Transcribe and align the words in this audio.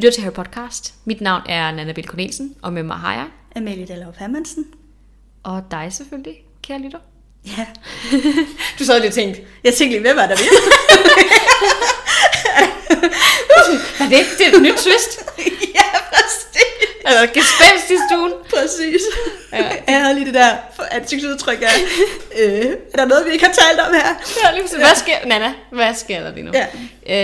Lytter 0.00 0.10
til 0.12 0.22
Harry 0.22 0.32
Podcast. 0.32 0.94
Mit 1.04 1.20
navn 1.20 1.42
er 1.48 1.70
Nana 1.70 1.92
Bill 1.92 2.06
Cornelsen, 2.08 2.54
og 2.62 2.72
med 2.72 2.82
mig 2.82 2.96
har 2.96 3.12
jeg, 3.14 3.26
Amalie 3.56 3.86
Dallov 3.86 4.14
Hermansen. 4.18 4.66
og 5.42 5.62
dig 5.70 5.88
selvfølgelig, 5.92 6.36
kære 6.62 6.78
lytter. 6.78 6.98
Ja, 7.46 7.66
Du 8.78 8.84
sad 8.84 9.00
lige 9.00 9.10
og 9.10 9.14
tænkte, 9.14 9.40
jeg 9.64 9.74
tænkte 9.74 9.98
lige, 9.98 10.00
hvem 10.00 10.16
var 10.16 10.26
der 10.26 10.36
ved? 10.36 10.48
hvad 13.96 14.06
er 14.06 14.10
det? 14.10 14.26
Det 14.38 14.46
er 14.46 14.56
et 14.56 14.62
nyt 14.62 14.72
twist. 14.72 15.24
ja, 15.78 15.88
præcis. 16.12 16.62
Eller 17.06 17.26
gespenst 17.26 17.90
i 17.90 17.96
stuen. 18.10 18.32
Præcis. 18.50 19.02
Ja. 19.52 19.70
Jeg 19.88 20.02
havde 20.02 20.14
lige 20.14 20.26
det 20.26 20.34
der 20.34 20.56
ansigtsudtryk 20.90 21.62
af, 21.62 21.80
øh, 22.38 22.66
er 22.94 22.96
der 22.96 23.04
noget, 23.04 23.26
vi 23.26 23.30
ikke 23.32 23.44
har 23.44 23.52
talt 23.52 23.80
om 23.80 23.94
her? 23.94 24.08
Ja, 24.44 24.52
lige 24.52 24.62
præcis. 24.62 24.78
Hvad 24.78 24.96
sker, 24.96 25.26
Nana, 25.26 25.52
hvad 25.70 25.94
sker 25.94 26.20
der 26.20 26.34
lige 26.34 26.44
nu? 26.44 26.52
Ja. 26.54 26.66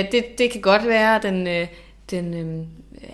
Øh, 0.02 0.13
det, 0.13 0.24
det 0.38 0.51
kan 0.52 0.61
godt 0.61 0.87
være, 0.87 1.21
den, 1.23 1.47
øh, 1.47 1.66
den 2.10 2.34
øh, 2.34 2.66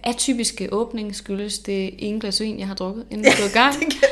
atypiske 0.02 0.72
åbning 0.72 1.16
skyldes 1.16 1.58
det 1.58 1.94
ene 1.98 2.20
glas 2.20 2.40
vin, 2.40 2.58
jeg 2.58 2.66
har 2.66 2.74
drukket, 2.74 3.06
inden 3.10 3.24
vi 3.26 3.30
gået 3.40 3.50
i 3.50 3.52
gang. 3.52 3.74
Det 3.80 3.88
kan 3.92 4.08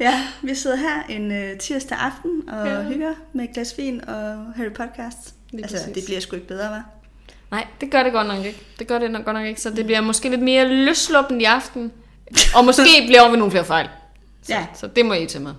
ja, 0.06 0.26
vi 0.42 0.54
sidder 0.54 0.76
her 0.76 1.02
en 1.16 1.32
øh, 1.32 1.58
tirsdag 1.58 1.98
aften 1.98 2.48
og 2.48 2.66
Ja. 2.66 2.74
ja. 2.74 2.82
hygger 2.82 3.12
med 3.32 3.44
et 3.44 3.54
glas 3.54 3.78
vin 3.78 4.00
og 4.08 4.36
Harry 4.56 4.72
Podcast. 4.72 5.34
Lige 5.50 5.62
altså, 5.64 5.76
præcis. 5.78 5.94
det 5.94 6.04
bliver 6.04 6.20
sgu 6.20 6.36
ikke 6.36 6.48
bedre, 6.48 6.68
hva'? 6.68 6.82
Nej, 7.50 7.66
det 7.80 7.90
gør 7.90 8.02
det 8.02 8.12
godt 8.12 8.26
nok 8.26 8.44
ikke. 8.44 8.58
Det 8.78 8.86
gør 8.86 8.98
det 8.98 9.10
nok 9.10 9.24
godt 9.24 9.36
nok 9.36 9.46
ikke. 9.46 9.60
Så 9.60 9.70
det 9.70 9.84
bliver 9.84 10.00
måske 10.00 10.28
lidt 10.28 10.42
mere 10.42 10.68
løsluppen 10.68 11.40
i 11.40 11.44
aften. 11.44 11.92
Og 12.54 12.64
måske 12.64 12.82
bliver 13.06 13.30
vi 13.30 13.36
nogle 13.36 13.50
flere 13.50 13.64
fejl. 13.64 13.88
Så, 14.42 14.52
Ja. 14.52 14.66
så 14.74 14.86
det 14.86 15.06
må 15.06 15.14
I 15.14 15.26
tage 15.26 15.44
med. 15.44 15.52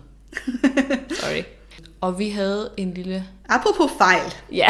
Sorry. 1.20 1.44
Og 2.02 2.20
vi 2.20 2.30
havde 2.30 2.70
en 2.78 2.94
lille... 2.94 3.26
Apropos 3.50 3.92
fejl, 3.98 4.34
Ja. 4.52 4.68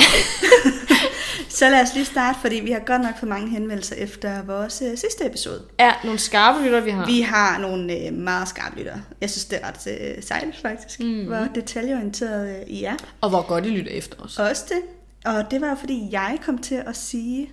Så 1.50 1.70
lad 1.70 1.82
os 1.82 1.94
lige 1.94 2.06
starte, 2.06 2.40
fordi 2.40 2.56
vi 2.56 2.72
har 2.72 2.80
godt 2.80 3.02
nok 3.02 3.20
for 3.20 3.26
mange 3.26 3.50
henvendelser 3.50 3.96
efter 3.96 4.44
vores 4.44 4.84
øh, 4.86 4.98
sidste 4.98 5.26
episode. 5.26 5.62
er 5.78 5.94
nogle 6.04 6.20
skarpe 6.20 6.64
lytter, 6.66 6.82
vi 6.82 6.90
har. 6.90 7.06
Vi 7.06 7.22
har 7.22 7.60
nogle 7.60 8.08
øh, 8.08 8.14
meget 8.14 8.48
skarpe 8.48 8.78
lyttere. 8.78 9.02
Jeg 9.22 9.30
synes, 9.30 9.46
det 9.46 9.60
er 9.62 9.68
ret 9.68 10.16
øh, 10.18 10.24
sejt 10.24 10.56
faktisk, 10.62 11.00
mm. 11.00 11.26
hvor 11.26 11.48
detaljeorienteret 11.56 12.60
øh, 12.60 12.68
I 12.68 12.84
er. 12.84 12.96
Og 13.22 13.30
hvor 13.30 13.48
godt 13.48 13.66
I 13.66 13.70
lytter 13.70 13.92
efter 13.92 14.24
os. 14.24 14.40
Også 14.40 14.66
det. 14.70 14.82
Og 15.26 15.52
det 15.52 15.62
var 15.62 15.76
fordi, 15.76 16.08
jeg 16.12 16.38
kom 16.46 16.58
til 16.58 16.76
at 16.76 16.98
sige, 16.98 17.50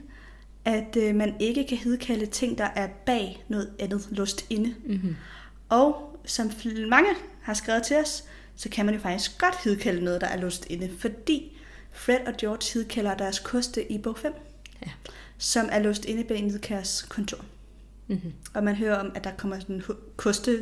at 0.65 0.97
øh, 0.97 1.15
man 1.15 1.35
ikke 1.41 1.67
kan 1.69 1.79
hedkalde 1.79 2.27
ting, 2.27 2.59
der 2.59 2.69
er 2.77 2.89
bag 3.07 3.45
noget 3.49 3.71
andet 3.79 4.09
lust 4.11 4.47
inde. 4.51 4.75
Mm-hmm. 4.87 5.17
Og 5.69 6.19
som 6.25 6.51
mange 6.89 7.11
har 7.43 7.55
skrevet 7.55 7.83
til 7.83 7.97
os, 7.97 8.25
så 8.57 8.69
kan 8.69 8.87
man 8.87 8.95
jo 8.95 9.01
faktisk 9.01 9.39
godt 9.39 9.55
hedkalde 9.65 10.05
noget, 10.05 10.21
der 10.21 10.27
er 10.27 10.41
lust 10.41 10.67
inde, 10.71 10.91
fordi 10.99 11.54
Fred 11.95 12.19
og 12.27 12.33
George 12.41 12.75
hedkalder 12.75 13.15
deres 13.15 13.39
koste 13.39 13.93
i 13.93 13.99
bog 13.99 14.19
5, 14.19 14.33
Ja. 14.87 14.91
som 15.39 15.69
er 15.73 15.79
lust 15.79 16.05
inde 16.05 16.25
bag 16.25 16.43
Nidkærs 16.43 17.03
kontor. 17.09 17.39
Mm-hmm. 18.09 18.33
Og 18.55 18.65
man 18.65 18.75
hører 18.75 18.97
om, 18.99 19.13
at 19.15 19.25
der 19.25 19.31
kommer 19.39 19.61
sådan 19.61 19.83
koste... 20.17 20.51
Øh, 20.51 20.59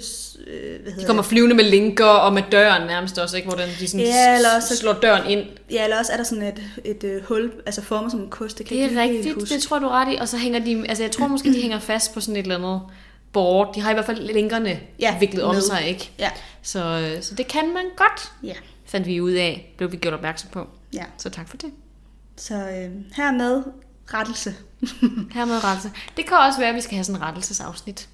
hvad 0.82 0.92
hedder 0.92 0.98
De 1.00 1.06
kommer 1.06 1.22
flyvende 1.22 1.54
med 1.56 1.64
linker 1.64 2.04
og 2.04 2.32
med 2.32 2.42
døren 2.52 2.86
nærmest 2.86 3.18
også, 3.18 3.36
ikke? 3.36 3.48
Hvor 3.48 3.56
den, 3.58 3.68
de 3.80 3.88
sådan 3.88 4.06
Ja, 4.06 4.34
eller 4.36 4.48
også- 4.56 4.76
slår 4.76 4.92
døren 4.92 5.30
ind. 5.30 5.46
Ja, 5.70 5.84
eller 5.84 5.98
også 5.98 6.12
er 6.12 6.16
der 6.16 6.24
sådan 6.24 6.44
et, 6.44 6.62
et, 6.84 7.04
et 7.04 7.22
hul, 7.22 7.52
altså 7.66 7.82
formet 7.82 8.10
som 8.10 8.20
en 8.20 8.30
kost. 8.30 8.58
Det, 8.58 8.66
kan 8.66 8.76
Det 8.76 8.84
er 8.84 8.88
ikke 8.88 9.00
rigtigt, 9.02 9.34
huske. 9.34 9.54
det 9.54 9.62
tror 9.62 9.78
du 9.78 9.88
ret 9.88 10.12
i. 10.12 10.16
Og 10.16 10.28
så 10.28 10.36
hænger 10.38 10.58
de, 10.64 10.84
altså 10.88 11.02
jeg 11.04 11.10
tror 11.10 11.26
måske, 11.26 11.52
de 11.52 11.60
hænger 11.62 11.78
fast 11.78 12.14
på 12.14 12.20
sådan 12.20 12.36
et 12.36 12.42
eller 12.42 12.56
andet 12.56 12.80
board. 13.32 13.74
De 13.74 13.80
har 13.80 13.90
i 13.90 13.94
hvert 13.94 14.06
fald 14.06 14.22
linkerne 14.22 14.80
Ja, 14.98 15.18
viklet 15.18 15.42
om 15.42 15.54
med. 15.54 15.62
sig, 15.62 15.86
ikke? 15.88 16.10
Ja, 16.18 16.30
Så, 16.62 16.84
øh, 17.16 17.22
så 17.22 17.34
det 17.34 17.46
kan 17.48 17.74
man 17.74 17.84
godt, 17.96 18.32
ja, 18.42 18.54
fandt 18.84 19.06
vi 19.06 19.20
ud 19.20 19.32
af, 19.32 19.74
blev 19.76 19.92
vi 19.92 19.96
gjort 19.96 20.14
opmærksom 20.14 20.50
på. 20.52 20.66
Ja. 20.92 21.04
Så 21.16 21.30
tak 21.30 21.48
for 21.48 21.56
det. 21.56 21.72
Så 22.36 22.54
øh, 22.54 22.90
hermed 23.16 23.62
rettelse. 24.14 24.54
Hermed 25.34 25.64
rettelse. 25.64 25.90
Det 26.16 26.26
kan 26.26 26.36
også 26.36 26.58
være, 26.58 26.68
at 26.68 26.74
vi 26.74 26.80
skal 26.80 26.94
have 26.94 27.04
sådan 27.04 27.20
en 27.20 27.26
rettelsesafsnit. 27.26 28.08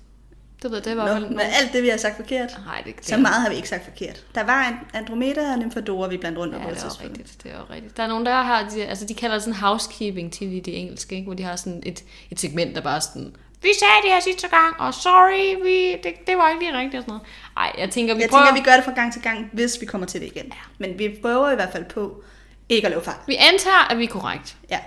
Det 0.62 0.71
ved 0.71 0.81
det 0.81 0.97
var 0.97 1.06
Nå, 1.06 1.12
fald 1.12 1.31
med 1.31 1.44
alt 1.44 1.72
det, 1.72 1.83
vi 1.83 1.88
har 1.88 1.97
sagt 1.97 2.17
forkert. 2.17 2.59
Nej, 2.67 2.83
det, 2.87 2.97
det 2.97 3.06
Så 3.06 3.17
meget 3.17 3.43
har 3.43 3.50
vi 3.50 3.56
ikke 3.56 3.69
sagt 3.69 3.84
forkert. 3.84 4.25
Der 4.34 4.44
var 4.44 4.69
en 4.69 4.75
Andromeda 4.94 5.53
og 5.53 5.59
Nymphadora, 5.59 6.09
vi 6.09 6.17
blandt 6.17 6.38
rundt 6.38 6.55
Ja, 6.55 6.59
om 6.59 6.65
på 6.65 6.71
et 6.71 6.77
det 6.77 6.84
er 6.84 7.05
rigtigt. 7.05 7.43
Det 7.43 7.53
er 7.53 7.71
rigtigt. 7.71 7.97
Der 7.97 8.03
er 8.03 8.06
nogen, 8.06 8.27
der 8.27 8.43
har, 8.43 8.69
de, 8.69 8.84
altså 8.84 9.05
de 9.06 9.15
kalder 9.15 9.37
det 9.37 9.43
sådan 9.43 9.61
housekeeping 9.61 10.33
til 10.33 10.53
i 10.53 10.61
det 10.61 10.78
engelske, 10.81 11.15
ikke? 11.15 11.27
hvor 11.27 11.34
de 11.34 11.43
har 11.43 11.56
sådan 11.56 11.83
et, 11.87 12.05
et 12.31 12.41
segment, 12.41 12.77
der 12.77 12.81
bare 12.81 13.00
sådan, 13.00 13.37
vi 13.62 13.69
sagde 13.78 13.94
det 14.05 14.11
her 14.12 14.21
sidste 14.21 14.49
gang, 14.49 14.81
og 14.81 14.94
sorry, 14.94 15.65
vi, 15.65 15.93
det, 16.03 16.12
det 16.27 16.37
var 16.37 16.49
ikke 16.49 16.62
lige 16.62 16.78
rigtigt 16.78 16.94
og 16.94 17.03
sådan 17.03 17.12
noget. 17.12 17.22
Ej, 17.56 17.72
jeg 17.78 17.91
tænker, 17.91 18.15
vi 18.15 18.21
Jeg 18.21 18.31
prøver, 18.31 18.44
tænker, 18.47 18.62
vi 18.62 18.65
gør 18.65 18.77
det 18.77 18.84
fra 18.84 18.93
gang 18.93 19.12
til 19.12 19.22
gang, 19.22 19.50
hvis 19.53 19.81
vi 19.81 19.87
kommer 19.87 20.06
til 20.06 20.21
det 20.21 20.27
igen. 20.27 20.47
Ja. 20.47 20.62
Men 20.78 20.99
vi 20.99 21.19
prøver 21.22 21.50
i 21.50 21.55
hvert 21.55 21.72
fald 21.72 21.84
på 21.84 22.22
ikke 22.69 22.87
at 22.87 22.91
lave 22.91 23.03
fejl. 23.05 23.17
vi 23.27 23.37
antager, 23.39 23.91
at 23.91 23.99
vi 23.99 24.05
er 24.05 24.09
korrekt. 24.09 24.56
Ja, 24.71 24.79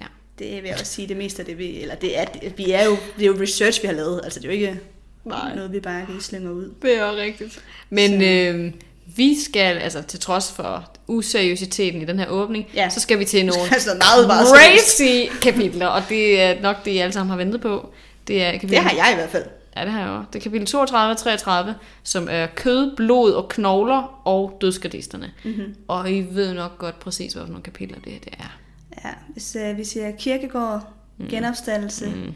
Ja. 0.00 0.06
det 0.38 0.62
vil 0.62 0.68
jeg 0.68 0.74
også 0.80 0.92
sige, 0.92 1.08
det 1.08 1.16
meste 1.16 1.40
af 1.42 1.46
det, 1.46 1.58
vi, 1.58 1.80
eller 1.82 1.94
det 1.94 2.18
er, 2.18 2.24
det, 2.24 2.52
vi 2.58 2.70
er 2.72 2.84
jo, 2.84 2.96
det 3.16 3.22
er 3.22 3.26
jo 3.26 3.36
research, 3.42 3.82
vi 3.82 3.86
har 3.86 3.94
lavet. 3.94 4.20
Altså, 4.24 4.40
det 4.40 4.44
er 4.44 4.48
jo 4.48 4.54
ikke 4.60 4.80
Nej. 5.24 5.54
noget, 5.54 5.72
vi 5.72 5.80
bare 5.80 6.06
lige 6.08 6.22
slynger 6.22 6.50
ud. 6.50 6.72
Det 6.82 6.96
er 6.98 7.10
jo 7.10 7.16
rigtigt. 7.16 7.60
Men 7.90 8.22
øh, 8.22 8.72
vi 9.16 9.40
skal, 9.44 9.78
altså 9.78 10.02
til 10.02 10.20
trods 10.20 10.52
for 10.56 10.90
useriøsiteten 11.06 12.02
i 12.02 12.04
den 12.04 12.18
her 12.18 12.26
åbning, 12.26 12.66
Ja. 12.74 12.88
så 12.88 13.00
skal 13.00 13.18
vi 13.18 13.24
til 13.24 13.46
nogle 13.46 13.62
Altså, 13.72 13.94
meget, 13.98 14.48
crazy 14.48 15.38
kapitler, 15.42 15.86
og 15.86 16.02
det 16.08 16.40
er 16.40 16.60
nok 16.60 16.84
det, 16.84 16.90
I 16.90 16.98
alle 16.98 17.12
sammen 17.12 17.30
har 17.30 17.36
ventet 17.36 17.60
på. 17.60 17.90
Det 18.28 18.42
er 18.42 18.52
kapitel 18.52 18.70
Det 18.70 18.78
har 18.78 18.90
jeg 18.96 19.08
i 19.12 19.14
hvert 19.14 19.30
fald. 19.30 19.44
Ja, 19.78 19.84
det 19.84 19.92
har 19.92 20.00
jeg 20.00 20.10
også. 20.10 20.28
Det 20.32 20.38
er 20.38 20.42
kapitel 20.42 20.66
32 20.66 21.12
og 21.12 21.18
33, 21.18 21.74
som 22.02 22.26
er 22.30 22.46
kød, 22.46 22.96
blod 22.96 23.32
og 23.32 23.48
knogler 23.48 24.20
og 24.24 24.58
dødsgardisterne. 24.60 25.32
Mm-hmm. 25.44 25.74
Og 25.88 26.12
I 26.12 26.20
ved 26.30 26.54
nok 26.54 26.78
godt 26.78 27.00
præcis, 27.00 27.32
hvad 27.32 27.42
for 27.42 27.48
nogle 27.48 27.62
kapitler 27.62 27.98
det, 28.04 28.12
her, 28.12 28.18
det 28.20 28.34
er. 28.38 28.58
Ja, 29.04 29.10
hvis 29.32 29.56
uh, 29.70 29.78
vi 29.78 29.84
siger 29.84 30.10
kirkegård, 30.10 30.88
mm. 31.18 31.28
genopstandelse, 31.28 32.06
mm. 32.06 32.34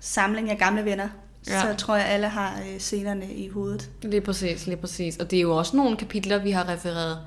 samling 0.00 0.50
af 0.50 0.58
gamle 0.58 0.84
venner, 0.84 1.08
Ja. 1.48 1.60
så 1.60 1.74
tror 1.78 1.96
jeg, 1.96 2.06
alle 2.06 2.28
har 2.28 2.58
uh, 2.60 2.78
scenerne 2.78 3.32
i 3.34 3.48
hovedet. 3.48 3.90
Lige 4.02 4.20
præcis, 4.20 4.66
lige 4.66 4.76
præcis. 4.76 5.16
Og 5.16 5.30
det 5.30 5.36
er 5.36 5.40
jo 5.40 5.56
også 5.56 5.76
nogle 5.76 5.96
kapitler, 5.96 6.38
vi 6.38 6.50
har 6.50 6.68
refereret 6.68 7.18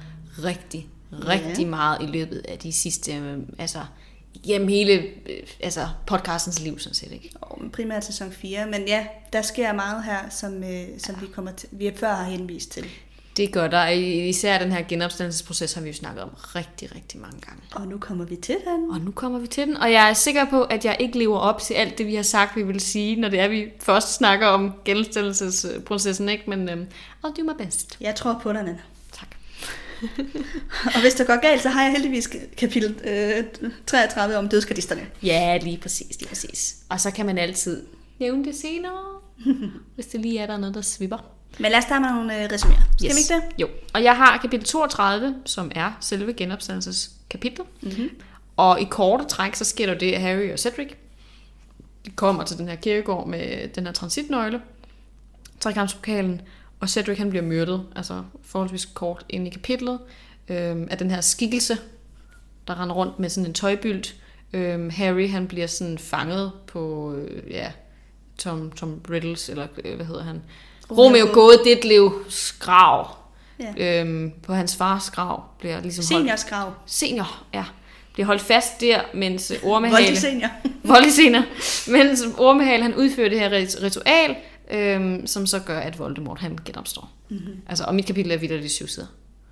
rigtig, 0.44 0.88
rigtig 1.12 1.64
Ja. 1.64 1.70
meget 1.70 2.02
i 2.02 2.06
løbet 2.06 2.46
af 2.50 2.58
de 2.58 2.72
sidste, 2.72 3.14
øh, 3.16 3.38
altså 3.58 3.80
gennem 4.46 4.68
hele 4.68 4.94
øh, 4.94 5.44
altså 5.60 5.88
podcastens 6.08 6.60
liv, 6.60 6.80
sådan 6.80 6.96
set, 6.96 7.12
ikke? 7.12 7.30
Og 7.42 7.62
primært 7.74 8.06
sæson 8.06 8.32
4. 8.32 8.66
Men 8.66 8.88
ja, 8.88 9.06
der 9.34 9.42
sker 9.42 9.74
meget 9.74 10.04
her, 10.04 10.30
som, 10.30 10.58
uh, 10.58 10.98
som 10.98 11.16
vi, 11.22 11.28
kommer 11.36 11.52
til, 11.52 11.70
vi 11.72 11.92
før 11.96 12.14
har 12.14 12.24
henvist 12.24 12.72
til. 12.72 12.86
Det 13.38 13.52
gør 13.52 13.68
der. 13.68 13.88
Især 13.88 14.60
den 14.60 14.72
her 14.72 14.84
genopstandelsesproces 14.88 15.74
har 15.74 15.82
vi 15.82 15.88
jo 15.88 15.94
snakket 15.94 16.24
om 16.24 16.30
rigtig, 16.56 16.96
rigtig 16.96 17.20
mange 17.20 17.40
gange. 17.42 17.62
Og 17.76 17.88
nu 17.88 17.98
kommer 17.98 18.26
vi 18.26 18.36
til 18.36 18.56
den. 18.66 18.92
Og 18.92 19.02
nu 19.02 19.12
kommer 19.12 19.40
vi 19.40 19.48
til 19.48 19.68
den, 19.68 19.78
og 19.78 19.92
jeg 19.92 20.10
er 20.10 20.14
sikker 20.14 20.46
på, 20.50 20.64
at 20.64 20.86
jeg 20.86 20.98
ikke 21.00 21.18
lever 21.18 21.38
op 21.38 21.62
til 21.62 21.74
alt 21.74 21.98
det, 21.98 22.08
vi 22.08 22.16
har 22.16 22.24
sagt, 22.24 22.56
vi 22.56 22.64
vil 22.64 22.80
sige, 22.80 23.22
når 23.22 23.30
det 23.30 23.40
er, 23.40 23.48
vi 23.48 23.66
først 23.82 24.14
snakker 24.14 24.48
om 24.48 24.74
genstillelsesprocessen, 24.86 26.30
ikke? 26.30 26.44
Men 26.50 26.70
øhm, 26.70 26.88
I'll 27.26 27.34
do 27.34 27.44
my 27.44 27.66
best. 27.66 27.98
Jeg 28.02 28.16
tror 28.16 28.40
på 28.44 28.54
dig, 28.54 28.64
Nana. 28.64 28.80
Og 30.96 31.02
hvis 31.02 31.14
det 31.14 31.28
går 31.28 31.42
galt, 31.42 31.62
så 31.62 31.70
har 31.70 31.84
jeg 31.84 31.92
heldigvis 31.92 32.30
kapitel 32.58 32.96
øh, 33.04 33.72
33 33.86 34.38
om 34.38 34.50
dødskardisterne. 34.50 35.02
Ja, 35.24 35.58
lige 35.58 35.78
præcis, 35.78 36.20
lige 36.20 36.30
præcis. 36.30 36.76
Og 36.90 37.00
så 37.00 37.12
kan 37.12 37.26
man 37.26 37.38
altid 37.38 37.86
nævne 38.20 38.46
det 38.46 38.56
senere, 38.56 39.20
hvis 39.96 40.06
det 40.06 40.20
lige 40.20 40.40
er, 40.40 40.46
der 40.46 40.54
er 40.54 40.58
noget, 40.58 40.76
der 40.76 40.82
svipper. 40.82 41.18
Men 41.60 41.72
lad 41.72 41.78
os 41.78 41.84
starte 41.84 42.02
med 42.02 42.10
nogle 42.10 42.44
øh, 42.44 42.46
resuméer. 42.46 42.82
Skal 42.98 43.06
yes. 43.06 43.16
vi 43.16 43.20
ikke 43.20 43.34
det? 43.34 43.62
Jo, 43.62 43.68
og 43.94 44.04
jeg 44.04 44.18
har 44.18 44.38
kapitel 44.38 44.66
32, 44.66 45.36
som 45.46 45.72
er 45.76 45.98
selve 46.00 46.34
genopstandelseskapitlet. 46.34 47.68
Mm-hmm. 47.82 48.10
Og 48.58 48.82
i 48.82 48.84
korte 48.84 49.26
træk, 49.26 49.56
så 49.56 49.66
sker 49.66 49.86
der 49.86 49.94
det, 49.94 50.12
at 50.12 50.22
Harry 50.22 50.52
og 50.52 50.60
Cedric 50.60 50.94
de 52.06 52.12
kommer 52.12 52.44
til 52.44 52.58
den 52.58 52.68
her 52.68 52.76
kirkegård 52.76 53.28
med 53.28 53.68
den 53.68 53.86
her 53.86 53.94
transitnøgle, 53.94 54.62
trekampspokalen, 55.60 56.42
og 56.84 56.90
Cedric 56.90 57.18
han 57.18 57.30
bliver 57.30 57.44
myrdet, 57.44 57.86
altså 57.96 58.24
forholdsvis 58.42 58.86
kort 58.86 59.26
ind 59.30 59.48
i 59.48 59.50
kapitlet, 59.50 60.00
øhm, 60.48 60.88
af 60.92 60.98
den 60.98 61.12
her 61.12 61.22
skikkelse, 61.22 61.78
der 62.68 62.82
render 62.82 62.96
rundt 62.96 63.20
med 63.20 63.30
sådan 63.30 63.48
en 63.48 63.54
tøjbylt. 63.54 64.16
Øhm, 64.54 64.90
Harry 64.90 65.30
han 65.30 65.48
bliver 65.48 65.68
sådan 65.68 65.98
fanget 65.98 66.52
på, 66.68 67.14
øh, 67.14 67.52
ja, 67.52 67.72
Tom, 68.38 68.72
Tom 68.72 69.02
Riddles, 69.10 69.50
eller 69.50 69.68
øh, 69.86 69.96
hvad 69.96 70.06
hedder 70.06 70.24
han? 70.24 70.42
Romeo 70.92 71.28
Gåde 71.34 71.58
Ditlevs 71.66 72.52
grav. 72.60 73.18
Ja. 73.60 74.02
Øhm, 74.02 74.32
på 74.44 74.54
hans 74.54 74.76
fars 74.76 75.10
grav 75.10 75.44
bliver 75.60 75.82
ligesom. 75.82 76.04
Seniors 76.04 76.46
grav. 76.46 76.74
Senior, 76.86 77.44
ja. 77.54 77.66
Bliver 78.14 78.28
holdt 78.28 78.42
fast 78.42 78.82
der, 78.82 79.02
mens 79.14 79.52
øh, 79.52 79.58
Ormehale... 79.64 79.98
Voldig 79.98 80.18
senior. 80.18 80.50
Voldelig 80.84 81.14
senere. 81.14 81.46
Mens 81.88 82.24
Ormehale, 82.38 82.84
han 82.84 82.96
udfører 82.96 83.30
det 83.30 83.40
her 83.40 83.50
rit- 83.50 83.84
ritual, 83.84 84.36
øhm, 84.74 85.28
som 85.28 85.46
så 85.46 85.60
gør, 85.60 85.80
at 85.80 86.00
Voldemort, 86.00 86.40
han 86.40 86.60
genopstår. 86.66 87.12
Mm-hmm. 87.30 87.62
Altså, 87.68 87.84
og 87.84 87.96
mit 87.96 88.06
kapitel 88.06 88.32
er 88.32 88.38
videre 88.38 88.62
de 88.62 88.70
syv 88.70 88.88
sider. 88.88 89.08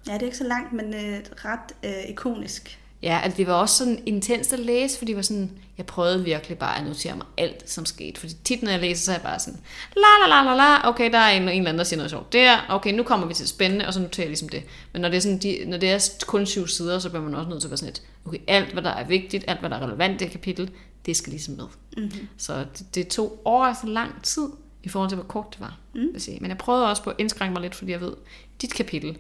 Ja, 0.08 0.14
det 0.14 0.22
er 0.22 0.26
ikke 0.26 0.38
så 0.38 0.44
langt, 0.44 0.74
men 0.74 0.94
øh, 0.94 1.20
ret 1.46 1.76
øh, 1.84 2.10
ikonisk. 2.10 2.78
Ja, 3.04 3.20
altså 3.24 3.38
det 3.38 3.48
var 3.48 3.54
også 3.54 3.76
sådan 3.76 4.04
intenst 4.06 4.54
at 4.54 4.60
læse, 4.60 4.98
fordi 4.98 5.12
det 5.12 5.16
var 5.16 5.22
sådan, 5.22 5.52
jeg 5.78 5.86
prøvede 5.86 6.24
virkelig 6.24 6.58
bare 6.58 6.80
at 6.80 6.86
notere 6.86 7.16
mig 7.16 7.26
alt, 7.38 7.70
som 7.70 7.86
skete. 7.86 8.20
Fordi 8.20 8.34
tit, 8.44 8.64
når 8.64 8.72
jeg 8.72 8.80
læser, 8.80 9.04
så 9.04 9.12
er 9.12 9.16
jeg 9.16 9.22
bare 9.22 9.40
sådan, 9.40 9.60
la 9.96 10.28
la 10.28 10.42
la 10.42 10.44
la 10.44 10.56
la, 10.56 10.90
okay, 10.90 11.12
der 11.12 11.18
er 11.18 11.30
en, 11.30 11.42
en 11.42 11.50
eller 11.50 11.60
anden, 11.60 11.78
der 11.78 11.84
siger 11.84 11.98
noget 11.98 12.12
sjovt 12.12 12.34
der, 12.34 12.58
okay, 12.70 12.94
nu 12.94 13.04
kommer 13.04 13.28
vi 13.28 13.34
til 13.34 13.44
det 13.44 13.50
spændende, 13.50 13.88
og 13.88 13.94
så 13.94 14.00
noterer 14.00 14.26
jeg 14.26 14.30
ligesom 14.30 14.50
det. 14.50 14.64
Men 14.94 15.02
når 15.02 15.10
det 15.10 15.18
er, 15.18 15.22
sådan, 15.22 15.38
de, 15.38 15.64
når 15.68 15.78
det 15.78 15.92
er 15.92 16.10
kun 16.28 16.46
syv 16.46 16.68
sider, 16.68 17.00
så 17.00 17.10
bliver 17.10 17.24
man 17.24 17.36
også 17.36 17.50
nødt 17.50 17.62
til 17.62 17.68
at 17.68 17.72
være 17.72 17.78
sådan 17.78 17.92
et, 17.92 18.02
okay, 18.26 18.40
alt 18.48 18.74
hvad 18.74 18.84
der 18.84 18.90
er 18.90 19.08
vigtigt, 19.08 19.46
alt 19.48 19.60
hvad 19.60 19.70
der 19.70 19.76
er 19.76 19.84
relevant 19.84 20.22
i 20.22 20.24
det 20.24 20.32
kapitel, 20.32 20.70
det 21.06 21.18
skal 21.18 21.32
ligesom 21.32 21.54
med. 21.54 21.66
Mm-hmm. 21.98 22.28
Så 22.38 22.66
det, 22.78 22.96
det 22.96 23.08
tog 23.08 23.42
over 23.46 23.74
så 23.74 23.88
lang 23.88 24.24
tid, 24.24 24.48
i 24.84 24.90
forhold 24.90 25.10
til, 25.10 25.16
hvor 25.16 25.26
kort 25.26 25.48
det 25.52 25.60
var. 25.60 25.80
Mm. 25.96 26.14
Vil 26.14 26.22
sige. 26.22 26.38
Men 26.42 26.50
jeg 26.50 26.58
prøvede 26.58 26.90
også 26.90 27.04
på 27.04 27.10
at 27.10 27.16
indskrænke 27.20 27.54
mig 27.54 27.62
lidt, 27.62 27.76
fordi 27.76 27.92
jeg 27.92 28.02
ved, 28.02 28.14
dit 28.62 28.74
kapitel, 28.74 29.18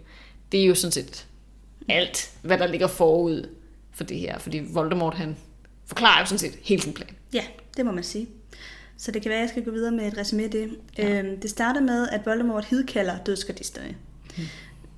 det 0.51 0.61
er 0.61 0.65
jo 0.65 0.75
sådan 0.75 0.91
set 0.91 1.27
alt, 1.89 2.31
hvad 2.41 2.57
der 2.57 2.67
ligger 2.67 2.87
forud 2.87 3.49
for 3.91 4.03
det 4.03 4.19
her. 4.19 4.39
Fordi 4.39 4.61
Voldemort, 4.73 5.13
han 5.13 5.37
forklarer 5.85 6.19
jo 6.19 6.25
sådan 6.25 6.39
set 6.39 6.59
hele 6.61 6.81
sin 6.81 6.93
plan. 6.93 7.09
Ja, 7.33 7.43
det 7.77 7.85
må 7.85 7.91
man 7.91 8.03
sige. 8.03 8.27
Så 8.97 9.11
det 9.11 9.21
kan 9.21 9.29
være, 9.29 9.39
at 9.39 9.41
jeg 9.41 9.49
skal 9.49 9.63
gå 9.63 9.71
videre 9.71 9.91
med 9.91 10.07
et 10.07 10.17
resume 10.17 10.43
af 10.43 10.51
det. 10.51 10.69
Ja. 10.97 11.19
Øhm, 11.19 11.39
det 11.39 11.49
starter 11.49 11.81
med, 11.81 12.09
at 12.09 12.25
Voldemort 12.25 12.65
hidkalder 12.65 13.17
dødsgardisterne. 13.23 13.95
Mm. 14.37 14.43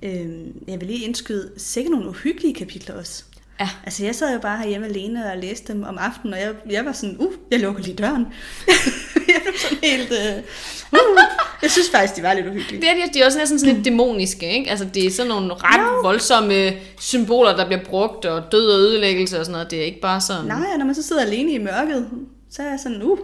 Øhm, 0.02 0.64
jeg 0.68 0.80
vil 0.80 0.88
lige 0.88 1.04
indskyde 1.04 1.52
sikkert 1.56 1.90
nogle 1.90 2.08
uhyggelige 2.08 2.54
kapitler 2.54 2.94
også. 2.94 3.24
Ja. 3.60 3.68
Altså, 3.84 4.04
jeg 4.04 4.14
sad 4.14 4.32
jo 4.34 4.40
bare 4.40 4.58
herhjemme 4.58 4.86
alene 4.86 5.32
og 5.32 5.38
læste 5.38 5.72
dem 5.72 5.82
om 5.82 5.98
aftenen, 5.98 6.34
og 6.34 6.40
jeg, 6.40 6.54
jeg 6.70 6.84
var 6.84 6.92
sådan, 6.92 7.16
uh, 7.18 7.32
jeg 7.50 7.60
lukker 7.60 7.82
lige 7.82 7.96
døren. 7.96 8.26
jeg 9.32 9.40
blev 9.42 9.54
sådan 9.58 9.78
helt... 9.82 10.10
Uh, 10.10 10.42
uh. 10.92 11.18
Jeg 11.62 11.70
synes 11.70 11.90
faktisk, 11.90 12.16
de 12.16 12.22
var 12.22 12.34
lidt 12.34 12.46
uhyggelige. 12.46 12.80
Det 12.80 12.90
er, 12.90 12.94
de, 12.94 13.12
de 13.14 13.20
er 13.20 13.26
også 13.26 13.38
næsten 13.38 13.58
sådan 13.58 13.74
lidt 13.74 13.84
dæmoniske, 13.84 14.50
ikke? 14.50 14.70
Altså, 14.70 14.86
det 14.94 15.06
er 15.06 15.10
sådan 15.10 15.28
nogle 15.28 15.54
ret 15.54 15.80
Jo. 15.80 16.00
voldsomme 16.02 16.72
symboler, 17.00 17.56
der 17.56 17.66
bliver 17.66 17.84
brugt, 17.84 18.24
og 18.24 18.42
død 18.52 18.70
og 18.70 18.78
ødelæggelse 18.78 19.38
og 19.38 19.44
sådan 19.44 19.52
noget. 19.52 19.70
Det 19.70 19.80
er 19.80 19.84
ikke 19.84 20.00
bare 20.00 20.20
sådan... 20.20 20.44
Nej, 20.44 20.66
og 20.72 20.78
når 20.78 20.86
man 20.86 20.94
så 20.94 21.02
sidder 21.02 21.22
alene 21.22 21.52
i 21.52 21.58
mørket, 21.58 22.10
så 22.50 22.62
er 22.62 22.66
jeg 22.66 22.80
sådan, 22.82 23.02
uh, 23.02 23.18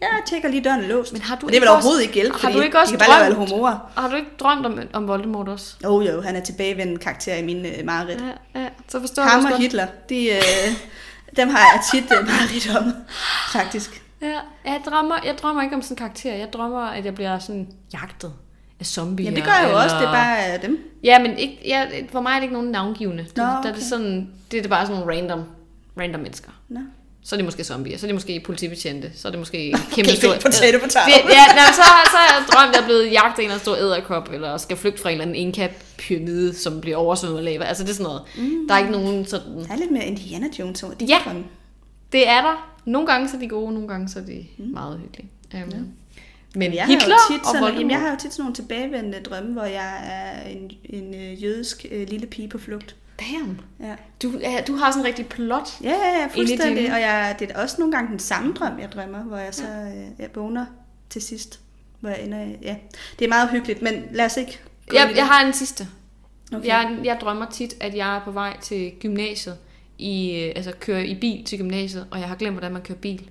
jeg 0.00 0.08
tjekker 0.26 0.48
lige 0.48 0.64
døren 0.64 0.80
er 0.84 0.88
låst. 0.88 1.12
Men 1.12 1.22
har 1.22 1.36
du 1.36 1.46
og 1.46 1.52
det 1.52 1.60
vil 1.60 1.68
overhovedet 1.68 1.92
også- 1.98 2.02
ikke 2.02 2.14
hjælpe, 2.14 2.38
har 2.38 2.50
du 2.52 2.60
ikke 2.60 2.78
også 2.78 2.92
de 2.94 2.98
kan 2.98 3.06
drømt- 3.08 3.34
humorer. 3.34 3.90
Har 3.96 4.08
du 4.08 4.16
ikke 4.16 4.30
drømt 4.40 4.66
om, 4.66 4.78
om 4.92 5.08
Voldemort 5.08 5.48
også? 5.48 5.74
Oh, 5.84 6.06
jo, 6.06 6.20
han 6.20 6.36
er 6.36 6.40
tilbagevendende 6.40 7.00
karakter 7.00 7.34
i 7.34 7.42
min 7.44 7.56
uh, 7.66 7.84
mareridt. 7.84 8.24
Ja, 8.54 8.60
ja. 8.60 8.68
Så 8.88 9.00
forstår 9.00 9.22
jeg 9.22 9.30
Ham 9.32 9.44
og. 9.44 9.58
Hitler, 9.58 9.86
de, 10.08 10.26
øh, 10.28 10.38
dem 11.36 11.48
har 11.48 11.58
jeg 11.58 11.80
tit 11.92 12.18
uh, 12.20 12.26
mareridt 12.26 12.76
om, 12.78 12.92
faktisk. 13.52 14.02
Ja, 14.22 14.38
jeg 14.64 14.80
drømmer, 14.86 15.14
jeg 15.24 15.34
drømmer 15.42 15.62
ikke 15.62 15.74
om 15.76 15.82
sådan 15.82 15.92
en 15.94 15.98
karakter. 15.98 16.34
Jeg 16.34 16.52
drømmer, 16.52 16.80
at 16.80 17.04
jeg 17.04 17.14
bliver 17.14 17.38
sådan 17.38 17.68
jagtet 17.92 18.32
af 18.80 18.86
zombier. 18.86 19.24
Jamen, 19.24 19.36
det 19.36 19.44
gør 19.44 19.52
jeg 19.52 19.62
jo 19.62 19.68
eller... 19.68 19.82
også, 19.84 19.96
det 19.96 20.04
er 20.06 20.12
bare 20.12 20.54
øh, 20.54 20.62
dem. 20.62 20.78
Ja, 21.04 21.18
men 21.18 21.38
ikke, 21.38 21.58
ja, 21.64 21.86
for 22.12 22.20
mig 22.20 22.30
er 22.30 22.34
det 22.34 22.42
ikke 22.42 22.54
nogen 22.54 22.70
navngivende. 22.70 23.24
Det, 23.24 23.36
Nå, 23.36 23.42
der 23.42 23.48
er 23.50 23.58
okay. 23.58 23.74
det, 23.74 23.82
sådan, 23.82 24.30
det 24.50 24.58
er 24.58 24.62
det 24.62 24.70
bare 24.70 24.86
sådan 24.86 25.00
nogle 25.00 25.16
random, 25.16 25.42
random 26.00 26.20
mennesker. 26.20 26.50
Nå. 26.68 26.80
Så 27.26 27.34
er 27.34 27.36
det 27.36 27.44
måske 27.44 27.64
zombier, 27.64 27.98
så 27.98 28.06
er 28.06 28.08
det 28.08 28.14
måske 28.14 28.40
politibetjente, 28.40 29.10
så 29.16 29.28
er 29.28 29.32
det 29.32 29.38
måske 29.38 29.72
Okay, 29.74 29.84
kæmpe 29.94 30.10
fik 30.10 30.30
potato, 30.46 30.78
potato. 30.78 31.06
Det, 31.06 31.34
ja, 31.38 31.44
nej, 31.54 31.72
så, 31.72 31.82
så 32.12 32.16
er 32.16 32.26
jeg 32.34 32.44
drømt, 32.52 32.74
jeg 32.74 32.82
er 32.82 32.84
blevet 32.84 33.12
jagtet 33.12 33.38
af 33.38 33.42
en 33.42 33.44
eller 33.44 33.54
anden 33.54 33.60
stor 33.60 33.76
æderkop, 33.76 34.32
eller 34.32 34.56
skal 34.56 34.76
flygte 34.76 35.02
fra 35.02 35.10
en 35.10 35.20
eller 35.20 35.24
anden 35.24 35.36
Inca-pyramide, 35.36 36.54
som 36.54 36.80
bliver 36.80 36.96
oversvømmet 36.96 37.38
af 37.38 37.44
lava. 37.44 37.64
Altså 37.64 37.82
det 37.82 37.90
er 37.90 37.94
sådan 37.94 38.04
noget. 38.04 38.22
Mm. 38.36 38.68
Der 38.68 38.74
er 38.74 38.78
ikke 38.78 38.90
nogen 38.90 39.26
sådan... 39.26 39.58
Der 39.58 39.72
er 39.72 39.76
lidt 39.76 39.90
mere 39.90 40.04
Indiana 40.04 40.46
Jones 40.58 40.82
over 40.82 40.94
det. 40.94 41.08
Ja. 41.08 41.18
Det 42.12 42.28
er 42.28 42.40
der. 42.40 42.72
Nogle 42.84 43.06
gange 43.06 43.28
så 43.28 43.36
er 43.36 43.40
de 43.40 43.48
gode, 43.48 43.72
nogle 43.72 43.88
gange 43.88 44.08
så 44.08 44.18
er 44.18 44.22
de 44.22 44.46
mm. 44.58 44.64
meget 44.64 45.00
hyggelige. 45.02 45.30
Um, 45.54 45.60
ja. 45.70 45.76
Men 46.54 46.74
jeg 46.74 46.86
Hitler 46.86 47.14
har 47.14 47.34
jo 47.34 47.38
tit 47.38 47.46
sådan, 47.46 47.74
jamen, 47.74 47.90
jeg 47.90 48.00
har 48.00 48.10
jo 48.10 48.16
tit 48.20 48.32
sådan 48.32 48.42
nogle 48.42 48.54
tilbagevendende 48.54 49.20
drømme, 49.20 49.52
hvor 49.52 49.64
jeg 49.64 50.00
er 50.04 50.48
en, 50.48 50.70
en 50.84 51.14
øh, 51.14 51.42
jødisk 51.42 51.86
øh, 51.90 52.08
lille 52.08 52.26
pige 52.26 52.48
på 52.48 52.58
flugt. 52.58 52.96
Damn. 53.20 53.60
Ja. 53.80 53.94
Du, 54.22 54.38
ja, 54.40 54.62
du 54.66 54.76
har 54.76 54.90
sådan 54.90 55.00
en 55.02 55.06
rigtig 55.06 55.26
plot. 55.26 55.68
Ja, 55.82 55.90
ja, 55.90 56.20
ja, 56.20 56.26
fuldstændig. 56.26 56.92
Og 56.92 57.00
jeg, 57.00 57.36
det 57.38 57.50
er 57.50 57.62
også 57.62 57.76
nogle 57.78 57.92
gange 57.92 58.10
den 58.10 58.18
samme 58.18 58.52
drøm, 58.54 58.78
jeg 58.78 58.92
drømmer, 58.92 59.22
hvor 59.22 59.36
jeg 59.36 59.54
så 59.54 59.62
øh, 59.62 60.06
jeg 60.18 60.28
vågner 60.34 60.66
til 61.10 61.22
sidst. 61.22 61.60
Hvor 62.00 62.08
jeg 62.10 62.22
ender, 62.22 62.46
ja. 62.62 62.76
Det 63.18 63.24
er 63.24 63.28
meget 63.28 63.50
hyggeligt, 63.50 63.82
men 63.82 64.04
lad 64.12 64.24
os 64.24 64.36
ikke 64.36 64.60
Jeg, 64.92 65.12
jeg 65.16 65.26
har 65.26 65.46
en 65.46 65.52
sidste. 65.52 65.88
Okay. 66.52 66.66
Jeg, 66.66 66.98
jeg 67.04 67.18
drømmer 67.20 67.46
tit, 67.50 67.74
at 67.80 67.96
jeg 67.96 68.16
er 68.16 68.20
på 68.24 68.30
vej 68.30 68.56
til 68.60 68.92
gymnasiet, 69.00 69.56
i, 69.98 70.30
øh, 70.30 70.52
altså 70.56 70.72
kører 70.80 71.00
i 71.02 71.14
bil 71.14 71.44
til 71.44 71.58
gymnasiet, 71.58 72.06
og 72.10 72.20
jeg 72.20 72.28
har 72.28 72.36
glemt, 72.36 72.54
hvordan 72.54 72.72
man 72.72 72.82
kører 72.82 72.98
bil. 72.98 73.30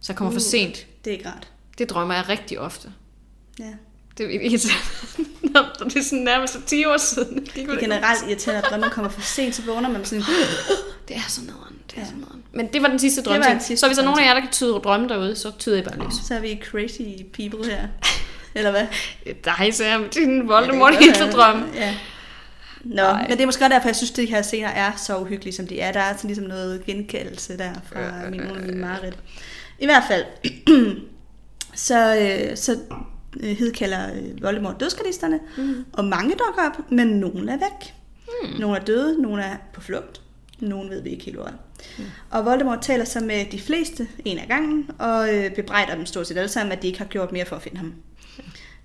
Så 0.00 0.12
jeg 0.12 0.16
kommer 0.16 0.32
for 0.32 0.40
Uh. 0.40 0.42
sent. 0.42 0.86
Det 1.04 1.10
er 1.10 1.14
ikke 1.16 1.28
rart. 1.28 1.50
Det 1.78 1.90
drømmer 1.90 2.14
jeg 2.14 2.28
rigtig 2.28 2.60
ofte. 2.60 2.92
Ja. 3.58 3.72
Det 4.18 4.26
er 4.26 4.40
irriterende. 4.40 5.30
Nå, 5.56 5.84
det 5.84 5.96
er 5.96 6.02
sådan 6.02 6.18
nærmest 6.18 6.58
10 6.66 6.84
år 6.84 6.96
siden. 6.96 7.36
Det, 7.44 7.54
Det 7.54 7.70
er 7.70 7.80
generelt 7.80 8.22
irriterende, 8.28 8.62
at 8.62 8.70
drømmen 8.70 8.90
kommer 8.90 9.10
for 9.10 9.20
sent, 9.20 9.54
så 9.54 9.62
vågner 9.62 9.88
man 9.88 10.04
sådan, 10.04 10.24
det 11.08 11.16
er 11.16 11.20
så 11.28 11.40
nederen. 11.40 11.76
Det 11.90 11.98
er 11.98 12.04
så 12.06 12.12
nederen. 12.16 12.42
Men 12.52 12.66
det 12.72 12.82
var 12.82 12.88
den 12.88 12.98
sidste 12.98 13.22
Det 13.22 13.44
den 13.44 13.60
sidste 13.60 13.76
Så 13.76 13.86
hvis 13.86 13.96
der 13.96 14.02
er 14.02 14.06
nogen 14.06 14.20
af 14.20 14.26
jer, 14.26 14.34
der 14.34 14.40
kan 14.40 14.50
tyde 14.50 14.72
drømme 14.84 15.08
derude, 15.08 15.36
så 15.36 15.50
tyder 15.58 15.76
I 15.76 15.82
bare 15.82 15.98
løs. 15.98 16.14
så 16.28 16.34
er 16.34 16.40
vi 16.40 16.60
crazy 16.70 17.02
people 17.32 17.70
her. 17.70 17.88
Eller 18.54 18.70
hvad? 18.70 18.86
Dig, 19.58 19.74
Sam. 19.74 20.08
Din 20.08 20.48
Voldemort 20.48 20.92
Ja, 20.94 20.98
det 20.98 21.18
godt 21.20 21.32
drøm. 21.32 21.64
Ja. 21.74 21.94
Nå, 22.84 23.02
Nej. 23.02 23.22
men 23.22 23.30
det 23.30 23.40
er 23.40 23.46
måske 23.46 23.64
også 23.64 23.74
derfor, 23.74 23.88
jeg 23.88 23.96
synes, 23.96 24.10
at 24.10 24.16
de 24.16 24.26
her 24.26 24.42
scener 24.42 24.68
er 24.68 24.92
så 24.96 25.18
uhyggelige, 25.18 25.54
som 25.54 25.66
de 25.66 25.80
er. 25.80 25.92
Der 25.92 26.00
er 26.00 26.16
sådan 26.16 26.28
ligesom 26.28 26.44
noget 26.44 26.84
genkaldelse 26.86 27.58
der 27.58 27.70
fra 27.92 28.00
Ja, 28.00 28.06
ja, 28.24 28.30
min, 28.30 28.40
nogle 28.40 28.54
af 28.54 28.60
ja, 28.60 28.66
mine 28.66 28.80
mareridt. 28.80 29.18
I 29.78 29.84
hvert 29.86 30.02
fald, 30.08 30.24
så, 31.88 32.16
øh, 32.16 32.56
så 32.56 32.78
øh, 33.40 33.56
hedkalder 33.56 34.14
øh, 34.14 34.42
Voldemort 34.42 34.80
dødsgardisterne, 34.80 35.40
mm. 35.56 35.84
og 35.92 36.04
mange 36.04 36.30
dukker 36.30 36.62
op, 36.66 36.92
men 36.92 37.06
nogle 37.06 37.52
er 37.52 37.56
væk. 37.56 37.94
Mm. 38.42 38.60
Nogle 38.60 38.78
er 38.78 38.84
døde, 38.84 39.22
nogle 39.22 39.42
er 39.42 39.56
på 39.72 39.80
flugt, 39.80 40.20
nogle 40.58 40.90
ved 40.90 41.02
vi 41.02 41.10
ikke 41.10 41.24
helt 41.24 41.38
er. 41.38 41.50
Mm. 41.98 42.04
Og 42.30 42.44
Voldemort 42.44 42.80
taler 42.82 43.04
så 43.04 43.20
med 43.20 43.44
de 43.52 43.60
fleste 43.60 44.08
en 44.24 44.38
af 44.38 44.48
gangen, 44.48 44.90
og 44.98 45.34
øh, 45.34 45.54
bebrejder 45.54 45.94
dem 45.94 46.06
stort 46.06 46.26
set 46.26 46.36
alle 46.36 46.48
sammen, 46.48 46.72
at 46.72 46.82
de 46.82 46.86
ikke 46.86 46.98
har 46.98 47.06
gjort 47.06 47.32
mere 47.32 47.46
for 47.46 47.56
at 47.56 47.62
finde 47.62 47.76
ham. 47.76 47.94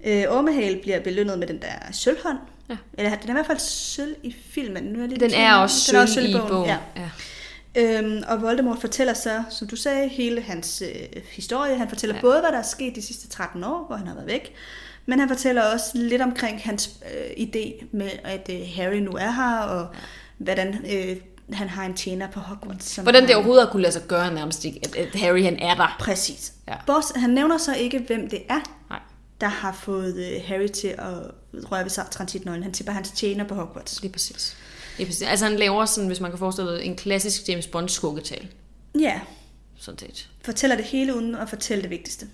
Øh, 0.06 0.24
Ormehale 0.30 0.80
bliver 0.82 1.00
belønnet 1.00 1.40
med 1.40 1.48
den 1.48 1.62
der 1.62 1.92
sølvhånd. 1.92 2.38
Ja. 2.70 2.78
Eller 2.94 3.16
den 3.16 3.30
er 3.30 3.34
i 3.34 3.36
hvert 3.36 3.46
fald 3.46 3.60
sølv 3.60 4.16
i 4.24 4.36
filmen. 4.50 4.84
Nu 4.84 5.00
er 5.00 5.04
jeg 5.04 5.10
lidt 5.10 5.22
i 5.22 5.26
Den 5.26 5.34
er 5.34 5.56
også 5.56 5.92
Den 5.92 6.02
er 6.02 6.06
sølv 6.06 6.30
i 6.30 6.36
bogen. 6.50 6.66
Ja. 6.66 6.78
Ja. 6.96 7.10
Øhm, 7.76 8.24
og 8.28 8.42
Voldemort 8.42 8.80
fortæller 8.80 9.14
så, 9.14 9.44
som 9.50 9.68
du 9.68 9.76
sagde, 9.76 10.08
hele 10.08 10.42
hans 10.42 10.84
øh, 10.86 11.22
historie. 11.32 11.78
Han 11.78 11.90
fortæller 11.90 12.16
ja. 12.16 12.22
Både, 12.22 12.40
hvad 12.40 12.52
der 12.52 12.58
er 12.58 12.64
sket 12.64 12.96
de 12.96 13.02
sidste 13.02 13.28
13 13.28 13.64
år, 13.64 13.86
hvor 13.88 13.96
han 13.96 14.08
har 14.08 14.14
været 14.14 14.28
væk, 14.28 14.54
men 15.06 15.20
han 15.20 15.28
fortæller 15.30 15.62
også 15.74 15.92
lidt 15.94 16.22
omkring 16.22 16.62
hans 16.62 16.90
øh, 17.14 17.46
idé 17.48 17.86
med, 17.92 18.10
at 18.24 18.50
øh, 18.54 18.60
Harry 18.76 18.96
nu 18.96 19.12
er 19.12 19.32
her, 19.32 19.58
og 19.58 19.88
ja. 19.94 20.00
hvordan 20.38 20.86
øh, 20.94 21.18
han 21.54 21.70
har 21.70 21.86
en 21.86 21.94
tjener 21.94 22.28
på 22.28 22.40
Hogwarts. 22.40 22.86
Som 22.86 23.06
Hvordan 23.06 23.28
det 23.28 23.36
overhovedet 23.36 23.66
har 23.66 23.72
kunne 23.72 23.82
lade 23.82 23.94
sig 23.94 24.02
gøre 24.08 24.34
nærmest 24.34 24.66
ikke, 24.66 24.80
at, 24.84 24.96
at 24.96 25.16
Harry 25.16 25.44
han 25.44 25.60
er 25.60 25.76
der. 25.76 25.96
Præcis. 26.00 26.54
Ja. 26.68 26.76
Boss, 26.88 27.12
han 27.16 27.30
nævner 27.30 27.58
så 27.58 27.74
ikke, 27.74 28.00
hvem 28.00 28.30
det 28.30 28.42
er, 28.50 28.60
Nej. 28.90 29.00
der 29.42 29.48
har 29.48 29.72
fået 29.72 30.16
øh, 30.16 30.42
Harry 30.46 30.68
til 30.68 30.88
at 30.88 31.14
røre 31.72 31.84
ved 31.84 32.10
transitnøglen. 32.12 32.64
Han 32.64 32.74
tipper 32.74 32.94
hans 32.94 33.12
tjener 33.12 33.44
på 33.44 33.56
Hogwarts. 33.56 34.02
Lige 34.02 34.12
præcis. 34.12 34.58
Præcis. 35.06 35.22
Altså 35.22 35.46
han 35.46 35.56
laver 35.56 35.86
sådan, 35.86 36.08
hvis 36.08 36.20
man 36.20 36.32
kan 36.32 36.40
forestille 36.40 36.78
sig, 36.78 36.86
en 36.86 36.96
klassisk 36.96 37.50
James 37.50 37.68
Bond 37.68 37.90
skuggetal. 37.90 38.48
Ja, 39.00 39.20
Sådan 39.80 40.00
set. 40.00 40.30
fortæller 40.46 40.76
det 40.76 40.86
hele 40.86 41.16
uden 41.16 41.36
at 41.36 41.50
fortælle 41.50 41.82
det 41.82 41.90
vigtigste. 41.90 42.26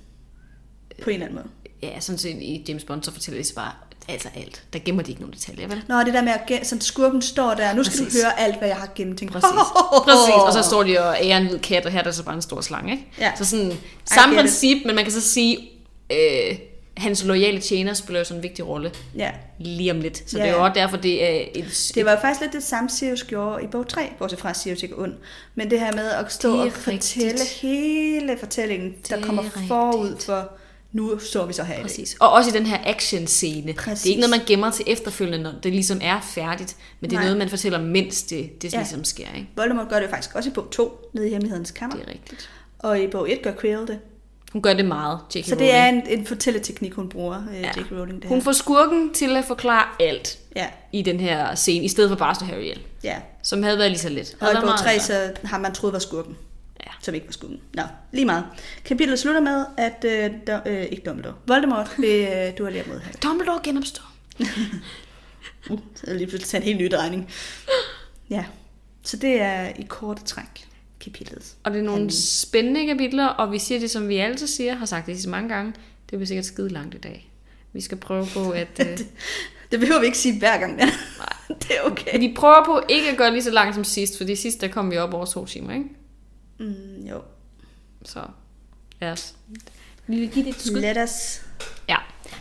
På 1.04 1.10
en 1.10 1.14
eller 1.14 1.26
anden 1.26 1.36
måde. 1.36 1.48
Ja, 1.94 2.00
sådan 2.00 2.20
set 2.20 2.42
i 2.42 2.66
James 2.68 2.84
Bond, 2.84 3.04
så 3.04 3.12
fortæller 3.12 3.42
de 3.42 3.48
så 3.48 3.56
bare 3.56 3.72
altså 4.10 4.30
alt. 4.36 4.64
Der 4.74 4.80
gemmer 4.80 5.04
de 5.04 5.12
ikke 5.12 5.22
nogen 5.22 5.34
detaljer, 5.34 5.68
vel? 5.68 5.84
Nå, 5.88 6.00
det 6.00 6.14
der 6.14 6.22
med, 6.22 6.34
at 6.50 6.68
sådan 6.68 6.82
skurken 6.82 7.22
står 7.22 7.54
der, 7.54 7.74
nu 7.74 7.84
skal 7.84 7.98
Præcis. 8.04 8.14
du 8.14 8.26
høre 8.26 8.40
alt, 8.40 8.58
hvad 8.58 8.68
jeg 8.68 8.78
har 8.78 8.90
gennemtænkt. 8.96 9.34
Præcis. 9.34 9.50
Præcis. 10.08 10.34
Og 10.46 10.54
så 10.54 10.62
står 10.64 10.84
de 10.84 11.00
og 11.00 11.18
ærer 11.22 11.38
en 11.38 11.48
hvid 11.48 11.60
kat, 11.60 11.86
og 11.86 11.92
her 11.92 12.00
er 12.00 12.04
der 12.04 12.12
så 12.12 12.24
bare 12.24 12.36
en 12.36 12.42
stor 12.42 12.62
slange, 12.62 12.92
ikke? 12.92 13.06
Ja. 13.20 13.32
Så 13.38 13.46
sådan, 13.46 13.74
samme 14.06 14.36
princip, 14.36 14.86
men 14.86 14.96
man 14.96 15.04
kan 15.04 15.14
så 15.14 15.22
sige, 15.22 15.70
øh, 16.12 16.58
hans 16.98 17.24
loyale 17.26 17.60
tjener 17.62 17.94
spiller 17.94 18.20
jo 18.20 18.24
sådan 18.26 18.40
en 18.40 18.44
vigtig 18.44 18.68
rolle 18.68 18.92
Ja, 19.16 19.32
lige 19.60 19.92
om 19.92 20.00
lidt. 20.02 20.30
Så 20.30 20.38
Ja, 20.38 20.44
det 20.44 20.52
er 20.52 20.56
jo 20.56 20.64
også 20.64 20.74
derfor, 20.80 20.98
det 20.98 21.24
er 21.30 21.46
et... 21.56 21.92
det 21.96 22.06
var 22.06 22.12
jo 22.12 22.18
faktisk 22.18 22.42
lidt 22.42 22.54
det 22.54 22.64
samme, 22.64 22.90
Sirius 22.90 23.24
gjorde 23.24 23.64
i 23.64 23.68
bog 23.68 23.88
3, 23.88 24.02
bortset 24.20 24.40
fra, 24.40 24.54
Sirius 24.54 24.84
ikke 24.84 24.98
ond. 25.00 25.14
Men 25.56 25.70
det 25.70 25.80
her 25.80 25.92
med 25.96 26.10
at 26.10 26.32
stå 26.32 26.62
og 26.62 26.72
fortælle 26.72 27.30
rigtigt. 27.32 27.50
hele 27.50 28.38
fortællingen, 28.40 28.96
der 29.10 29.18
er 29.18 29.22
kommer 29.22 29.44
rigtigt. 29.44 29.68
forud 29.68 30.16
for, 30.20 30.52
nu 30.92 31.20
står 31.20 31.46
vi 31.46 31.54
så 31.54 31.64
her 31.64 31.74
i 31.74 31.78
dag. 31.78 31.84
Præcis. 31.84 32.18
Og 32.20 32.32
også 32.32 32.50
i 32.50 32.54
den 32.54 32.66
her 32.66 32.78
action-scene. 32.86 33.74
Præcis. 33.74 34.02
Det 34.04 34.10
er 34.10 34.12
ikke 34.16 34.22
noget, 34.22 34.38
man 34.40 34.46
gemmer 34.48 34.72
til 34.72 34.86
efterfølgende, 34.88 35.44
når 35.44 35.54
det 35.64 35.72
ligesom 35.72 36.00
er 36.04 36.22
færdigt. 36.22 36.76
Men 37.00 37.10
det 37.10 37.16
er 37.16 37.20
Nej. 37.20 37.26
noget, 37.26 37.38
man 37.38 37.50
fortæller, 37.50 37.82
mens 37.82 38.24
det, 38.24 38.62
det 38.62 38.74
Ja. 38.74 38.78
ligesom 38.78 39.04
sker. 39.04 39.26
Ikke? 39.36 39.48
Voldemort 39.56 39.90
gør 39.90 40.00
det 40.00 40.10
faktisk 40.10 40.36
også 40.36 40.50
i 40.50 40.54
bog 40.54 40.68
2, 40.72 41.10
nede 41.14 41.28
i 41.28 41.32
Hemmelighedens 41.32 41.72
Kammer. 41.72 41.96
Det 41.98 42.06
er 42.08 42.12
rigtigt. 42.12 42.50
Og 42.80 43.00
i 43.00 43.08
bog 43.08 43.32
1 43.32 43.42
gør 43.44 43.52
Quirrell 43.62 43.88
det. 43.88 44.00
Hun 44.58 44.62
gør 44.62 44.74
det 44.74 44.86
meget, 44.86 45.20
J.K. 45.36 45.46
Så 45.46 45.56
det 45.56 45.74
er 45.74 45.86
en, 45.86 46.08
en 46.08 46.26
fortælleteknik, 46.26 46.94
hun 46.94 47.10
bruger, 47.10 47.44
ja. 47.54 47.60
Ja. 47.60 47.68
J.K. 47.78 47.92
Rowling. 47.92 48.22
Det 48.22 48.28
Hun 48.30 48.38
her. 48.38 48.44
får 48.44 48.52
skurken 48.52 49.14
til 49.14 49.38
at 49.38 49.46
forklare 49.46 49.84
alt 50.00 50.40
Ja, 50.56 50.68
i 50.92 51.02
den 51.02 51.20
her 51.20 51.56
scene, 51.56 51.86
i 51.86 51.88
stedet 51.88 52.10
for 52.10 52.16
bare 52.16 52.30
at 52.30 52.38
slå 52.38 52.46
Harry 52.48 52.62
ihjel. 52.62 52.80
ja. 53.04 53.16
Som 53.44 53.64
havde 53.64 53.78
været 53.78 53.92
lige 53.92 54.00
så 54.00 54.10
let. 54.10 54.38
Og 54.42 54.52
i 54.52 54.56
bog 54.56 54.66
meget 54.66 54.80
3, 54.80 54.94
lettere. 54.94 55.28
så 55.34 55.48
har 55.48 55.58
man 55.58 55.74
troet 55.74 55.94
var 55.94 56.00
skurken. 56.00 56.38
Ja. 56.86 56.92
Som 57.02 57.14
ikke 57.16 57.28
var 57.28 57.32
skurken. 57.32 57.60
Nå, 57.74 57.84
lige 58.12 58.26
meget. 58.26 58.44
Kapitlet 58.86 59.20
slutter 59.20 59.42
med, 59.42 59.66
at... 59.78 60.06
Øh, 60.06 60.32
der, 60.48 60.60
øh, 60.66 60.84
ikke 60.84 61.02
Dumbledore. 61.06 61.36
Voldemort 61.48 61.92
vil 61.98 62.28
øh, 62.36 62.58
duellere 62.58 62.84
mod 62.88 63.00
Harry. 63.00 63.14
Dumbledore 63.24 63.60
genopstår. 63.64 64.12
Så 65.96 66.04
er 66.08 66.14
lige 66.14 66.28
pludselig 66.28 66.60
en 66.60 66.64
helt 66.64 66.78
ny 66.80 66.90
drejning. 66.92 67.30
Ja. 68.30 68.46
Så 69.04 69.18
det 69.18 69.42
er 69.42 69.68
i 69.80 69.86
korte 69.90 70.24
træk 70.24 70.67
kapitlet. 71.10 71.56
Og 71.64 71.72
det 71.72 71.80
er 71.80 71.84
nogle 71.84 72.00
handling. 72.00 72.14
spændende 72.24 72.86
kapitler, 72.88 73.26
og 73.26 73.52
vi 73.52 73.60
siger 73.60 73.80
det, 73.80 73.92
som 73.92 74.08
vi 74.10 74.18
altid 74.18 74.48
siger, 74.48 74.76
har 74.76 74.86
sagt 74.86 75.06
det 75.08 75.22
så 75.22 75.30
mange 75.30 75.50
gange, 75.50 75.74
det 76.10 76.18
bliver 76.20 76.26
sikkert 76.26 76.46
skide 76.46 76.70
langt 76.70 76.96
i 76.96 76.98
dag. 76.98 77.32
Vi 77.74 77.82
skal 77.82 77.98
prøve 77.98 78.28
på 78.34 78.50
at... 78.52 78.80
øh, 78.88 78.98
Det 79.72 79.80
behøver 79.80 80.00
vi 80.00 80.06
ikke 80.06 80.18
sige 80.18 80.40
hver 80.40 80.58
gang, 80.60 80.76
men 80.76 80.88
det 81.62 81.72
er 81.78 81.82
okay. 81.92 82.20
vi 82.20 82.34
prøver 82.38 82.66
på 82.66 82.82
ikke 82.90 83.10
at 83.10 83.18
gøre 83.18 83.32
lige 83.32 83.44
så 83.44 83.52
langt 83.52 83.76
som 83.76 83.84
sidst, 83.84 84.18
fordi 84.18 84.36
sidst 84.36 84.62
der 84.62 84.68
kom 84.68 84.92
vi 84.92 84.98
op 84.98 85.14
over 85.14 85.26
to 85.26 85.46
timer, 85.46 85.74
ikke? 85.74 85.86
Mm, 86.60 87.06
jo. 87.06 87.22
Så 88.06 88.20
lad 89.02 89.12
os 89.12 89.34
vi 90.08 90.20
vil 90.20 90.30
give 90.30 90.46
det 90.46 90.56
et 90.56 90.62
skud. 90.62 90.80
Let 90.82 90.98
us 91.04 91.42
Ja. 91.90 91.98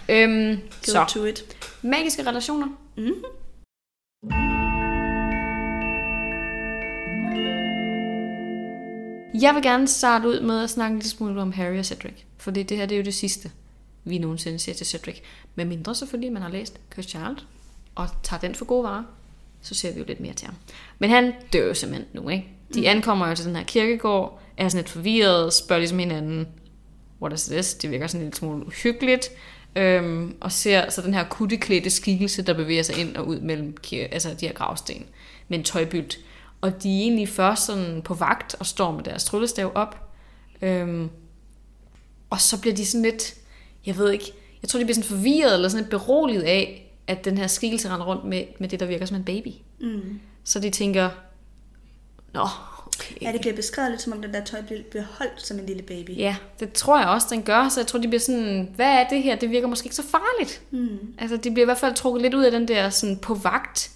Øhm, 0.08 0.56
go 0.60 0.66
så, 0.82 1.04
to 1.08 1.24
it. 1.24 1.44
magiske 1.82 2.26
relationer. 2.26 2.66
Mm. 2.96 3.12
Jeg 9.40 9.54
vil 9.54 9.62
gerne 9.62 9.88
starte 9.88 10.28
ud 10.28 10.40
med 10.40 10.62
at 10.62 10.70
snakke 10.70 10.92
en 10.92 10.98
lille 10.98 11.10
smule 11.10 11.42
om 11.42 11.52
Harry 11.52 11.78
og 11.78 11.84
Cedric. 11.84 12.14
Fordi 12.38 12.62
det 12.62 12.76
her 12.76 12.86
det 12.86 12.94
er 12.94 12.98
jo 12.98 13.04
det 13.04 13.14
sidste, 13.14 13.50
vi 14.04 14.18
nogensinde 14.18 14.58
ser 14.58 14.74
til 14.74 14.86
Cedric. 14.86 15.20
Med 15.54 15.64
mindre 15.64 15.94
selvfølgelig, 15.94 16.32
man 16.32 16.42
har 16.42 16.48
læst 16.48 16.80
Cursed 16.94 17.10
Child, 17.10 17.36
og 17.94 18.08
tager 18.22 18.40
den 18.40 18.54
for 18.54 18.64
gode 18.64 18.84
varer, 18.84 19.02
så 19.62 19.74
ser 19.74 19.92
vi 19.92 19.98
jo 19.98 20.04
lidt 20.08 20.20
mere 20.20 20.32
til 20.32 20.46
ham. 20.46 20.56
Men 20.98 21.10
han 21.10 21.32
dør 21.52 21.66
jo 21.66 21.74
simpelthen 21.74 22.08
nu, 22.12 22.28
ikke? 22.28 22.48
De 22.74 22.88
ankommer 22.88 23.28
jo 23.28 23.34
til 23.34 23.46
den 23.46 23.56
her 23.56 23.64
kirkegård, 23.64 24.40
er 24.56 24.68
sådan 24.68 24.82
lidt 24.82 24.88
forvirret, 24.88 25.52
spørger 25.52 25.80
ligesom 25.80 25.98
hinanden, 25.98 26.48
what 27.22 27.32
is 27.32 27.44
this? 27.44 27.74
Det 27.74 27.90
virker 27.90 28.06
sådan 28.06 28.24
lidt 28.24 28.36
smule 28.36 28.66
uhyggeligt. 28.66 29.28
Øhm, 29.76 30.34
og 30.40 30.52
ser 30.52 30.90
så 30.90 31.02
den 31.02 31.14
her 31.14 31.24
kutteklædte 31.24 31.90
skikkelse, 31.90 32.42
der 32.42 32.54
bevæger 32.54 32.82
sig 32.82 32.98
ind 32.98 33.16
og 33.16 33.26
ud 33.26 33.40
mellem 33.40 33.76
kir- 33.86 34.08
altså 34.12 34.34
de 34.40 34.46
her 34.46 34.52
gravsten 34.52 35.06
med 35.48 35.58
en 35.58 35.64
tøjbylt. 35.64 36.18
Og 36.60 36.82
de 36.82 36.98
er 36.98 37.02
egentlig 37.02 37.28
først 37.28 37.66
sådan 37.66 38.02
på 38.02 38.14
vagt 38.14 38.54
og 38.54 38.66
står 38.66 38.92
med 38.92 39.04
deres 39.04 39.24
tryllestav 39.24 39.72
op. 39.74 40.10
Øhm, 40.62 41.10
og 42.30 42.40
så 42.40 42.60
bliver 42.60 42.76
de 42.76 42.86
sådan 42.86 43.02
lidt, 43.02 43.34
jeg 43.86 43.96
ved 43.98 44.10
ikke, 44.12 44.32
jeg 44.62 44.68
tror 44.68 44.78
de 44.78 44.84
bliver 44.84 44.94
sådan 44.94 45.08
forvirret 45.08 45.54
eller 45.54 45.68
sådan 45.68 45.84
lidt 45.84 45.90
beroliget 45.90 46.42
af, 46.42 46.92
at 47.06 47.24
den 47.24 47.38
her 47.38 47.46
skikkelse 47.46 47.88
render 47.88 48.06
rundt 48.06 48.24
med, 48.24 48.44
med 48.58 48.68
det, 48.68 48.80
der 48.80 48.86
virker 48.86 49.06
som 49.06 49.16
en 49.16 49.24
baby. 49.24 49.48
Mm. 49.80 50.20
Så 50.44 50.60
de 50.60 50.70
tænker, 50.70 51.10
nå, 52.32 52.48
okay. 52.86 53.14
Ja, 53.22 53.32
det 53.32 53.40
bliver 53.40 53.56
beskrevet 53.56 53.90
lidt 53.90 54.02
som 54.02 54.12
om 54.12 54.22
den 54.22 54.34
der 54.34 54.44
tøj 54.44 54.62
bliver 54.90 55.04
holdt 55.18 55.46
som 55.46 55.58
en 55.58 55.66
lille 55.66 55.82
baby. 55.82 56.10
Ja, 56.10 56.36
det 56.60 56.72
tror 56.72 56.98
jeg 56.98 57.08
også, 57.08 57.26
den 57.30 57.42
gør. 57.42 57.68
Så 57.68 57.80
jeg 57.80 57.86
tror, 57.86 57.98
de 57.98 58.08
bliver 58.08 58.20
sådan, 58.20 58.72
hvad 58.76 58.86
er 58.86 59.08
det 59.08 59.22
her? 59.22 59.36
Det 59.36 59.50
virker 59.50 59.68
måske 59.68 59.86
ikke 59.86 59.96
så 59.96 60.02
farligt. 60.02 60.62
Mm. 60.70 61.14
Altså, 61.18 61.36
de 61.36 61.50
bliver 61.50 61.64
i 61.64 61.68
hvert 61.68 61.78
fald 61.78 61.94
trukket 61.94 62.22
lidt 62.22 62.34
ud 62.34 62.44
af 62.44 62.50
den 62.50 62.68
der 62.68 62.90
sådan 62.90 63.18
på 63.18 63.34
vagt 63.34 63.90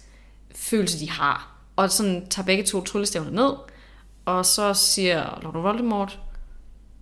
følelse, 0.55 0.99
de 0.99 1.09
har. 1.09 1.50
Og 1.81 1.91
sådan 1.91 2.27
tager 2.29 2.45
begge 2.45 2.63
to 2.63 2.81
tryllestævner 2.83 3.31
ned. 3.31 3.53
Og 4.25 4.45
så 4.45 4.73
siger 4.73 5.39
Lord 5.43 5.61
Voldemort, 5.61 6.19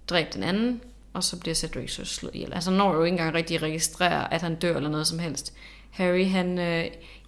dræb 0.09 0.33
den 0.33 0.43
anden. 0.43 0.81
Og 1.13 1.23
så 1.23 1.39
bliver 1.39 1.55
Cedric 1.55 1.95
så 1.95 2.05
slået 2.05 2.35
ihjel. 2.35 2.53
Altså, 2.53 2.71
når 2.71 2.93
jo 2.93 3.03
ikke 3.03 3.13
engang 3.13 3.33
rigtig 3.33 3.55
at 3.55 3.61
registrere, 3.61 4.33
at 4.33 4.41
han 4.41 4.55
dør 4.55 4.75
eller 4.75 4.89
noget 4.89 5.07
som 5.07 5.19
helst. 5.19 5.53
Harry, 5.89 6.29
han, 6.29 6.59
øh, 6.59 6.85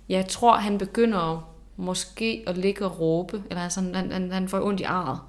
jeg 0.09 0.27
tror, 0.27 0.55
han 0.55 0.77
begynder 0.77 1.53
måske 1.77 2.43
at 2.47 2.57
ligge 2.57 2.85
og 2.85 2.99
råbe. 2.99 3.43
Eller 3.49 3.63
altså, 3.63 3.81
han, 3.81 4.11
han, 4.11 4.31
han 4.31 4.49
får 4.49 4.65
ondt 4.65 4.79
i 4.79 4.83
arret. 4.83 5.19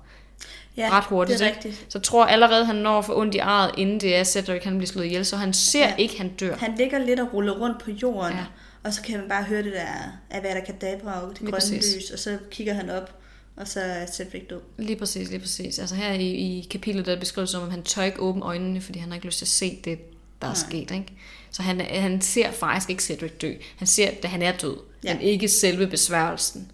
Ja, 0.76 0.88
ret 0.93 1.05
hurtigt. 1.05 1.38
det 1.38 1.45
er 1.45 1.49
ikke? 1.49 1.57
rigtigt. 1.67 1.93
Så 1.93 1.99
jeg 1.99 2.02
tror 2.02 2.25
allerede, 2.25 2.64
han 2.64 2.76
når 2.76 2.99
at 2.99 3.05
få 3.05 3.21
ondt 3.21 3.35
i 3.35 3.38
arret, 3.38 3.71
inden 3.76 4.00
det 4.00 4.17
er 4.17 4.25
Cedric, 4.25 4.64
han 4.64 4.79
bliver 4.79 4.88
slået 4.88 5.07
ihjel. 5.07 5.25
Så 5.25 5.37
han 5.37 5.52
ser 5.52 5.88
ja. 5.88 5.97
ikke, 5.97 6.19
han 6.19 6.29
dør. 6.29 6.57
Han 6.57 6.75
ligger 6.79 6.99
lidt 6.99 7.21
og 7.21 7.35
ruller 7.35 7.52
rundt 7.52 7.83
på 7.83 7.91
jorden, 7.91 8.33
Ja. 8.33 8.45
Og 8.85 8.95
så 8.95 9.03
kan 9.03 9.19
man 9.19 9.29
bare 9.29 9.45
høre 9.45 9.62
det 9.62 9.73
der 9.73 10.19
Avada 10.31 10.61
Kedavra 10.65 11.23
og 11.23 11.31
det 11.31 11.39
grønne 11.39 11.53
præcis. 11.53 11.97
lys, 11.97 12.11
og 12.11 12.19
så 12.19 12.39
kigger 12.51 12.75
han 12.75 12.91
op, 12.91 13.15
og 13.57 13.69
så 13.69 13.81
er 13.81 14.07
Cedric 14.07 14.43
død. 14.51 14.61
Lige 14.79 14.97
præcis, 14.97 15.31
lige 15.31 15.41
præcis. 15.41 15.79
Altså 15.79 15.95
her 15.95 16.12
i, 16.12 16.31
i 16.31 16.69
kapitlet, 16.71 17.07
der 17.07 17.21
beskrives 17.21 17.51
som, 17.51 17.62
at 17.62 17.71
han 17.71 17.83
tør 17.83 18.03
ikke 18.03 18.21
åbne 18.21 18.45
øjnene, 18.45 18.81
fordi 18.81 18.99
han 18.99 19.09
har 19.09 19.15
ikke 19.15 19.27
lyst 19.27 19.39
til 19.39 19.45
at 19.45 19.49
se 19.49 19.79
det, 19.85 19.99
der 20.43 20.49
er 20.49 20.53
Nej. 20.53 20.69
sket. 20.69 20.91
Ikke? 20.91 21.07
Så 21.51 21.62
han, 21.62 21.81
han 21.81 22.21
ser 22.21 22.51
faktisk 22.51 22.91
ikke 22.91 23.03
Cedric 23.03 23.33
dø. 23.33 23.55
Han 23.77 23.87
ser, 23.87 24.11
at 24.23 24.31
han 24.31 24.43
er 24.43 24.53
død, 24.53 24.77
ja. 25.05 25.15
men 25.15 25.23
ikke 25.23 25.49
selve 25.49 25.87
besværgelsen. 25.87 26.71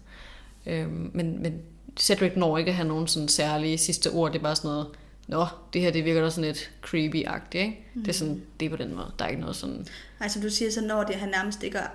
Øhm, 0.65 1.11
men, 1.13 1.41
men 1.41 1.61
Cedric 1.99 2.31
når 2.35 2.57
ikke 2.57 2.69
at 2.69 2.75
have 2.75 2.87
nogen 2.87 3.07
sådan 3.07 3.27
særlige 3.27 3.77
sidste 3.77 4.11
ord. 4.11 4.31
Det 4.31 4.39
er 4.39 4.43
bare 4.43 4.55
sådan 4.55 4.69
noget, 4.69 4.87
Nå, 5.29 5.45
det 5.73 5.81
her 5.81 5.91
det 5.91 6.05
virker 6.05 6.21
da 6.21 6.29
sådan 6.29 6.43
lidt 6.43 6.71
creepy-agtigt, 6.85 7.57
ikke? 7.57 7.85
Mm. 7.93 8.01
Det 8.01 8.09
er 8.09 8.13
sådan, 8.13 8.41
det 8.59 8.65
er 8.65 8.69
på 8.69 8.75
den 8.75 8.95
måde. 8.95 9.11
Der 9.19 9.25
er 9.25 9.29
ikke 9.29 9.41
noget 9.41 9.55
sådan... 9.55 9.87
Som 10.27 10.41
du 10.41 10.49
siger, 10.49 10.71
så 10.71 10.81
når 10.81 11.03
det 11.03 11.15
han 11.15 11.29
nærmest 11.29 11.63
ikke 11.63 11.79
at 11.79 11.89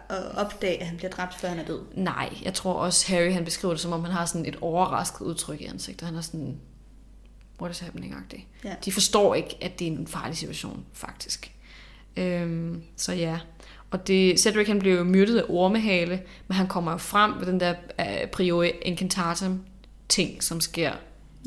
at 0.62 0.86
han 0.86 0.96
bliver 0.96 1.10
dræbt, 1.10 1.34
før 1.34 1.48
han 1.48 1.58
er 1.58 1.64
død. 1.64 1.80
Nej, 1.94 2.38
jeg 2.42 2.54
tror 2.54 2.72
også, 2.72 3.12
Harry 3.12 3.32
han 3.32 3.44
beskriver 3.44 3.74
det, 3.74 3.80
som 3.80 3.92
om 3.92 4.04
han 4.04 4.12
har 4.12 4.26
sådan 4.26 4.46
et 4.46 4.56
overrasket 4.60 5.20
udtryk 5.20 5.60
i 5.60 5.64
ansigtet. 5.64 6.06
Han 6.06 6.16
er 6.16 6.20
sådan, 6.20 6.60
what 7.60 7.72
is 7.72 7.80
happening-agtig. 7.80 8.46
Ja. 8.64 8.74
De 8.84 8.92
forstår 8.92 9.34
ikke, 9.34 9.56
at 9.60 9.78
det 9.78 9.88
er 9.88 9.92
en 9.92 10.06
farlig 10.06 10.36
situation, 10.36 10.84
faktisk. 10.92 11.52
Øhm, 12.16 12.82
så 12.96 13.12
ja. 13.12 13.38
Og 13.90 14.06
det, 14.06 14.40
Cedric 14.40 14.66
han 14.66 14.78
bliver 14.78 14.96
jo 14.96 15.04
myrdet 15.04 15.38
af 15.38 15.44
ormehale, 15.48 16.22
men 16.48 16.56
han 16.56 16.66
kommer 16.66 16.92
jo 16.92 16.98
frem 16.98 17.32
ved 17.38 17.46
den 17.46 17.60
der 17.60 17.74
uh, 17.98 18.30
priori 18.32 18.70
incantatum 18.82 19.60
ting, 20.08 20.42
som 20.42 20.60
sker 20.60 20.92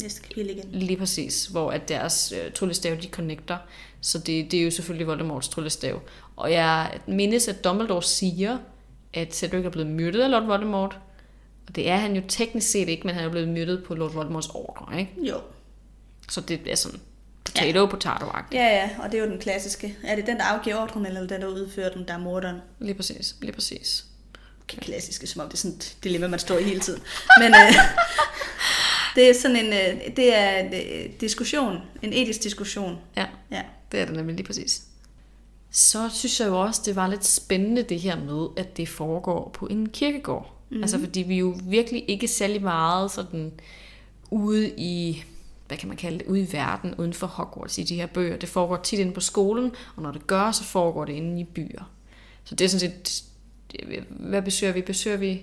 Næste 0.02 0.22
kapitel 0.22 0.50
igen. 0.50 0.70
lige 0.72 0.98
præcis, 0.98 1.46
hvor 1.46 1.72
at 1.72 1.90
deres 1.90 2.34
uh, 2.36 2.54
tryllestav, 2.54 2.98
de 3.02 3.08
connecter. 3.08 3.58
Så 4.02 4.18
det, 4.18 4.52
det 4.52 4.60
er 4.60 4.64
jo 4.64 4.72
selvfølgelig 4.72 5.08
Voldemorts 5.08 5.48
tryllestav. 5.48 6.02
Og 6.36 6.52
jeg 6.52 7.00
mindes, 7.08 7.48
at 7.48 7.64
Dumbledore 7.64 8.04
siger, 8.04 8.58
at 9.14 9.36
Cedric 9.36 9.66
er 9.66 9.70
blevet 9.70 9.88
myrdet 9.88 10.22
af 10.22 10.32
Lord 10.32 10.46
Voldemort. 10.46 11.00
Og 11.68 11.76
det 11.76 11.90
er 11.90 11.96
han 11.96 12.16
jo 12.16 12.22
teknisk 12.28 12.72
set 12.72 12.90
ikke, 12.90 13.08
men 13.08 13.16
han 13.16 13.24
er 13.24 13.30
blevet 13.30 13.48
myrdet 13.48 13.84
på 13.84 13.96
Lord 13.96 14.14
Voldemorts 14.14 14.48
ordre, 14.48 15.00
ikke? 15.00 15.12
Jo. 15.18 15.42
Så 16.30 16.42
det 16.42 16.62
er 16.72 16.76
sådan 16.76 17.00
potato, 17.46 17.86
potato 17.86 18.26
-agtigt. 18.26 18.56
Ja, 18.56 18.66
ja, 18.66 18.90
og 19.00 19.12
det 19.12 19.20
er 19.20 19.24
jo 19.24 19.30
den 19.30 19.40
klassiske. 19.40 19.98
Er 20.04 20.16
det 20.16 20.28
den, 20.28 20.38
der 20.38 20.44
afgiver 20.44 20.76
ordren, 20.76 21.06
eller 21.06 21.28
den, 21.28 21.42
der 21.42 21.48
udfører 21.48 21.94
den, 21.94 22.08
der 22.08 22.14
er 22.14 22.18
morderen? 22.18 22.58
Lige 22.80 22.94
præcis, 22.94 23.36
lige 23.42 23.52
præcis. 23.52 24.06
Okay, 24.64 24.78
klassiske, 24.82 25.28
som 25.28 25.42
om 25.42 25.48
det 25.48 25.54
er 25.54 25.58
sådan 25.58 25.78
et 25.78 25.98
dilemma, 26.04 26.28
man 26.28 26.40
står 26.40 26.58
i 26.58 26.64
hele 26.64 26.80
tiden. 26.80 27.02
Men 27.40 27.54
øh, 27.56 27.74
det 29.18 29.30
er 29.30 29.34
sådan 29.34 29.56
en, 29.56 29.74
øh, 29.74 30.16
det 30.16 30.36
er 30.36 30.58
en 30.60 30.74
øh, 30.74 31.12
diskussion, 31.22 31.78
en 32.02 32.14
etisk 32.14 32.44
diskussion. 32.44 32.98
Ja, 33.18 33.26
Ja. 33.52 33.62
det 33.92 34.00
er 34.00 34.06
det 34.06 34.16
nemlig 34.16 34.36
lige 34.36 34.46
præcis. 34.46 34.84
Så 35.72 36.10
synes 36.14 36.40
jeg 36.40 36.48
jo 36.48 36.60
også, 36.62 36.82
det 36.86 36.96
var 36.96 37.08
lidt 37.08 37.26
spændende 37.26 37.84
det 37.84 38.00
her 38.00 38.16
med, 38.20 38.48
at 38.58 38.78
det 38.78 38.90
foregår 38.90 39.50
på 39.54 39.68
en 39.68 39.90
kirkegård. 39.90 40.54
Mm-hmm. 40.70 40.84
Altså 40.84 41.00
fordi 41.00 41.22
vi 41.22 41.34
er 41.34 41.40
jo 41.40 41.56
virkelig 41.64 42.04
ikke 42.08 42.28
særlig 42.28 42.62
meget 42.62 43.12
sådan 43.12 43.52
ude 44.32 44.70
i, 44.78 45.24
hvad 45.68 45.78
kan 45.78 45.88
man 45.88 45.98
kalde 45.98 46.18
det, 46.20 46.28
ude 46.28 46.42
i 46.42 46.48
verden, 46.52 46.96
uden 46.96 47.14
for 47.14 47.28
Hogwarts 47.28 47.78
i 47.78 47.84
de 47.84 47.96
her 47.96 48.06
bøger. 48.06 48.38
Det 48.38 48.50
foregår 48.50 48.78
tit 48.78 49.00
inde 49.00 49.12
på 49.14 49.22
skolen, 49.22 49.72
og 49.96 50.04
når 50.04 50.12
det 50.12 50.28
gør, 50.28 50.52
så 50.52 50.64
foregår 50.64 51.06
det 51.06 51.14
inde 51.14 51.42
i 51.42 51.44
byer. 51.44 51.92
Så 52.44 52.56
det 52.56 52.66
er 52.66 52.70
sådan 52.70 52.92
set, 53.06 53.24
hvad 54.10 54.42
besøger 54.42 54.74
vi? 54.74 54.82
Besøger 54.82 55.18
vi 55.18 55.42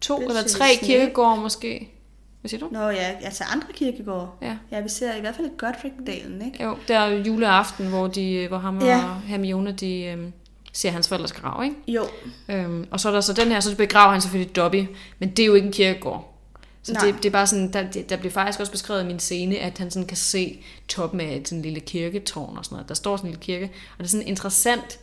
to 0.00 0.16
Besøger 0.16 0.30
eller 0.30 0.48
tre 0.48 0.66
kirkegårde 0.82 1.40
måske? 1.40 1.92
Hvad 2.40 2.48
siger 2.48 2.60
du? 2.60 2.68
Nå 2.72 2.88
ja, 2.88 3.10
altså 3.22 3.44
andre 3.52 3.66
kirkegård. 3.74 4.38
Ja. 4.42 4.56
Ja, 4.72 4.80
vi 4.80 4.88
ser 4.88 5.14
i 5.14 5.20
hvert 5.20 5.36
fald 5.36 5.50
Godric-dalen, 5.58 6.42
ikke? 6.46 6.64
Jo, 6.64 6.76
der 6.88 6.98
er 6.98 7.08
juleaften, 7.08 7.86
hvor, 7.88 8.06
de, 8.06 8.48
hvor 8.48 8.58
ham 8.58 8.78
Ja. 8.82 9.04
og 9.04 9.20
Hermione, 9.20 9.72
de 9.72 10.02
øhm, 10.04 10.32
ser 10.72 10.90
hans 10.90 11.08
forældres 11.08 11.32
grav, 11.32 11.64
ikke? 11.64 11.76
Jo, 11.88 12.02
Øhm, 12.48 12.86
og 12.90 13.00
så 13.00 13.08
er 13.08 13.12
der 13.12 13.20
så 13.20 13.32
den 13.32 13.48
her, 13.48 13.60
så 13.60 13.76
begraver 13.76 14.12
han 14.12 14.20
selvfølgelig 14.20 14.56
Dobby, 14.56 14.86
men 15.18 15.30
det 15.30 15.38
er 15.42 15.46
jo 15.46 15.54
ikke 15.54 15.66
en 15.66 15.72
kirkegård. 15.72 16.34
Så 16.82 16.92
Nej. 16.92 17.04
det, 17.06 17.14
det, 17.16 17.24
er 17.26 17.30
bare 17.30 17.46
sådan, 17.46 17.72
der, 17.72 17.82
der 18.08 18.16
bliver 18.16 18.32
faktisk 18.32 18.60
også 18.60 18.72
beskrevet 18.72 19.02
i 19.02 19.06
min 19.06 19.18
scene, 19.18 19.56
at 19.58 19.78
han 19.78 19.90
sådan 19.90 20.06
kan 20.06 20.16
se 20.16 20.64
toppen 20.88 21.20
af 21.20 21.40
sådan 21.44 21.58
en 21.58 21.62
lille 21.62 21.80
kirketårn 21.80 22.56
og 22.58 22.64
sådan 22.64 22.74
noget. 22.76 22.88
Der 22.88 22.94
står 22.94 23.16
sådan 23.16 23.28
en 23.28 23.32
lille 23.32 23.44
kirke, 23.44 23.64
og 23.64 23.98
det 23.98 24.04
er 24.04 24.08
sådan 24.08 24.26
interessant, 24.26 24.98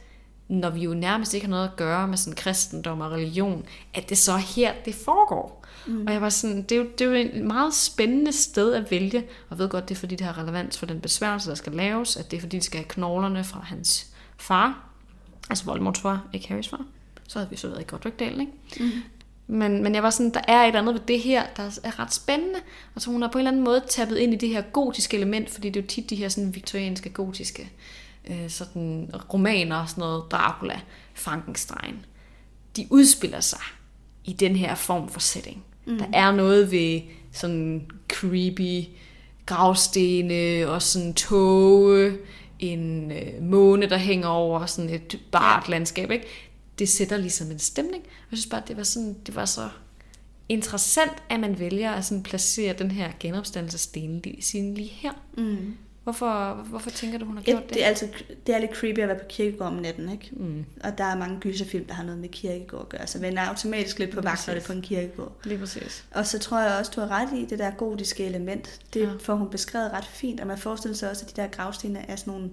når 0.48 0.70
vi 0.70 0.80
jo 0.82 0.94
nærmest 0.94 1.34
ikke 1.34 1.46
har 1.46 1.52
noget 1.52 1.64
at 1.66 1.76
gøre 1.76 2.08
med 2.08 2.18
sådan 2.18 2.36
kristendom 2.36 3.02
og 3.02 3.12
religion, 3.12 3.66
at 3.94 4.10
det 4.10 4.18
så 4.18 4.32
er 4.32 4.38
her, 4.38 4.72
det 4.86 4.96
foregår. 4.96 5.65
Mm. 5.88 6.08
Og 6.08 6.14
jeg 6.14 6.22
var 6.22 6.30
sådan, 6.30 6.62
det 6.62 6.72
er, 6.72 6.76
jo, 6.76 6.88
det 6.98 7.02
er 7.02 7.06
jo 7.06 7.16
et 7.16 7.44
meget 7.44 7.74
spændende 7.74 8.32
sted 8.32 8.74
at 8.74 8.92
vælge, 8.92 9.18
og 9.20 9.48
jeg 9.50 9.58
ved 9.58 9.70
godt, 9.70 9.90
det 9.90 9.96
er 9.96 10.00
fordi, 10.00 10.16
det 10.16 10.28
har 10.28 10.38
relevans 10.38 10.78
for 10.78 10.86
den 10.86 11.02
besværgelse, 11.02 11.50
der 11.50 11.56
skal 11.56 11.74
laves, 11.74 12.18
at 12.18 12.32
det 12.32 12.38
er 12.38 12.42
fordi, 12.42 12.58
de 12.58 12.64
skal 12.64 12.78
have 12.78 12.88
knoglerne 12.88 13.44
fra 13.44 13.60
hans 13.60 14.08
far, 14.38 14.90
altså 15.50 15.66
Voldemorts 15.66 16.00
far, 16.00 16.28
ikke 16.34 16.48
Harrys 16.48 16.68
far. 16.68 16.86
Så 17.28 17.40
havde 17.40 17.50
vi 17.50 17.56
så 17.56 17.68
været 17.68 17.82
i 17.82 17.86
Godric-dalen, 17.88 18.42
ikke? 18.42 18.54
Mm. 18.80 19.02
Men, 19.48 19.84
men 19.84 19.96
jeg 19.96 20.04
var 20.04 20.10
sådan, 20.10 20.34
der 20.34 20.42
er 20.48 20.62
et 20.62 20.68
eller 20.68 20.80
andet 20.80 20.94
ved 20.96 21.02
det 21.08 21.20
her, 21.20 21.46
der 21.58 21.80
er 21.84 22.00
ret 22.00 22.14
spændende. 22.14 22.60
Og 22.96 23.02
så 23.02 23.12
hun 23.12 23.22
har 23.22 23.30
på 23.30 23.38
en 23.38 23.40
eller 23.40 23.52
anden 23.52 23.64
måde 23.64 23.84
tappet 23.90 24.18
ind 24.18 24.34
i 24.34 24.38
det 24.38 24.50
her 24.50 24.62
gotiske 24.62 25.18
element, 25.18 25.50
fordi 25.50 25.70
det 25.70 25.80
er 25.80 25.84
jo 25.84 25.88
tit 25.88 26.10
de 26.10 26.16
her 26.16 26.30
sådan 26.30 26.56
viktorianske, 26.56 27.10
gotiske 27.10 27.72
øh, 28.28 28.50
sådan 28.50 29.12
romaner 29.34 29.76
og 29.76 29.90
sådan 29.90 30.02
noget, 30.02 30.24
Dracula, 30.32 30.82
Frankenstein. 31.14 32.06
De 32.76 32.88
udspiller 32.90 33.40
sig 33.40 33.62
i 34.24 34.34
den 34.34 34.56
her 34.56 34.76
form 34.76 35.10
for 35.10 35.20
setting. 35.20 35.64
Mm. 35.86 35.98
Der 35.98 36.06
er 36.14 36.32
noget 36.32 36.72
ved 36.72 37.02
sådan 37.32 37.88
creepy 38.14 38.88
gravstene 39.46 40.68
og 40.68 40.82
sådan 40.82 41.14
tåge, 41.14 42.18
en 42.60 43.12
øh, 43.12 43.44
måne, 43.44 43.90
der 43.90 43.98
hænger 43.98 44.28
over 44.28 44.66
sådan 44.66 44.90
et 44.90 45.20
bart 45.32 45.70
landskab, 45.70 46.12
ikke? 46.12 46.26
Det 46.80 46.90
sætter 46.90 47.18
ligesom 47.18 47.52
en 47.52 47.60
stemning. 47.60 48.04
Jeg 48.32 48.38
synes 48.38 48.50
bare, 48.50 48.62
det 48.68 48.78
var 48.78 48.84
sådan, 48.84 49.16
det 49.26 49.36
var 49.36 49.46
så 49.46 49.70
interessant, 50.50 51.12
at 51.30 51.40
man 51.40 51.60
vælger 51.60 51.92
at 51.92 52.06
sådan 52.06 52.24
placere 52.24 52.74
den 52.74 52.92
her 52.92 53.12
genopstandelsessten 53.20 54.22
lige 54.54 54.88
her. 54.88 55.12
Mm. 55.38 55.76
Hvorfor, 56.06 56.54
hvorfor 56.70 56.90
tænker 56.90 57.20
du, 57.20 57.26
hun 57.26 57.36
har 57.38 57.44
Ja, 57.48 57.52
gjort 57.52 57.64
det? 57.64 57.74
det, 57.74 57.84
er 57.84 57.88
altid, 57.88 58.08
det 58.48 58.56
er 58.56 58.60
lidt 58.60 58.76
creepy 58.76 59.00
at 59.00 59.08
være 59.08 59.18
på 59.18 59.26
kirkegård 59.30 59.68
om 59.68 59.74
natten, 59.74 60.12
ikke? 60.12 60.30
Mm, 60.32 60.66
Og 60.84 60.98
der 60.98 61.04
er 61.04 61.18
mange 61.18 61.38
gyserfilm, 61.40 61.86
der 61.86 61.94
har 61.94 62.04
noget 62.04 62.20
med 62.20 62.30
kirkegård 62.30 62.82
at 62.82 62.90
gøre, 62.90 63.08
så 63.08 63.20
man 63.20 63.38
er 63.38 63.42
automatisk 63.50 64.00
lidt 64.00 64.12
på 64.12 64.22
vagt, 64.22 64.48
når 64.48 64.54
det 64.54 64.64
er 64.64 64.68
på 64.68 64.74
en 64.74 64.82
kirkegård. 64.82 65.32
lige 65.44 65.58
præcis. 65.60 66.06
Og 66.12 66.26
så 66.28 66.40
tror 66.40 66.60
jeg 66.60 66.78
også, 66.80 66.92
du 66.96 67.02
har 67.02 67.08
ret 67.12 67.30
i 67.40 67.46
det 67.46 67.60
der 67.60 67.72
gotiske 67.72 68.26
element. 68.26 68.80
Det 68.94 69.02
Ja. 69.02 69.10
får 69.22 69.36
hun 69.36 69.50
beskrevet 69.50 69.92
ret 69.94 70.06
fint, 70.06 70.40
og 70.40 70.48
man 70.48 70.58
forestiller 70.58 70.96
sig 70.98 71.10
også, 71.10 71.26
at 71.30 71.36
de 71.36 71.42
der 71.42 71.48
gravsten 71.48 71.98
er 72.08 72.16
sådan 72.16 72.34
nogle 72.34 72.50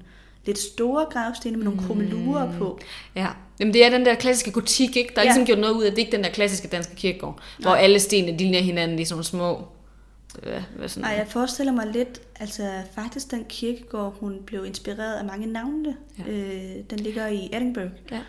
lidt 0.47 0.59
store 0.59 1.07
gravsten 1.11 1.57
med 1.57 1.65
nogle 1.65 1.81
krummelurer 1.87 2.59
på. 2.59 2.79
Ja, 3.17 3.29
Jamen, 3.61 3.75
det 3.75 3.85
er 3.85 3.91
den 3.91 4.07
der 4.07 4.15
klassiske 4.15 4.51
gotik, 4.53 4.97
ikke? 4.97 5.13
Der 5.15 5.21
er 5.21 5.25
Ja. 5.25 5.31
ligesom 5.31 5.47
gjort 5.47 5.59
noget 5.59 5.75
ud 5.75 5.83
af, 5.85 5.91
det 5.91 5.99
er 5.99 6.05
ikke 6.07 6.17
den 6.17 6.25
der 6.25 6.31
klassiske 6.31 6.69
danske 6.69 6.95
kirkegård, 6.95 7.39
hvor 7.59 7.71
alle 7.71 8.01
stenene 8.01 8.33
de 8.33 8.45
ligner 8.45 8.61
hinanden 8.61 8.99
i 8.99 9.05
sådan 9.05 9.15
nogle 9.15 9.25
små... 9.25 9.65
Hvad, 10.43 10.63
hvad 10.77 10.89
sådan, 10.89 11.09
Nej, 11.09 11.19
jeg 11.19 11.27
forestiller 11.29 11.73
mig 11.73 11.87
lidt, 11.87 12.21
altså 12.41 12.63
faktisk 12.95 13.31
den 13.31 13.45
kirkegård, 13.49 14.17
hun 14.21 14.39
blev 14.47 14.67
inspireret 14.67 15.15
af 15.15 15.25
mange 15.25 15.47
navne. 15.47 15.97
Ja. 16.19 16.33
Øh, 16.33 16.77
den 16.91 17.01
ligger 17.01 17.27
i 17.27 17.51
Edinburgh. 17.53 17.91
Ja. 18.11 18.21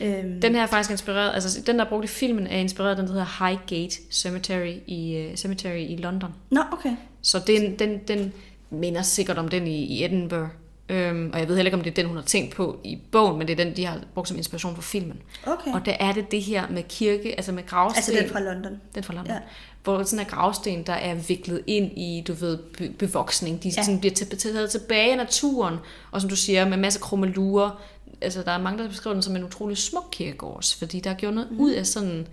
Øhm, 0.00 0.40
Den 0.40 0.54
her 0.54 0.62
er 0.62 0.66
faktisk 0.66 0.90
inspireret, 0.90 1.34
altså 1.34 1.62
den 1.66 1.78
der 1.78 1.84
er 1.84 1.88
brugt 1.88 2.04
i 2.04 2.08
filmen 2.08 2.46
er 2.46 2.58
inspireret 2.58 2.90
af 2.90 2.96
den, 2.96 3.06
der 3.06 3.12
hedder 3.12 3.44
Highgate 3.46 3.96
Cemetery 4.10 4.74
i, 4.86 5.26
uh, 5.30 5.36
Cemetery 5.36 5.86
i 5.88 5.96
London. 5.96 6.34
Nå, 6.50 6.60
okay. 6.72 6.96
Så 7.22 7.38
den, 7.46 7.78
den, 7.78 7.98
den 8.08 8.32
minder 8.70 9.02
sikkert 9.02 9.38
om 9.38 9.48
den 9.48 9.66
i, 9.66 9.84
i 9.84 10.04
Edinburgh. 10.04 10.48
Øhm, 10.90 11.30
og 11.32 11.38
jeg 11.38 11.48
ved 11.48 11.56
heller 11.56 11.68
ikke, 11.68 11.76
om 11.76 11.82
det 11.82 11.90
er 11.90 11.94
den, 11.94 12.06
hun 12.06 12.16
har 12.16 12.24
tænkt 12.24 12.54
på 12.54 12.80
i 12.84 12.98
bogen, 13.12 13.38
men 13.38 13.48
det 13.48 13.60
er 13.60 13.64
den, 13.64 13.76
de 13.76 13.84
har 13.84 14.00
brugt 14.14 14.28
som 14.28 14.36
inspiration 14.36 14.74
for 14.74 14.82
filmen. 14.82 15.22
Okay. 15.46 15.72
Og 15.72 15.86
der 15.86 15.92
er 16.00 16.12
det 16.12 16.30
det 16.30 16.42
her 16.42 16.68
med 16.70 16.82
kirke, 16.82 17.34
altså 17.36 17.52
med 17.52 17.66
gravsten. 17.66 17.98
Altså 17.98 18.22
den 18.22 18.30
fra 18.30 18.40
London. 18.40 18.80
Den 18.94 19.02
fra 19.02 19.14
London. 19.14 19.32
Ja. 19.34 19.40
Hvor 19.84 20.02
sådan 20.02 20.26
en 20.26 20.30
gravsten, 20.30 20.82
der 20.82 20.92
er 20.92 21.14
viklet 21.14 21.62
ind 21.66 21.98
i, 21.98 22.24
du 22.26 22.32
ved, 22.32 22.58
be- 22.78 22.90
bevoksning. 22.98 23.62
De 23.62 23.68
ja. 23.76 23.82
Sådan 23.82 24.00
bliver 24.00 24.14
taget 24.14 24.70
tilbage 24.70 25.12
i 25.12 25.16
naturen. 25.16 25.76
Og 26.10 26.20
som 26.20 26.30
du 26.30 26.36
siger, 26.36 26.68
med 26.68 26.76
masser 26.76 27.00
af 27.00 27.04
krummelurer. 27.04 27.82
Altså, 28.20 28.42
der 28.42 28.52
er 28.52 28.58
mange, 28.58 28.82
der 28.82 28.88
beskriver 28.88 29.14
den 29.14 29.22
som 29.22 29.36
en 29.36 29.44
utrolig 29.44 29.78
smuk 29.78 30.04
kirkegård 30.12 30.76
fordi 30.78 31.00
der 31.00 31.10
er 31.10 31.14
gjort 31.14 31.34
noget 31.34 31.50
mm. 31.50 31.60
ud 31.60 31.70
af 31.70 31.86
sådan, 31.86 32.26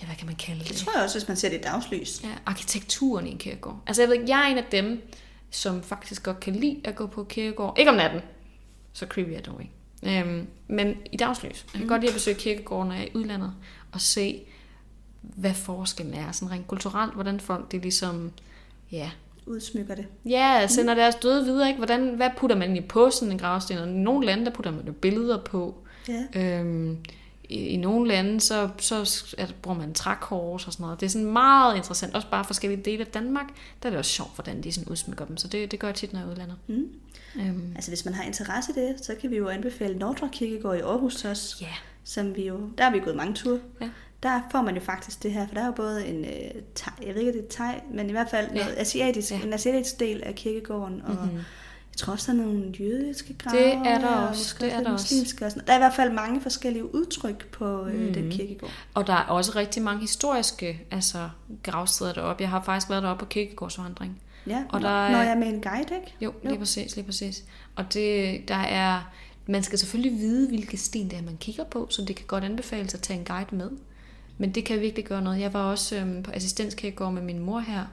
ja, 0.00 0.06
hvad 0.06 0.16
kan 0.16 0.26
man 0.26 0.36
kalde 0.36 0.60
det? 0.60 0.68
Det 0.68 0.76
tror 0.76 0.92
jeg 0.94 1.02
også, 1.04 1.18
hvis 1.18 1.28
man 1.28 1.36
ser 1.36 1.48
det 1.48 1.56
i 1.56 1.60
dagslys. 1.60 2.20
Ja, 2.24 2.28
arkitekturen 2.46 3.26
i 3.26 3.30
en 3.30 3.38
kirkegård. 3.38 3.80
Altså, 3.86 4.02
jeg 4.02 4.08
ved 4.08 4.14
ikke, 4.14 4.28
jeg 4.28 4.40
er 4.40 4.46
en 4.46 4.58
af 4.58 4.64
dem, 4.72 5.02
som 5.52 5.82
faktisk 5.82 6.22
godt 6.22 6.40
kan 6.40 6.52
lide 6.52 6.80
at 6.84 6.96
gå 6.96 7.06
på 7.06 7.24
kirkegård. 7.24 7.78
Ikke 7.78 7.90
om 7.90 7.96
natten. 7.96 8.20
Så 8.92 9.06
creepy 9.06 9.30
er 9.30 9.36
det 9.36 9.46
dog 9.46 9.60
ikke. 9.60 10.20
Øhm, 10.20 10.46
men 10.68 10.96
i 11.12 11.16
dagslys. 11.16 11.64
Jeg 11.64 11.72
kan 11.72 11.82
mm. 11.82 11.88
godt 11.88 12.00
lide 12.00 12.10
at 12.10 12.14
besøge 12.14 12.36
kirkegården, 12.36 12.88
når 12.88 12.94
jeg 12.94 13.02
er 13.02 13.06
i 13.06 13.10
udlandet, 13.14 13.54
og 13.92 14.00
se, 14.00 14.42
hvad 15.20 15.54
forskellen 15.54 16.14
er, 16.14 16.32
sådan 16.32 16.50
rent 16.50 16.66
kulturelt, 16.66 17.14
hvordan 17.14 17.40
folk 17.40 17.72
det 17.72 17.82
ligesom, 17.82 18.32
ja, 18.92 19.10
Udsmykker 19.46 19.94
det. 19.94 20.06
ja 20.28 20.66
sender 20.66 20.94
deres 20.94 21.14
døde 21.14 21.44
videre, 21.44 21.68
ikke? 21.68 21.78
Hvordan, 21.78 22.14
hvad 22.14 22.30
putter 22.36 22.56
man 22.56 22.84
på 22.88 23.10
sådan 23.10 23.32
en 23.32 23.38
gravsten? 23.38 23.78
Og 23.78 23.88
i 23.88 23.92
nogle 23.92 24.26
lande, 24.26 24.44
der 24.44 24.50
putter 24.50 24.70
man 24.70 24.86
jo 24.86 24.92
billeder 24.92 25.38
på. 25.44 25.76
Ja. 26.08 26.58
Øhm, 26.60 26.98
i, 27.52 27.66
I 27.66 27.76
nogle 27.76 28.08
lande, 28.08 28.40
så, 28.40 28.68
så 28.78 29.24
er, 29.38 29.46
bruger 29.62 29.78
man 29.78 29.94
trækors 29.94 30.66
og 30.66 30.72
sådan 30.72 30.84
noget. 30.84 31.00
Det 31.00 31.06
er 31.06 31.10
sådan 31.10 31.32
meget 31.32 31.76
interessant. 31.76 32.14
Også 32.14 32.28
bare 32.30 32.44
forskellige 32.44 32.82
dele 32.82 33.00
af 33.00 33.06
Danmark. 33.06 33.46
Der 33.82 33.86
er 33.88 33.90
det 33.90 33.98
også 33.98 34.10
sjovt, 34.10 34.34
hvordan 34.34 34.62
de 34.62 34.72
sådan 34.72 34.88
udsmykker 34.90 35.24
dem. 35.24 35.36
Så 35.36 35.48
det, 35.48 35.70
det 35.70 35.78
gør 35.80 35.88
jeg 35.88 35.94
tit, 35.94 36.12
når 36.12 36.20
jeg 36.20 36.26
er 36.26 36.30
i 36.30 36.32
udlandet. 36.32 36.56
Mm. 36.66 36.84
Øhm, 37.36 37.72
Altså 37.76 37.90
hvis 37.90 38.04
man 38.04 38.14
har 38.14 38.22
interesse 38.24 38.72
i 38.76 38.80
det, 38.80 39.04
så 39.04 39.14
kan 39.20 39.30
vi 39.30 39.36
jo 39.36 39.48
anbefale 39.48 39.98
Nordre 39.98 40.28
Kirkegård 40.32 40.76
i 40.76 40.80
Aarhus 40.80 41.16
til 41.16 41.30
os. 41.30 41.58
ja, 41.60 41.66
som 42.04 42.36
vi 42.36 42.46
jo, 42.46 42.60
der 42.78 42.84
har 42.84 42.90
vi 42.92 42.98
gået 42.98 43.16
mange 43.16 43.34
ture. 43.34 43.60
Ja. 43.80 43.88
Der 44.22 44.40
får 44.50 44.62
man 44.62 44.74
jo 44.74 44.80
faktisk 44.80 45.22
det 45.22 45.32
her, 45.32 45.46
for 45.48 45.54
der 45.54 45.60
er 45.62 45.66
jo 45.66 45.72
både 45.72 46.06
en, 46.06 46.24
øh, 46.24 46.62
thai, 46.74 47.06
jeg 47.06 47.14
ved 47.14 47.20
ikke, 47.20 47.32
det 47.32 47.40
er 47.44 47.50
thai, 47.50 47.74
men 47.94 48.08
i 48.08 48.12
hvert 48.12 48.30
fald 48.30 48.48
Ja. 48.54 48.54
noget 48.64 48.74
asiatisk, 48.78 49.30
Ja. 49.30 49.40
en 49.44 49.52
asiatisk 49.52 50.00
del 50.00 50.22
af 50.22 50.34
kirkegården, 50.34 51.02
og 51.02 51.14
Mhm. 51.26 51.38
Jeg 51.92 51.96
tror 51.98 52.12
også, 52.12 52.32
der 52.32 52.38
er 52.38 52.42
nogle 52.44 52.64
jødiske 52.80 53.34
grave, 53.38 53.58
Det 53.58 53.72
er 53.74 53.98
der 53.98 54.08
og 54.08 54.28
også, 54.28 54.40
måske 54.40 54.64
det 54.64 54.74
er 54.74 54.80
der 54.82 54.92
også. 54.92 55.14
muslimske 55.14 55.44
og 55.46 55.50
sådan. 55.52 55.66
Der 55.66 55.72
er 55.72 55.76
i 55.76 55.80
hvert 55.80 55.94
fald 55.94 56.12
mange 56.12 56.40
forskellige 56.40 56.94
udtryk 56.94 57.46
på 57.50 57.86
øh, 57.86 58.00
Mhm. 58.00 58.12
den 58.14 58.30
kirkegård. 58.30 58.70
og 58.94 59.06
der 59.06 59.12
er 59.12 59.22
også 59.24 59.52
rigtig 59.56 59.82
mange 59.82 60.00
historiske 60.00 60.80
altså, 60.90 61.30
gravsteder 61.62 62.12
deroppe. 62.12 62.42
Jeg 62.42 62.50
har 62.50 62.62
faktisk 62.62 62.90
været 62.90 63.02
deroppe 63.02 63.24
på 63.24 63.28
kirkegårdsvandring. 63.28 64.20
Ja, 64.46 64.58
Og 64.68 64.74
og 64.74 64.80
der 64.80 64.88
når, 65.10 65.18
jeg 65.18 65.30
er 65.30 65.38
med 65.38 65.46
en 65.46 65.60
guide, 65.62 65.94
ikke? 65.94 66.14
Jo, 66.20 66.32
Jo. 66.44 66.48
lige 66.48 66.58
præcis, 66.58 66.96
lige 66.96 67.06
præcis. 67.06 67.44
Og 67.76 67.94
det, 67.94 68.40
der 68.48 68.54
er, 68.54 69.12
man 69.46 69.62
skal 69.62 69.78
selvfølgelig 69.78 70.18
vide, 70.18 70.48
hvilke 70.48 70.76
sten 70.76 71.10
det 71.10 71.18
er, 71.18 71.22
man 71.22 71.36
kigger 71.40 71.64
på, 71.64 71.86
så 71.90 72.04
det 72.04 72.16
kan 72.16 72.26
godt 72.26 72.44
anbefales 72.44 72.94
at 72.94 73.00
tage 73.00 73.18
en 73.18 73.24
guide 73.24 73.56
med. 73.56 73.70
Men 74.38 74.50
det 74.54 74.64
kan 74.64 74.80
virkelig 74.80 75.04
gøre 75.04 75.22
noget. 75.22 75.40
Jeg 75.40 75.52
var 75.54 75.60
også 75.60 75.96
øhm, 75.96 76.22
på 76.22 76.30
assistenskirkegård 76.34 77.12
med 77.12 77.22
min 77.22 77.38
mor 77.38 77.60
her 77.60 77.84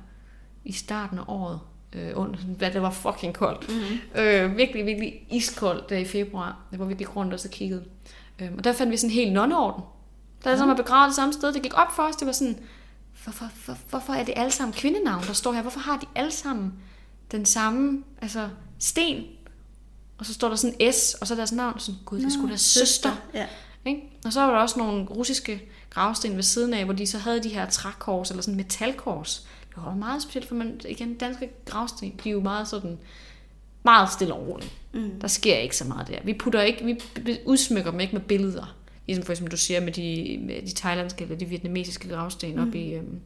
i 0.65 0.71
starten 0.71 1.17
af 1.19 1.23
året, 1.27 1.59
øh, 1.93 2.11
under, 2.15 2.39
hvad 2.39 2.71
det 2.71 2.81
var 2.81 2.89
fucking 2.89 3.33
koldt. 3.33 3.69
Mm-hmm. 3.69 4.21
Øh, 4.21 4.57
virkelig, 4.57 4.85
virkelig 4.85 5.27
iskoldt 5.31 5.89
der 5.89 5.97
i 5.97 6.05
februar, 6.05 6.57
hvor 6.69 6.85
vi 6.85 6.93
gik 6.93 7.15
rundt 7.15 7.33
og 7.33 7.39
så 7.39 7.49
kiggede. 7.49 7.83
Øhm, 8.39 8.57
og 8.57 8.63
der 8.63 8.73
fandt 8.73 8.91
vi 8.91 8.97
sådan 8.97 9.09
en 9.09 9.13
helt 9.13 9.33
nonneorden. 9.33 9.83
Der 10.43 10.49
er 10.49 10.57
som 10.57 10.69
at 10.69 10.77
begrave 10.77 11.07
det 11.07 11.15
samme 11.15 11.33
sted. 11.33 11.53
Det 11.53 11.61
gik 11.61 11.73
op 11.77 11.95
for 11.95 12.03
os, 12.03 12.15
det 12.15 12.25
var 12.25 12.31
sådan, 12.31 12.59
hvorfor, 13.23 13.45
hvor, 13.65 13.77
hvorfor 13.89 14.13
er 14.13 14.23
det 14.23 14.33
alle 14.37 14.51
sammen 14.51 14.73
kvindenavn, 14.73 15.23
der 15.27 15.33
står 15.33 15.53
her? 15.53 15.61
Hvorfor 15.61 15.79
har 15.79 15.97
de 15.97 16.05
alle 16.15 16.31
sammen 16.31 16.73
den 17.31 17.45
samme 17.45 18.03
altså, 18.21 18.49
sten? 18.79 19.23
Og 20.17 20.25
så 20.25 20.33
står 20.33 20.49
der 20.49 20.55
sådan 20.55 20.93
S, 20.93 21.13
og 21.13 21.27
så 21.27 21.33
er 21.33 21.35
deres 21.35 21.51
navn. 21.51 21.79
Sådan, 21.79 21.99
Gud, 22.05 22.19
det 22.19 22.33
skulle 22.33 22.51
da 22.51 22.57
søster. 22.57 23.11
Ja. 23.33 23.47
Ikke? 23.85 24.01
Og 24.25 24.33
så 24.33 24.41
var 24.41 24.51
der 24.51 24.57
også 24.57 24.79
nogle 24.79 25.05
russiske 25.05 25.69
gravsten 25.89 26.35
ved 26.35 26.43
siden 26.43 26.73
af, 26.73 26.85
hvor 26.85 26.93
de 26.93 27.07
så 27.07 27.17
havde 27.17 27.43
de 27.43 27.49
her 27.49 27.69
trækors, 27.69 28.29
eller 28.29 28.41
sådan 28.41 28.57
metalkors. 28.57 29.47
Det 29.79 29.87
var 29.87 29.95
meget 29.95 30.21
specielt, 30.21 30.47
for 30.47 30.55
man, 30.55 30.81
igen, 30.89 31.15
danske 31.15 31.49
gravsten, 31.65 32.13
de 32.23 32.29
er 32.29 32.33
jo 32.33 32.39
meget 32.39 32.67
sådan, 32.67 32.97
meget 33.83 34.11
stille 34.11 34.33
og 34.33 34.47
roligt. 34.47 34.71
Mm. 34.93 35.19
Der 35.21 35.27
sker 35.27 35.57
ikke 35.57 35.77
så 35.77 35.87
meget 35.87 36.07
der. 36.07 36.19
Vi 36.23 36.33
putter 36.33 36.61
ikke, 36.61 36.97
vi 37.21 37.37
udsmykker 37.45 37.91
dem 37.91 37.99
ikke 37.99 38.13
med 38.13 38.21
billeder. 38.21 38.75
Ligesom 39.07 39.25
for 39.25 39.33
eksempel 39.33 39.51
du 39.51 39.57
siger 39.57 39.79
med 39.81 39.91
de, 39.91 40.39
med 40.41 40.61
de 40.61 40.73
thailandske 40.75 41.23
eller 41.23 41.37
de 41.37 41.45
vietnamesiske 41.45 42.09
gravsten 42.09 42.55
mm. 42.55 42.67
op 42.67 42.75
i... 42.75 42.93
Øhm, 42.93 43.19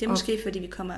Det 0.00 0.06
er 0.06 0.10
måske, 0.10 0.38
fordi 0.42 0.58
vi 0.58 0.66
kommer 0.66 0.94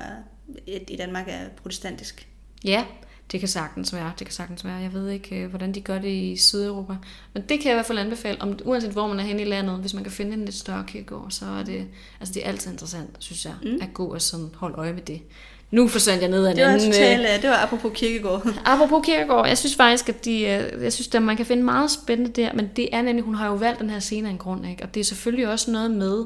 i 0.67 0.97
Danmark 0.97 1.25
er 1.29 1.49
protestantisk. 1.57 2.29
ja, 2.65 2.85
det 3.33 3.41
kan 3.41 3.49
sagtens 3.49 3.95
være. 3.95 4.13
Det 4.19 4.27
kan 4.27 4.35
sagtens 4.35 4.65
være. 4.65 4.75
Jeg 4.75 4.93
ved 4.93 5.09
ikke, 5.09 5.43
øh, 5.43 5.49
hvordan 5.49 5.73
de 5.73 5.81
gør 5.81 5.99
det 5.99 6.09
i 6.09 6.37
Sydeuropa. 6.37 6.95
Men 7.33 7.43
det 7.43 7.61
kan 7.61 7.65
jeg 7.65 7.73
i 7.73 7.77
hvert 7.77 7.87
fald 7.87 7.99
anbefale, 7.99 8.43
om, 8.43 8.59
uanset 8.65 8.91
hvor 8.91 9.07
man 9.07 9.21
er 9.21 9.25
henne 9.25 9.43
i 9.43 9.45
landet, 9.45 9.79
hvis 9.79 9.95
man 9.95 10.03
kan 10.03 10.13
finde 10.13 10.33
en 10.33 10.45
lidt 10.45 10.55
større 10.55 10.85
kirkegård, 10.87 11.31
så 11.31 11.47
er 11.47 11.63
det, 11.63 11.87
altså 12.21 12.35
det 12.35 12.45
er 12.45 12.49
altid 12.49 12.71
interessant, 12.71 13.11
synes 13.19 13.45
jeg, 13.45 13.55
mm. 13.63 13.79
at 13.83 13.95
gå 13.95 14.15
og 14.15 14.23
sådan 14.23 14.51
holde 14.57 14.77
øje 14.77 14.93
med 14.93 15.03
det. 15.03 15.23
Nu 15.71 15.89
forsvandt 15.89 16.23
jeg 16.23 16.31
ned 16.31 16.47
ad 16.47 16.51
en 16.51 16.57
Det 16.57 16.65
var 16.65 16.71
anden... 16.71 16.89
øh, 16.89 16.95
totalt, 16.95 17.43
det 17.43 17.51
var 17.51 17.57
apropos 17.57 17.93
kirkegård. 17.95 18.47
Apropos 18.65 19.07
kirkegård, 19.07 19.47
jeg 19.47 19.59
synes 19.59 19.77
faktisk, 19.77 20.09
at 20.09 20.25
de, 20.25 20.33
øh, 20.33 20.83
jeg 20.83 20.93
synes, 20.93 21.15
at 21.15 21.23
man 21.23 21.37
kan 21.37 21.47
finde 21.47 21.63
meget 21.63 21.91
spændende 21.91 22.43
der, 22.43 22.53
men 22.53 22.71
det 22.77 22.89
er 22.93 23.03
nemlig, 23.03 23.25
hun 23.25 23.35
har 23.35 23.47
jo 23.47 23.55
valgt 23.55 23.81
den 23.81 23.91
her 23.91 23.99
scene 23.99 24.29
af 24.29 24.33
en 24.33 24.39
grund, 24.39 24.67
ikke? 24.67 24.83
og 24.83 24.95
det 24.95 25.01
er 25.01 25.05
selvfølgelig 25.05 25.49
også 25.49 25.71
noget 25.71 25.91
med, 25.91 26.25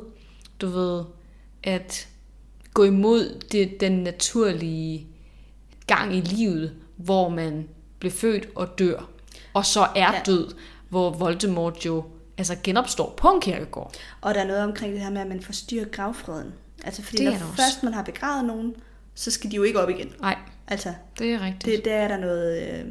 du 0.61 0.69
ved, 0.69 1.05
at 1.63 2.09
gå 2.75 2.85
imod 2.85 3.43
det, 3.53 3.81
den 3.81 3.93
naturlige 3.93 5.07
gang 5.87 6.17
i 6.17 6.21
livet, 6.21 6.73
hvor 6.99 7.29
man 7.29 7.69
blev 7.99 8.13
født 8.13 8.49
og 8.55 8.79
dør, 8.79 9.09
og 9.55 9.67
så 9.67 9.81
er 9.97 10.13
ja. 10.15 10.21
Død, 10.27 10.55
hvor 10.89 11.11
Voldemort 11.11 11.87
jo 11.87 12.05
altså 12.39 12.57
genopstår 12.65 13.15
på 13.17 13.29
en 13.29 13.41
kirkegård. 13.41 13.93
Og 14.21 14.35
der 14.35 14.41
er 14.41 14.47
noget 14.47 14.63
omkring 14.63 14.93
det 14.93 15.01
her 15.03 15.11
med, 15.11 15.21
at 15.21 15.27
man 15.27 15.41
forstyrrer 15.43 15.85
gravfreden. 15.85 16.53
Altså 16.85 17.03
fordi 17.03 17.25
Det 17.25 17.33
når 17.41 17.47
først 17.57 17.83
man 17.83 17.95
har 17.95 18.03
begravet 18.03 18.45
nogen, 18.45 18.75
så 19.15 19.31
skal 19.31 19.51
de 19.51 19.57
jo 19.57 19.63
ikke 19.63 19.81
op 19.81 19.91
igen. 19.91 20.13
Nej, 20.21 20.37
Altså, 20.71 20.93
det 21.19 21.33
er 21.33 21.41
rigtigt. 21.45 21.77
det, 21.77 21.85
der 21.85 21.95
er 21.95 22.09
der 22.09 22.17
noget... 22.17 22.63
Øh, 22.63 22.85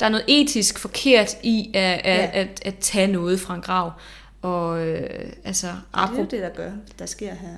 Der 0.00 0.06
er 0.06 0.10
noget 0.10 0.24
etisk 0.28 0.78
forkert 0.78 1.36
i 1.42 1.70
at, 1.74 2.00
at, 2.04 2.04
Ja. 2.04 2.30
at, 2.40 2.60
at 2.64 2.78
tage 2.78 3.06
noget 3.06 3.40
fra 3.40 3.54
en 3.54 3.60
grav. 3.62 3.92
Og 4.42 4.86
øh, 4.86 5.32
altså, 5.44 5.66
det 5.66 5.74
er 5.94 6.18
jo 6.18 6.24
det, 6.24 6.42
der 6.42 6.48
gør, 6.48 6.72
der 6.98 7.06
sker 7.06 7.34
her. 7.34 7.56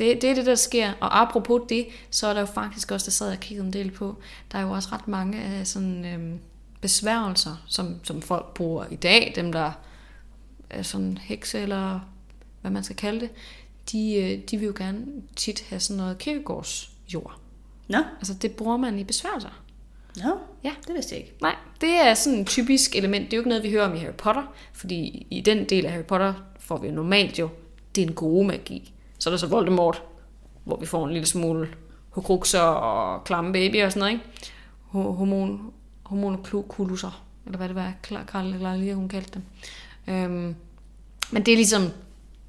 Det, 0.00 0.22
det 0.22 0.30
er 0.30 0.34
det, 0.34 0.46
der 0.46 0.54
sker. 0.54 0.92
Og 1.00 1.20
apropos 1.20 1.62
det, 1.68 1.86
så 2.10 2.26
er 2.26 2.32
der 2.34 2.40
jo 2.40 2.46
faktisk 2.46 2.92
også, 2.92 3.04
der 3.04 3.10
sad 3.10 3.32
og 3.32 3.40
kiggede 3.40 3.66
en 3.66 3.72
del 3.72 3.90
på, 3.90 4.16
der 4.52 4.58
er 4.58 4.62
jo 4.62 4.70
også 4.70 4.88
ret 4.92 5.08
mange 5.08 5.40
af 5.42 5.66
sådan 5.66 6.04
øhm, 6.04 6.38
besværgelser, 6.80 7.56
som, 7.66 7.94
som 8.02 8.22
folk 8.22 8.54
bruger 8.54 8.84
i 8.90 8.96
dag, 8.96 9.32
dem 9.36 9.52
der 9.52 9.72
er 10.70 10.82
sådan 10.82 11.18
hekse 11.18 11.58
eller 11.60 12.00
hvad 12.60 12.70
man 12.70 12.84
skal 12.84 12.96
kalde 12.96 13.20
det, 13.20 13.30
de, 13.92 14.14
øh, 14.14 14.38
de 14.50 14.56
vil 14.56 14.66
jo 14.66 14.72
gerne 14.78 15.04
tit 15.36 15.64
have 15.68 15.80
sådan 15.80 15.96
noget 15.96 16.18
kirkegårdsjord. 16.18 17.36
Nå, 17.88 17.98
Altså 18.18 18.34
det 18.34 18.52
bruger 18.52 18.76
man 18.76 18.98
i 18.98 19.04
besværgelser. 19.04 19.62
nå, 20.16 20.36
Ja. 20.64 20.72
det 20.86 20.94
vidste 20.94 21.14
jeg 21.14 21.20
ikke. 21.24 21.34
Nej, 21.42 21.56
det 21.80 21.90
er 21.90 22.14
sådan 22.14 22.38
en 22.38 22.44
typisk 22.44 22.96
element. 22.96 23.24
Det 23.24 23.32
er 23.32 23.36
jo 23.36 23.40
ikke 23.40 23.48
noget, 23.48 23.62
vi 23.64 23.70
hører 23.70 23.88
om 23.88 23.94
i 23.94 23.98
Harry 23.98 24.12
Potter, 24.12 24.54
fordi 24.72 25.26
i 25.30 25.40
den 25.40 25.64
del 25.64 25.86
af 25.86 25.92
Harry 25.92 26.04
Potter 26.04 26.34
får 26.58 26.78
vi 26.78 26.88
jo 26.88 26.94
normalt 26.94 27.38
jo, 27.38 27.48
det 27.94 28.02
er 28.02 28.06
en 28.06 28.14
gode 28.14 28.46
magi. 28.46 28.92
Så 29.20 29.28
er 29.28 29.32
der 29.32 29.38
så 29.38 29.46
Voldemort, 29.46 30.02
hvor 30.64 30.76
vi 30.76 30.86
får 30.86 31.06
en 31.06 31.12
lille 31.12 31.26
smule 31.26 31.68
hukrukser 32.10 32.60
og 32.60 33.24
klamme 33.24 33.52
baby 33.52 33.84
og 33.84 33.92
sådan 33.92 34.00
noget, 34.00 34.12
ikke? 34.12 34.24
Hormon, 34.88 35.72
hormonokuluser, 36.02 37.24
eller 37.46 37.56
hvad 37.56 37.68
det 37.68 37.76
var, 37.76 37.92
Karl 38.02 38.54
eller 38.54 38.76
lige 38.76 38.94
hun 38.94 39.08
kaldte 39.08 39.30
dem. 39.34 39.42
Øhm, 40.14 40.54
men 41.30 41.46
det 41.46 41.52
er 41.52 41.56
ligesom 41.56 41.82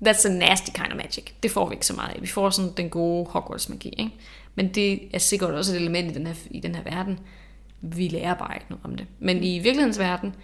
That's 0.08 0.26
a 0.26 0.30
nasty 0.30 0.72
kind 0.74 0.92
of 0.92 0.98
magic. 0.98 1.24
Det 1.44 1.52
får 1.52 1.70
vi 1.70 1.74
ikke 1.76 1.86
så 1.86 1.94
meget 1.94 2.16
af. 2.16 2.22
Vi 2.22 2.28
får 2.28 2.50
sådan 2.50 2.72
den 2.78 2.90
gode 2.90 3.26
Hogwarts-magi, 3.30 3.90
ikke? 3.90 4.12
Men 4.56 4.74
det 4.74 5.16
er 5.16 5.20
sikkert 5.20 5.52
også 5.52 5.72
et 5.76 5.82
element 5.82 6.12
i 6.12 6.14
den 6.14 6.28
her, 6.28 6.34
i 6.52 6.60
den 6.60 6.76
her 6.76 6.84
verden. 6.84 7.20
Vi 7.82 8.08
lærer 8.08 8.34
bare 8.34 8.56
ikke 8.56 8.66
noget 8.70 8.86
om 8.86 8.96
det. 8.96 9.08
Men 9.20 9.44
i 9.44 9.54
virkelighedens 9.60 10.00
verden, 10.00 10.36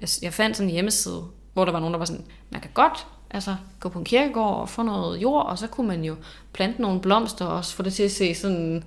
jeg, 0.00 0.08
jeg 0.22 0.34
fandt 0.34 0.56
sådan 0.56 0.68
en 0.68 0.74
hjemmeside, 0.74 1.24
hvor 1.52 1.64
der 1.64 1.72
var 1.72 1.80
nogen, 1.80 1.92
der 1.92 1.98
var 1.98 2.04
sådan, 2.04 2.24
man 2.50 2.60
kan 2.60 2.70
godt 2.74 3.06
altså, 3.30 3.56
gå 3.80 3.88
på 3.88 3.98
en 3.98 4.04
kirkegård 4.04 4.60
og 4.60 4.68
få 4.68 4.82
noget 4.82 5.22
jord, 5.22 5.46
og 5.46 5.58
så 5.58 5.66
kunne 5.66 5.88
man 5.88 6.04
jo 6.04 6.16
plante 6.52 6.82
nogle 6.82 7.00
blomster 7.00 7.44
og 7.44 7.56
også 7.56 7.74
få 7.74 7.82
det 7.82 7.92
til 7.92 8.02
at 8.02 8.10
se 8.10 8.34
sådan, 8.34 8.84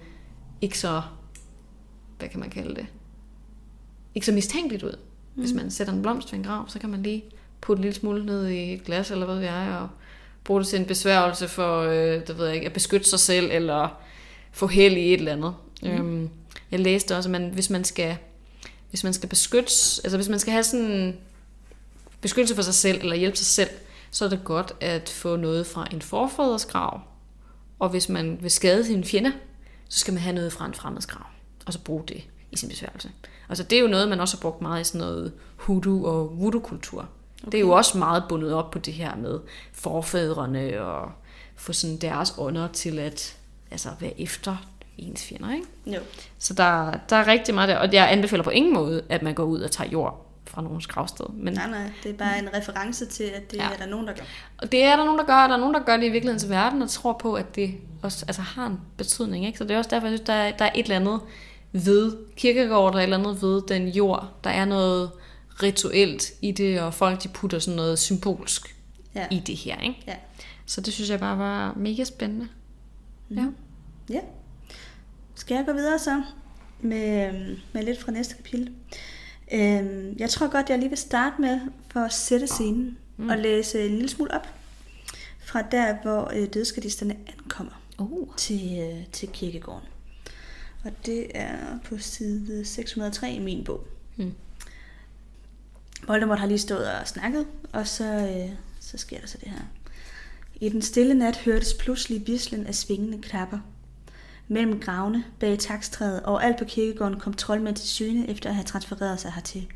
ikke 0.62 0.80
så, 0.80 1.02
hvad 2.18 2.30
kan 2.30 2.40
man 2.40 2.50
kalde 2.50 2.76
det, 2.76 2.86
ikke 4.16 4.26
så 4.26 4.32
mistænkeligt 4.32 4.84
ud. 4.84 4.98
Mm. 5.36 5.42
Hvis 5.42 5.54
man 5.54 5.72
sætter 5.72 5.94
en 5.94 6.02
blomst 6.02 6.32
ved 6.32 6.40
en 6.40 6.46
grav, 6.46 6.70
så 6.70 6.80
kan 6.80 6.90
man 6.90 7.04
lige 7.04 7.24
putte 7.62 7.80
en 7.80 7.84
lille 7.84 8.00
smule 8.00 8.26
ned 8.26 8.48
i 8.48 8.74
et 8.74 8.84
glas, 8.84 9.12
eller 9.12 9.26
hvad 9.26 9.36
ved 9.36 9.44
jeg, 9.44 9.78
og 9.82 9.90
bruge 10.44 10.60
det 10.60 10.68
til 10.68 10.80
en 10.80 10.86
besværgelse 10.86 11.48
for, 11.48 11.82
øh, 11.82 12.28
det 12.28 12.38
ved 12.38 12.46
jeg 12.46 12.56
ikke, 12.56 12.68
at 12.68 12.74
beskytte 12.74 13.10
sig 13.10 13.20
selv, 13.20 13.50
eller 13.52 14.02
få 14.52 14.68
held 14.68 14.98
i 14.98 15.14
et 15.14 15.20
eller 15.20 15.32
andet. 15.32 15.56
Mm. 15.82 15.90
Øhm, 15.90 16.30
jeg 16.72 16.80
læste 16.80 17.18
også, 17.18 17.30
at 17.30 17.32
man, 17.32 17.50
hvis 17.50 17.70
man 17.70 17.84
skal 17.84 18.18
hvis 18.90 19.04
man 19.04 19.14
skal 19.14 19.30
beskytte, 19.30 19.72
altså 20.04 20.18
hvis 20.18 20.30
man 20.30 20.40
skal 20.40 20.54
have 20.54 20.64
sådan 20.64 21.18
beskyttelse 22.22 22.56
for 22.56 22.62
sig 22.62 22.74
selv, 22.74 23.00
eller 23.02 23.16
hjælpe 23.16 23.38
sig 23.38 23.46
selv, 23.46 23.70
så 24.12 24.26
er 24.26 24.30
det 24.30 24.44
godt 24.44 24.74
at 24.82 25.10
få 25.10 25.36
noget 25.36 25.68
fra 25.68 25.88
en 25.92 26.02
forfædres 26.02 26.66
grav. 26.66 27.02
Og 27.80 27.90
hvis 27.90 28.10
man 28.10 28.38
vil 28.42 28.52
skade 28.52 28.86
sine 28.86 29.04
fjender, 29.04 29.32
så 29.90 30.00
skal 30.00 30.14
man 30.14 30.24
have 30.24 30.36
noget 30.36 30.54
fra 30.54 30.66
en 30.66 30.74
fremmeds 30.74 31.06
grav, 31.06 31.26
og 31.66 31.74
så 31.74 31.80
bruge 31.80 32.04
det 32.08 32.24
i 32.52 32.58
sin 32.58 32.70
besværgelse. 32.70 33.12
Altså 33.50 33.64
det 33.64 33.78
er 33.78 33.82
jo 33.82 33.88
noget, 33.88 34.10
man 34.10 34.20
også 34.20 34.38
har 34.38 34.42
brugt 34.42 34.62
meget 34.62 34.82
i 34.82 34.84
sådan 34.84 35.02
noget 35.02 35.34
hoodoo 35.58 36.04
og 36.04 36.40
voodoo-kultur. 36.40 37.00
Okay. 37.02 37.52
Det 37.52 37.58
er 37.58 37.62
jo 37.62 37.72
også 37.72 37.98
meget 37.98 38.24
bundet 38.30 38.54
op 38.54 38.72
på 38.72 38.80
det 38.80 38.94
her 38.94 39.16
med 39.16 39.40
forfædrene 39.74 40.82
og 40.82 41.12
få 41.56 41.74
sådan 41.74 41.98
deres 41.98 42.34
ånder 42.38 42.68
til 42.68 43.00
at 43.00 43.38
altså, 43.72 43.90
være 44.00 44.22
efter 44.22 44.56
ens 44.98 45.24
fjender. 45.24 45.54
Ikke? 45.54 45.68
Jo. 45.86 46.00
Så 46.40 46.54
der, 46.54 46.94
der 47.10 47.16
er 47.16 47.28
rigtig 47.28 47.56
meget 47.56 47.70
der, 47.70 47.78
og 47.78 47.94
jeg 47.94 48.12
anbefaler 48.12 48.44
på 48.44 48.50
ingen 48.50 48.74
måde, 48.74 49.04
at 49.10 49.22
man 49.24 49.34
går 49.34 49.44
ud 49.44 49.62
og 49.62 49.72
tager 49.72 49.90
jord 49.90 50.29
fra 50.50 50.62
nogens 50.62 50.88
gravsted. 50.88 51.26
Men, 51.34 51.54
nej, 51.54 51.70
nej, 51.70 51.92
det 52.04 52.10
er 52.10 52.18
bare 52.18 52.40
en 52.40 52.50
reference 52.54 53.06
til, 53.06 53.24
at 53.24 53.52
det 53.52 53.58
ja. 53.58 53.70
er 53.74 53.78
der 53.78 53.86
nogen, 53.86 54.08
der 54.08 54.14
gør. 54.14 54.24
Og 54.58 54.72
det 54.72 54.84
er 54.84 54.96
der 54.96 55.04
nogen, 55.04 55.20
der 55.20 55.26
gør, 55.26 55.36
og 55.36 55.50
der 55.50 55.56
er 55.56 55.60
nogen, 55.60 55.74
der 55.74 55.84
gør 55.84 55.98
det 55.98 56.06
i 56.06 56.10
virkelighedens 56.10 56.50
verden, 56.50 56.82
og 56.82 56.90
tror 56.90 57.14
på, 57.14 57.34
at 57.34 57.56
det 57.56 57.76
også 58.02 58.26
altså, 58.28 58.42
har 58.42 58.68
en 58.68 58.80
betydning. 58.98 59.46
Ikke? 59.46 59.58
Så 59.58 59.64
det 59.64 59.72
er 59.72 59.78
også 59.78 59.90
derfor, 59.90 60.08
jeg 60.08 60.18
synes, 60.18 60.28
der 60.28 60.34
er, 60.34 60.58
der 60.58 60.66
er 60.66 60.72
et 60.76 60.84
eller 60.84 60.96
andet 60.96 61.20
ved 61.72 62.18
kirkegård, 62.36 62.94
der 62.94 63.00
er 63.00 63.04
et 63.04 63.04
eller 63.04 63.18
andet 63.18 63.42
ved 63.42 63.62
den 63.68 63.88
jord. 63.88 64.34
Der 64.44 64.50
er 64.50 64.66
noget 64.66 65.12
rituelt 65.64 66.32
i 66.42 66.52
det, 66.52 66.82
og 66.82 66.94
folk 66.94 67.24
de 67.24 67.28
putter 67.28 67.60
sådan 67.60 67.76
noget 67.76 68.00
symbolsk 68.00 68.76
ja. 69.16 69.28
i 69.32 69.40
det 69.40 69.56
her. 69.56 69.80
Ikke? 69.82 70.04
Ja. 70.08 70.16
Så 70.66 70.82
det 70.82 70.94
synes 70.94 71.10
jeg 71.10 71.20
bare 71.20 71.38
var 71.38 71.74
mega 71.76 72.04
spændende. 72.04 72.48
Mm. 73.30 73.38
Ja. 73.38 73.46
Ja. 74.10 74.20
Skal 75.36 75.56
jeg 75.56 75.66
gå 75.66 75.74
videre 75.74 76.00
så 76.00 76.24
med, 76.82 77.32
med 77.74 77.84
lidt 77.84 78.00
fra 78.02 78.12
næste 78.12 78.36
kapitel? 78.36 78.72
Øhm, 79.54 80.16
jeg 80.20 80.30
tror 80.30 80.52
godt, 80.52 80.70
jeg 80.70 80.80
lige 80.80 80.90
vil 80.90 80.98
starte 80.98 81.42
med 81.42 81.60
for 81.90 82.00
at 82.00 82.14
sætte 82.14 82.48
scenen 82.48 82.98
mm. 83.18 83.30
og 83.30 83.38
læse 83.38 83.86
en 83.86 83.92
lille 83.92 84.10
smule 84.10 84.34
op 84.34 84.48
fra 85.40 85.62
der, 85.62 85.96
hvor 86.02 86.32
øh, 86.36 86.48
dødskadisterne 86.54 87.16
ankommer 87.28 87.82
uh. 88.00 88.36
til, 88.38 88.80
øh, 88.80 89.08
til 89.12 89.30
kirkegården. 89.30 89.88
Og 90.84 90.92
det 91.06 91.28
er 91.36 91.80
på 91.84 91.98
side 91.98 92.66
603 92.66 93.32
i 93.32 93.40
min 93.40 93.64
bog. 93.64 93.88
Mm. 94.18 94.34
Voldemort 96.08 96.40
har 96.40 96.48
lige 96.48 96.60
stået 96.60 96.92
og 96.92 97.08
snakket, 97.08 97.48
og 97.74 97.88
så, 97.88 98.04
øh, 98.04 98.56
så 98.80 98.98
sker 98.98 99.20
der 99.20 99.28
så 99.28 99.38
det 99.38 99.50
her. 99.50 99.62
I 100.56 100.70
den 100.70 100.82
stille 100.82 101.14
nat 101.14 101.38
hørtes 101.38 101.74
pludselig 101.74 102.28
vislen 102.28 102.68
af 102.68 102.76
svingende 102.76 103.22
klapper. 103.22 103.60
Mellem 104.52 104.80
gravene, 104.80 105.24
bag 105.40 105.60
takstræet 105.60 106.24
og 106.24 106.46
alt 106.46 106.58
på 106.58 106.66
kirkegården 106.66 107.20
kom 107.20 107.34
troldmænd 107.34 107.76
til 107.76 107.88
syne 107.88 108.30
efter 108.30 108.50
at 108.50 108.56
have 108.56 108.66
transfereret 108.66 109.20
sig 109.20 109.32
hertil. 109.32 109.68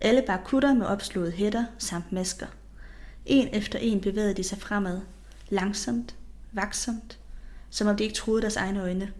Alle 0.00 0.22
bar 0.26 0.42
kutter 0.44 0.74
med 0.74 0.86
opslået 0.86 1.32
hætter 1.32 1.64
samt 1.78 2.12
masker. 2.12 2.46
En 3.26 3.48
efter 3.52 3.78
en 3.78 4.00
bevægede 4.00 4.34
de 4.34 4.42
sig 4.42 4.58
fremad. 4.58 5.00
Langsomt, 5.48 6.16
vaksomt, 6.52 7.18
som 7.70 7.88
om 7.88 7.96
de 7.96 8.04
ikke 8.04 8.14
troede 8.14 8.42
deres 8.42 8.56
egne 8.56 8.82
øjne. 8.82 9.12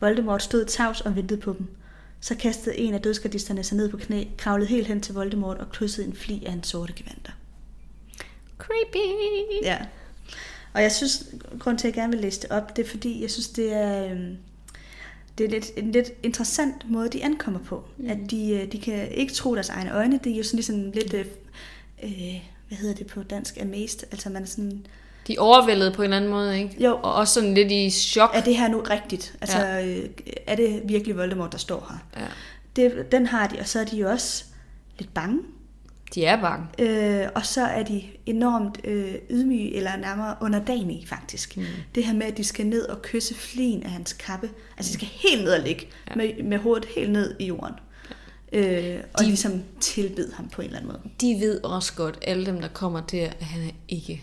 Voldemort 0.00 0.42
stod 0.42 0.64
tavs 0.64 1.00
og 1.00 1.16
ventede 1.16 1.40
på 1.40 1.52
dem. 1.58 1.66
Så 2.20 2.34
kastede 2.34 2.76
en 2.76 2.94
af 2.94 3.02
dødskardisterne 3.02 3.64
sig 3.64 3.76
ned 3.76 3.88
på 3.88 3.96
knæ, 3.96 4.24
kravlede 4.38 4.68
helt 4.68 4.86
hen 4.86 5.00
til 5.00 5.14
Voldemort 5.14 5.58
og 5.58 5.72
krydsede 5.72 6.06
en 6.06 6.14
fli 6.14 6.44
af 6.44 6.50
hans 6.50 6.68
sorte 6.68 6.92
gevanter. 6.92 7.32
Creepy! 8.58 9.64
Ja. 9.64 9.78
Og 10.74 10.82
jeg 10.82 10.92
synes, 10.92 11.24
grund 11.58 11.78
til, 11.78 11.88
at 11.88 11.96
jeg 11.96 12.02
gerne 12.02 12.12
vil 12.12 12.20
læse 12.20 12.40
det 12.40 12.50
op, 12.50 12.76
det 12.76 12.86
er 12.86 12.90
fordi, 12.90 13.22
jeg 13.22 13.30
synes, 13.30 13.48
det 13.48 13.72
er, 13.72 14.04
øhm, 14.04 14.36
det 15.38 15.46
er 15.46 15.50
lidt, 15.50 15.70
en 15.76 15.92
lidt 15.92 16.10
interessant 16.22 16.90
måde, 16.90 17.08
de 17.08 17.24
ankommer 17.24 17.60
på. 17.60 17.84
Mm. 17.96 18.10
At 18.10 18.18
de, 18.30 18.50
øh, 18.50 18.72
de 18.72 18.78
kan 18.78 19.12
ikke 19.12 19.32
tro 19.32 19.54
deres 19.54 19.68
egne 19.68 19.94
øjne. 19.94 20.20
Det 20.24 20.32
er 20.32 20.36
jo 20.36 20.42
sådan 20.42 20.56
ligesom 20.56 20.90
lidt, 20.90 21.14
øh, 21.14 21.26
øh, 22.02 22.40
hvad 22.68 22.78
hedder 22.78 22.94
det 22.94 23.06
på 23.06 23.22
dansk, 23.22 23.58
amazed. 23.62 24.02
Altså 24.12 24.30
man 24.30 24.42
er 24.42 24.46
sådan... 24.46 24.86
De 25.26 25.34
er 25.34 25.40
overvældet 25.40 25.92
på 25.92 26.02
en 26.02 26.12
anden 26.12 26.30
måde, 26.30 26.58
ikke? 26.58 26.84
Jo. 26.84 26.98
Og 27.02 27.14
også 27.14 27.34
sådan 27.34 27.54
lidt 27.54 27.72
i 27.72 27.90
chok. 27.90 28.30
Er 28.34 28.40
det 28.40 28.56
her 28.56 28.68
nu 28.68 28.80
rigtigt? 28.80 29.34
Altså, 29.40 29.58
ja. 29.58 29.86
øh, 29.86 30.08
er 30.46 30.56
det 30.56 30.82
virkelig 30.84 31.16
Voldemort, 31.16 31.52
der 31.52 31.58
står 31.58 31.86
her? 31.90 32.22
Ja. 32.22 32.28
Det, 32.76 33.12
den 33.12 33.26
har 33.26 33.46
de, 33.46 33.58
og 33.58 33.68
så 33.68 33.80
er 33.80 33.84
de 33.84 33.96
jo 33.96 34.10
også 34.10 34.44
lidt 34.98 35.14
bange. 35.14 35.38
De 36.14 36.24
er 36.24 36.40
bange. 36.40 36.66
Øh, 36.78 37.28
og 37.34 37.46
så 37.46 37.64
er 37.64 37.82
de 37.82 38.02
enormt 38.26 38.80
øh, 38.84 39.14
ydmyge, 39.30 39.74
eller 39.76 39.96
nærmere 39.96 40.36
underdanige 40.40 41.06
faktisk. 41.06 41.56
Mm. 41.56 41.64
Det 41.94 42.04
her 42.04 42.14
med, 42.14 42.26
at 42.26 42.36
de 42.36 42.44
skal 42.44 42.66
ned 42.66 42.88
og 42.88 43.02
kysse 43.02 43.34
flin 43.34 43.82
af 43.82 43.90
hans 43.90 44.12
kappe. 44.12 44.50
Altså 44.76 44.92
de 44.92 44.94
skal 44.94 45.08
helt 45.08 45.44
ned 45.44 45.52
og 45.52 45.60
ligge, 45.60 45.88
ja. 46.10 46.14
med, 46.14 46.42
med 46.42 46.58
hovedet 46.58 46.88
helt 46.96 47.10
ned 47.10 47.36
i 47.38 47.46
jorden. 47.46 47.74
Øh, 48.52 49.00
og 49.14 49.20
de, 49.20 49.26
ligesom 49.26 49.62
tilbed 49.80 50.32
ham 50.32 50.48
på 50.48 50.62
en 50.62 50.66
eller 50.66 50.78
anden 50.78 50.92
måde. 50.92 51.02
De 51.20 51.40
ved 51.40 51.64
også 51.64 51.94
godt, 51.94 52.18
alle 52.22 52.46
dem, 52.46 52.60
der 52.60 52.68
kommer 52.68 53.00
der, 53.00 53.26
at 53.26 53.46
han 53.46 53.62
er 53.62 53.72
ikke 53.88 54.22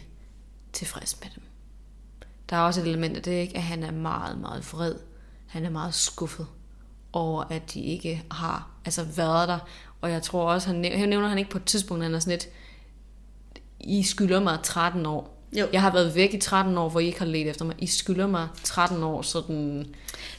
tilfreds 0.74 1.18
med 1.22 1.30
dem. 1.36 1.44
Der 2.50 2.56
er 2.56 2.62
også 2.62 2.82
et 2.82 2.88
element 2.88 3.18
af 3.18 3.24
det, 3.24 3.32
ikke? 3.32 3.56
at 3.56 3.64
han 3.64 3.84
er 3.84 3.92
meget, 3.92 4.40
meget 4.40 4.74
vred. 4.74 4.96
Han 5.48 5.66
er 5.66 5.70
meget 5.70 5.94
skuffet 5.94 6.48
over, 7.14 7.44
at 7.44 7.74
de 7.74 7.82
ikke 7.82 8.24
har 8.32 8.70
altså 8.86 9.04
været 9.04 9.48
der. 9.48 9.60
Og 10.02 10.12
jeg 10.12 10.22
tror 10.22 10.52
også, 10.52 10.68
han, 10.68 10.86
han 10.86 11.10
nævner 11.10 11.28
han 11.28 11.38
ikke 11.38 11.50
på 11.50 11.58
et 11.58 11.66
tidspunkt, 11.66 12.04
han 12.04 12.16
er 12.16 12.20
sådan 12.20 12.32
lidt, 12.32 12.50
I 13.80 14.04
skylder 14.04 14.40
mig 14.40 14.58
13 14.64 15.06
år. 15.06 15.38
Jo. 15.54 15.68
Jeg 15.74 15.82
har 15.82 15.92
været 15.94 16.16
væk 16.16 16.34
i 16.34 16.40
13 16.40 16.78
år, 16.78 16.90
hvor 16.90 17.00
I 17.00 17.06
ikke 17.06 17.20
har 17.20 17.26
let 17.26 17.50
efter 17.50 17.66
mig. 17.66 17.76
I 17.80 17.88
skylder 17.88 18.28
mig 18.28 18.48
13 18.64 19.04
år, 19.04 19.22
sådan 19.22 19.86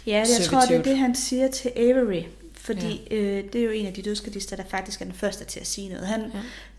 Ja, 0.07 0.17
jeg 0.19 0.27
servitude. 0.27 0.51
tror, 0.51 0.69
det 0.69 0.77
er 0.77 0.83
det, 0.83 0.99
han 0.99 1.15
siger 1.15 1.51
til 1.51 1.73
Avery. 1.77 2.23
Fordi 2.55 3.07
ja. 3.11 3.17
øh, 3.17 3.45
det 3.53 3.61
er 3.61 3.65
jo 3.65 3.71
en 3.71 3.87
af 3.87 3.93
de 3.93 4.03
dødskadister, 4.03 4.57
der 4.57 4.65
faktisk 4.71 5.01
er 5.01 5.05
den 5.05 5.15
første 5.15 5.45
til 5.45 5.61
at 5.61 5.67
sige 5.67 5.89
noget. 5.89 6.07
Han 6.07 6.33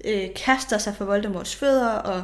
ja. 0.06 0.24
øh, 0.24 0.30
kaster 0.36 0.78
sig 0.78 0.96
for 0.96 1.06
Voldemorts 1.06 1.56
fødder 1.56 1.90
og 1.90 2.24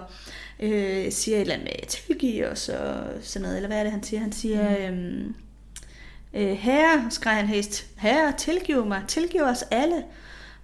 øh, 0.59 1.11
siger 1.11 1.37
et 1.37 1.41
eller 1.41 1.53
andet 1.53 1.67
med 1.67 1.87
tilgive 1.87 2.47
os 2.47 2.69
og 2.69 2.95
sådan 3.21 3.41
noget. 3.41 3.55
Eller 3.55 3.67
hvad 3.67 3.79
er 3.79 3.83
det, 3.83 3.91
han 3.91 4.03
siger? 4.03 4.19
Han 4.19 4.31
siger, 4.31 4.91
mm. 4.91 4.97
øhm, 4.97 5.35
øh, 6.33 6.57
herre, 6.57 7.07
skreg 7.09 7.35
han 7.35 7.47
hest, 7.47 7.85
herre, 7.97 8.33
tilgiv 8.37 8.85
mig, 8.85 9.01
tilgiv 9.07 9.41
os 9.41 9.63
alle. 9.71 10.03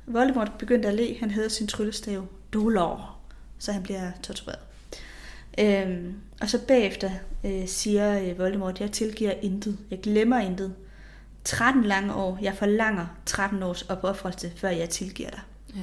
Voldemort 0.06 0.52
begyndte 0.60 0.88
at 0.88 0.94
le. 0.94 1.18
Han 1.20 1.32
havde 1.32 1.50
sin 1.50 1.68
tryllestav. 1.68 2.26
Dolor. 2.54 3.18
Så 3.60 3.72
han 3.72 3.84
bliver 3.84 4.12
tortureret. 4.24 4.60
Øhm, 5.60 6.14
og 6.42 6.50
så 6.50 6.60
bagefter 6.68 7.12
øh, 7.44 7.68
siger 7.68 8.22
øh, 8.22 8.38
Voldemort, 8.38 8.80
jeg 8.80 8.92
tilgiver 8.92 9.34
intet. 9.42 9.78
Jeg 9.92 10.00
glemmer 10.00 10.40
intet. 10.40 10.74
13 11.44 11.84
lange 11.84 12.14
år. 12.14 12.40
Jeg 12.42 12.56
forlanger 12.56 13.06
13 13.26 13.64
års 13.64 13.82
opoffrelse, 13.82 14.52
før 14.56 14.70
jeg 14.70 14.90
tilgiver 14.90 15.30
dig. 15.30 15.40
Ja. 15.76 15.82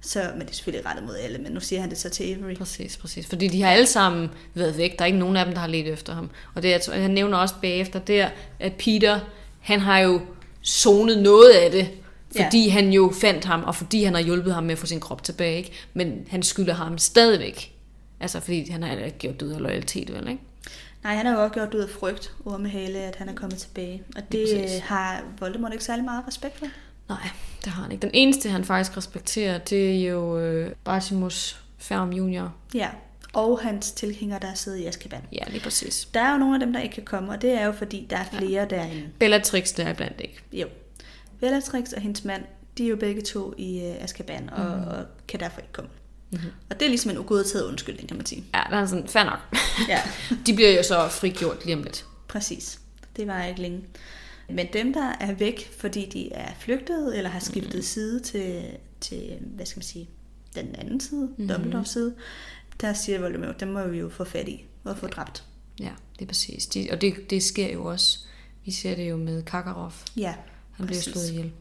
Så, 0.00 0.30
men 0.32 0.40
det 0.40 0.50
er 0.50 0.54
selvfølgelig 0.54 0.86
rettet 0.86 1.04
mod 1.04 1.16
alle, 1.16 1.38
men 1.38 1.52
nu 1.52 1.60
siger 1.60 1.80
han 1.80 1.90
det 1.90 1.98
så 1.98 2.10
til 2.10 2.24
Avery. 2.24 2.54
Præcis, 2.54 2.96
præcis. 2.96 3.26
Fordi 3.26 3.48
de 3.48 3.62
har 3.62 3.70
alle 3.70 3.86
sammen 3.86 4.30
været 4.54 4.76
væk. 4.76 4.98
Der 4.98 5.02
er 5.02 5.06
ikke 5.06 5.18
nogen 5.18 5.36
af 5.36 5.44
dem, 5.44 5.54
der 5.54 5.60
har 5.60 5.68
let 5.68 5.92
efter 5.92 6.14
ham. 6.14 6.30
Og 6.54 6.62
det, 6.62 6.74
er, 6.74 7.00
han 7.00 7.10
nævner 7.10 7.38
også 7.38 7.54
bagefter 7.62 7.98
der, 7.98 8.28
at 8.60 8.72
Peter, 8.72 9.20
han 9.60 9.80
har 9.80 9.98
jo 9.98 10.20
zonet 10.64 11.22
noget 11.22 11.50
af 11.50 11.70
det, 11.70 11.90
fordi 12.36 12.64
ja. 12.64 12.70
han 12.70 12.92
jo 12.92 13.12
fandt 13.20 13.44
ham, 13.44 13.64
og 13.64 13.74
fordi 13.74 14.04
han 14.04 14.14
har 14.14 14.20
hjulpet 14.20 14.54
ham 14.54 14.64
med 14.64 14.72
at 14.72 14.78
få 14.78 14.86
sin 14.86 15.00
krop 15.00 15.22
tilbage. 15.22 15.56
Ikke? 15.56 15.72
Men 15.94 16.26
han 16.30 16.42
skylder 16.42 16.74
ham 16.74 16.98
stadigvæk. 16.98 17.74
Altså 18.20 18.40
fordi 18.40 18.70
han 18.70 18.82
har 18.82 18.96
ikke 18.96 19.18
gjort 19.18 19.40
det 19.40 19.46
ud 19.46 19.52
af 19.52 19.60
loyalitet, 19.60 20.14
vel? 20.14 20.28
Ikke? 20.28 20.42
Nej, 21.04 21.14
han 21.14 21.26
har 21.26 21.32
jo 21.32 21.42
også 21.42 21.54
gjort 21.54 21.72
det 21.72 21.78
ud 21.78 21.82
af 21.82 21.90
frygt, 21.90 22.32
ormehale, 22.44 22.98
at 22.98 23.16
han 23.16 23.28
er 23.28 23.34
kommet 23.34 23.58
tilbage. 23.58 24.02
Og 24.16 24.32
det 24.32 24.52
ja, 24.52 24.80
har 24.80 25.24
Voldemort 25.40 25.72
ikke 25.72 25.84
særlig 25.84 26.04
meget 26.04 26.24
respekt 26.28 26.58
for. 26.58 26.66
Nej, 27.08 27.28
det 27.64 27.72
har 27.72 27.82
han 27.82 27.92
ikke. 27.92 28.02
Den 28.02 28.10
eneste, 28.14 28.50
han 28.50 28.64
faktisk 28.64 28.96
respekterer, 28.96 29.58
det 29.58 29.96
er 29.96 30.10
jo 30.10 30.38
øh, 30.38 30.70
Bartimus 30.84 31.60
Ferm 31.78 32.12
Junior. 32.12 32.54
Ja, 32.74 32.88
og 33.32 33.60
hans 33.60 33.92
tilhængere, 33.92 34.38
der 34.38 34.54
sidder 34.54 34.78
i 34.78 34.86
Azkaban. 34.86 35.20
Ja, 35.32 35.44
lige 35.48 35.60
præcis. 35.60 36.08
Der 36.14 36.20
er 36.20 36.32
jo 36.32 36.38
nogle 36.38 36.54
af 36.54 36.60
dem, 36.60 36.72
der 36.72 36.80
ikke 36.80 36.94
kan 36.94 37.04
komme, 37.04 37.32
og 37.32 37.42
det 37.42 37.52
er 37.52 37.66
jo 37.66 37.72
fordi, 37.72 38.06
der 38.10 38.16
er 38.16 38.24
flere 38.24 38.66
ja. 38.70 38.76
derinde. 38.76 39.08
Bellatrix, 39.18 39.74
der 39.74 39.84
er 39.84 39.94
blandt 39.94 40.20
ikke. 40.20 40.40
Jo. 40.52 40.66
Bellatrix 41.44 41.92
og 41.92 42.02
hendes 42.02 42.24
mand, 42.24 42.44
de 42.78 42.84
er 42.84 42.88
jo 42.88 42.96
begge 42.96 43.22
to 43.22 43.54
i 43.58 43.90
uh, 43.90 44.04
Azkaban, 44.04 44.50
og, 44.50 44.78
mm. 44.78 44.86
og 44.86 45.04
kan 45.28 45.40
derfor 45.40 45.60
ikke 45.60 45.72
komme. 45.72 45.90
Mm-hmm. 46.30 46.50
Og 46.70 46.80
det 46.80 46.86
er 46.86 46.88
ligesom 46.88 47.10
en 47.10 47.18
ugodtaget 47.18 47.64
undskyldning, 47.64 48.08
kan 48.08 48.16
man 48.16 48.26
sige. 48.26 48.44
Ja, 48.54 48.62
det 48.70 48.78
er 48.78 48.86
sådan, 48.86 49.08
fair 49.08 49.24
nok. 49.24 49.38
Ja. 49.88 50.02
De 50.46 50.54
bliver 50.54 50.70
jo 50.70 50.82
så 50.82 51.08
frigjort 51.08 51.64
lige 51.64 51.76
om 51.76 51.82
lidt. 51.82 52.06
Præcis. 52.28 52.80
Det 53.16 53.26
var 53.26 53.44
ikke 53.44 53.60
længe. 53.60 53.84
Men 54.48 54.66
dem, 54.72 54.92
der 54.92 55.12
er 55.20 55.32
væk, 55.32 55.70
fordi 55.78 56.08
de 56.08 56.32
er 56.32 56.52
flygtet, 56.58 57.16
eller 57.16 57.30
har 57.30 57.40
skiftet 57.40 57.74
mm. 57.74 57.82
side 57.82 58.20
til, 58.20 58.64
til, 59.00 59.38
hvad 59.40 59.66
skal 59.66 59.78
man 59.78 59.84
sige, 59.84 60.08
den 60.54 60.74
anden 60.74 61.00
side, 61.00 61.28
mm. 61.38 61.48
Dumbledores 61.48 61.88
side, 61.88 62.14
der 62.80 62.92
siger 62.92 63.20
Voldemort, 63.20 63.60
dem 63.60 63.68
må 63.68 63.86
vi 63.86 63.98
jo 63.98 64.08
få 64.08 64.24
fat 64.24 64.48
i 64.48 64.64
og 64.84 64.98
få 64.98 65.06
dræbt. 65.06 65.44
Ja, 65.80 65.90
det 66.18 66.22
er 66.22 66.26
præcis. 66.26 66.66
De, 66.66 66.88
og 66.92 67.00
det, 67.00 67.30
det 67.30 67.42
sker 67.42 67.72
jo 67.72 67.84
også. 67.84 68.18
Vi 68.64 68.70
ser 68.70 68.94
det 68.94 69.10
jo 69.10 69.16
med 69.16 69.42
Kakarov. 69.42 69.92
Ja, 70.16 70.34
Han 70.76 70.86
bliver 70.86 70.98
præcis. 70.98 71.12
slået 71.12 71.30
ihjel. 71.30 71.52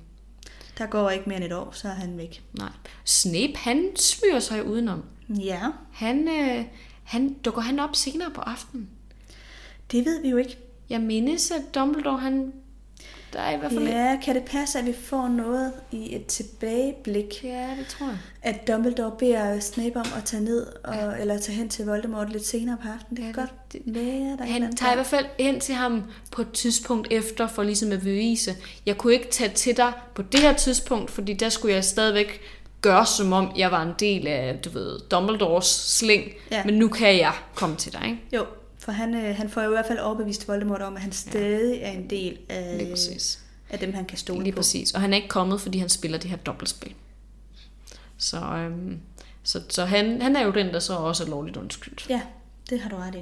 Der 0.78 0.86
går 0.86 1.10
ikke 1.10 1.30
mere 1.30 1.36
end 1.38 1.45
et 1.45 1.54
år, 1.54 1.71
så 1.71 1.88
er 1.88 1.93
han 1.93 2.17
væk. 2.17 2.43
Nej. 2.58 2.69
Snape, 3.06 3.54
han 3.56 3.89
smyger 3.95 4.39
sig 4.39 4.65
udenom. 4.65 5.04
Ja, 5.30 5.62
Han, 5.91 6.28
øh, 6.28 6.65
han 7.04 7.34
dukker 7.34 7.62
han 7.62 7.80
op 7.80 7.95
senere 7.95 8.32
på 8.32 8.41
aftenen. 8.41 8.89
det 9.91 10.06
ved 10.06 10.21
vi 10.21 10.30
jo 10.30 10.38
ikke. 10.38 10.58
Jeg 10.89 11.02
mindes, 11.02 11.52
at 11.52 11.76
Dumbledore, 11.76 12.17
han... 12.19 12.54
Der 13.34 13.39
er 13.39 13.56
i 13.56 13.60
hvert 13.60 13.72
fald... 13.72 13.88
Ja, 13.88 14.17
kan 14.26 14.36
det 14.36 14.43
passe, 14.43 14.80
at 14.80 14.86
vi 14.86 14.93
får 15.04 15.28
noget 15.28 15.72
i 15.91 16.15
et 16.15 16.26
tilbageblik? 16.26 17.43
Ja, 17.43 17.67
det 17.80 17.88
tror 17.89 18.06
jeg. 18.08 18.17
At 18.41 18.67
Dumbledore 18.67 19.12
beder 19.19 19.60
Snape 19.60 19.96
om 20.00 20.06
at 20.17 20.24
tage 20.26 20.43
ned, 20.43 20.65
og, 20.84 21.19
eller 21.19 21.38
tage 21.39 21.56
hen 21.58 21.69
til 21.69 21.86
Voldemort 21.86 22.30
lidt 22.32 22.46
senere 22.46 22.78
på 22.84 22.88
aftenen. 22.88 23.17
Det 23.17 23.28
Ja, 23.28 23.32
kan 23.32 23.41
det- 23.43 23.50
godt 23.50 23.74
det- 23.74 23.96
være, 23.96 24.38
der 24.38 24.43
er 24.43 24.48
Han 24.48 24.76
tager 24.76 24.91
i 24.91 24.96
hvert 24.96 25.06
fald 25.08 25.26
hen 25.39 25.60
til 25.60 25.76
ham 25.76 26.04
på 26.32 26.41
et 26.41 26.52
tidspunkt 26.52 27.08
efter, 27.12 27.48
for 27.48 27.63
ligesom 27.63 27.91
at 27.91 28.00
bevise, 28.00 28.56
jeg 28.86 28.98
kunne 28.98 29.13
ikke 29.13 29.30
tage 29.32 29.50
til 29.54 29.78
dig 29.78 29.91
på 30.15 30.22
det 30.22 30.39
her 30.39 30.54
tidspunkt, 30.54 31.12
fordi 31.12 31.34
der 31.34 31.50
skulle 31.50 31.76
jeg 31.76 31.84
stadigvæk 31.84 32.41
gøre, 32.82 33.06
som 33.06 33.34
om 33.34 33.52
jeg 33.58 33.72
var 33.72 33.82
en 33.84 33.93
del 34.00 34.28
af, 34.28 34.60
du 34.65 34.69
ved, 34.69 35.00
Dumbledores 35.12 35.65
sling, 35.65 36.24
Ja. 36.52 36.63
men 36.65 36.74
nu 36.74 36.88
kan 36.88 37.17
jeg 37.17 37.32
komme 37.56 37.76
til 37.76 37.93
dig, 37.93 38.02
ikke? 38.06 38.19
Jo, 38.34 38.46
for 38.84 38.91
han, 38.91 39.15
øh, 39.15 39.36
han 39.36 39.50
får 39.50 39.62
jo 39.62 39.69
i 39.69 39.74
hvert 39.74 39.86
fald 39.86 40.00
overbevist 40.00 40.48
Voldemort 40.48 40.82
om, 40.82 40.96
at 40.96 41.02
han 41.02 41.12
stadig 41.12 41.80
er 41.82 41.91
en 41.91 42.10
del 42.10 42.38
af, 42.50 42.78
Lige 42.78 42.91
præcis. 42.91 43.39
af 43.69 43.80
dem, 43.80 43.93
han 43.93 44.06
kan 44.06 44.17
stole 44.17 44.43
Lige 44.43 44.52
på. 44.54 44.56
præcis. 44.56 44.91
Og 44.91 45.02
han 45.02 45.13
er 45.13 45.17
ikke 45.17 45.28
kommet, 45.30 45.62
fordi 45.62 45.78
han 45.78 45.89
spiller 45.89 46.17
det 46.17 46.30
her 46.30 46.38
dobbeltspil. 46.38 46.93
Så, 48.17 48.38
øhm, 48.38 49.00
så, 49.43 49.62
så 49.69 49.86
han, 49.86 50.22
han 50.22 50.36
er 50.36 50.41
jo 50.46 50.52
den, 50.52 50.67
der 50.67 50.80
så 50.80 50.93
også 50.93 51.24
er 51.24 51.28
lovligt 51.28 51.58
undskyldt. 51.58 52.06
Ja, 52.10 52.22
det 52.69 52.80
har 52.80 52.89
du 52.89 52.96
ret 52.96 53.15
i. 53.15 53.22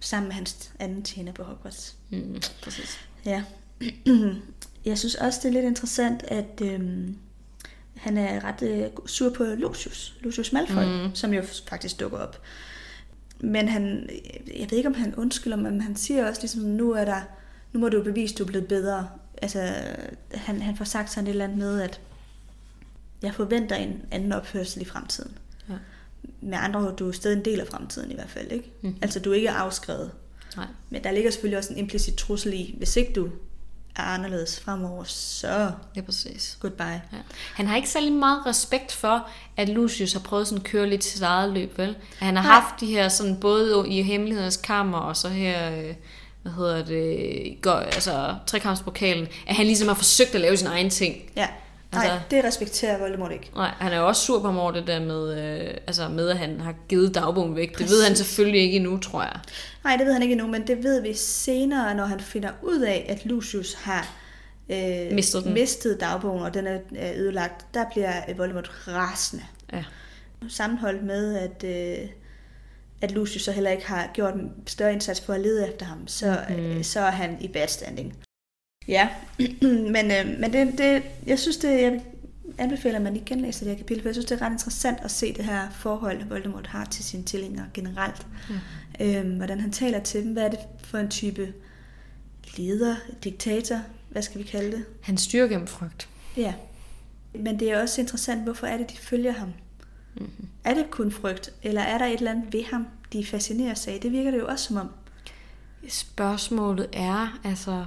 Sammen 0.00 0.28
med 0.28 0.34
hans 0.34 0.70
anden 0.78 1.02
tjener 1.02 1.32
på 1.32 1.42
Hogwarts. 1.42 1.96
Mm, 2.10 2.40
præcis. 2.62 2.98
Ja. 3.24 3.42
Jeg 4.84 4.98
synes 4.98 5.14
også, 5.14 5.40
det 5.42 5.48
er 5.48 5.52
lidt 5.52 5.64
interessant, 5.64 6.22
at 6.22 6.60
øhm, 6.62 7.16
han 7.96 8.16
er 8.18 8.44
ret 8.44 8.62
øh, 8.62 8.86
sur 9.06 9.30
på 9.30 9.44
Lucius. 9.44 10.14
Lucius 10.20 10.52
Malfoy, 10.52 10.84
mm. 10.84 11.14
som 11.14 11.32
jo 11.34 11.42
faktisk 11.68 12.00
dukker 12.00 12.18
op. 12.18 12.40
Men 13.40 13.68
han, 13.68 14.08
jeg 14.56 14.66
ved 14.70 14.78
ikke, 14.78 14.88
om 14.88 14.94
han 14.94 15.14
undskylder, 15.14 15.56
men 15.56 15.80
han 15.80 15.96
siger 15.96 16.28
også 16.28 16.42
ligesom, 16.42 16.62
nu 16.62 16.90
er 16.90 17.04
der, 17.04 17.20
nu 17.72 17.80
må 17.80 17.88
du 17.88 18.02
bevise, 18.02 18.34
at 18.34 18.38
du 18.38 18.44
er 18.44 18.46
blevet 18.46 18.68
bedre. 18.68 19.08
Altså, 19.42 19.74
han, 20.34 20.62
han 20.62 20.76
får 20.76 20.84
sagt 20.84 21.10
sådan 21.10 21.26
et 21.26 21.30
eller 21.30 21.44
andet 21.44 21.58
med, 21.58 21.80
at 21.80 22.00
jeg 23.22 23.34
forventer 23.34 23.76
en 23.76 24.02
anden 24.10 24.32
opførsel 24.32 24.82
i 24.82 24.84
fremtiden. 24.84 25.32
Ja. 25.68 25.74
Med 26.40 26.58
andre 26.60 26.80
ord, 26.80 26.96
du 26.96 27.08
er 27.08 27.12
stadig 27.12 27.36
en 27.36 27.44
del 27.44 27.60
af 27.60 27.66
fremtiden 27.66 28.10
i 28.10 28.14
hvert 28.14 28.30
fald, 28.30 28.52
ikke? 28.52 28.72
Mm. 28.82 28.96
Altså, 29.02 29.20
du 29.20 29.30
er 29.30 29.34
ikke 29.34 29.50
afskrevet. 29.50 30.10
Nej. 30.56 30.66
Men 30.90 31.04
der 31.04 31.10
ligger 31.10 31.30
selvfølgelig 31.30 31.58
også 31.58 31.72
en 31.72 31.78
implicit 31.78 32.14
trussel 32.14 32.54
i, 32.54 32.74
hvis 32.78 32.96
ikke 32.96 33.12
du 33.12 33.30
er 34.02 34.06
anderledes 34.06 34.60
fremover, 34.60 35.04
så 35.04 35.70
er 35.96 36.02
præcis. 36.02 36.58
goodbye. 36.60 36.84
Ja. 36.84 37.18
Han 37.54 37.66
har 37.66 37.76
ikke 37.76 37.88
særlig 37.88 38.12
meget 38.12 38.46
respekt 38.46 38.92
for, 38.92 39.28
at 39.56 39.68
Lucius 39.68 40.12
har 40.12 40.20
prøvet 40.20 40.46
sådan 40.46 40.58
at 40.64 40.70
køre 40.70 40.88
lidt 40.88 41.04
sit 41.04 41.22
eget 41.22 41.52
løb, 41.52 41.78
vel? 41.78 41.88
At 41.88 42.26
han 42.26 42.36
har 42.36 42.42
Nej. 42.42 42.52
haft 42.52 42.80
de 42.80 42.86
her 42.86 43.08
sådan 43.08 43.36
både 43.40 43.88
i 43.88 44.02
hemmelighedens 44.02 44.56
kammer 44.56 44.98
og 44.98 45.16
så 45.16 45.28
her, 45.28 45.70
øh, 45.78 45.94
hvad 46.42 46.52
hedder 46.52 46.84
det, 46.84 47.58
går, 47.62 47.72
altså 47.72 48.34
trekampspokalen, 48.46 49.28
at 49.46 49.56
han 49.56 49.66
ligesom 49.66 49.88
har 49.88 49.94
forsøgt 49.94 50.34
at 50.34 50.40
lave 50.40 50.56
sin 50.56 50.66
egen 50.66 50.90
ting. 50.90 51.16
Ja. 51.36 51.48
Nej, 51.92 52.02
Altså- 52.02 52.12
altså... 52.14 52.26
det 52.30 52.44
respekterer 52.44 52.98
Voldemort 52.98 53.32
ikke. 53.32 53.50
Nej, 53.54 53.74
han 53.78 53.92
er 53.92 53.98
jo 53.98 54.06
også 54.08 54.22
sur 54.26 54.40
på 54.40 54.48
over 54.60 54.70
det 54.72 54.86
der 54.86 55.00
med, 55.00 55.38
øh, 55.38 55.74
altså 55.86 56.08
med, 56.08 56.28
at 56.30 56.38
han 56.38 56.60
har 56.60 56.74
givet 56.88 57.14
dagbogen 57.14 57.56
væk. 57.56 57.68
Det 57.68 57.76
Præcis. 57.76 57.90
ved 57.90 58.04
han 58.04 58.16
selvfølgelig 58.16 58.60
ikke 58.60 58.76
endnu, 58.76 58.98
tror 58.98 59.22
jeg. 59.22 59.40
Nej, 59.84 59.96
det 59.96 60.06
ved 60.06 60.12
han 60.12 60.22
ikke 60.22 60.32
endnu, 60.32 60.46
men 60.46 60.66
det 60.66 60.82
ved 60.84 61.00
vi 61.02 61.14
senere, 61.14 61.94
når 61.94 62.04
han 62.04 62.20
finder 62.20 62.50
ud 62.62 62.80
af, 62.80 63.06
at 63.08 63.24
Lucius 63.26 63.74
har 63.74 64.08
øh, 64.68 65.12
Mistet 65.12 65.44
den. 65.44 65.54
mistet 65.54 66.00
dagbogen, 66.00 66.42
og 66.42 66.54
den 66.54 66.66
er 66.66 66.78
ødelagt. 67.16 67.74
Der 67.74 67.84
bliver 67.92 68.12
Voldemort 68.36 68.70
rasende. 68.88 69.44
Ja. 69.72 69.84
Sammenholdt 70.48 71.02
med, 71.04 71.36
at, 71.36 71.64
øh, 71.64 72.08
at 73.02 73.10
Lucius 73.10 73.42
så 73.42 73.52
heller 73.52 73.70
ikke 73.70 73.86
har 73.86 74.10
gjort 74.14 74.34
en 74.34 74.52
større 74.66 74.92
indsats 74.92 75.20
for 75.20 75.32
at 75.32 75.40
lede 75.40 75.68
efter 75.68 75.86
ham, 75.86 76.08
så, 76.08 76.38
mm. 76.48 76.82
så 76.82 77.00
er 77.00 77.10
han 77.10 77.36
i 77.40 77.48
bad 77.48 77.68
standing. 77.68 78.14
Ja, 78.88 79.08
men, 79.94 80.10
øh, 80.10 80.40
men 80.40 80.52
det, 80.52 80.78
det, 80.78 81.02
jeg 81.26 81.38
synes, 81.38 81.56
det, 81.56 81.82
jeg 81.82 82.00
anbefaler, 82.58 82.96
at 82.96 83.02
man 83.02 83.12
lige 83.12 83.24
genlæser 83.24 83.64
det 83.64 83.70
her 83.70 83.78
kapitel, 83.78 84.02
for 84.02 84.08
jeg 84.08 84.14
synes, 84.14 84.26
det 84.26 84.40
er 84.40 84.46
ret 84.46 84.52
interessant 84.52 84.98
at 85.02 85.10
se 85.10 85.32
det 85.32 85.44
her 85.44 85.70
forhold, 85.70 86.24
Voldemort 86.24 86.66
har 86.66 86.84
til 86.84 87.04
sine 87.04 87.22
tilhængere 87.22 87.66
generelt. 87.74 88.26
Mm. 88.48 88.54
Øhm, 89.00 89.36
hvordan 89.36 89.60
han 89.60 89.72
taler 89.72 90.00
til 90.00 90.24
dem, 90.24 90.32
hvad 90.32 90.42
er 90.42 90.48
det 90.48 90.58
for 90.84 90.98
en 90.98 91.10
type 91.10 91.52
leder, 92.56 92.96
diktator, 93.24 93.78
hvad 94.08 94.22
skal 94.22 94.38
vi 94.38 94.44
kalde 94.44 94.72
det? 94.72 94.84
Han 95.02 95.16
styrer 95.16 95.48
gennem 95.48 95.66
frygt. 95.66 96.08
Ja. 96.36 96.54
Men 97.34 97.60
det 97.60 97.70
er 97.70 97.82
også 97.82 98.00
interessant, 98.00 98.42
hvorfor 98.42 98.66
er 98.66 98.76
det, 98.76 98.90
de 98.90 98.96
følger 98.96 99.32
ham? 99.32 99.48
Mm-hmm. 100.14 100.48
Er 100.64 100.74
det 100.74 100.90
kun 100.90 101.12
frygt, 101.12 101.50
eller 101.62 101.82
er 101.82 101.98
der 101.98 102.06
et 102.06 102.14
eller 102.18 102.30
andet 102.30 102.52
ved 102.52 102.64
ham, 102.64 102.86
de 103.12 103.26
fascinerer 103.26 103.74
sig 103.74 103.94
af? 103.94 104.00
Det 104.00 104.12
virker 104.12 104.30
det 104.30 104.38
jo 104.38 104.46
også 104.46 104.64
som 104.64 104.76
om. 104.76 104.88
Spørgsmålet 105.88 106.86
er, 106.92 107.40
altså, 107.44 107.84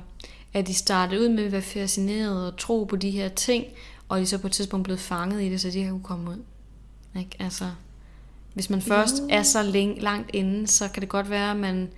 at 0.54 0.68
de 0.68 0.74
startede 0.74 1.22
ud 1.22 1.30
med 1.30 1.44
at 1.44 1.52
være 1.52 1.62
fascineret 1.62 2.48
og 2.48 2.58
tro 2.58 2.84
på 2.84 2.96
de 2.96 3.12
her 3.12 3.30
ting, 3.30 3.66
og 4.10 4.20
de 4.20 4.26
så 4.26 4.38
på 4.38 4.48
et 4.48 4.54
tidspunkt 4.54 4.84
blevet 4.84 5.00
fanget 5.00 5.42
i 5.42 5.50
det, 5.50 5.62
så 5.62 5.70
de 5.70 5.84
har 5.84 5.92
kunne 5.92 6.04
komme 6.04 6.30
ud. 6.32 6.44
Ikke? 7.20 7.36
Altså, 7.40 7.66
hvis 8.54 8.70
man 8.70 8.82
først 8.82 9.22
Jo. 9.22 9.28
er 9.30 9.44
så 9.44 9.64
længe, 9.64 10.02
langt 10.02 10.30
inde, 10.34 10.68
så 10.68 10.88
kan 10.88 11.02
det 11.02 11.10
godt 11.10 11.30
være, 11.30 11.52
at 11.52 11.58
man 11.58 11.90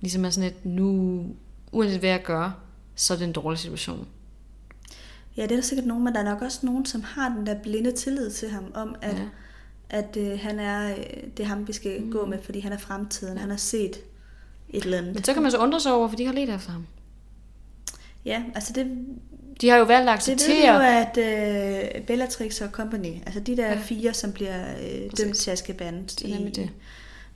ligesom 0.00 0.24
er 0.24 0.30
sådan 0.30 0.50
et, 0.50 0.64
nu, 0.64 1.24
uanset 1.72 1.98
hvad 1.98 2.10
jeg 2.10 2.22
gør, 2.22 2.50
så 2.94 3.14
er 3.14 3.18
det 3.18 3.24
en 3.24 3.32
dårlig 3.32 3.58
situation. 3.58 4.06
Ja, 5.36 5.42
det 5.42 5.52
er 5.52 5.56
der 5.56 5.62
sikkert 5.62 5.86
nogen, 5.86 6.04
men 6.04 6.14
der 6.14 6.20
er 6.20 6.24
nok 6.24 6.42
også 6.42 6.58
nogen, 6.62 6.86
som 6.86 7.02
har 7.02 7.28
den 7.28 7.46
der 7.46 7.54
blinde 7.62 7.92
tillid 7.92 8.30
til 8.30 8.48
ham, 8.48 8.64
om 8.74 8.94
at, 9.02 9.14
Ja. 9.14 9.18
ja. 9.20 9.28
at 9.90 10.16
øh, 10.16 10.38
han 10.42 10.58
er, 10.58 10.90
øh, 10.90 11.04
det 11.36 11.40
er 11.42 11.44
ham, 11.44 11.68
vi 11.68 11.72
skal 11.72 12.02
mm. 12.02 12.12
gå 12.12 12.26
med, 12.26 12.38
fordi 12.42 12.60
han 12.60 12.72
er 12.72 12.78
fremtiden. 12.78 13.38
Han 13.38 13.50
har 13.50 13.56
set 13.56 13.96
et 14.68 14.84
eller 14.84 14.98
andet. 14.98 15.14
Men 15.14 15.24
så 15.24 15.32
kan 15.32 15.42
man 15.42 15.50
så 15.50 15.58
undre 15.58 15.80
sig 15.80 15.92
over, 15.92 16.08
for 16.08 16.16
de 16.16 16.26
har 16.26 16.32
let 16.32 16.54
efter 16.54 16.72
ham. 16.72 16.86
Ja, 18.24 18.42
altså 18.54 18.72
det, 18.72 18.86
De 19.60 19.68
har 19.68 19.76
jo 19.76 19.84
valgt 19.84 20.10
at 20.10 20.18
det 20.26 20.26
ved 20.28 20.34
acceptere... 20.34 20.74
jo, 20.74 20.80
at 20.82 21.18
øh, 21.98 22.02
Bellatrix 22.06 22.60
og 22.60 22.68
Company, 22.70 23.14
altså 23.26 23.40
de 23.40 23.56
der 23.56 23.66
Ja. 23.68 23.78
fire, 23.82 24.14
som 24.14 24.32
bliver 24.32 24.64
øh, 24.82 25.10
dømt 25.18 25.36
til 25.36 25.50
Azkaban 25.50 26.04
Det 26.06 26.22
er 26.24 26.34
nemlig 26.34 26.56
det. 26.56 26.70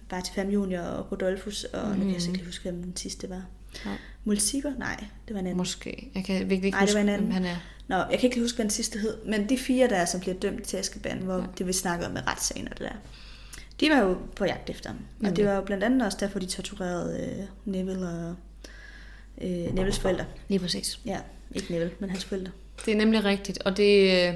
Bartifam 0.09 0.49
Junior 0.49 0.83
og 0.83 1.13
Rodolphus, 1.13 1.65
og 1.65 1.89
mm. 1.89 1.93
nu 1.95 2.05
kan 2.05 2.15
jeg 2.15 2.21
Mhm. 2.27 2.35
ikke 2.35 2.47
huske, 2.47 2.63
hvem 2.71 2.83
den 2.83 2.97
sidste 2.97 3.31
var. 3.31 3.43
Nej. 3.85 3.95
Multiver? 4.25 4.73
Nej, 4.79 5.05
det 5.29 5.35
var 5.35 5.41
en 5.41 5.47
anden. 5.47 5.57
Måske. 5.57 6.11
Jeg 6.15 6.25
kan 6.25 6.35
virkelig 6.41 6.65
ikke 6.65 6.71
Nej, 6.71 6.81
det 6.81 6.89
huske, 6.89 6.95
var 6.97 7.03
en 7.03 7.09
anden. 7.09 7.33
han 7.33 7.45
er. 7.45 7.57
Nå, 7.89 7.97
jeg 7.97 8.19
kan 8.21 8.23
ikke 8.31 8.41
huske, 8.41 8.57
hvad 8.57 8.65
den 8.65 8.71
sidste 8.71 8.99
hed, 8.99 9.17
men 9.27 9.49
de 9.49 9.59
fire 9.59 9.89
der, 9.89 10.05
som 10.05 10.21
bliver 10.21 10.35
dømt 10.37 10.63
til 10.63 10.77
Azkaban, 10.77 11.19
hvor 11.19 11.37
Ja. 11.37 11.43
det 11.59 11.67
vi 11.67 11.73
snakkede 11.73 12.07
om 12.09 12.13
med 12.15 12.27
retssagen 12.27 12.69
og 12.69 12.79
det 12.79 12.89
der, 12.89 12.97
de 13.81 13.91
var 13.91 13.99
jo 14.01 14.17
på 14.37 14.45
jagt 14.45 14.71
efter 14.71 14.89
ham. 14.91 14.99
Og 14.99 15.05
Nemlig. 15.23 15.37
det 15.37 15.47
var 15.47 15.55
jo 15.55 15.61
blandt 15.63 15.85
andet 15.85 16.03
også 16.03 16.19
derfor, 16.21 16.39
de 16.39 16.47
torturerede 16.47 17.21
øh, 17.39 17.45
Neville 17.75 18.09
og 18.09 18.35
øh, 19.43 19.75
Nevilles 19.75 19.99
forældre. 19.99 20.25
Lige 20.49 20.59
præcis. 20.59 20.99
Ja, 21.07 21.19
ikke 21.55 21.73
Neville, 21.73 21.93
men 21.99 22.11
hans 22.11 22.25
forældre. 22.25 22.53
Det 22.85 22.93
er 22.93 22.97
nemlig 22.97 23.25
rigtigt, 23.25 23.59
og 23.65 23.77
det, 23.77 24.27
øh, 24.29 24.35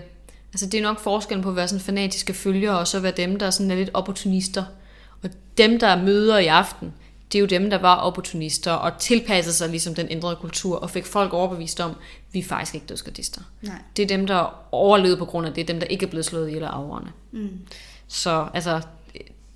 altså 0.52 0.66
det 0.66 0.78
er 0.78 0.82
nok 0.82 1.00
forskellen 1.00 1.42
på 1.42 1.48
at 1.48 1.56
være 1.56 1.68
sådan 1.68 1.80
fanatiske 1.80 2.34
følgere, 2.34 2.78
og 2.78 2.88
så 2.88 3.00
være 3.00 3.12
dem, 3.16 3.38
der 3.38 3.46
er 3.46 3.50
sådan 3.50 3.70
er 3.70 3.74
lidt 3.74 3.90
opportunister. 3.94 4.64
Og 5.22 5.30
dem, 5.58 5.78
der 5.78 6.02
møder 6.02 6.38
i 6.38 6.46
aften, 6.46 6.94
det 7.32 7.38
er 7.38 7.40
jo 7.40 7.46
dem, 7.46 7.70
der 7.70 7.78
var 7.78 7.96
opportunister 7.96 8.72
og 8.72 8.98
tilpassede 8.98 9.54
sig 9.54 9.68
ligesom 9.68 9.94
den 9.94 10.06
ændrede 10.10 10.36
kultur, 10.36 10.76
og 10.76 10.90
fik 10.90 11.06
folk 11.06 11.32
overbevist 11.32 11.80
om, 11.80 11.94
vi 12.32 12.38
er 12.38 12.44
faktisk 12.44 12.74
ikke 12.74 12.86
dødsgardister. 12.86 13.40
Nej. 13.62 13.74
Det 13.96 14.02
er 14.02 14.06
dem, 14.06 14.26
der 14.26 14.66
overlevede 14.72 15.16
på 15.16 15.24
grund 15.24 15.46
af 15.46 15.54
det, 15.54 15.68
dem, 15.68 15.80
der 15.80 15.86
ikke 15.86 16.06
er 16.06 16.10
blevet 16.10 16.24
slået 16.24 16.48
ihjel 16.48 16.62
af 16.62 16.68
afrørende. 16.68 17.10
Mm. 17.32 17.60
Så 18.08 18.46
altså, 18.54 18.80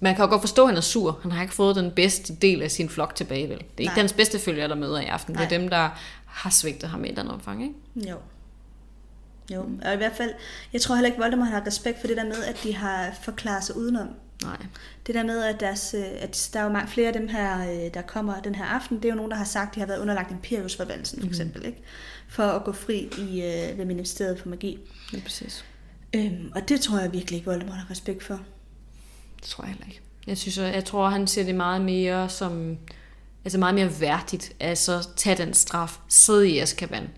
man 0.05 0.15
kan 0.15 0.25
jo 0.25 0.31
godt 0.31 0.41
forstå, 0.41 0.63
at 0.63 0.69
han 0.69 0.77
er 0.77 0.81
sur. 0.81 1.19
Han 1.23 1.33
har 1.33 1.43
ikke 1.43 1.55
fået 1.55 1.77
den 1.77 1.91
bedste 1.91 2.35
del 2.35 2.63
af 2.63 2.71
sin 2.71 2.89
flok 2.89 3.15
tilbage, 3.15 3.49
vel? 3.49 3.59
Det 3.59 3.65
er 3.65 3.81
ikke 3.81 3.91
Nej. 3.91 4.01
hans 4.01 4.13
bedste 4.13 4.39
følger, 4.39 4.67
der 4.67 4.75
møder 4.75 5.01
i 5.01 5.05
aften. 5.05 5.35
Det 5.35 5.43
er 5.43 5.49
dem, 5.49 5.69
der 5.69 5.89
har 6.27 6.51
svigtet 6.51 6.89
ham 6.89 7.05
i 7.05 7.07
et 7.07 7.09
eller 7.09 7.23
andet 7.23 7.35
omfang, 7.35 7.63
ikke? 7.63 8.11
Jo. 8.11 8.17
Jo, 9.53 9.67
og 9.85 9.95
i 9.95 9.97
hvert 9.97 10.17
fald, 10.17 10.31
jeg 10.73 10.81
tror 10.81 10.95
heller 10.95 11.07
ikke, 11.07 11.19
Voldemort 11.19 11.49
har 11.49 11.67
respekt 11.67 12.01
for 12.01 12.07
det 12.07 12.17
der 12.17 12.25
med, 12.25 12.45
at 12.45 12.61
de 12.63 12.75
har 12.75 13.11
forklaret 13.23 13.65
sig 13.65 13.77
udenom. 13.77 14.09
Nej. 14.43 14.57
Det 15.07 15.15
der 15.15 15.25
med, 15.25 15.43
at, 15.45 15.61
deres, 15.61 15.95
øh, 15.99 16.05
at 16.19 16.51
der 16.53 16.61
er 16.61 16.65
jo 16.65 16.71
mange 16.71 16.89
flere 16.89 17.07
af 17.07 17.13
dem 17.13 17.29
her, 17.29 17.71
øh, 17.71 17.95
der 17.95 18.03
kommer 18.03 18.41
den 18.41 18.55
her 18.55 18.65
aften, 18.65 18.97
det 18.97 19.05
er 19.05 19.09
jo 19.09 19.15
nogen, 19.15 19.31
der 19.31 19.37
har 19.37 19.45
sagt, 19.45 19.69
at 19.69 19.75
de 19.75 19.81
har 19.81 19.87
været 19.87 19.99
underlagt 19.99 20.31
Imperius-forvaldelsen 20.31 21.21
for 21.21 21.29
eksempel, 21.29 21.67
ikke? 21.67 21.83
for 22.29 22.43
at 22.43 22.65
gå 22.65 22.73
fri 22.73 23.09
i, 23.19 23.43
øh, 23.43 23.79
ved 23.79 23.85
Ministeriet 23.85 24.39
for 24.39 24.49
Magi. 24.49 24.79
Er 25.15 25.21
præcis. 25.21 25.65
Øhm, 26.17 26.53
og 26.55 26.69
det 26.69 26.81
tror 26.81 26.99
jeg 26.99 27.13
virkelig 27.13 27.37
ikke, 27.37 27.51
Voldemort 27.51 27.77
har 27.77 27.91
respekt 27.91 28.23
for. 28.23 28.41
Det 29.45 29.51
tror 29.51 29.65
jeg 29.65 29.71
heller 29.73 29.87
ikke. 29.87 30.01
Jeg, 30.27 30.39
synes, 30.39 30.59
jeg 30.59 30.85
tror, 30.85 31.09
han 31.09 31.27
ser 31.27 31.45
det 31.45 31.55
meget 31.55 31.83
mere 31.83 32.29
som... 32.29 32.79
Altså 33.45 33.59
meget 33.59 33.75
mere 33.75 34.01
værdigt. 34.01 34.53
Altså, 34.61 35.09
tag 35.17 35.39
den 35.39 35.55
straf. 35.55 35.99
Sid 36.09 36.43
i 36.43 36.59
Azkaban. 36.59 37.09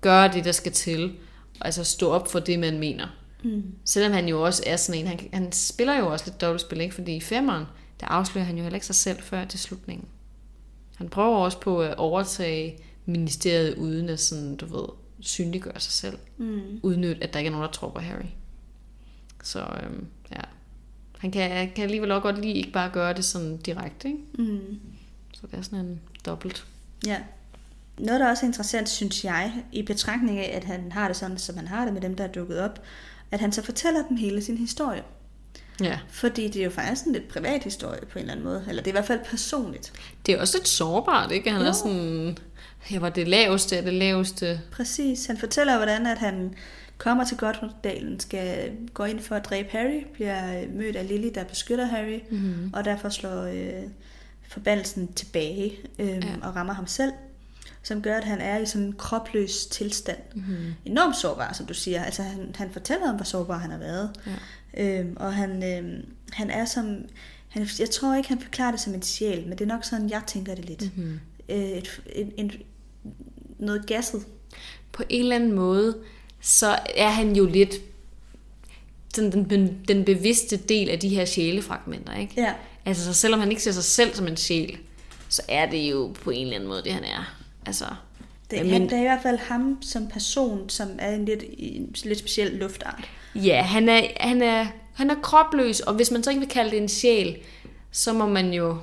Gør 0.00 0.28
det, 0.28 0.44
der 0.44 0.52
skal 0.52 0.72
til. 0.72 1.16
Altså, 1.60 1.84
stå 1.84 2.10
op 2.10 2.28
for 2.28 2.38
det, 2.38 2.58
man 2.58 2.78
mener. 2.78 3.06
Mm. 3.44 3.74
Selvom 3.84 4.12
han 4.12 4.28
jo 4.28 4.42
også 4.42 4.62
er 4.66 4.76
sådan 4.76 5.00
en... 5.00 5.06
Han, 5.06 5.28
han 5.32 5.52
spiller 5.52 5.98
jo 5.98 6.12
også 6.12 6.24
lidt 6.26 6.40
dobbeltspil, 6.40 6.80
ikke? 6.80 6.94
Fordi 6.94 7.16
i 7.16 7.20
femmeren, 7.20 7.64
der 8.00 8.06
afslører 8.06 8.44
han 8.44 8.56
jo 8.56 8.62
heller 8.62 8.76
ikke 8.76 8.86
sig 8.86 8.94
selv 8.94 9.22
før 9.22 9.44
til 9.44 9.60
slutningen. 9.60 10.08
Han 10.96 11.08
prøver 11.08 11.36
også 11.36 11.60
på 11.60 11.82
at 11.82 11.94
overtage 11.94 12.78
ministeriet 13.06 13.74
uden 13.74 14.08
at 14.08 14.20
sådan, 14.20 14.56
du 14.56 14.66
ved, 14.66 14.88
synliggøre 15.20 15.80
sig 15.80 15.92
selv. 15.92 16.18
Mm. 16.36 16.80
Udnytte, 16.82 17.22
at 17.22 17.32
der 17.32 17.38
ikke 17.38 17.48
er 17.48 17.52
nogen, 17.52 17.64
der 17.64 17.72
tror 17.72 17.90
på 17.90 18.00
Harry. 18.00 18.30
Så 19.42 19.60
øhm, 19.82 20.06
ja, 20.32 20.40
han 21.24 21.30
kan, 21.30 21.70
kan 21.74 21.84
alligevel 21.84 22.10
også 22.10 22.22
godt 22.22 22.40
lide 22.40 22.54
ikke 22.54 22.72
bare 22.72 22.90
gøre 22.90 23.14
det 23.14 23.24
sådan 23.24 23.56
direkte. 23.56 24.08
Ikke? 24.08 24.20
Mm. 24.38 24.80
Så 25.32 25.40
det 25.50 25.58
er 25.58 25.62
sådan 25.62 25.78
en 25.78 26.00
dobbelt. 26.26 26.66
Ja. 27.06 27.16
Noget, 27.98 28.20
der 28.20 28.30
også 28.30 28.46
er 28.46 28.48
interessant, 28.48 28.88
synes 28.88 29.24
jeg, 29.24 29.52
i 29.72 29.82
betragtning 29.82 30.38
af, 30.38 30.56
at 30.56 30.64
han 30.64 30.92
har 30.92 31.08
det 31.08 31.16
sådan, 31.16 31.38
som 31.38 31.56
han 31.56 31.66
har 31.66 31.84
det 31.84 31.94
med 31.94 32.02
dem, 32.02 32.14
der 32.14 32.24
er 32.24 32.28
dukket 32.32 32.60
op, 32.60 32.82
at 33.30 33.40
han 33.40 33.52
så 33.52 33.62
fortæller 33.62 34.08
dem 34.08 34.16
hele 34.16 34.42
sin 34.42 34.58
historie. 34.58 35.02
Ja. 35.80 35.98
Fordi 36.08 36.48
det 36.48 36.60
er 36.60 36.64
jo 36.64 36.70
faktisk 36.70 37.06
en 37.06 37.12
lidt 37.12 37.28
privat 37.28 37.64
historie 37.64 38.00
på 38.06 38.18
en 38.18 38.20
eller 38.20 38.32
anden 38.32 38.46
måde. 38.46 38.64
Eller 38.68 38.82
det 38.82 38.90
er 38.90 38.92
i 38.92 38.98
hvert 38.98 39.06
fald 39.06 39.20
personligt. 39.24 39.92
Det 40.26 40.34
er 40.34 40.40
også 40.40 40.58
lidt 40.58 40.68
sårbart, 40.68 41.32
ikke? 41.32 41.50
Han 41.50 41.60
jo. 41.60 41.66
er 41.66 41.72
sådan, 41.72 42.38
jeg 42.90 43.02
var 43.02 43.08
det 43.08 43.28
laveste 43.28 43.76
af 43.76 43.82
det 43.82 43.92
laveste. 43.92 44.60
Præcis. 44.72 45.26
Han 45.26 45.38
fortæller, 45.38 45.76
hvordan 45.76 46.06
at 46.06 46.18
han 46.18 46.54
kommer 46.98 47.24
til 47.24 47.36
Godfreddalen, 47.36 48.20
skal 48.20 48.72
gå 48.94 49.04
ind 49.04 49.20
for 49.20 49.34
at 49.34 49.44
dræbe 49.44 49.68
Harry, 49.70 50.04
bliver 50.12 50.68
mødt 50.72 50.96
af 50.96 51.08
Lily, 51.08 51.30
der 51.34 51.44
beskytter 51.44 51.84
Harry, 51.84 52.20
mm-hmm. 52.30 52.70
og 52.72 52.84
derfor 52.84 53.08
slår 53.08 53.42
øh, 53.42 53.82
forbandelsen 54.48 55.12
tilbage 55.12 55.72
øh, 55.98 56.08
ja. 56.08 56.22
og 56.42 56.56
rammer 56.56 56.72
ham 56.72 56.86
selv 56.86 57.12
som 57.84 58.02
gør, 58.02 58.16
at 58.16 58.24
han 58.24 58.40
er 58.40 58.58
i 58.58 58.66
sådan 58.66 58.86
en 58.86 58.92
kropløs 58.92 59.66
tilstand. 59.66 60.18
Mm-hmm. 60.34 60.74
Enormt 60.84 61.16
sårbar, 61.16 61.52
som 61.52 61.66
du 61.66 61.74
siger. 61.74 62.04
Altså, 62.04 62.22
han, 62.22 62.54
han 62.54 62.70
fortæller 62.72 63.10
om, 63.10 63.16
hvor 63.16 63.24
sårbar 63.24 63.58
han 63.58 63.70
har 63.70 63.78
været. 63.78 64.10
Ja. 64.76 65.00
Øhm, 65.00 65.16
og 65.16 65.34
han, 65.34 65.62
øhm, 65.62 66.04
han 66.32 66.50
er 66.50 66.64
som... 66.64 66.96
Han, 67.48 67.66
jeg 67.78 67.90
tror 67.90 68.16
ikke, 68.16 68.28
han 68.28 68.40
forklarer 68.40 68.70
det 68.70 68.80
som 68.80 68.94
en 68.94 69.02
sjæl, 69.02 69.42
men 69.42 69.58
det 69.58 69.60
er 69.60 69.68
nok 69.68 69.84
sådan, 69.84 70.10
jeg 70.10 70.22
tænker 70.26 70.54
det 70.54 70.64
lidt. 70.64 70.96
Mm-hmm. 70.96 71.20
Øh, 71.48 71.56
et, 71.56 72.00
en, 72.12 72.32
en, 72.36 72.52
noget 73.58 73.86
gasset. 73.86 74.26
På 74.92 75.02
en 75.08 75.20
eller 75.20 75.36
anden 75.36 75.52
måde, 75.52 75.98
så 76.44 76.78
er 76.96 77.08
han 77.08 77.36
jo 77.36 77.46
lidt 77.46 77.74
sådan 79.14 79.48
den, 79.50 79.80
den 79.88 80.04
bevidste 80.04 80.56
del 80.56 80.90
af 80.90 80.98
de 80.98 81.08
her 81.08 81.24
sjælefragmenter, 81.24 82.16
ikke? 82.16 82.34
Ja. 82.36 82.52
Altså, 82.84 83.04
så 83.04 83.12
selvom 83.12 83.40
han 83.40 83.50
ikke 83.50 83.62
ser 83.62 83.72
sig 83.72 83.84
selv 83.84 84.14
som 84.14 84.26
en 84.26 84.36
sjæl, 84.36 84.78
så 85.28 85.42
er 85.48 85.70
det 85.70 85.90
jo 85.90 86.14
på 86.22 86.30
en 86.30 86.42
eller 86.42 86.54
anden 86.54 86.68
måde 86.68 86.82
det, 86.82 86.92
han 86.92 87.04
er. 87.04 87.36
Altså, 87.66 87.84
det, 88.50 88.62
men, 88.62 88.72
han, 88.72 88.82
det 88.82 88.92
er 88.92 88.98
i 88.98 89.02
hvert 89.02 89.22
fald 89.22 89.38
ham 89.38 89.78
som 89.82 90.08
person, 90.08 90.68
som 90.68 90.88
er 90.98 91.14
en 91.14 91.24
lidt, 91.24 91.44
en 91.58 91.94
lidt 92.04 92.18
speciel 92.18 92.52
luftart. 92.52 93.08
Ja, 93.34 93.62
han 93.62 93.88
er, 93.88 94.02
han, 94.20 94.42
er, 94.42 94.66
han 94.94 95.10
er 95.10 95.14
kropløs, 95.22 95.80
og 95.80 95.94
hvis 95.94 96.10
man 96.10 96.22
så 96.22 96.30
ikke 96.30 96.40
vil 96.40 96.48
kalde 96.48 96.70
det 96.70 96.78
en 96.78 96.88
sjæl, 96.88 97.36
så 97.90 98.12
må 98.12 98.26
man 98.26 98.52
jo 98.52 98.78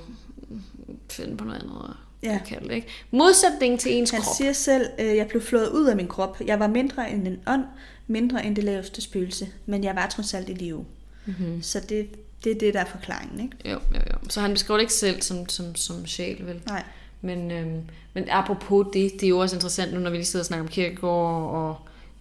finde 1.09 1.37
på 1.37 1.43
noget 1.43 1.59
andet 1.59 1.95
ja. 2.23 2.39
kalde 2.45 2.67
det. 2.67 2.75
Ikke? 2.75 2.87
Modsætning 3.11 3.79
til 3.79 3.93
ens 3.93 4.09
han 4.11 4.21
krop. 4.21 4.35
Siger 4.35 4.53
selv, 4.53 4.85
øh, 4.99 5.15
jeg 5.15 5.27
blev 5.27 5.41
flået 5.41 5.69
ud 5.69 5.85
af 5.85 5.95
min 5.95 6.07
krop. 6.07 6.37
Jeg 6.45 6.59
var 6.59 6.67
mindre 6.67 7.11
end 7.11 7.27
en 7.27 7.39
ånd, 7.47 7.63
mindre 8.07 8.45
end 8.45 8.55
det 8.55 8.63
laveste 8.63 9.01
spøgelse, 9.01 9.47
men 9.65 9.83
jeg 9.83 9.95
var 9.95 10.07
trods 10.07 10.33
alt 10.33 10.49
i 10.49 10.53
live. 10.53 10.85
Mm-hmm. 11.25 11.61
Så 11.61 11.79
det, 11.89 12.07
det 12.43 12.51
er 12.51 12.59
det, 12.59 12.73
der 12.73 12.79
er 12.79 12.85
forklaringen, 12.85 13.39
ikke? 13.39 13.69
Jo, 13.69 13.79
jo, 13.95 13.99
jo. 14.13 14.29
Så 14.29 14.41
han 14.41 14.51
beskriver 14.51 14.77
det 14.77 14.83
ikke 14.83 14.93
selv 14.93 15.21
som, 15.21 15.49
som, 15.49 15.75
som 15.75 16.05
sjæl, 16.05 16.45
vel? 16.45 16.61
Nej. 16.67 16.83
Men, 17.21 17.51
øhm, 17.51 17.81
men 18.13 18.29
apropos 18.29 18.87
det, 18.93 19.11
det 19.13 19.23
er 19.23 19.29
jo 19.29 19.39
også 19.39 19.55
interessant 19.55 19.93
nu, 19.93 19.99
når 19.99 20.09
vi 20.09 20.17
lige 20.17 20.25
sidder 20.25 20.43
og 20.43 20.45
snakker 20.45 20.63
om 20.63 20.67
kirkegård 20.67 21.51
og 21.51 21.75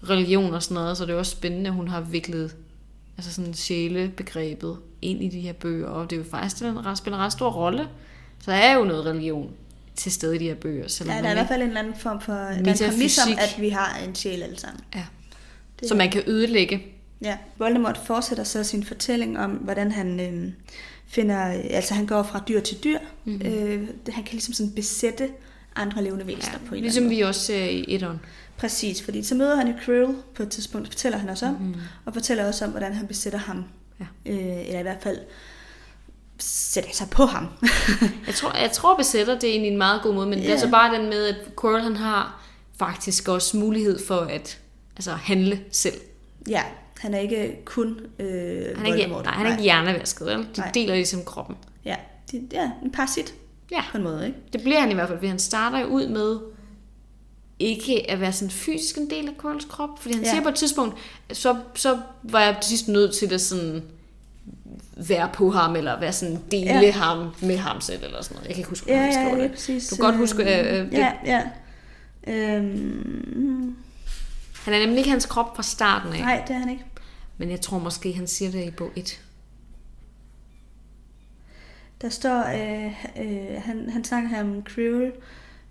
religion 0.08 0.54
og 0.54 0.62
sådan 0.62 0.74
noget, 0.74 0.96
så 0.96 1.06
det 1.06 1.14
er 1.14 1.18
også 1.18 1.32
spændende, 1.32 1.70
at 1.70 1.74
hun 1.74 1.88
har 1.88 2.00
viklet 2.00 2.56
altså 3.16 3.32
sådan 3.32 3.54
sjælebegrebet 3.54 4.78
ind 5.02 5.22
i 5.22 5.28
de 5.28 5.40
her 5.40 5.52
bøger, 5.52 5.88
og 5.88 6.10
det 6.10 6.16
er 6.16 6.20
jo 6.20 6.26
faktisk, 6.30 6.56
det 6.58 6.98
spiller 6.98 7.18
en 7.18 7.24
ret 7.24 7.32
stor 7.32 7.50
rolle. 7.50 7.88
Så 8.40 8.50
der 8.50 8.56
er 8.56 8.76
jo 8.76 8.84
noget 8.84 9.06
religion 9.06 9.50
til 10.00 10.12
stede 10.12 10.36
i 10.36 10.38
de 10.38 10.44
her 10.44 10.54
bøger. 10.54 10.88
Selvom 10.88 11.16
ja, 11.16 11.22
der 11.22 11.28
er 11.28 11.32
i 11.32 11.34
hvert 11.34 11.48
fald 11.48 11.62
en 11.62 11.68
eller 11.68 11.80
anden 11.80 11.94
form 11.94 12.20
for 12.20 12.50
præmis 12.64 13.18
om, 13.18 13.32
at 13.38 13.56
vi 13.58 13.68
har 13.68 13.98
en 14.08 14.14
sjæl 14.14 14.42
alle 14.42 14.58
sammen. 14.58 14.80
Ja. 14.94 15.04
Det 15.80 15.88
så 15.88 15.94
man 15.94 16.10
kan 16.10 16.22
ødelægge. 16.26 16.82
Ja, 17.22 17.36
Voldemort 17.58 18.00
fortsætter 18.04 18.44
så 18.44 18.64
sin 18.64 18.84
fortælling 18.84 19.38
om, 19.38 19.50
hvordan 19.50 19.92
han 19.92 20.20
øh, 20.20 20.52
finder, 21.06 21.38
altså 21.70 21.94
han 21.94 22.06
går 22.06 22.22
fra 22.22 22.42
dyr 22.48 22.60
til 22.60 22.84
dyr. 22.84 22.98
Mm-hmm. 23.24 23.46
Øh, 23.46 23.88
han 24.08 24.24
kan 24.24 24.32
ligesom 24.32 24.54
sådan 24.54 24.72
besætte 24.72 25.28
andre 25.76 26.04
levende 26.04 26.26
væsener 26.26 26.58
ja, 26.62 26.68
på 26.68 26.74
en 26.74 26.82
Ligesom 26.82 27.10
vi 27.10 27.20
også 27.20 27.40
ser 27.40 27.64
i 27.64 27.84
etteren. 27.88 28.20
Præcis, 28.56 29.02
fordi 29.02 29.22
så 29.22 29.34
møder 29.34 29.56
han 29.56 29.68
jo 29.68 29.74
Krill 29.84 30.06
på 30.34 30.42
et 30.42 30.50
tidspunkt, 30.50 30.88
fortæller 30.88 31.18
han 31.18 31.28
også 31.28 31.46
om, 31.46 31.52
mm-hmm. 31.52 31.80
og 32.04 32.12
fortæller 32.12 32.46
også 32.46 32.64
om, 32.64 32.70
hvordan 32.70 32.92
han 32.92 33.06
besætter 33.06 33.38
ham. 33.38 33.64
Ja. 34.00 34.04
Øh, 34.26 34.66
eller 34.66 34.78
i 34.78 34.82
hvert 34.82 35.02
fald 35.02 35.18
sætter 36.42 36.90
sig 36.92 37.10
på 37.10 37.24
ham. 37.24 37.46
jeg, 38.26 38.34
tror, 38.34 38.58
jeg 38.58 38.72
tror 38.72 38.96
besætter 38.96 39.34
det 39.34 39.44
er 39.44 39.52
egentlig 39.52 39.72
en 39.72 39.78
meget 39.78 40.02
god 40.02 40.14
måde, 40.14 40.26
men 40.26 40.38
yeah. 40.38 40.46
det 40.46 40.54
er 40.54 40.58
så 40.58 40.70
bare 40.70 40.94
den 40.94 41.08
med, 41.08 41.26
at 41.26 41.36
Quirrell 41.60 41.82
han 41.82 41.96
har 41.96 42.42
faktisk 42.78 43.28
også 43.28 43.56
mulighed 43.56 44.06
for 44.06 44.20
at 44.20 44.58
altså, 44.96 45.12
handle 45.12 45.60
selv. 45.72 45.94
Ja, 46.48 46.62
han 46.98 47.14
er 47.14 47.18
ikke 47.18 47.64
kun 47.64 48.00
øh, 48.18 48.78
han 48.78 48.86
er 48.86 48.94
ikke, 48.94 49.08
Nej, 49.08 49.32
han 49.32 49.46
er 49.46 49.50
ikke 49.50 49.62
hjernevasket, 49.62 50.26
vel? 50.26 50.38
De 50.38 50.60
nej. 50.60 50.70
deler 50.74 50.94
ligesom 50.94 51.24
kroppen. 51.24 51.56
Ja, 51.84 51.96
de, 52.32 52.48
ja 52.52 52.70
en 52.84 52.92
parasit 52.92 53.34
ja. 53.70 53.84
på 53.92 53.96
en 53.98 54.04
måde, 54.04 54.26
ikke? 54.26 54.38
Det 54.52 54.62
bliver 54.62 54.80
han 54.80 54.90
i 54.90 54.94
hvert 54.94 55.08
fald, 55.08 55.18
fordi 55.18 55.28
han 55.28 55.38
starter 55.38 55.84
ud 55.84 56.08
med 56.08 56.38
ikke 57.58 58.10
at 58.10 58.20
være 58.20 58.32
sådan 58.32 58.50
fysisk 58.50 58.96
en 58.96 59.10
del 59.10 59.28
af 59.28 59.34
Quirrells 59.40 59.64
krop, 59.64 59.88
fordi 60.00 60.14
han 60.14 60.24
ja. 60.24 60.30
siger 60.30 60.42
på 60.42 60.48
et 60.48 60.54
tidspunkt, 60.54 60.98
så, 61.32 61.56
så 61.74 61.98
var 62.22 62.40
jeg 62.40 62.56
til 62.60 62.68
sidst 62.68 62.88
nødt 62.88 63.14
til 63.14 63.34
at 63.34 63.40
sådan 63.40 63.82
være 65.08 65.30
på 65.34 65.50
ham, 65.50 65.76
eller 65.76 66.00
være 66.00 66.12
sådan 66.12 66.38
dele 66.50 66.80
ja. 66.80 66.90
ham 66.90 67.34
med 67.42 67.56
ham 67.56 67.80
selv, 67.80 68.04
eller 68.04 68.22
sådan 68.22 68.34
noget. 68.34 68.46
Jeg 68.46 68.54
kan 68.54 68.60
ikke 68.60 68.68
huske, 68.68 68.86
hvordan 68.86 69.12
ja, 69.12 69.18
han 69.18 69.36
ja, 69.36 69.42
det. 69.42 69.50
Præcis. 69.50 69.88
Du 69.88 69.96
kan 69.96 70.04
godt 70.04 70.16
huske... 70.16 70.42
Øh, 70.42 70.80
øh, 70.80 70.90
det. 70.90 70.98
Ja, 70.98 71.12
ja. 71.24 71.42
Øhm. 72.26 73.76
Han 74.64 74.74
er 74.74 74.78
nemlig 74.78 74.98
ikke 74.98 75.10
hans 75.10 75.26
krop 75.26 75.56
fra 75.56 75.62
starten 75.62 76.12
af. 76.12 76.20
Nej, 76.20 76.44
det 76.48 76.54
er 76.54 76.58
han 76.58 76.70
ikke. 76.70 76.84
Men 77.38 77.50
jeg 77.50 77.60
tror 77.60 77.78
måske, 77.78 78.12
han 78.12 78.26
siger 78.26 78.50
det 78.50 78.64
i 78.64 78.70
bog 78.70 78.90
1. 78.96 79.20
Der 82.02 82.08
står, 82.08 82.44
øh, 82.44 82.86
øh, 83.16 83.62
han, 83.62 83.90
han 83.90 84.04
sang 84.04 84.28
her 84.28 84.40
om 84.40 84.62
Krill. 84.62 85.12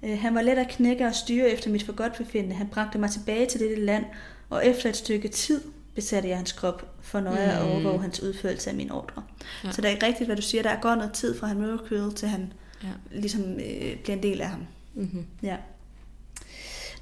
Øh, 0.04 0.20
han 0.20 0.36
var 0.36 0.42
let 0.42 0.58
at 0.58 0.68
knække 0.70 1.06
og 1.06 1.16
styre 1.16 1.50
efter 1.50 1.70
mit 1.70 1.86
forgodtbefindende. 1.86 2.56
Han 2.56 2.68
bragte 2.68 2.98
mig 2.98 3.12
tilbage 3.12 3.46
til 3.46 3.60
dette 3.60 3.86
land, 3.86 4.06
og 4.50 4.66
efter 4.66 4.90
et 4.90 4.98
stykke 4.98 5.28
tid 5.28 5.62
besatte 6.00 6.30
jeg 6.30 6.38
hans 6.38 6.52
krop 6.52 6.86
for 7.02 7.20
nøje 7.20 7.46
mm. 7.46 7.52
at 7.52 7.62
overvåge 7.62 8.02
hans 8.02 8.24
udførelse 8.24 8.70
af 8.70 8.76
mine 8.76 8.94
ordre. 8.94 9.24
Ja. 9.64 9.72
Så 9.72 9.82
det 9.82 9.88
er 9.88 9.92
ikke 9.92 10.06
rigtigt, 10.06 10.28
hvad 10.28 10.36
du 10.36 10.42
siger. 10.42 10.64
Der 10.64 10.76
går 10.82 10.96
noget 10.96 11.14
tid 11.14 11.40
fra 11.40 11.48
han 11.48 11.58
møder 11.58 11.78
Krill, 11.78 12.14
til 12.14 12.28
han 12.28 12.54
ja. 12.84 12.88
ligesom 13.12 13.42
øh, 13.42 13.98
bliver 14.04 14.16
en 14.18 14.24
del 14.24 14.42
af 14.42 14.50
ham. 14.50 14.68
Mm-hmm. 14.94 15.26
Ja. 15.44 15.58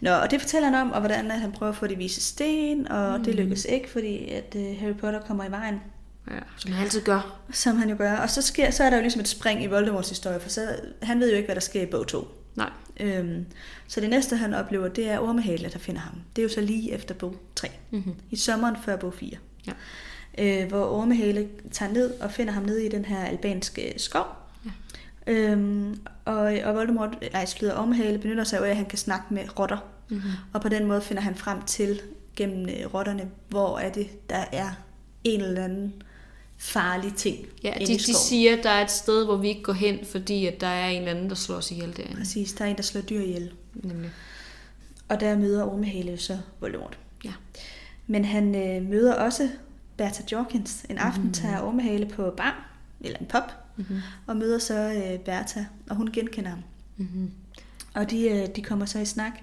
Nå, 0.01 0.11
og 0.11 0.31
det 0.31 0.41
fortæller 0.41 0.69
han 0.69 0.81
om, 0.81 0.91
og 0.91 0.99
hvordan 0.99 1.31
at 1.31 1.39
han 1.39 1.51
prøver 1.51 1.71
at 1.71 1.77
få 1.77 1.87
de 1.87 1.95
vise 1.95 2.21
sten, 2.21 2.87
og 2.87 3.17
mm. 3.17 3.23
det 3.23 3.35
lykkes 3.35 3.65
ikke, 3.65 3.89
fordi 3.89 4.29
at 4.29 4.55
uh, 4.55 4.79
Harry 4.79 4.95
Potter 4.95 5.21
kommer 5.21 5.45
i 5.45 5.51
vejen. 5.51 5.81
Ja, 6.31 6.39
som 6.57 6.71
han 6.71 6.83
altid 6.83 7.01
gør. 7.01 7.39
Som 7.51 7.77
han 7.77 7.89
jo 7.89 7.95
gør. 7.97 8.17
Og 8.17 8.29
så, 8.29 8.41
sker, 8.41 8.71
så 8.71 8.83
er 8.83 8.89
der 8.89 8.97
jo 8.97 9.01
ligesom 9.01 9.21
et 9.21 9.27
spring 9.27 9.63
i 9.63 9.67
Voldemorts 9.67 10.09
historie, 10.09 10.39
for 10.39 10.49
så, 10.49 10.75
han 11.01 11.19
ved 11.19 11.29
jo 11.29 11.35
ikke, 11.35 11.47
hvad 11.47 11.55
der 11.55 11.61
sker 11.61 11.81
i 11.81 11.85
bog 11.85 12.07
2. 12.07 12.27
Nej. 12.55 12.69
Øhm, 12.99 13.45
så 13.87 14.01
det 14.01 14.09
næste, 14.09 14.35
han 14.35 14.53
oplever, 14.53 14.87
det 14.87 15.09
er 15.09 15.19
Ormehale, 15.19 15.69
der 15.69 15.79
finder 15.79 16.01
ham. 16.01 16.13
Det 16.35 16.41
er 16.41 16.43
jo 16.43 16.49
så 16.49 16.61
lige 16.61 16.91
efter 16.91 17.15
bog 17.15 17.35
3. 17.55 17.67
Mm-hmm. 17.91 18.15
I 18.31 18.35
sommeren 18.35 18.75
før 18.85 18.95
bog 18.95 19.13
4. 19.13 19.37
Ja. 19.67 19.73
Øh, 20.37 20.67
hvor 20.67 20.85
Ormehale 20.85 21.47
tager 21.71 21.91
ned 21.91 22.19
og 22.19 22.31
finder 22.31 22.53
ham 22.53 22.63
nede 22.63 22.85
i 22.85 22.89
den 22.89 23.05
her 23.05 23.25
albanske 23.25 23.93
skov. 23.97 24.25
Ja. 24.65 24.71
Øhm, 25.27 25.99
og, 26.25 26.53
og 26.63 26.75
Voldemort, 26.75 27.17
nej, 27.33 27.45
slutter 27.45 27.77
Ormehale, 27.77 28.19
benytter 28.19 28.43
sig 28.43 28.59
af, 28.59 28.69
at 28.69 28.75
han 28.75 28.85
kan 28.85 28.97
snakke 28.97 29.25
med 29.33 29.59
rotter. 29.59 29.77
Mm-hmm. 30.09 30.31
Og 30.53 30.61
på 30.61 30.69
den 30.69 30.85
måde 30.85 31.01
finder 31.01 31.21
han 31.21 31.35
frem 31.35 31.61
til, 31.61 32.01
gennem 32.35 32.69
øh, 32.69 32.93
rotterne, 32.93 33.29
hvor 33.49 33.79
er 33.79 33.91
det, 33.91 34.29
der 34.29 34.45
er 34.51 34.69
en 35.23 35.41
eller 35.41 35.63
anden 35.63 36.03
farlig 36.57 37.13
ting. 37.13 37.45
Ja, 37.63 37.73
de, 37.79 37.85
de 37.85 38.13
siger, 38.13 38.57
at 38.57 38.63
der 38.63 38.69
er 38.69 38.83
et 38.83 38.91
sted, 38.91 39.25
hvor 39.25 39.37
vi 39.37 39.47
ikke 39.47 39.63
går 39.63 39.73
hen, 39.73 40.05
fordi 40.05 40.45
at 40.45 40.61
der 40.61 40.67
er 40.67 40.89
en 40.89 40.97
eller 40.97 41.11
anden, 41.11 41.29
der 41.29 41.35
slår 41.35 41.55
os 41.55 41.71
ihjel 41.71 41.97
derinde. 41.97 42.17
Præcis, 42.17 42.53
der 42.53 42.65
er 42.65 42.69
en, 42.69 42.75
der 42.75 42.83
slår 42.83 43.01
dyr 43.01 43.21
ihjel. 43.21 43.51
Nemlig. 43.73 44.09
Og 45.09 45.19
der 45.19 45.37
møder 45.37 45.63
Ormehale 45.63 46.17
så 46.17 46.37
Voldemort. 46.59 46.97
Ja. 47.25 47.33
Men 48.07 48.25
han 48.25 48.55
øh, 48.55 48.89
møder 48.89 49.13
også 49.13 49.49
Bertha 49.97 50.23
Jorkins. 50.31 50.85
En 50.89 50.97
aften 50.97 51.21
mm-hmm. 51.21 51.33
tager 51.33 51.61
Ormehale 51.61 52.05
på 52.05 52.33
bar, 52.37 52.71
eller 53.01 53.19
en 53.19 53.25
pop, 53.25 53.51
mm-hmm. 53.77 53.97
og 54.27 54.37
møder 54.37 54.59
så 54.59 54.73
øh, 54.73 55.19
Bertha, 55.19 55.63
og 55.89 55.95
hun 55.95 56.11
genkender 56.11 56.49
ham. 56.49 56.63
Mm-hmm. 56.97 57.31
Og 57.93 58.11
de, 58.11 58.29
øh, 58.29 58.47
de 58.55 58.61
kommer 58.61 58.85
så 58.85 58.99
i 58.99 59.05
snak, 59.05 59.33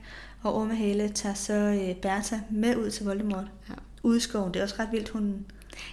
og 0.42 0.54
Ormehale 0.54 1.08
tager 1.08 1.34
så 1.34 1.52
øh, 1.52 1.94
Bertha 1.94 2.36
med 2.50 2.76
ud 2.76 2.90
til 2.90 3.04
Voldemort. 3.04 3.46
Ja. 3.68 3.74
Ude 4.02 4.16
i 4.16 4.20
skoven. 4.20 4.54
Det 4.54 4.60
er 4.60 4.64
også 4.64 4.74
ret 4.78 4.88
vildt, 4.92 5.08
hun 5.08 5.46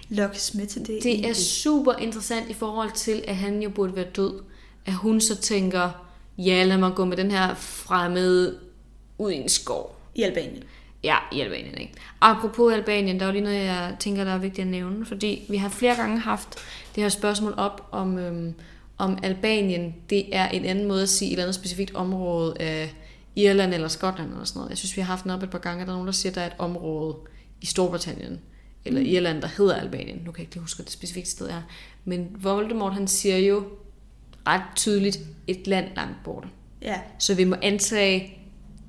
lokkes 0.09 0.53
med 0.53 0.67
til 0.67 0.87
det. 0.87 1.03
Det 1.03 1.29
er 1.29 1.33
super 1.33 1.93
interessant 1.93 2.49
i 2.49 2.53
forhold 2.53 2.91
til, 2.91 3.23
at 3.27 3.35
han 3.35 3.61
jo 3.61 3.69
burde 3.69 3.95
være 3.95 4.07
død. 4.15 4.43
At 4.85 4.93
hun 4.93 5.21
så 5.21 5.35
tænker, 5.35 5.89
ja, 6.37 6.63
lad 6.63 6.77
mig 6.77 6.91
gå 6.95 7.05
med 7.05 7.17
den 7.17 7.31
her 7.31 7.55
fremmede 7.55 8.57
ud 9.17 9.31
i 9.31 9.35
en 9.35 9.49
skov. 9.49 9.95
I 10.15 10.21
Albanien. 10.21 10.63
Ja, 11.03 11.15
i 11.31 11.41
Albanien, 11.41 11.77
ikke? 11.77 11.93
Apropos 12.21 12.73
Albanien, 12.73 13.19
der 13.19 13.25
er 13.25 13.27
jo 13.27 13.31
lige 13.31 13.43
noget, 13.43 13.65
jeg 13.65 13.95
tænker, 13.99 14.23
der 14.23 14.31
er 14.31 14.37
vigtigt 14.37 14.65
at 14.65 14.71
nævne, 14.71 15.05
fordi 15.05 15.45
vi 15.49 15.57
har 15.57 15.69
flere 15.69 15.95
gange 15.95 16.19
haft 16.19 16.55
det 16.95 17.03
her 17.03 17.09
spørgsmål 17.09 17.53
op 17.57 17.87
om, 17.91 18.17
øhm, 18.17 18.53
om 18.97 19.17
Albanien, 19.23 19.95
det 20.09 20.35
er 20.35 20.49
en 20.49 20.65
anden 20.65 20.87
måde 20.87 21.01
at 21.01 21.09
sige 21.09 21.29
et 21.29 21.31
eller 21.31 21.43
andet 21.43 21.55
specifikt 21.55 21.95
område 21.95 22.55
af 22.59 22.95
Irland 23.35 23.73
eller 23.73 23.87
Skotland 23.87 24.31
eller 24.31 24.45
sådan 24.45 24.59
noget. 24.59 24.69
Jeg 24.69 24.77
synes, 24.77 24.97
vi 24.97 25.01
har 25.01 25.07
haft 25.07 25.23
den 25.23 25.31
op 25.31 25.43
et 25.43 25.49
par 25.49 25.57
gange, 25.57 25.81
at 25.81 25.87
der 25.87 25.93
er 25.93 25.95
nogen, 25.95 26.07
der 26.07 26.13
siger, 26.13 26.31
at 26.31 26.35
der 26.35 26.41
er 26.41 26.47
et 26.47 26.55
område 26.57 27.15
i 27.61 27.65
Storbritannien 27.65 28.39
eller 28.85 28.99
mm. 28.99 29.05
Irland, 29.05 29.41
der 29.41 29.47
hedder 29.57 29.75
Albanien. 29.75 30.17
Nu 30.25 30.31
kan 30.31 30.39
jeg 30.39 30.43
ikke 30.43 30.55
lige 30.55 30.61
huske, 30.61 30.77
hvad 30.77 30.85
det 30.85 30.93
specifikt 30.93 31.27
sted 31.27 31.49
er. 31.49 31.61
Men 32.05 32.27
Voldemort, 32.39 32.93
han 32.93 33.07
siger 33.07 33.37
jo 33.37 33.63
ret 34.47 34.61
tydeligt, 34.75 35.19
et 35.47 35.67
land 35.67 35.85
langt 35.95 36.17
borte. 36.23 36.47
Ja. 36.81 36.99
Så 37.19 37.35
vi 37.35 37.43
må 37.43 37.55
antage, 37.61 38.37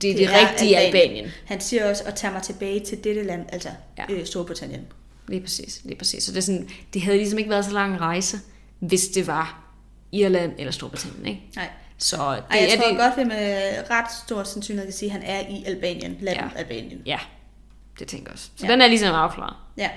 det 0.03 0.11
er 0.11 0.15
det, 0.15 0.29
Det 0.29 0.35
er 0.35 0.49
rigtige 0.51 0.77
Albanien. 0.79 1.09
Albanien. 1.09 1.31
Han 1.47 1.61
siger 1.61 1.91
også 1.91 2.03
at 2.07 2.15
tage 2.15 2.33
mig 2.33 2.43
tilbage 2.43 2.81
til 2.81 3.05
dette 3.05 3.23
land, 3.23 3.47
altså 3.49 3.69
Ja. 3.99 4.05
øh, 4.15 4.27
Storbritannien. 4.27 4.87
Lige 5.29 5.41
præcis, 5.41 5.81
lige 5.85 5.97
præcis. 5.97 6.25
Så 6.25 6.33
det, 6.33 6.39
er 6.39 6.43
sådan, 6.43 6.69
det 6.95 7.03
havde 7.03 7.17
ligesom 7.17 7.39
ikke 7.39 7.51
været 7.51 7.65
så 7.65 7.71
lang 7.73 7.93
en 7.93 8.01
rejse, 8.01 8.37
hvis 8.79 9.09
det 9.09 9.27
var 9.27 9.73
Irland 10.13 10.53
eller 10.59 10.73
Storbritannien, 10.73 11.27
ikke? 11.27 11.41
Nej. 11.57 11.69
Så 11.99 12.17
det 12.17 12.23
Ej, 12.51 12.59
jeg 12.59 12.69
er 12.73 12.77
tror 12.77 12.89
det, 12.89 12.99
godt, 12.99 13.17
vi 13.17 13.25
med 13.25 13.73
ret 13.91 14.07
stor 14.27 14.43
sandsynlighed 14.43 14.87
kan 14.87 14.93
sige, 14.99 15.13
at 15.13 15.21
han 15.21 15.23
er 15.23 15.49
i 15.49 15.65
Albanien, 15.67 16.17
landet 16.21 16.51
ja. 16.55 16.59
Albanien. 16.61 17.03
Ja, 17.07 17.19
det 17.99 18.09
tænker 18.09 18.33
også. 18.33 18.45
Så 18.45 18.51
ja. 18.63 18.67
Ja. 18.67 18.73
den 18.73 18.81
er 18.83 18.87
ligesom 18.87 19.15
afklaret. 19.15 19.57
Ja, 19.77 19.91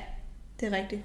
det 0.60 0.74
er 0.74 0.78
rigtigt. 0.78 1.02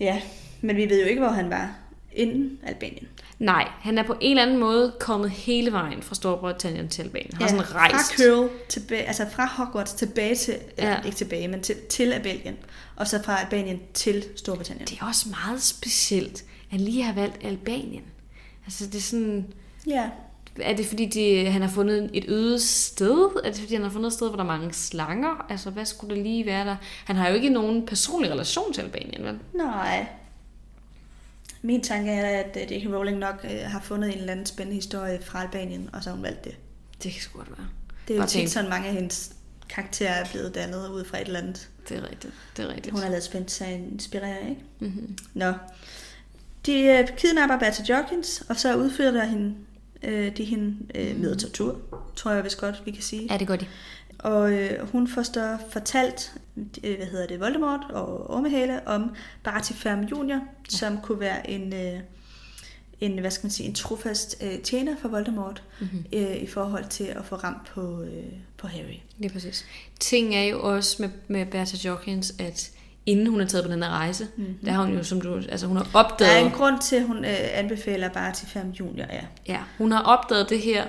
Ja, 0.00 0.22
men 0.60 0.76
vi 0.76 0.88
ved 0.88 1.00
jo 1.02 1.06
ikke, 1.08 1.20
hvor 1.20 1.30
han 1.30 1.50
var 1.50 1.74
inden 2.12 2.58
Albanien. 2.62 3.08
Nej, 3.38 3.68
han 3.80 3.98
er 3.98 4.02
på 4.02 4.16
en 4.20 4.30
eller 4.30 4.42
anden 4.42 4.58
måde 4.58 4.94
kommet 5.00 5.30
hele 5.30 5.72
vejen 5.72 6.02
fra 6.02 6.14
Storbritannien 6.14 6.88
til 6.88 7.02
Albanien. 7.02 7.32
Han 7.32 7.42
har 7.42 7.48
sådan 7.48 7.64
fra 7.64 7.78
rejst. 7.78 8.16
Curl 8.16 8.48
tilbage, 8.68 9.02
altså 9.02 9.26
fra 9.30 9.46
Hogwarts 9.46 9.92
tilbage 9.92 10.34
til, 10.34 10.56
Ja. 10.78 10.90
ja. 10.90 11.02
ikke 11.02 11.16
tilbage, 11.16 11.48
men 11.48 11.62
til, 11.62 11.76
til 11.90 12.12
Albanien. 12.12 12.56
Og 12.96 13.08
så 13.08 13.22
fra 13.24 13.40
Albanien 13.42 13.80
til 13.94 14.24
Storbritannien. 14.36 14.86
Det 14.86 14.98
er 15.00 15.06
også 15.06 15.28
meget 15.28 15.62
specielt, 15.62 16.44
at 16.72 16.80
lige 16.80 17.02
har 17.02 17.12
valgt 17.12 17.44
Albanien. 17.44 18.04
Altså 18.64 18.86
det 18.86 18.94
er 18.94 19.00
sådan... 19.00 19.46
Ja, 19.86 20.10
Er 20.62 20.76
det 20.76 20.86
fordi, 20.86 21.06
de, 21.06 21.50
han 21.50 21.62
har 21.62 21.68
fundet 21.68 22.10
et 22.12 22.24
øde 22.28 22.60
sted? 22.60 23.30
Er 23.44 23.50
det 23.50 23.60
fordi, 23.60 23.74
han 23.74 23.82
har 23.82 23.90
fundet 23.90 24.06
et 24.06 24.12
sted, 24.12 24.28
hvor 24.28 24.36
der 24.36 24.42
er 24.42 24.46
mange 24.46 24.72
slanger? 24.72 25.46
Altså, 25.50 25.70
hvad 25.70 25.84
skulle 25.84 26.14
det 26.14 26.22
lige 26.22 26.46
være 26.46 26.64
der? 26.64 26.76
Han 27.04 27.16
har 27.16 27.28
jo 27.28 27.34
ikke 27.34 27.48
nogen 27.48 27.86
personlig 27.86 28.30
relation 28.30 28.72
til 28.72 28.82
Albanien, 28.82 29.24
vel? 29.24 29.38
nej. 29.54 30.06
Min 31.62 31.82
tanke 31.82 32.10
er, 32.10 32.40
at 32.44 32.56
øh, 32.56 32.72
J.K. 32.72 32.94
Rowling 32.94 33.18
nok 33.18 33.34
øh, 33.44 33.60
har 33.70 33.80
fundet 33.80 34.12
en 34.12 34.18
eller 34.18 34.32
anden 34.32 34.46
spændende 34.46 34.74
historie 34.74 35.18
fra 35.22 35.42
Albanien, 35.42 35.90
og 35.92 36.02
så 36.02 36.10
har 36.10 36.14
hun 36.14 36.24
valgt 36.24 36.44
det. 36.44 36.56
Det 37.02 37.12
kan 37.12 37.22
sgu 37.22 37.38
godt 37.38 37.58
være. 37.58 37.68
Det 38.08 38.16
er 38.16 38.20
jo 38.20 38.26
tit 38.26 38.50
sådan, 38.50 38.70
mange 38.70 38.88
af 38.88 38.94
hendes 38.94 39.32
karakterer 39.68 40.12
er 40.12 40.24
blevet 40.32 40.54
dannet 40.54 40.88
ud 40.88 41.04
fra 41.04 41.20
et 41.20 41.26
eller 41.26 41.40
andet. 41.40 41.68
Det 41.88 41.96
er 41.96 42.10
rigtigt. 42.10 42.32
Det 42.56 42.64
er 42.64 42.68
rigtigt. 42.68 42.92
Hun 42.92 43.02
har 43.02 43.08
lavet 43.08 43.22
spændt 43.22 43.50
sig 43.50 43.72
inspirere, 43.92 44.50
ikke? 44.50 44.62
Mm-hmm. 44.78 45.16
Nå. 45.34 45.52
De 46.66 46.80
øh, 46.80 47.08
kidnapper 47.16 47.58
Bertha 47.58 47.84
Jorkins, 47.88 48.42
og 48.48 48.56
så 48.56 48.76
udfører 48.76 49.10
der 49.10 49.24
hende, 49.24 49.54
øh, 50.02 50.36
de 50.36 50.44
hende 50.44 50.76
øh, 50.94 51.20
med 51.20 51.36
tortur, 51.36 51.76
tror 52.16 52.30
jeg 52.30 52.44
vist 52.44 52.60
godt, 52.60 52.82
vi 52.84 52.90
kan 52.90 53.02
sige. 53.02 53.26
Ja, 53.30 53.38
det 53.38 53.46
gør 53.46 53.56
de. 53.56 53.66
Og 54.18 54.52
øh, 54.52 54.88
hun 54.88 55.08
får 55.08 55.22
så 55.22 55.58
fortalt, 55.70 56.32
øh, 56.84 56.96
hvad 56.96 57.06
hedder 57.06 57.26
det, 57.26 57.40
Voldemort 57.40 57.80
og 57.90 58.30
Ormehale 58.30 58.88
om 58.88 59.14
Barty 59.44 59.72
Ferm 59.72 60.00
Jr., 60.00 60.28
ja. 60.28 60.40
som 60.68 60.98
kunne 61.02 61.20
være 61.20 61.50
en, 61.50 61.72
øh, 61.72 62.00
en, 63.00 63.18
hvad 63.18 63.30
skal 63.30 63.44
man 63.44 63.50
sige, 63.50 63.68
en 63.68 63.74
trofast 63.74 64.42
øh, 64.42 64.58
tjener 64.58 64.96
for 65.00 65.08
Voldemort 65.08 65.62
Mm-hmm. 65.80 66.04
øh, 66.12 66.36
i 66.36 66.46
forhold 66.46 66.84
til 66.88 67.04
at 67.04 67.24
få 67.24 67.36
ramt 67.36 67.66
på, 67.66 68.02
øh, 68.02 68.32
på 68.56 68.66
Harry. 68.66 68.96
Lige 69.18 69.32
præcis. 69.32 69.66
Ting 70.00 70.34
er 70.34 70.42
jo 70.42 70.74
også 70.74 70.96
med, 71.02 71.10
med 71.28 71.46
Bertha 71.46 71.88
Jorkins, 71.88 72.34
at 72.38 72.70
inden 73.08 73.26
hun 73.26 73.40
er 73.40 73.46
taget 73.46 73.66
på 73.66 73.72
den 73.72 73.82
her 73.82 73.90
rejse, 73.90 74.26
mm-hmm. 74.36 74.58
der 74.64 74.72
har 74.72 74.84
hun 74.84 74.94
jo, 74.94 75.02
som 75.02 75.20
du, 75.20 75.34
altså 75.34 75.66
hun 75.66 75.76
har 75.76 75.84
Der 75.84 75.98
er 75.98 76.04
opdaget, 76.04 76.46
en 76.46 76.50
grund 76.50 76.80
til, 76.80 76.96
at 76.96 77.02
hun 77.02 77.24
øh, 77.24 77.36
anbefaler 77.52 78.08
Barty 78.08 78.44
Ferm 78.44 78.70
Jr., 78.70 79.04
ja. 79.12 79.20
ja, 79.46 79.58
hun 79.78 79.92
har 79.92 80.02
opdaget 80.02 80.50
det 80.50 80.60
her, 80.60 80.84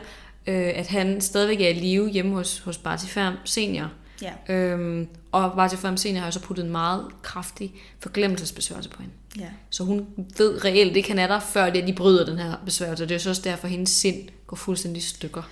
øh, 0.47 0.71
at 0.75 0.87
han 0.87 1.21
stadigvæk 1.21 1.61
er 1.61 1.69
i 1.69 1.73
live 1.73 2.09
hjemme 2.09 2.35
hos, 2.35 2.59
hos 2.59 2.77
Barty 2.77 3.05
Ferm 3.05 3.33
senior. 3.45 3.91
Ja, 4.21 4.53
Øhm, 4.53 5.07
og 5.31 5.51
Barty 5.55 5.75
Ferm 5.75 5.97
senior 5.97 6.21
har 6.21 6.31
så 6.31 6.39
puttet 6.39 6.65
en 6.65 6.71
meget 6.71 7.05
kraftig 7.21 7.73
forglemmelsesbesværgelse 7.99 8.89
på 8.89 9.01
hende. 9.01 9.15
ja. 9.39 9.49
Så 9.69 9.83
hun 9.83 10.07
ved 10.37 10.65
reelt 10.65 10.97
ikke, 10.97 11.09
han 11.09 11.19
er 11.19 11.27
der, 11.27 11.39
før 11.39 11.69
det, 11.69 11.81
at 11.81 11.87
de 11.87 11.93
bryder 11.93 12.25
den 12.25 12.37
her 12.37 12.53
besværgelse. 12.65 13.03
Det 13.03 13.11
er 13.11 13.15
jo 13.15 13.19
så 13.19 13.29
også 13.29 13.41
derfor, 13.41 13.65
at 13.65 13.71
hendes 13.71 13.89
sind 13.89 14.29
går 14.47 14.55
fuldstændig 14.55 14.99
i 14.99 15.03
stykker. 15.03 15.49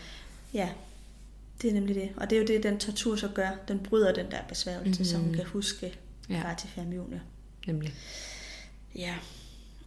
Ja, 0.53 0.70
det 1.61 1.70
er 1.70 1.74
nemlig 1.74 1.95
det. 1.95 2.09
Og 2.18 2.30
det 2.30 2.36
er 2.36 2.39
jo 2.39 2.47
det, 2.47 2.63
den 2.63 2.78
tortur 2.78 3.15
så 3.15 3.28
gør. 3.28 3.49
Den 3.68 3.80
bryder 3.80 4.13
den 4.13 4.26
der 4.32 4.38
besværgelse, 4.49 4.89
mm-hmm. 4.89 5.05
så 5.05 5.18
hun 5.18 5.34
kan 5.34 5.45
huske 5.45 5.93
Ja. 6.30 6.41
Ferm 6.75 6.93
Jr. 6.93 7.17
Nemlig. 7.67 7.93
Ja, 8.95 9.13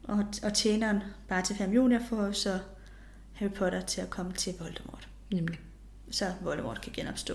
og, 0.05 0.25
og 0.43 0.55
tjeneren 0.55 1.03
Barty 1.29 1.53
Ferm 1.53 1.73
Jr. 1.73 1.99
får 2.09 2.25
jo 2.27 2.33
så 2.33 2.59
Harry 3.33 3.51
Potter 3.51 3.81
til 3.81 4.01
at 4.01 4.11
komme 4.11 4.33
til 4.33 4.55
Voldemort, 4.59 5.09
Nemlig. 5.33 5.59
så 6.11 6.33
Voldemort 6.43 6.81
kan 6.81 6.93
genopstå. 6.97 7.35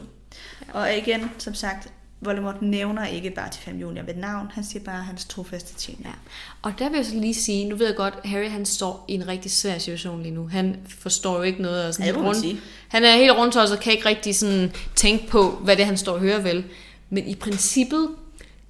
Ja. 0.68 0.74
Og 0.80 0.97
igen, 0.97 1.30
som 1.38 1.53
sagt, 1.53 1.91
Voldemort 2.22 2.62
nævner 2.62 3.06
ikke 3.06 3.32
Barty 3.32 3.58
Ferm 3.60 3.78
Jr. 3.78 4.01
ved 4.03 4.16
navn, 4.16 4.47
han 4.53 4.64
siger 4.64 4.84
bare 4.84 5.03
hans 5.03 5.26
trofaste 5.26 5.74
tjener. 5.76 6.10
Ja. 6.10 6.14
Og 6.62 6.74
der 6.80 6.89
vil 6.89 6.95
jeg 6.97 7.06
så 7.06 7.16
lige 7.16 7.34
sige, 7.34 7.70
nu 7.70 7.76
ved 7.76 7.88
jeg 7.88 7.95
godt, 7.95 8.14
Harry 8.26 8.49
han 8.49 8.66
står 8.66 9.06
i 9.08 9.14
en 9.14 9.28
rigtig 9.28 9.51
svær 9.51 9.78
situation 9.78 10.22
lige 10.22 10.34
nu. 10.36 10.47
Han 10.47 10.82
forstår 10.88 11.36
jo 11.38 11.41
ikke 11.41 11.62
noget. 11.62 11.86
Og 11.88 11.93
sådan 11.93 12.16
Ja, 12.16 12.22
rundt. 12.22 12.38
sige. 12.39 12.60
Han 12.88 13.03
er 13.03 13.16
helt 13.16 13.32
rundt 13.32 13.56
og 13.58 13.80
kan 13.80 13.93
ikke 13.93 14.06
rigtig 14.06 14.36
sådan 14.36 14.72
tænke 14.95 15.28
på, 15.28 15.51
hvad 15.51 15.76
det 15.76 15.82
er, 15.82 15.88
han 15.88 15.97
står 15.97 16.14
og 16.14 16.20
hører 16.20 16.41
vel. 16.41 16.66
Men 17.10 17.28
i 17.28 17.36
princippet, 17.36 18.10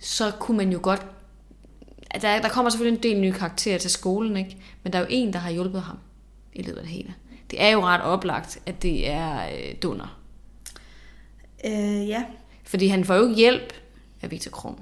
så 0.05 0.31
kunne 0.39 0.57
man 0.57 0.71
jo 0.71 0.79
godt... 0.81 1.05
Der, 2.21 2.41
der 2.41 2.49
kommer 2.49 2.69
selvfølgelig 2.69 2.97
en 2.97 3.03
del 3.03 3.21
nye 3.21 3.31
karakterer 3.31 3.77
til 3.77 3.91
skolen, 3.91 4.37
ikke? 4.37 4.57
Men 4.83 4.93
der 4.93 4.99
er 4.99 5.03
jo 5.03 5.07
en, 5.09 5.33
der 5.33 5.39
har 5.39 5.49
hjulpet 5.51 5.81
ham 5.81 5.97
i 6.53 6.61
løbet 6.61 6.77
af 6.77 6.83
det 6.83 6.91
hele. 6.91 7.13
Det 7.51 7.61
er 7.61 7.69
jo 7.69 7.81
ret 7.81 8.01
oplagt, 8.01 8.59
at 8.65 8.83
det 8.83 9.09
er 9.09 9.45
øh, 9.45 9.75
Dunner. 9.83 10.19
Øh, 11.65 12.07
ja, 12.07 12.23
Fordi 12.63 12.87
han 12.87 13.05
får 13.05 13.15
jo 13.15 13.23
ikke 13.23 13.35
hjælp 13.35 13.73
af 14.21 14.31
Victor 14.31 14.51
Krum. 14.51 14.79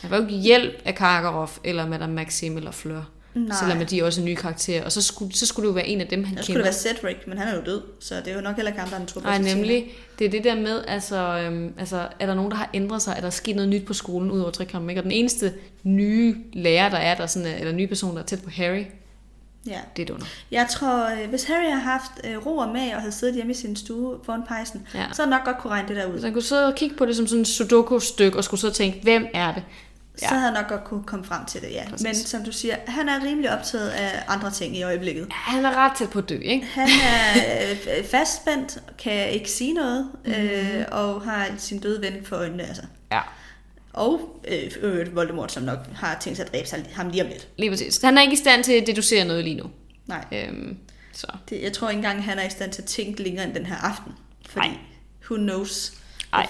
Han 0.00 0.10
får 0.10 0.16
jo 0.16 0.22
ikke 0.22 0.34
hjælp 0.34 0.82
af 0.84 0.94
Karkaroff, 0.94 1.58
eller 1.64 1.88
Madame 1.88 2.12
Maxim, 2.12 2.56
eller 2.56 2.70
Fleur. 2.70 3.10
Nej. 3.34 3.56
Selvom 3.60 3.86
de 3.86 4.00
er 4.00 4.04
også 4.04 4.20
nye 4.22 4.36
karakterer. 4.36 4.84
Og 4.84 4.92
så 4.92 5.02
skulle, 5.02 5.34
så 5.34 5.46
skulle 5.46 5.64
det 5.64 5.68
jo 5.70 5.74
være 5.74 5.86
en 5.86 6.00
af 6.00 6.06
dem, 6.08 6.24
han 6.24 6.36
der 6.36 6.42
skulle 6.42 6.54
kender. 6.60 6.70
det 6.72 6.84
være 6.84 6.94
Cedric, 6.94 7.16
men 7.26 7.38
han 7.38 7.48
er 7.48 7.54
jo 7.56 7.62
død, 7.66 7.82
så 8.00 8.14
det 8.14 8.28
er 8.28 8.34
jo 8.34 8.40
nok 8.40 8.56
heller 8.56 8.70
ikke 8.70 8.80
ham, 8.80 8.88
der 8.88 8.96
er 8.96 9.00
den 9.00 9.22
Nej, 9.24 9.54
nemlig. 9.54 9.90
Det 10.18 10.24
er 10.26 10.30
det 10.30 10.44
der 10.44 10.54
med, 10.54 10.84
altså, 10.88 11.16
øhm, 11.38 11.74
altså, 11.78 12.08
er 12.20 12.26
der 12.26 12.34
nogen, 12.34 12.50
der 12.50 12.56
har 12.56 12.70
ændret 12.74 13.02
sig? 13.02 13.14
Er 13.16 13.20
der 13.20 13.30
sket 13.30 13.56
noget 13.56 13.68
nyt 13.68 13.84
på 13.86 13.92
skolen, 13.94 14.30
ud 14.30 14.40
over 14.40 14.50
Trikram? 14.50 14.88
Ikke? 14.88 15.00
Og 15.00 15.04
den 15.04 15.12
eneste 15.12 15.52
nye 15.82 16.36
lærer, 16.52 16.88
der 16.90 16.98
er 16.98 17.14
der, 17.14 17.26
sådan, 17.26 17.48
er- 17.48 17.56
eller 17.56 17.72
nye 17.72 17.86
person, 17.86 18.14
der 18.16 18.22
er 18.22 18.26
tæt 18.26 18.42
på 18.42 18.50
Harry, 18.50 18.84
Ja. 19.66 19.78
det 19.96 20.02
er 20.02 20.06
Dunner. 20.06 20.26
Jeg 20.50 20.66
tror, 20.70 21.22
øh, 21.22 21.28
hvis 21.30 21.44
Harry 21.44 21.70
har 21.70 21.80
haft 21.80 22.12
øh, 22.24 22.46
ro 22.46 22.56
og 22.56 22.68
mag 22.72 22.94
og 22.94 23.00
havde 23.00 23.12
siddet 23.12 23.34
hjemme 23.34 23.52
i 23.52 23.54
sin 23.56 23.76
stue 23.76 24.18
foran 24.24 24.42
pejsen, 24.48 24.86
Ja. 24.94 25.04
så 25.12 25.22
havde 25.22 25.30
nok 25.30 25.44
godt 25.44 25.58
kunne 25.58 25.70
regne 25.70 25.88
det 25.88 25.96
der 25.96 26.06
ud. 26.06 26.18
Så 26.20 26.26
han 26.26 26.32
kunne 26.32 26.42
sidde 26.42 26.66
og 26.66 26.74
kigge 26.74 26.96
på 26.96 27.06
det 27.06 27.16
som 27.16 27.26
sådan 27.26 27.42
et 27.42 27.48
sudoku-stykke, 27.48 28.36
og 28.38 28.44
skulle 28.44 28.60
så 28.60 28.70
tænke, 28.70 29.00
hvem 29.02 29.26
er 29.34 29.52
det? 29.54 29.62
Så 30.18 30.26
havde 30.26 30.40
han 30.42 30.52
nok 30.52 30.68
godt 30.68 30.84
kunne 30.84 31.02
komme 31.04 31.24
frem 31.24 31.44
til 31.46 31.60
det, 31.60 31.70
ja. 31.70 31.84
Præcis. 31.90 32.04
Men 32.06 32.14
som 32.14 32.44
du 32.44 32.52
siger, 32.52 32.76
han 32.86 33.08
er 33.08 33.24
rimelig 33.24 33.50
optaget 33.58 33.88
af 33.90 34.22
andre 34.28 34.50
ting 34.50 34.76
i 34.76 34.82
øjeblikket. 34.82 35.26
Han 35.30 35.64
er 35.64 35.74
ret 35.76 35.92
tæt 35.98 36.10
på 36.10 36.18
at 36.18 36.28
dø, 36.28 36.38
ikke? 36.38 36.66
Han 36.66 36.88
er 36.88 37.70
øh, 37.98 38.04
fastspændt, 38.04 38.78
kan 38.98 39.30
ikke 39.30 39.50
sige 39.50 39.72
noget, 39.74 40.08
Mhm. 40.24 40.32
øh, 40.34 40.84
og 40.90 41.22
har 41.22 41.48
sin 41.58 41.78
døde 41.78 42.00
ven 42.02 42.12
for 42.24 42.36
øjnene. 42.36 42.62
Altså. 42.66 42.82
Ja. 43.12 43.20
Og 43.92 44.40
øh, 44.48 44.70
øvrigt 44.80 45.14
Voldemort, 45.14 45.52
som 45.52 45.62
nok 45.62 45.78
har 45.94 46.18
tænkt 46.20 46.36
sig 46.36 46.46
at 46.46 46.52
dræbe 46.52 46.68
sig, 46.68 46.84
ham 46.94 47.08
lige 47.08 47.22
om 47.22 47.28
lidt. 47.28 47.48
Lige 47.58 47.70
præcis. 47.70 48.00
Han 48.02 48.18
er 48.18 48.22
ikke 48.22 48.32
i 48.34 48.36
stand 48.36 48.64
til 48.64 48.72
at 48.72 48.86
deducere 48.86 49.24
noget 49.24 49.44
lige 49.44 49.56
nu. 49.56 49.70
Nej, 50.06 50.24
Øhm, 50.32 50.76
så. 51.12 51.26
det, 51.48 51.62
jeg 51.62 51.72
tror 51.72 51.88
ikke 51.88 51.98
engang, 51.98 52.24
han 52.24 52.38
er 52.38 52.46
i 52.46 52.50
stand 52.50 52.72
til 52.72 52.82
at 52.82 52.88
tænke 52.88 53.22
længere 53.22 53.44
end 53.46 53.54
den 53.54 53.66
her 53.66 53.76
aften. 53.76 54.12
Fordi, 54.48 54.68
Nej. 54.68 54.76
who 55.30 55.36
knows? 55.36 55.92
Ej. 56.32 56.46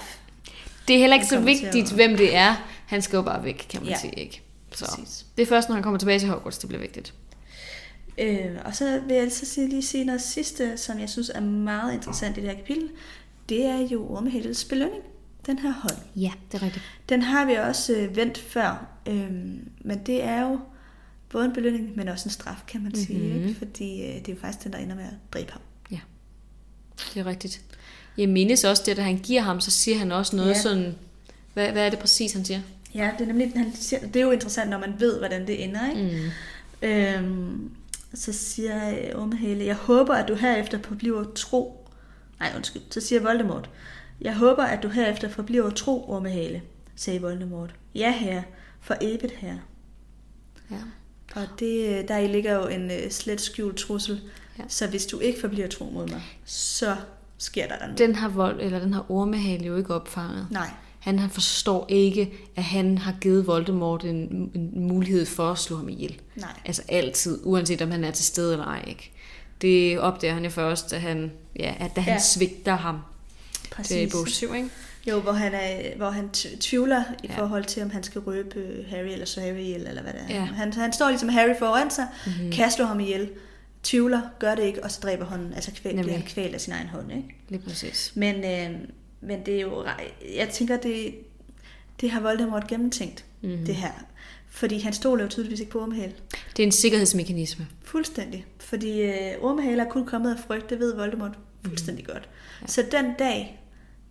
Det 0.89 0.95
er 0.97 1.01
heller 1.01 1.15
ikke 1.17 1.27
så 1.27 1.41
vigtigt, 1.41 1.87
at- 1.89 1.93
hvem 1.95 2.17
det 2.17 2.35
er. 2.37 2.55
Han 2.93 3.03
skal 3.03 3.17
jo 3.17 3.23
bare 3.23 3.45
væk, 3.45 3.67
kan 3.69 3.81
man 3.81 3.91
Ja. 3.91 3.99
sige, 3.99 4.13
ikke? 4.21 4.43
Så 4.75 4.85
Præcis. 4.97 5.27
det 5.37 5.43
er 5.43 5.47
først, 5.47 5.69
når 5.69 5.75
han 5.75 5.83
kommer 5.83 5.99
tilbage 5.99 6.19
til 6.19 6.29
Hogwarts, 6.29 6.59
det 6.59 6.69
bliver 6.69 6.81
vigtigt. 6.81 7.15
Øh, 8.19 8.57
og 8.65 8.77
så 8.77 9.01
vil 9.07 9.17
jeg 9.17 9.33
så 9.33 9.47
sige, 9.47 9.69
lige 9.69 9.83
sige 9.83 10.05
noget 10.05 10.23
sidste, 10.23 10.77
som 10.79 10.99
jeg 10.99 11.09
synes 11.11 11.31
er 11.35 11.41
meget 11.41 11.95
interessant 11.95 12.39
i 12.39 12.41
det 12.41 12.49
her 12.51 12.57
kapitel. 12.57 12.89
Det 13.49 13.65
er 13.65 13.77
jo 13.79 14.07
Ormehældes 14.17 14.65
belønning, 14.65 15.03
den 15.47 15.59
her 15.59 15.73
hånd. 15.73 15.97
Ja, 16.17 16.33
det 16.53 16.63
er 16.63 16.67
rigtigt. 16.67 16.85
Den 17.09 17.23
har 17.23 17.47
vi 17.47 17.55
også 17.55 17.93
øh, 17.93 18.17
vendt 18.17 18.39
før, 18.39 18.87
øhm, 19.09 19.69
men 19.81 19.99
det 20.07 20.23
er 20.25 20.41
jo 20.49 20.61
både 21.29 21.45
en 21.45 21.53
belønning, 21.53 21.97
men 21.97 22.09
også 22.09 22.25
en 22.27 22.31
straf, 22.31 22.57
kan 22.69 22.83
man 22.83 22.95
sige. 22.95 23.19
Mhm. 23.19 23.37
Ikke? 23.49 23.59
Fordi 23.59 24.03
øh, 24.03 24.15
det 24.15 24.29
er 24.29 24.33
jo 24.33 24.39
faktisk 24.41 24.65
den, 24.65 24.73
der 24.73 24.79
ender 24.79 24.97
med 24.97 25.05
at 25.05 25.15
dræbe 25.33 25.53
ham. 25.53 25.61
Det 27.15 27.21
er 27.21 27.27
rigtigt. 27.27 27.61
Jeg 28.19 28.29
mindes 28.29 28.65
også 28.65 28.83
det, 28.87 28.99
at 28.99 29.05
han 29.05 29.19
giver 29.19 29.41
ham, 29.41 29.61
så 29.61 29.71
siger 29.71 29.99
han 29.99 30.13
også 30.13 30.37
noget 30.37 30.51
Ja. 30.51 30.61
sådan... 30.61 30.95
Hvad, 31.55 31.73
hvad 31.73 31.87
er 31.87 31.91
det 31.91 31.99
præcis, 31.99 32.33
han 32.33 32.45
siger? 32.45 32.61
Ja, 32.95 33.11
det 33.19 33.25
er 33.25 33.27
nemlig, 33.27 33.53
han 33.57 33.73
siger, 33.75 34.07
det 34.07 34.17
er 34.17 34.25
jo 34.25 34.31
interessant, 34.31 34.71
når 34.71 34.79
man 34.79 34.95
ved, 34.99 35.19
hvordan 35.19 35.47
det 35.47 35.65
ender, 35.65 35.91
ikke? 35.91 36.31
Mm. 36.83 36.89
Øhm, 36.89 37.71
så 38.15 38.33
siger 38.33 39.17
Ormehale, 39.17 39.65
jeg 39.65 39.75
håber, 39.75 40.15
at 40.15 40.29
du 40.29 40.35
herefter 40.35 40.79
forbliver 40.83 41.25
tro. 41.35 41.89
Nej, 42.41 42.53
undskyld. 42.57 42.83
Så 42.91 43.01
siger 43.01 43.21
Voldemort, 43.21 43.71
jeg 44.21 44.37
håber, 44.37 44.63
at 44.63 44.83
du 44.83 44.89
herefter 44.89 45.29
forbliver 45.29 45.71
tro, 45.71 46.11
Ormehale, 46.11 46.63
sagde 46.97 47.21
Voldemort. 47.21 47.75
Ja, 47.95 48.13
herre, 48.13 48.43
for 48.81 48.97
evigt 49.01 49.33
herre. 49.33 49.61
Ja. 50.71 50.77
Og 51.35 51.47
det, 51.59 52.09
der 52.09 52.19
i 52.19 52.27
ligger 52.27 52.55
jo 52.55 52.67
en 52.67 52.85
uh, 52.85 53.11
slet 53.11 53.41
skjult 53.41 53.77
trussel. 53.77 54.21
Ja. 54.25 54.63
Ja. 54.63 54.69
Så 54.69 54.87
hvis 54.87 55.07
du 55.07 55.19
ikke 55.19 55.41
forbliver 55.41 55.69
tro 55.69 55.85
mod 55.85 56.09
mig, 56.09 56.23
så 56.45 56.97
sker 57.39 57.69
der 57.69 57.79
noget. 57.81 57.99
Den 57.99 58.15
har 58.15 58.29
vold, 58.29 58.61
eller 58.61 58.79
den 58.79 58.93
har 58.93 59.07
ormehale 59.09 59.65
jo 59.65 59.77
ikke 59.77 59.95
opfanget. 59.95 60.47
Nej. 60.51 60.71
Han 61.03 61.19
han 61.19 61.31
forstår 61.31 61.87
ikke, 61.89 62.33
at 62.57 62.63
han 62.65 62.99
har 62.99 63.15
givet 63.21 63.47
Voldemort 63.47 64.05
en, 64.05 64.51
en 64.55 64.71
mulighed 64.89 65.27
for 65.27 65.51
at 65.53 65.59
slå 65.59 65.77
ham 65.77 65.89
ihjel. 65.89 66.21
Nej. 66.37 66.49
Altså 66.65 66.83
altid, 66.89 67.41
uanset 67.45 67.83
om 67.83 67.91
han 67.91 68.05
er 68.05 68.11
til 68.11 68.25
stede 68.25 68.53
eller 68.53 68.67
ej. 68.67 68.85
Ikke? 68.89 69.11
Det 69.63 69.99
opdager 69.99 70.35
han 70.35 70.45
jo 70.45 70.51
først, 70.51 70.91
da 70.91 70.99
han, 70.99 71.33
ja, 71.59 71.75
at 71.81 71.97
da 71.97 72.01
han 72.01 72.15
ja. 72.15 72.21
Svigter 72.21 72.77
ham. 72.77 72.99
Det 73.63 73.71
er 73.71 74.01
i 74.01 74.07
Præcis. 74.07 74.13
bog 74.13 74.29
7, 74.29 74.55
ikke? 74.55 74.69
Jo, 75.09 75.21
hvor 75.21 75.33
han, 75.33 75.53
er, 75.55 75.97
hvor 75.97 76.11
han 76.11 76.29
tvivler 76.61 77.03
i 77.23 77.27
Ja. 77.29 77.39
forhold 77.39 77.65
til, 77.65 77.83
om 77.83 77.91
han 77.91 78.03
skal 78.03 78.21
røbe 78.21 78.59
øh, 78.61 78.87
Harry 78.91 79.09
eller 79.13 79.27
så 79.27 79.41
Harry 79.41 79.59
ihjel, 79.59 79.87
eller 79.87 80.03
hvad 80.03 80.13
det 80.13 80.21
er. 80.29 80.35
Ja. 80.35 80.45
Han, 80.45 80.73
han 80.73 80.93
står 80.93 81.09
ligesom 81.09 81.29
Harry 81.29 81.59
foran 81.59 81.91
sig, 81.91 82.07
Mhm. 82.27 82.35
mm-hmm. 82.45 82.71
slå 82.77 82.85
ham 82.85 83.01
ihjel, 83.01 83.31
tvivler, 83.83 84.21
gør 84.39 84.55
det 84.55 84.63
ikke, 84.63 84.85
og 84.85 84.91
så 84.91 84.99
dræber 85.03 85.25
hånden, 85.25 85.53
altså 85.55 85.71
kvæl, 85.75 85.93
bliver 86.03 86.13
han 86.17 86.23
kvæl 86.27 86.55
af 86.55 86.61
sin 86.61 86.73
egen 86.73 86.87
hånd. 86.89 87.13
Ikke? 87.13 87.25
Lige 87.49 87.63
præcis. 87.63 88.13
Men, 88.15 88.35
øh, 88.45 88.79
men 89.23 89.47
det 89.47 89.57
er 89.57 89.61
jo, 89.61 89.87
jeg 90.37 90.49
tænker, 90.49 90.77
det, 90.77 91.15
det 92.01 92.11
har 92.11 92.21
Voldemort 92.21 92.67
gennemtænkt, 92.67 93.25
Mhm. 93.41 93.51
mm-hmm. 93.51 93.67
det 93.67 93.75
her. 93.75 93.93
Fordi 94.51 94.79
han 94.79 94.93
stoler 94.93 95.23
jo 95.25 95.29
tydeligvis 95.29 95.61
ikke 95.61 95.73
på 95.73 95.81
Ormehale. 95.81 96.13
Det 96.57 96.63
er 96.63 96.67
en 96.67 96.73
sikkerhedsmekanisme. 96.73 97.67
Fuldstændig. 97.85 98.47
Fordi 98.61 99.01
øh, 99.01 99.35
Ormehale 99.41 99.83
er 99.83 99.89
kun 99.89 100.07
kommet 100.07 100.35
af 100.35 100.41
frygt, 100.47 100.71
det 100.71 100.79
ved 100.79 100.95
Voldemort 100.95 101.39
fuldstændig 101.67 102.05
mm. 102.09 102.13
godt. 102.13 102.29
Ja. 102.63 102.67
Så 102.67 102.85
den 102.93 103.05
dag, 103.19 103.63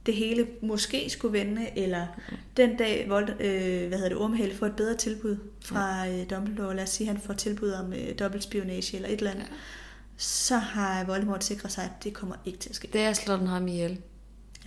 det 0.05 0.13
hele 0.13 0.47
måske 0.61 1.09
skulle 1.09 1.39
vende, 1.39 1.67
eller 1.75 2.07
mm. 2.31 2.37
den 2.57 2.77
dag, 2.77 3.05
Vold, 3.09 3.29
øh, 3.29 3.87
hvad 3.87 3.97
hedder 3.97 4.09
det, 4.09 4.17
Ormehale 4.17 4.55
får 4.55 4.65
et 4.65 4.75
bedre 4.75 4.95
tilbud 4.97 5.37
fra 5.65 6.07
øh, 6.07 6.29
Dumbledore, 6.29 6.75
lad 6.75 6.83
os 6.83 6.89
sige, 6.89 7.07
han 7.07 7.17
får 7.17 7.33
tilbud 7.33 7.71
om 7.71 7.93
øh, 7.93 8.19
dobbeltspionage 8.19 8.95
eller 8.95 9.09
et 9.09 9.17
eller 9.17 9.31
andet, 9.31 9.43
ja. 9.43 9.55
så 10.17 10.57
har 10.57 11.05
Voldemort 11.05 11.43
sikret 11.43 11.71
sig, 11.71 11.83
at 11.83 12.03
det 12.03 12.13
kommer 12.13 12.35
ikke 12.45 12.59
til 12.59 12.69
at 12.69 12.75
ske. 12.75 12.89
Det 12.93 13.01
er 13.01 13.13
slår 13.13 13.35
den 13.35 13.47
ham 13.47 13.67
ihjel. 13.67 13.99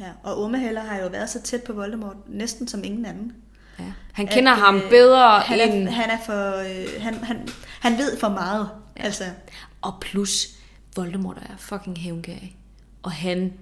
Ja. 0.00 0.10
Og 0.22 0.42
Ormehale 0.42 0.80
har 0.80 0.98
jo 0.98 1.08
været 1.08 1.30
så 1.30 1.42
tæt 1.42 1.62
på 1.62 1.72
Voldemort, 1.72 2.16
næsten 2.26 2.68
som 2.68 2.84
ingen 2.84 3.06
anden. 3.06 3.32
Ja. 3.78 3.84
Han 4.12 4.26
kender 4.26 4.52
At, 4.52 4.58
ham 4.58 4.76
øh, 4.76 4.90
bedre 4.90 5.40
han 5.40 5.60
end... 5.60 5.88
er, 5.88 5.92
han 5.92 6.10
er 6.10 6.18
for, 6.26 6.58
øh, 6.58 7.02
han, 7.02 7.14
han, 7.14 7.48
han 7.80 7.98
ved 7.98 8.18
for 8.18 8.28
meget. 8.28 8.68
Ja. 8.98 9.02
Altså, 9.02 9.24
Og 9.82 9.94
plus, 10.00 10.46
Voldemort 10.96 11.36
er 11.36 11.56
fucking 11.58 11.98
hævngærig. 11.98 12.56
Og 13.02 13.12
han 13.12 13.52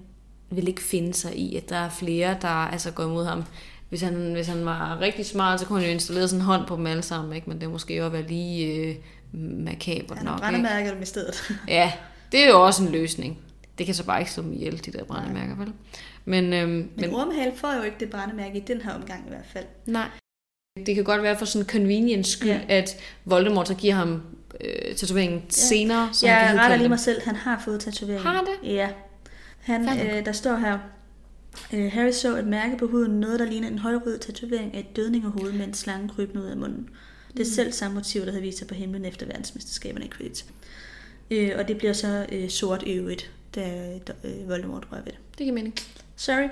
vil 0.49 0.67
ikke 0.67 0.81
finde 0.83 1.13
sig 1.13 1.37
i, 1.37 1.55
at 1.55 1.69
der 1.69 1.75
er 1.77 1.89
flere, 1.89 2.37
der 2.41 2.47
altså 2.47 2.91
går 2.91 3.03
imod 3.03 3.25
ham. 3.25 3.43
Hvis 3.89 4.01
han, 4.01 4.33
hvis 4.33 4.47
han 4.47 4.65
var 4.65 4.99
rigtig 4.99 5.25
smart, 5.25 5.59
så 5.59 5.65
kunne 5.65 5.79
han 5.79 5.87
jo 5.87 5.93
installere 5.93 6.27
sådan 6.27 6.39
en 6.41 6.45
hånd 6.45 6.67
på 6.67 6.75
dem 6.75 6.87
alle 6.87 7.03
sammen. 7.03 7.33
Ikke? 7.33 7.49
Men 7.49 7.61
det 7.61 7.69
måske 7.69 7.95
jo 7.95 8.05
at 8.05 8.13
være 8.13 8.27
lige 8.27 8.65
øh, 8.65 8.95
makabert 9.33 10.17
han 10.17 10.25
nok. 10.25 10.39
har 10.39 10.49
Ikke? 10.49 10.61
brændemærket 10.63 10.93
dem 10.93 11.01
i 11.01 11.05
stedet. 11.05 11.53
Ja, 11.67 11.91
det 12.31 12.43
er 12.43 12.49
jo 12.49 12.65
også 12.65 12.83
en 12.83 12.91
løsning. 12.91 13.37
Det 13.77 13.85
kan 13.85 13.95
så 13.95 14.03
bare 14.03 14.19
ikke 14.19 14.31
slå 14.31 14.43
dem 14.43 14.53
ihjel, 14.53 14.85
de 14.85 14.91
der 14.91 15.03
brændemærker, 15.03 15.55
vel? 15.55 15.73
Men, 16.25 16.53
øhm, 16.53 16.69
Men, 16.71 16.91
men 16.97 17.13
Ormehale 17.15 17.51
får 17.55 17.73
jo 17.77 17.81
ikke 17.83 17.97
det 17.99 18.09
brændemærke 18.09 18.57
i 18.57 18.61
den 18.61 18.81
her 18.81 18.93
omgang 18.93 19.25
i 19.25 19.29
hvert 19.29 19.45
fald. 19.53 19.65
nej. 19.85 20.07
Det 20.85 20.95
kan 20.95 21.03
godt 21.03 21.23
være 21.23 21.37
for 21.37 21.45
sådan 21.45 21.67
convenience 21.67 22.31
skyld, 22.31 22.49
ja. 22.49 22.61
At 22.69 22.97
Voldemort 23.25 23.67
så 23.67 23.73
giver 23.75 23.93
ham 23.93 24.21
øh, 24.61 24.95
tatoveringen 24.95 25.39
ja. 25.39 25.45
senere. 25.49 26.09
Så 26.13 26.27
han 26.27 26.37
jeg 26.37 26.47
kan 26.47 26.59
retter 26.59 26.77
lige 26.77 26.89
mig 26.89 26.99
selv, 26.99 27.21
han 27.21 27.35
har 27.35 27.61
fået 27.65 27.79
tatoveringen. 27.79 28.25
Har 28.27 28.33
han 28.33 28.45
det? 28.45 28.73
Ja. 28.75 28.89
Han, 29.59 29.99
øh, 30.07 30.25
der 30.25 30.31
står 30.31 30.55
her, 30.55 30.79
øh, 31.73 31.91
Harry 31.91 32.11
så 32.11 32.37
et 32.37 32.47
mærke 32.47 32.77
på 32.77 32.87
huden, 32.87 33.19
noget 33.19 33.39
der 33.39 33.45
ligner 33.45 33.67
en 33.67 33.79
højrød 33.79 34.17
tatovering 34.19 34.75
af 34.75 34.79
et 34.79 34.95
dødningehoved 34.95 35.51
med 35.51 35.67
en 35.67 35.73
slange 35.73 36.09
krybende 36.09 36.41
ud 36.43 36.47
af 36.47 36.57
munden. 36.57 36.89
Det 37.33 37.39
er 37.39 37.43
Mm. 37.43 37.51
selv 37.51 37.71
samme 37.71 37.95
motiv, 37.95 38.21
der 38.21 38.31
havde 38.31 38.41
vist 38.41 38.57
sig 38.57 38.67
på 38.67 38.73
himlen 38.73 39.05
efter 39.05 39.25
verdensmesterskaberne 39.25 40.05
i 40.05 40.09
Quidditch. 40.17 40.45
Øh, 41.31 41.51
og 41.57 41.67
det 41.67 41.77
bliver 41.77 41.93
så 41.93 42.25
øh, 42.31 42.49
sort 42.49 42.83
i 42.85 42.91
øvrigt, 42.93 43.31
da 43.55 43.89
øh, 44.23 44.49
Voldemort 44.49 44.87
rører 44.91 45.01
ved 45.01 45.11
det. 45.11 45.19
Det 45.37 45.37
giver 45.37 45.53
mening. 45.53 45.75
Sorry. 46.17 46.47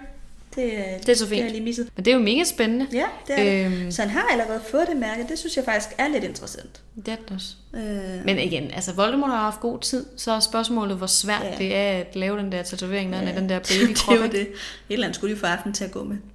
Det, 0.55 0.63
øh, 0.63 0.79
Det 1.05 1.09
er 1.09 1.15
så 1.15 1.23
Det 1.23 1.29
fint. 1.29 1.43
jeg 1.43 1.51
lige 1.51 1.63
misset. 1.63 1.89
Men 1.95 2.05
det 2.05 2.11
er 2.11 2.15
jo 2.15 2.21
mega 2.23 2.43
spændende. 2.43 2.87
Ja, 2.93 3.05
det 3.27 3.39
er 3.39 3.43
det. 3.69 3.81
Øhm, 3.81 3.91
Så 3.91 4.01
han 4.01 4.11
har 4.11 4.27
allerede 4.31 4.61
fået 4.71 4.87
det 4.89 4.97
mærke. 4.97 5.25
Det 5.29 5.39
synes 5.39 5.57
jeg 5.57 5.65
faktisk 5.65 5.89
er 5.97 6.07
lidt 6.07 6.23
interessant. 6.23 6.81
det 6.95 7.07
er 7.07 7.15
det 7.15 7.35
også. 7.35 7.47
Øh, 7.75 8.25
Men 8.25 8.39
igen, 8.39 8.71
altså 8.73 8.93
Voldemort 8.93 9.29
har 9.29 9.37
haft 9.37 9.59
god 9.59 9.79
tid, 9.79 10.05
så 10.17 10.31
er 10.31 10.39
spørgsmålet, 10.39 10.97
hvor 10.97 11.07
svært 11.07 11.43
ja. 11.43 11.49
Ja. 11.51 11.57
det 11.57 11.75
er 11.75 11.91
at 11.91 12.15
lave 12.15 12.37
den 12.37 12.51
der 12.51 12.63
tatovering, 12.63 13.09
når 13.09 13.17
er 13.17 13.35
den 13.39 13.49
der 13.49 13.59
det 13.69 13.77
babykrop. 13.81 14.15
er 14.15 14.19
jo 14.21 14.27
det. 14.27 14.41
Et 14.41 14.47
eller 14.89 15.05
andet 15.05 15.15
skulle 15.15 15.35
de 15.35 15.39
få 15.39 15.45
aften 15.45 15.73
til 15.73 15.83
at 15.83 15.91
gå 15.91 16.03
med. 16.03 16.17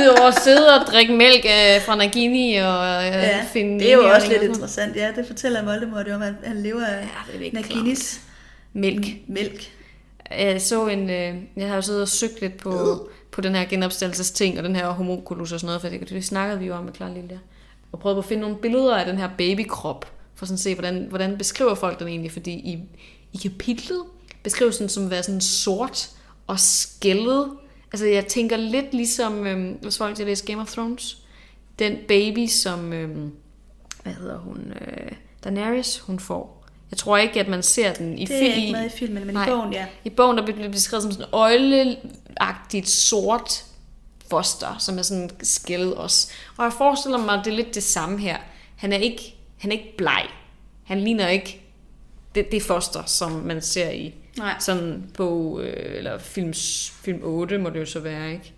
Udover 0.00 0.28
at 0.28 0.40
sidde 0.42 0.80
og 0.80 0.86
drikke 0.86 1.12
mælk 1.12 1.44
øh, 1.44 1.82
fra 1.82 1.96
Nagini 1.96 2.54
og 2.54 3.04
øh, 3.06 3.12
Ja, 3.12 3.44
finde 3.52 3.80
det 3.80 3.90
er 3.92 3.96
jo 3.96 4.08
også 4.08 4.28
lidt 4.28 4.42
interessant. 4.42 4.96
Ja, 4.96 5.08
det 5.16 5.26
fortæller 5.26 5.64
Voldemort 5.64 6.08
jo 6.08 6.14
om, 6.14 6.22
at 6.22 6.32
han 6.44 6.62
lever 6.62 6.84
af 6.86 7.00
Ja, 7.32 7.38
det 7.38 7.46
er 7.46 7.50
Naginis 7.52 8.20
Mælk. 8.72 9.06
mælk. 9.26 9.70
Øh, 10.32 10.38
jeg 10.38 10.62
så 10.62 10.86
en, 10.86 11.10
øh, 11.10 11.34
jeg 11.56 11.68
har 11.68 11.74
jo 11.74 11.82
siddet 11.82 12.02
og 12.02 12.08
søgt 12.08 12.40
lidt 12.40 12.56
på, 12.56 13.08
på 13.30 13.40
den 13.40 13.54
her 13.54 13.64
genopstillelsesting, 13.64 14.58
og 14.58 14.64
den 14.64 14.76
her 14.76 14.90
hormonkolus 14.90 15.52
og 15.52 15.60
sådan 15.60 15.66
noget, 15.66 15.80
for 15.80 15.88
det, 15.88 16.10
det 16.10 16.24
snakkede 16.24 16.58
vi 16.58 16.66
jo 16.66 16.74
om 16.74 16.84
med 16.84 16.94
Clara 16.94 17.12
Lille. 17.12 17.40
Og 17.92 17.98
prøvede 17.98 18.16
på 18.16 18.18
at 18.18 18.24
finde 18.28 18.40
nogle 18.40 18.56
billeder 18.56 18.96
af 18.96 19.06
den 19.06 19.18
her 19.18 19.30
babykrop, 19.38 20.12
for 20.34 20.46
sådan 20.46 20.54
at 20.54 20.60
se, 20.60 20.74
hvordan, 20.74 21.06
hvordan 21.08 21.38
beskriver 21.38 21.74
folk 21.74 21.98
den 21.98 22.08
egentlig, 22.08 22.32
fordi 22.32 22.52
i, 22.52 22.78
i 23.32 23.36
kapitlet 23.36 24.02
beskrives 24.42 24.76
den 24.76 24.88
som 24.88 25.04
at 25.04 25.10
være 25.10 25.22
sådan 25.22 25.40
sort 25.40 26.10
og 26.46 26.60
skældet. 26.60 27.50
Altså 27.92 28.06
jeg 28.06 28.26
tænker 28.26 28.56
lidt 28.56 28.94
ligesom, 28.94 29.46
øh, 29.46 29.74
hvis 29.82 29.98
folk 29.98 30.16
til 30.16 30.26
læser 30.26 30.46
Game 30.46 30.62
of 30.62 30.72
Thrones, 30.72 31.22
den 31.78 31.96
baby, 32.08 32.46
som, 32.46 32.92
øh, 32.92 33.16
hvad 34.02 34.12
hedder 34.12 34.38
hun, 34.38 34.72
øh, 34.80 35.12
Daenerys, 35.44 35.98
hun 35.98 36.18
får. 36.18 36.59
Jeg 36.90 36.98
tror 36.98 37.16
ikke, 37.16 37.40
at 37.40 37.48
man 37.48 37.62
ser 37.62 37.92
den 37.92 38.18
i 38.18 38.24
Det 38.24 38.50
er 38.50 38.54
ikke 38.54 38.72
med 38.72 38.86
i 38.86 38.88
filmen, 38.88 39.26
men 39.26 39.34
Nej. 39.34 39.46
i 39.46 39.50
bogen, 39.50 39.72
ja. 39.72 39.86
i 40.04 40.10
bogen 40.10 40.38
der 40.38 40.44
bliver 40.44 40.68
beskrevet 40.68 41.02
som 41.02 41.12
sådan 41.12 41.26
en 41.26 41.34
øjleagtigt 41.34 42.88
sort 42.88 43.64
foster, 44.30 44.78
som 44.78 44.98
er 44.98 45.02
sådan 45.02 45.30
skældet 45.42 45.94
også. 45.94 46.32
Og 46.56 46.64
jeg 46.64 46.72
forestiller 46.72 47.18
mig, 47.18 47.34
at 47.34 47.44
det 47.44 47.52
er 47.52 47.56
lidt 47.56 47.74
det 47.74 47.82
samme 47.82 48.18
her. 48.18 48.36
Han 48.76 48.92
er 48.92 48.96
ikke, 48.96 49.34
han 49.58 49.72
er 49.72 49.76
ikke 49.76 49.96
bleg. 49.96 50.26
Han 50.84 51.00
ligner 51.00 51.28
ikke 51.28 51.60
det, 52.34 52.52
det 52.52 52.62
foster, 52.62 53.04
som 53.06 53.32
man 53.32 53.62
ser 53.62 53.90
i 53.90 54.14
Nej. 54.38 54.54
sådan 54.58 55.10
på, 55.14 55.60
øh, 55.60 55.96
eller 55.98 56.18
film, 56.18 56.54
film 57.02 57.20
8 57.22 57.58
må 57.58 57.70
det 57.70 57.80
jo 57.80 57.86
så 57.86 58.00
være, 58.00 58.32
ikke? 58.32 58.52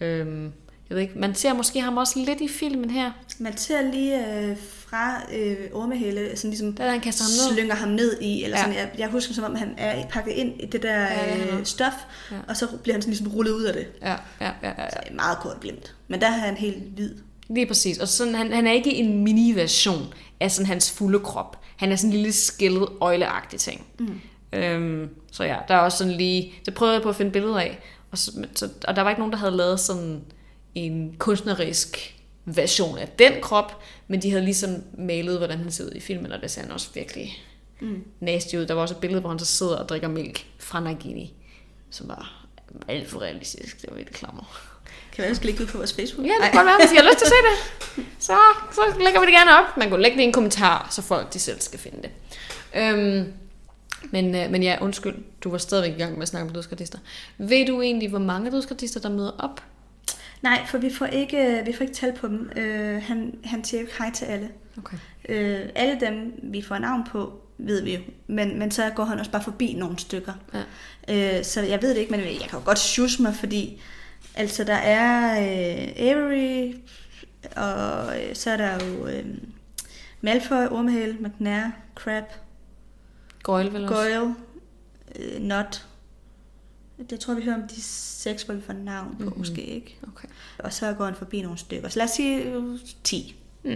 Øhm, 0.00 0.52
jeg 0.90 0.94
ved 0.96 1.02
ikke, 1.02 1.18
man 1.18 1.34
ser 1.34 1.52
måske 1.52 1.80
ham 1.80 1.96
også 1.96 2.18
lidt 2.18 2.40
i 2.40 2.48
filmen 2.48 2.90
her, 2.90 3.10
Man 3.38 3.56
ser 3.56 3.82
lige 3.92 4.40
øh, 4.40 4.56
fra 4.60 5.22
øh, 5.34 5.56
ormehæle, 5.72 6.36
sådan 6.36 6.50
ligesom 6.50 6.72
da 6.72 6.90
han 6.90 7.00
kaster 7.00 7.24
ham 7.24 7.30
ned. 7.50 7.56
slynger 7.56 7.74
ham 7.74 7.88
ned 7.88 8.20
i, 8.20 8.44
eller 8.44 8.56
Ja. 8.58 8.62
sådan, 8.64 8.78
jeg, 8.78 8.90
jeg 8.98 9.08
husker 9.08 9.34
som 9.34 9.44
om, 9.44 9.54
han 9.54 9.74
er 9.78 10.06
pakket 10.08 10.32
ind 10.32 10.60
i 10.60 10.66
det 10.66 10.82
der 10.82 10.94
Ja, 11.00 11.04
er 11.04 11.34
han 11.46 11.58
øh, 11.58 11.64
stof, 11.64 11.92
Ja. 12.30 12.36
og 12.48 12.56
så 12.56 12.66
bliver 12.82 12.94
han 12.94 13.02
sådan 13.02 13.10
ligesom 13.10 13.28
rullet 13.28 13.52
ud 13.52 13.62
af 13.62 13.72
det. 13.72 13.86
Ja, 14.02 14.10
ja, 14.10 14.16
ja, 14.40 14.50
ja, 14.62 14.82
ja. 14.82 14.90
Så 14.90 14.98
meget 15.14 15.38
kort 15.38 15.60
glimt. 15.60 15.94
Men 16.08 16.20
der 16.20 16.26
er 16.26 16.30
han 16.30 16.54
helt 16.56 16.76
hvid. 16.94 17.14
Lige 17.50 17.66
præcis. 17.66 17.98
Og 17.98 18.08
sådan, 18.08 18.34
han, 18.34 18.52
han 18.52 18.66
er 18.66 18.72
ikke 18.72 18.94
en 18.94 19.24
mini-version 19.24 20.14
af 20.40 20.50
sådan 20.50 20.66
hans 20.66 20.90
fulde 20.92 21.18
krop. 21.18 21.60
Han 21.76 21.92
er 21.92 21.96
sådan 21.96 22.10
en 22.10 22.16
lille 22.16 22.32
skældet, 22.32 22.88
øjleagtig 23.00 23.60
ting. 23.60 23.86
Mm. 23.98 24.20
Øhm, 24.52 25.08
så 25.32 25.44
ja, 25.44 25.56
der 25.68 25.74
er 25.74 25.78
også 25.78 25.98
sådan 25.98 26.12
lige... 26.12 26.52
Det 26.66 26.74
prøvede 26.74 26.94
jeg 26.94 27.02
på 27.02 27.08
at 27.08 27.16
finde 27.16 27.30
billeder 27.30 27.58
af. 27.58 27.78
Og, 28.10 28.18
så, 28.18 28.68
og 28.88 28.96
der 28.96 29.02
var 29.02 29.10
ikke 29.10 29.20
nogen, 29.20 29.32
der 29.32 29.38
havde 29.38 29.56
lavet 29.56 29.80
sådan 29.80 30.20
en 30.86 31.14
kunstnerisk 31.18 32.14
version 32.44 32.98
af 32.98 33.08
den 33.08 33.32
krop, 33.42 33.82
men 34.08 34.22
de 34.22 34.30
havde 34.30 34.44
ligesom 34.44 34.70
malet, 34.98 35.38
hvordan 35.38 35.58
han 35.58 35.70
ser 35.70 35.84
ud 35.84 35.90
i 35.94 36.00
filmen, 36.00 36.32
og 36.32 36.42
det 36.42 36.50
ser 36.50 36.62
han 36.62 36.70
også 36.70 36.88
virkelig 36.94 37.44
mm. 37.80 38.04
nasty 38.20 38.54
ud. 38.54 38.66
Der 38.66 38.74
var 38.74 38.82
også 38.82 38.94
et 38.94 39.00
billede, 39.00 39.20
hvor 39.20 39.30
han 39.30 39.38
så 39.38 39.44
sidder 39.44 39.76
og 39.76 39.88
drikker 39.88 40.08
mælk 40.08 40.46
fra 40.58 40.80
Nagini, 40.80 41.34
som 41.90 42.08
var 42.08 42.46
alt 42.88 43.08
for 43.08 43.20
realistisk. 43.20 43.82
Det 43.82 43.90
var 43.90 43.96
lidt 43.96 44.12
klammer. 44.12 44.68
Kan 45.12 45.22
være, 45.22 45.28
vi 45.28 45.34
skal 45.34 45.46
lægge 45.46 45.62
ud 45.62 45.66
på 45.66 45.76
vores 45.76 45.92
Facebook? 45.92 46.26
Ja, 46.26 46.32
det 46.32 46.42
kan 46.42 46.52
godt 46.52 46.66
være, 46.66 46.78
hvis 46.80 46.92
I 46.92 46.96
har 46.96 47.02
lyst 47.02 47.18
til 47.18 47.24
at 47.24 47.32
se 47.32 47.36
det. 47.48 48.06
Så, 48.28 48.36
så 48.72 48.80
lægger 48.98 49.20
vi 49.20 49.26
det 49.26 49.34
gerne 49.34 49.58
op. 49.58 49.76
Man 49.76 49.88
kan 49.88 50.00
lægge 50.00 50.16
det 50.16 50.22
i 50.22 50.26
en 50.26 50.32
kommentar, 50.32 50.88
så 50.90 51.02
folk 51.02 51.32
de 51.32 51.38
selv 51.38 51.60
skal 51.60 51.78
finde 51.78 52.02
det. 52.02 52.10
Øhm, 52.74 53.32
men, 54.10 54.34
øh, 54.34 54.50
men 54.50 54.62
ja, 54.62 54.78
undskyld, 54.80 55.14
du 55.44 55.50
var 55.50 55.58
stadigvæk 55.58 55.98
i 55.98 56.02
gang 56.02 56.14
med 56.14 56.22
at 56.22 56.28
snakke 56.28 56.48
om 56.48 56.54
dødskartister. 56.54 56.98
Ved 57.38 57.66
du 57.66 57.82
egentlig, 57.82 58.08
hvor 58.08 58.18
mange 58.18 58.50
dødskartister, 58.50 59.00
der 59.00 59.08
møder 59.08 59.32
op? 59.38 59.62
Nej, 60.42 60.66
for 60.66 60.78
vi 60.78 60.90
får 60.90 61.06
ikke, 61.06 61.62
vi 61.66 61.72
får 61.72 61.82
ikke 61.82 61.94
tal 61.94 62.12
på 62.12 62.28
dem. 62.28 62.50
Øh, 62.56 63.02
han, 63.02 63.34
han 63.44 63.64
siger 63.64 63.80
ikke 63.80 63.92
hej 63.98 64.10
til 64.10 64.24
alle. 64.24 64.48
Okay. 64.78 64.96
Øh, 65.28 65.68
alle 65.74 66.00
dem, 66.00 66.40
vi 66.42 66.62
får 66.62 66.78
navn 66.78 67.04
på, 67.10 67.32
ved 67.58 67.82
vi 67.82 67.94
jo. 67.94 68.00
Men, 68.26 68.58
men 68.58 68.70
så 68.70 68.90
går 68.96 69.04
han 69.04 69.18
også 69.18 69.30
bare 69.30 69.42
forbi 69.42 69.72
nogle 69.72 69.98
stykker. 69.98 70.32
Ja. 71.08 71.38
Øh, 71.38 71.44
så 71.44 71.60
jeg 71.60 71.82
ved 71.82 71.90
det 71.90 71.96
ikke, 71.96 72.10
men 72.10 72.20
jeg 72.20 72.48
kan 72.50 72.58
jo 72.58 72.64
godt 72.64 72.78
sjuse 72.78 73.22
mig, 73.22 73.34
fordi 73.34 73.80
Altså, 74.38 74.64
der 74.64 74.74
er 74.74 75.40
øh, 75.40 75.92
Avery, 75.96 76.74
og 77.56 78.20
øh, 78.20 78.34
så 78.34 78.50
er 78.50 78.56
der 78.56 78.84
jo 78.84 79.06
øh, 79.06 79.24
Malfoy, 80.20 80.66
Ormehale, 80.70 81.16
McNair, 81.20 81.66
Crab, 81.94 82.24
Goyle 83.42 83.72
vel 83.72 83.84
også? 83.84 83.94
Goyle, 83.94 84.34
øh, 85.16 85.42
Not. 85.42 85.86
Det 87.10 87.20
tror 87.20 87.34
vi 87.34 87.42
hører 87.42 87.56
om 87.62 87.68
de 87.68 87.82
seks, 87.82 88.42
hvor 88.42 88.54
vi 88.54 88.60
får 88.60 88.72
navn 88.72 89.16
på, 89.16 89.22
mm-hmm. 89.24 89.38
måske 89.38 89.62
ikke. 89.64 89.98
Okay. 90.02 90.28
Og 90.58 90.72
så 90.72 90.92
går 90.92 91.04
han 91.04 91.14
forbi 91.14 91.42
nogle 91.42 91.58
stykker. 91.58 91.88
Så 91.88 91.98
lad 91.98 92.04
os 92.04 92.10
sige 92.10 92.42
øh, 92.42 92.78
10 93.04 93.34
Mm. 93.64 93.70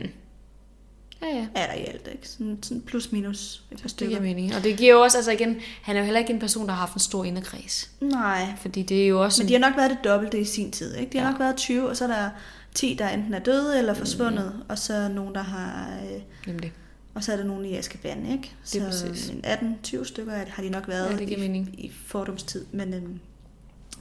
Ja, 1.23 1.27
ja. 1.27 1.47
er 1.55 1.67
der 1.67 1.75
i 1.75 1.85
alt, 1.85 2.09
ikke? 2.13 2.29
Sådan, 2.29 2.59
sådan 2.63 2.81
plus 2.83 3.13
minus 3.13 3.63
et 3.71 3.77
par 3.77 3.83
Det 3.83 3.91
stykker. 3.91 4.11
giver 4.11 4.35
mening. 4.35 4.55
Og 4.57 4.65
det 4.65 4.77
giver 4.79 4.93
jo 4.95 5.01
også, 5.01 5.19
altså 5.19 5.31
igen, 5.31 5.57
han 5.83 5.97
er 5.97 6.01
jo 6.01 6.05
heller 6.05 6.21
ikke 6.21 6.33
en 6.33 6.39
person, 6.41 6.67
der 6.67 6.73
har 6.73 6.81
haft 6.81 6.95
en 6.95 7.01
stor 7.01 7.25
inderkreds. 7.25 7.91
Nej, 8.01 8.47
Fordi 8.61 8.83
det 8.83 9.03
er 9.03 9.07
jo 9.09 9.23
også... 9.23 9.43
men 9.43 9.49
de 9.49 9.53
har 9.53 9.61
nok 9.61 9.77
været 9.77 9.91
det 9.91 9.99
dobbelte 10.05 10.41
i 10.41 10.45
sin 10.45 10.71
tid, 10.71 10.97
ikke? 10.97 11.13
De 11.13 11.19
har 11.19 11.25
Ja. 11.27 11.31
nok 11.31 11.41
været 11.41 11.57
20, 11.57 11.89
og 11.89 11.97
så 11.97 12.05
er 12.05 12.09
der 12.09 12.31
10, 12.75 12.97
der 12.99 13.09
enten 13.09 13.35
er 13.35 13.39
døde 13.39 13.79
eller 13.79 13.95
forsvundet, 13.95 14.53
mm. 14.55 14.63
og 14.69 14.79
så 14.79 15.09
nogen, 15.09 15.35
der 15.35 15.43
har... 15.43 15.91
Øh, 16.15 16.21
Nemlig. 16.47 16.73
Og 17.15 17.25
så 17.25 17.33
er 17.33 17.37
der 17.37 17.45
nogen 17.45 17.65
i 17.65 17.77
Azkaban, 17.77 18.27
ikke? 18.27 18.53
Det 18.73 18.83
er 18.83 18.91
så 18.91 19.07
præcis. 19.09 19.29
en 19.31 19.45
18-20 19.85 20.05
stykker 20.05 20.33
er 20.33 20.45
har 20.49 20.63
de 20.63 20.69
nok 20.71 20.89
været 20.89 21.11
Ja, 21.11 21.17
det 21.17 21.31
i, 21.31 21.37
mening. 21.41 21.85
i 21.85 21.93
fordumstid, 22.07 22.67
men, 22.73 22.95
øhm, 22.95 23.21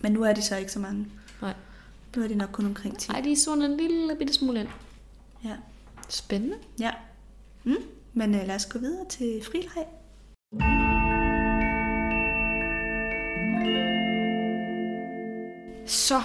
men 0.02 0.12
nu 0.12 0.24
er 0.24 0.34
de 0.34 0.42
så 0.42 0.56
ikke 0.56 0.72
så 0.72 0.80
mange. 0.80 1.08
Nej. 1.42 1.54
Nu 2.16 2.24
er 2.24 2.28
de 2.28 2.36
nok 2.36 2.50
kun 2.52 2.66
omkring 2.66 2.98
10. 3.00 3.12
Nej, 3.12 3.22
de 3.22 3.32
er 3.32 3.36
sådan 3.36 3.64
en 3.64 3.78
lille 3.78 4.16
bitte 4.16 4.34
smule 4.34 4.60
ind. 4.60 4.68
Ja. 5.46 5.56
Spændende. 6.10 6.56
ja. 6.80 6.92
Mm. 7.64 7.76
Men 8.14 8.36
øh, 8.36 8.48
lad 8.48 8.56
os 8.56 8.66
gå 8.66 8.80
videre 8.80 9.06
til 9.10 9.42
frileg. 9.46 9.86
Så 15.86 16.22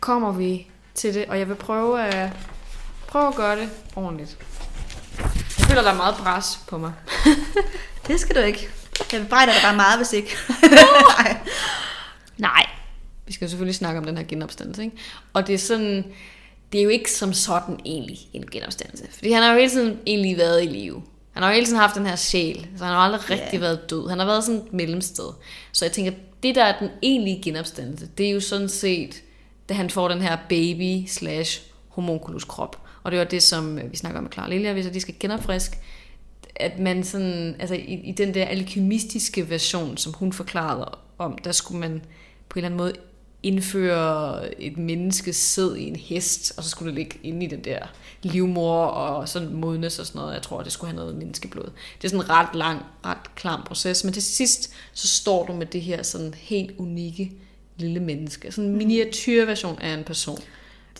kommer 0.00 0.32
vi 0.32 0.66
til 0.94 1.14
det, 1.14 1.24
og 1.26 1.38
jeg 1.38 1.48
vil 1.48 1.54
prøve 1.54 2.02
at, 2.02 2.32
prøve 3.08 3.28
at 3.28 3.34
gøre 3.34 3.56
det 3.60 3.70
ordentligt. 3.96 4.38
Føler, 5.74 5.82
der 5.82 5.92
er 5.92 5.96
meget 5.96 6.14
pres 6.14 6.58
på 6.66 6.78
mig. 6.78 6.92
Det 8.08 8.20
skal 8.20 8.36
du 8.36 8.40
ikke. 8.40 8.68
Jeg 9.12 9.22
bebrejder 9.22 9.52
dig 9.52 9.62
bare 9.62 9.76
meget, 9.76 9.98
hvis 9.98 10.12
ikke. 10.12 10.36
Nej. 11.18 11.36
Nej, 12.38 12.66
vi 13.26 13.32
skal 13.32 13.44
jo 13.44 13.50
selvfølgelig 13.50 13.74
snakke 13.74 13.98
om 13.98 14.04
den 14.04 14.16
her 14.16 14.24
genopstandelse, 14.24 14.84
ikke? 14.84 14.96
Og 15.32 15.46
det 15.46 15.54
er 15.54 15.58
sådan, 15.58 16.04
det 16.72 16.78
er 16.78 16.84
jo 16.84 16.88
ikke 16.88 17.12
som 17.12 17.32
sådan 17.32 17.80
egentlig 17.84 18.18
en 18.32 18.46
genopstandelse. 18.50 19.04
Fordi 19.10 19.32
han 19.32 19.42
har 19.42 19.52
jo 19.52 19.58
hele 19.58 19.70
tiden 19.70 19.98
egentlig 20.06 20.36
været 20.36 20.62
i 20.62 20.66
live. 20.66 21.02
Han 21.32 21.42
har 21.42 21.50
jo 21.50 21.54
hele 21.54 21.66
tiden 21.66 21.78
haft 21.78 21.94
den 21.94 22.06
her 22.06 22.16
sjæl, 22.16 22.66
så 22.76 22.84
han 22.84 22.94
har 22.94 23.00
aldrig 23.00 23.30
rigtig 23.30 23.60
været 23.60 23.90
død. 23.90 24.08
Han 24.08 24.18
har 24.18 24.26
været 24.26 24.44
sådan 24.44 24.60
et 24.60 24.72
mellemsted. 24.72 25.28
Så 25.72 25.84
jeg 25.84 25.92
tænker, 25.92 26.12
det 26.42 26.54
der 26.54 26.64
er 26.64 26.78
den 26.78 26.90
egentlige 27.02 27.42
genopstandelse, 27.42 28.08
det 28.18 28.26
er 28.26 28.30
jo 28.30 28.40
sådan 28.40 28.68
set, 28.68 29.22
da 29.68 29.74
han 29.74 29.90
får 29.90 30.08
den 30.08 30.22
her 30.22 30.36
baby 30.48 31.06
slash 31.08 31.62
homunculus 31.88 32.44
krop. 32.44 32.83
Og 33.04 33.12
det 33.12 33.18
var 33.18 33.24
det, 33.24 33.42
som 33.42 33.78
øh, 33.78 33.92
vi 33.92 33.96
snakker 33.96 34.18
om 34.18 34.24
med 34.24 34.32
Clara 34.32 34.48
Lilja, 34.48 34.72
hvis 34.72 34.86
de 34.86 35.00
skal 35.00 35.14
genopfriske, 35.20 35.76
at 36.56 36.78
man 36.78 37.04
sådan, 37.04 37.56
altså 37.58 37.74
i, 37.74 38.00
i 38.04 38.12
den 38.12 38.34
der 38.34 38.44
alkymistiske 38.44 39.50
version, 39.50 39.96
som 39.96 40.12
hun 40.12 40.32
forklarede 40.32 40.98
om, 41.18 41.38
der 41.44 41.52
skulle 41.52 41.80
man 41.80 42.02
på 42.48 42.58
en 42.58 42.64
eller 42.64 42.68
anden 42.68 42.78
måde 42.78 42.92
indføre 43.42 44.62
et 44.62 44.78
menneskes 44.78 45.36
sæd 45.36 45.74
i 45.74 45.88
en 45.88 45.96
hest, 45.96 46.52
og 46.56 46.64
så 46.64 46.70
skulle 46.70 46.88
det 46.88 46.98
ligge 46.98 47.18
inde 47.22 47.46
i 47.46 47.48
den 47.48 47.64
der 47.64 47.78
livmor 48.22 48.84
og 48.84 49.28
sådan 49.28 49.54
modnes 49.54 49.98
og 49.98 50.06
sådan 50.06 50.18
noget. 50.18 50.34
Jeg 50.34 50.42
tror, 50.42 50.62
det 50.62 50.72
skulle 50.72 50.90
have 50.90 50.96
noget 50.96 51.16
menneskeblod. 51.16 51.70
Det 51.96 52.04
er 52.04 52.08
sådan 52.08 52.24
en 52.24 52.30
ret 52.30 52.54
lang, 52.54 52.82
ret 53.04 53.34
klam 53.34 53.62
proces, 53.66 54.04
men 54.04 54.12
til 54.12 54.22
sidst, 54.22 54.74
så 54.92 55.08
står 55.08 55.46
du 55.46 55.52
med 55.52 55.66
det 55.66 55.80
her 55.80 56.02
sådan 56.02 56.34
helt 56.34 56.70
unikke 56.78 57.32
lille 57.76 58.00
menneske. 58.00 58.52
Sådan 58.52 58.70
en 58.70 58.76
miniatyrversion 58.76 59.78
af 59.78 59.94
en 59.94 60.04
person, 60.04 60.38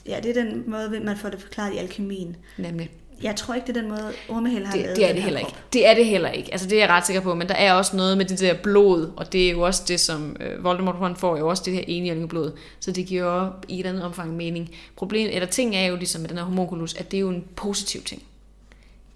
Ja, 0.07 0.21
det 0.23 0.37
er 0.37 0.45
den 0.45 0.65
måde, 0.67 1.01
man 1.05 1.17
får 1.17 1.29
det 1.29 1.41
forklaret 1.41 1.75
i 1.75 1.77
alkemien. 1.77 2.37
nemlig. 2.59 2.91
Jeg 3.23 3.37
tror 3.37 3.55
ikke, 3.55 3.67
det 3.67 3.77
er 3.77 3.81
den 3.81 3.91
måde, 3.91 4.13
Ormehale 4.29 4.67
har 4.67 4.73
Det, 4.73 4.83
lavet 4.83 4.97
det 4.97 5.09
er 5.09 5.13
det 5.13 5.23
heller 5.23 5.41
krop. 5.41 5.49
ikke. 5.51 5.59
Det 5.73 5.87
er 5.87 5.95
det 5.95 6.07
heller 6.07 6.31
ikke. 6.31 6.53
Altså 6.53 6.69
det 6.69 6.77
er 6.77 6.81
jeg 6.83 6.89
ret 6.89 7.07
sikker 7.07 7.21
på, 7.21 7.35
men 7.35 7.49
der 7.49 7.55
er 7.55 7.73
også 7.73 7.97
noget 7.97 8.19
med 8.19 8.25
det 8.25 8.41
der 8.41 8.55
blod, 8.63 9.11
og 9.17 9.33
det 9.33 9.47
er 9.47 9.51
jo 9.51 9.61
også 9.61 9.83
det, 9.89 10.01
som 10.01 10.37
øh, 10.41 10.65
Voldemort 10.65 10.97
han 10.99 11.17
får 11.17 11.37
jo 11.39 11.49
også 11.49 11.63
det 11.67 11.73
her 11.75 12.27
blod, 12.27 12.53
så 12.81 12.93
det 12.93 13.07
giver 13.07 13.23
jo 13.45 13.51
i 13.69 13.75
et 13.75 13.79
eller 13.79 13.91
andet 13.91 14.05
omfang 14.05 14.37
mening. 14.37 14.71
Problemet, 14.97 15.35
eller 15.35 15.47
ting 15.49 15.77
er 15.77 15.87
jo 15.87 15.97
ligesom 15.97 16.21
med 16.21 16.29
den 16.29 16.39
her 16.39 16.45
homunculus, 16.45 16.95
at 16.95 17.11
det 17.11 17.17
er 17.17 17.21
jo 17.21 17.29
en 17.29 17.45
positiv 17.57 18.03
ting. 18.03 18.23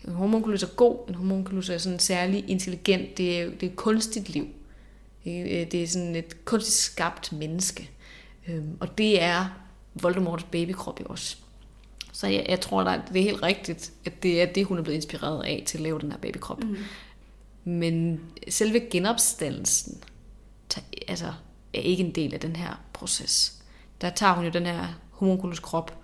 En 0.09 0.13
homunculus 0.13 0.63
er 0.63 0.67
god, 0.77 1.09
en 1.09 1.15
homunculus 1.15 1.69
er 1.71 1.79
sådan 1.79 1.99
særlig 1.99 2.45
intelligent, 2.49 3.19
det 3.19 3.41
er, 3.41 3.45
det 3.45 3.63
er 3.63 3.67
et 3.71 3.77
kunstigt 3.77 4.29
liv. 4.29 4.47
Det 5.25 5.41
er, 5.41 5.61
øh, 5.61 5.71
det 5.71 5.83
er 5.83 5.87
sådan 5.87 6.17
et 6.17 6.45
kunstigt 6.45 6.77
skabt 6.77 7.33
menneske. 7.33 7.91
Øhm, 8.49 8.77
og 8.81 8.99
det 8.99 9.23
er 9.23 9.45
Voldemorts 10.03 10.45
babykrop 10.45 11.01
jo 11.01 11.05
også. 11.09 11.37
Så 12.13 12.27
jeg, 12.27 12.47
jeg 12.49 12.61
tror, 12.61 12.85
der, 12.85 13.01
det 13.13 13.21
er 13.21 13.25
helt 13.25 13.43
rigtigt, 13.43 13.93
at 14.05 14.23
det 14.23 14.43
er 14.43 14.47
det, 14.47 14.65
hun 14.67 14.79
er 14.79 14.83
blevet 14.83 14.97
inspireret 14.97 15.45
af 15.45 15.63
til 15.67 15.79
at 15.79 15.83
lave 15.83 16.01
den 16.01 16.13
her 16.13 16.19
babykrop. 16.19 16.65
Mm. 16.65 16.77
Men 17.65 18.21
selve 18.49 18.81
genopstandelsen 18.91 20.05
ta- 20.69 20.81
altså, 21.09 21.33
er 21.75 21.81
ikke 21.81 22.05
en 22.05 22.15
del 22.15 22.35
af 22.35 22.41
den 22.41 22.57
her 22.57 22.81
proces. 22.93 23.63
Der 24.01 24.11
tager 24.11 24.35
hun 24.35 24.45
jo 24.45 24.51
den 24.51 24.67
her 24.67 24.87
homunculus 25.11 25.59
krop 25.61 25.99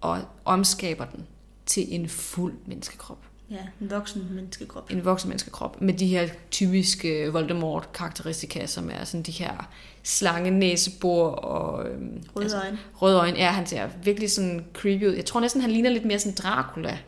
og 0.00 0.20
omskaber 0.44 1.04
den 1.04 1.26
til 1.66 1.94
en 1.94 2.08
fuld 2.08 2.54
menneskekrop. 2.66 3.27
Ja, 3.50 3.56
en 3.80 3.90
voksen 3.90 4.28
menneskekrop. 4.30 4.90
En 4.90 5.04
voksen 5.04 5.28
menneskekrop 5.28 5.80
med 5.80 5.94
de 5.94 6.06
her 6.06 6.28
typiske 6.50 7.32
Voldemort-karakteristika, 7.32 8.66
som 8.66 8.90
er 8.90 9.04
sådan 9.04 9.22
de 9.22 9.32
her 9.32 9.70
slange 10.02 10.50
næsebor 10.50 11.28
og 11.30 11.88
øhm, 11.88 12.22
Røde 12.36 12.56
øjne. 12.64 12.78
røde 13.02 13.16
øjne. 13.18 13.36
Ja, 13.38 13.50
han 13.50 13.66
ser 13.66 13.88
virkelig 14.04 14.30
sådan 14.30 14.64
creepy 14.74 15.06
ud. 15.06 15.12
Jeg 15.12 15.24
tror 15.24 15.40
næsten, 15.40 15.60
han 15.60 15.70
ligner 15.70 15.90
lidt 15.90 16.04
mere 16.04 16.18
sådan 16.18 16.34
Dracula 16.34 16.98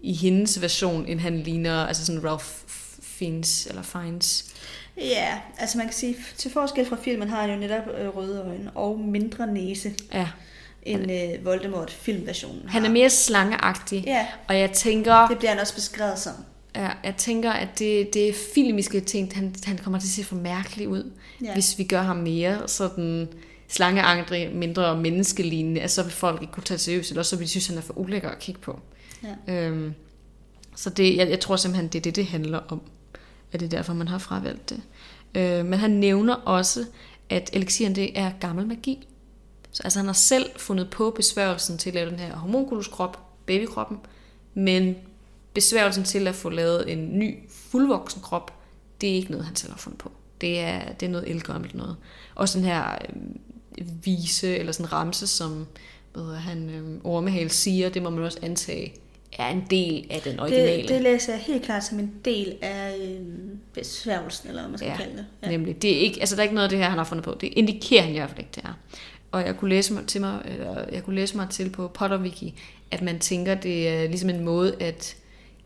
i 0.00 0.14
hendes 0.14 0.60
version, 0.62 1.06
end 1.06 1.20
han 1.20 1.38
ligner 1.40 1.86
altså 1.86 2.06
sådan 2.06 2.24
Ralph 2.24 2.44
Fiennes 3.02 3.66
eller 3.66 3.82
Fiennes. 3.82 4.54
Ja, 4.96 5.40
altså 5.58 5.78
man 5.78 5.86
kan 5.86 5.94
sige, 5.94 6.16
til 6.36 6.50
forskel 6.50 6.86
fra 6.86 6.96
filmen 6.96 7.28
har 7.28 7.40
han 7.40 7.50
jo 7.50 7.56
netop 7.56 7.84
øh, 7.98 8.08
røde 8.16 8.40
øjne 8.40 8.70
og 8.74 8.98
mindre 9.00 9.46
næse, 9.46 9.94
Ja, 10.12 10.28
end 10.82 11.12
øh, 11.12 11.44
Voldemort 11.44 11.90
filmversionen 11.90 12.62
har. 12.62 12.68
han 12.70 12.84
er 12.84 12.90
mere 12.90 13.10
slangeagtig. 13.10 14.04
Ja, 14.06 14.26
Og 14.48 14.58
jeg 14.58 14.72
tænker, 14.72 15.28
det 15.28 15.38
bliver 15.38 15.50
han 15.50 15.60
også 15.60 15.74
beskrevet 15.74 16.18
som. 16.18 16.32
ja, 16.76 16.90
jeg 17.04 17.14
tænker 17.16 17.50
at 17.52 17.78
det, 17.78 18.14
det 18.14 18.34
filmiske 18.54 19.00
ting, 19.00 19.32
han, 19.34 19.54
han 19.64 19.78
kommer 19.78 19.98
til 19.98 20.06
at 20.06 20.10
se 20.10 20.24
for 20.24 20.36
mærkelig 20.36 20.88
ud, 20.88 21.10
Ja. 21.44 21.52
hvis 21.52 21.78
vi 21.78 21.84
gør 21.84 22.02
ham 22.02 22.16
mere 22.16 22.68
sådan 22.68 23.28
slangeagtig, 23.68 24.50
mindre 24.54 24.96
menneskelignende, 24.96 25.80
altså 25.80 25.94
så 25.94 26.02
vil 26.02 26.12
folk 26.12 26.42
ikke 26.42 26.52
kunne 26.52 26.64
tage 26.64 26.76
det 26.76 26.84
seriøst, 26.84 27.10
eller 27.10 27.22
så 27.22 27.36
vil 27.36 27.44
de 27.46 27.50
synes, 27.50 27.66
han 27.66 27.76
er 27.78 27.82
for 27.82 27.98
ulækker 27.98 28.28
at 28.30 28.38
kigge 28.38 28.60
på. 28.60 28.80
Ja. 29.46 29.54
Øhm, 29.54 29.94
så 30.76 30.90
det, 30.90 31.16
jeg, 31.16 31.30
jeg 31.30 31.40
tror 31.40 31.56
simpelthen, 31.56 31.88
det 31.88 31.98
er 31.98 32.02
det, 32.02 32.16
det 32.16 32.26
handler 32.26 32.58
om. 32.68 32.82
At 33.52 33.60
det 33.60 33.66
er 33.66 33.70
derfor, 33.70 33.92
man 33.94 34.08
har 34.08 34.18
fravalgt 34.18 34.70
det. 34.70 34.80
Øh, 35.34 35.66
men 35.66 35.78
han 35.78 35.90
nævner 35.90 36.34
også, 36.34 36.84
at 37.30 37.50
elixiren 37.52 37.94
det 37.94 38.18
er 38.18 38.30
gammel 38.40 38.66
magi. 38.66 39.08
Så 39.72 39.82
altså, 39.82 39.98
han 39.98 40.06
har 40.06 40.12
selv 40.12 40.50
fundet 40.56 40.90
på 40.90 41.10
besværgelsen 41.10 41.78
til 41.78 41.90
at 41.90 41.94
lave 41.94 42.10
den 42.10 42.18
her 42.18 42.36
homunculuskrop, 42.36 43.18
babykroppen, 43.46 43.98
men 44.54 44.96
besværgelsen 45.54 46.04
til 46.04 46.28
at 46.28 46.34
få 46.34 46.48
lavet 46.48 46.92
en 46.92 47.18
ny 47.18 47.38
fuldvoksen 47.50 48.22
krop, 48.22 48.52
det 49.00 49.10
er 49.10 49.14
ikke 49.14 49.30
noget, 49.30 49.46
han 49.46 49.56
selv 49.56 49.72
har 49.72 49.78
fundet 49.78 49.98
på. 49.98 50.10
Det 50.40 50.60
er, 50.60 50.92
det 50.92 51.06
er 51.06 51.10
noget 51.10 51.30
elgammelt 51.30 51.74
noget. 51.74 51.96
Også 52.34 52.58
den 52.58 52.66
her 52.66 52.98
øh, 53.78 53.86
vise, 54.04 54.56
eller 54.56 54.72
sådan 54.72 54.92
ramse, 54.92 55.26
som 55.26 55.66
hvad 56.12 56.36
han, 56.36 56.70
øh, 56.70 57.00
Ormehale 57.04 57.50
siger, 57.50 57.88
det 57.88 58.02
må 58.02 58.10
man 58.10 58.24
også 58.24 58.38
antage, 58.42 58.94
er 59.38 59.48
en 59.48 59.64
del 59.70 60.06
af 60.10 60.20
den 60.20 60.40
originale. 60.40 60.82
Det, 60.82 60.88
det 60.88 61.02
læser 61.02 61.32
jeg 61.32 61.42
helt 61.42 61.62
klart 61.62 61.84
som 61.84 61.98
en 61.98 62.12
del 62.24 62.54
af 62.62 62.96
øh, 63.00 63.26
besværgelsen, 63.74 64.48
eller 64.48 64.62
hvad 64.62 64.70
man 64.70 64.78
skal 64.78 64.88
Ja, 64.90 64.96
kalde 64.96 65.16
det. 65.16 65.26
Ja. 65.42 65.50
Nemlig. 65.50 65.82
Det 65.82 65.96
er 65.96 66.00
ikke, 66.00 66.20
altså 66.20 66.36
der 66.36 66.40
er 66.40 66.44
ikke 66.44 66.54
noget 66.54 66.64
af 66.64 66.70
det 66.70 66.78
her, 66.78 66.88
han 66.88 66.98
har 66.98 67.04
fundet 67.04 67.24
på. 67.24 67.36
Det 67.40 67.52
indikerer 67.56 68.02
han 68.02 68.14
i 68.14 68.18
hvert 68.18 68.30
fald 68.30 68.38
ikke, 68.38 68.50
det 68.54 68.64
er. 68.64 68.78
Og 69.32 69.46
jeg 69.46 69.56
kunne 69.56 69.68
læse 69.68 69.92
mig 69.92 70.06
til 70.06 70.20
mig, 70.20 70.42
eller 70.44 70.84
jeg 70.92 71.04
kunne 71.04 71.16
læse 71.16 71.36
mig 71.36 71.50
til 71.50 71.70
på 71.70 71.88
Potterwiki, 71.88 72.60
at 72.90 73.02
man 73.02 73.18
tænker, 73.18 73.54
det 73.54 73.88
er 73.88 74.08
ligesom 74.08 74.30
en 74.30 74.44
måde 74.44 74.76
at 74.82 75.16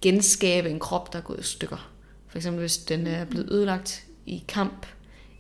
genskabe 0.01 0.71
en 0.71 0.79
krop, 0.79 1.12
der 1.12 1.19
er 1.19 1.23
gået 1.23 1.41
i 1.41 1.43
stykker. 1.43 1.91
For 2.29 2.39
eksempel 2.39 2.61
hvis 2.61 2.79
den 2.79 3.07
er 3.07 3.25
blevet 3.25 3.51
ødelagt 3.51 4.05
i 4.27 4.45
kamp, 4.49 4.87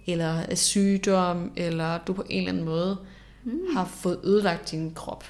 eller 0.06 0.40
af 0.40 0.58
sygdom, 0.58 1.52
eller 1.56 1.98
du 1.98 2.12
på 2.12 2.24
en 2.28 2.38
eller 2.38 2.52
anden 2.52 2.64
måde 2.64 2.98
mm. 3.44 3.60
har 3.74 3.84
fået 3.84 4.20
ødelagt 4.24 4.70
din 4.70 4.94
krop. 4.94 5.24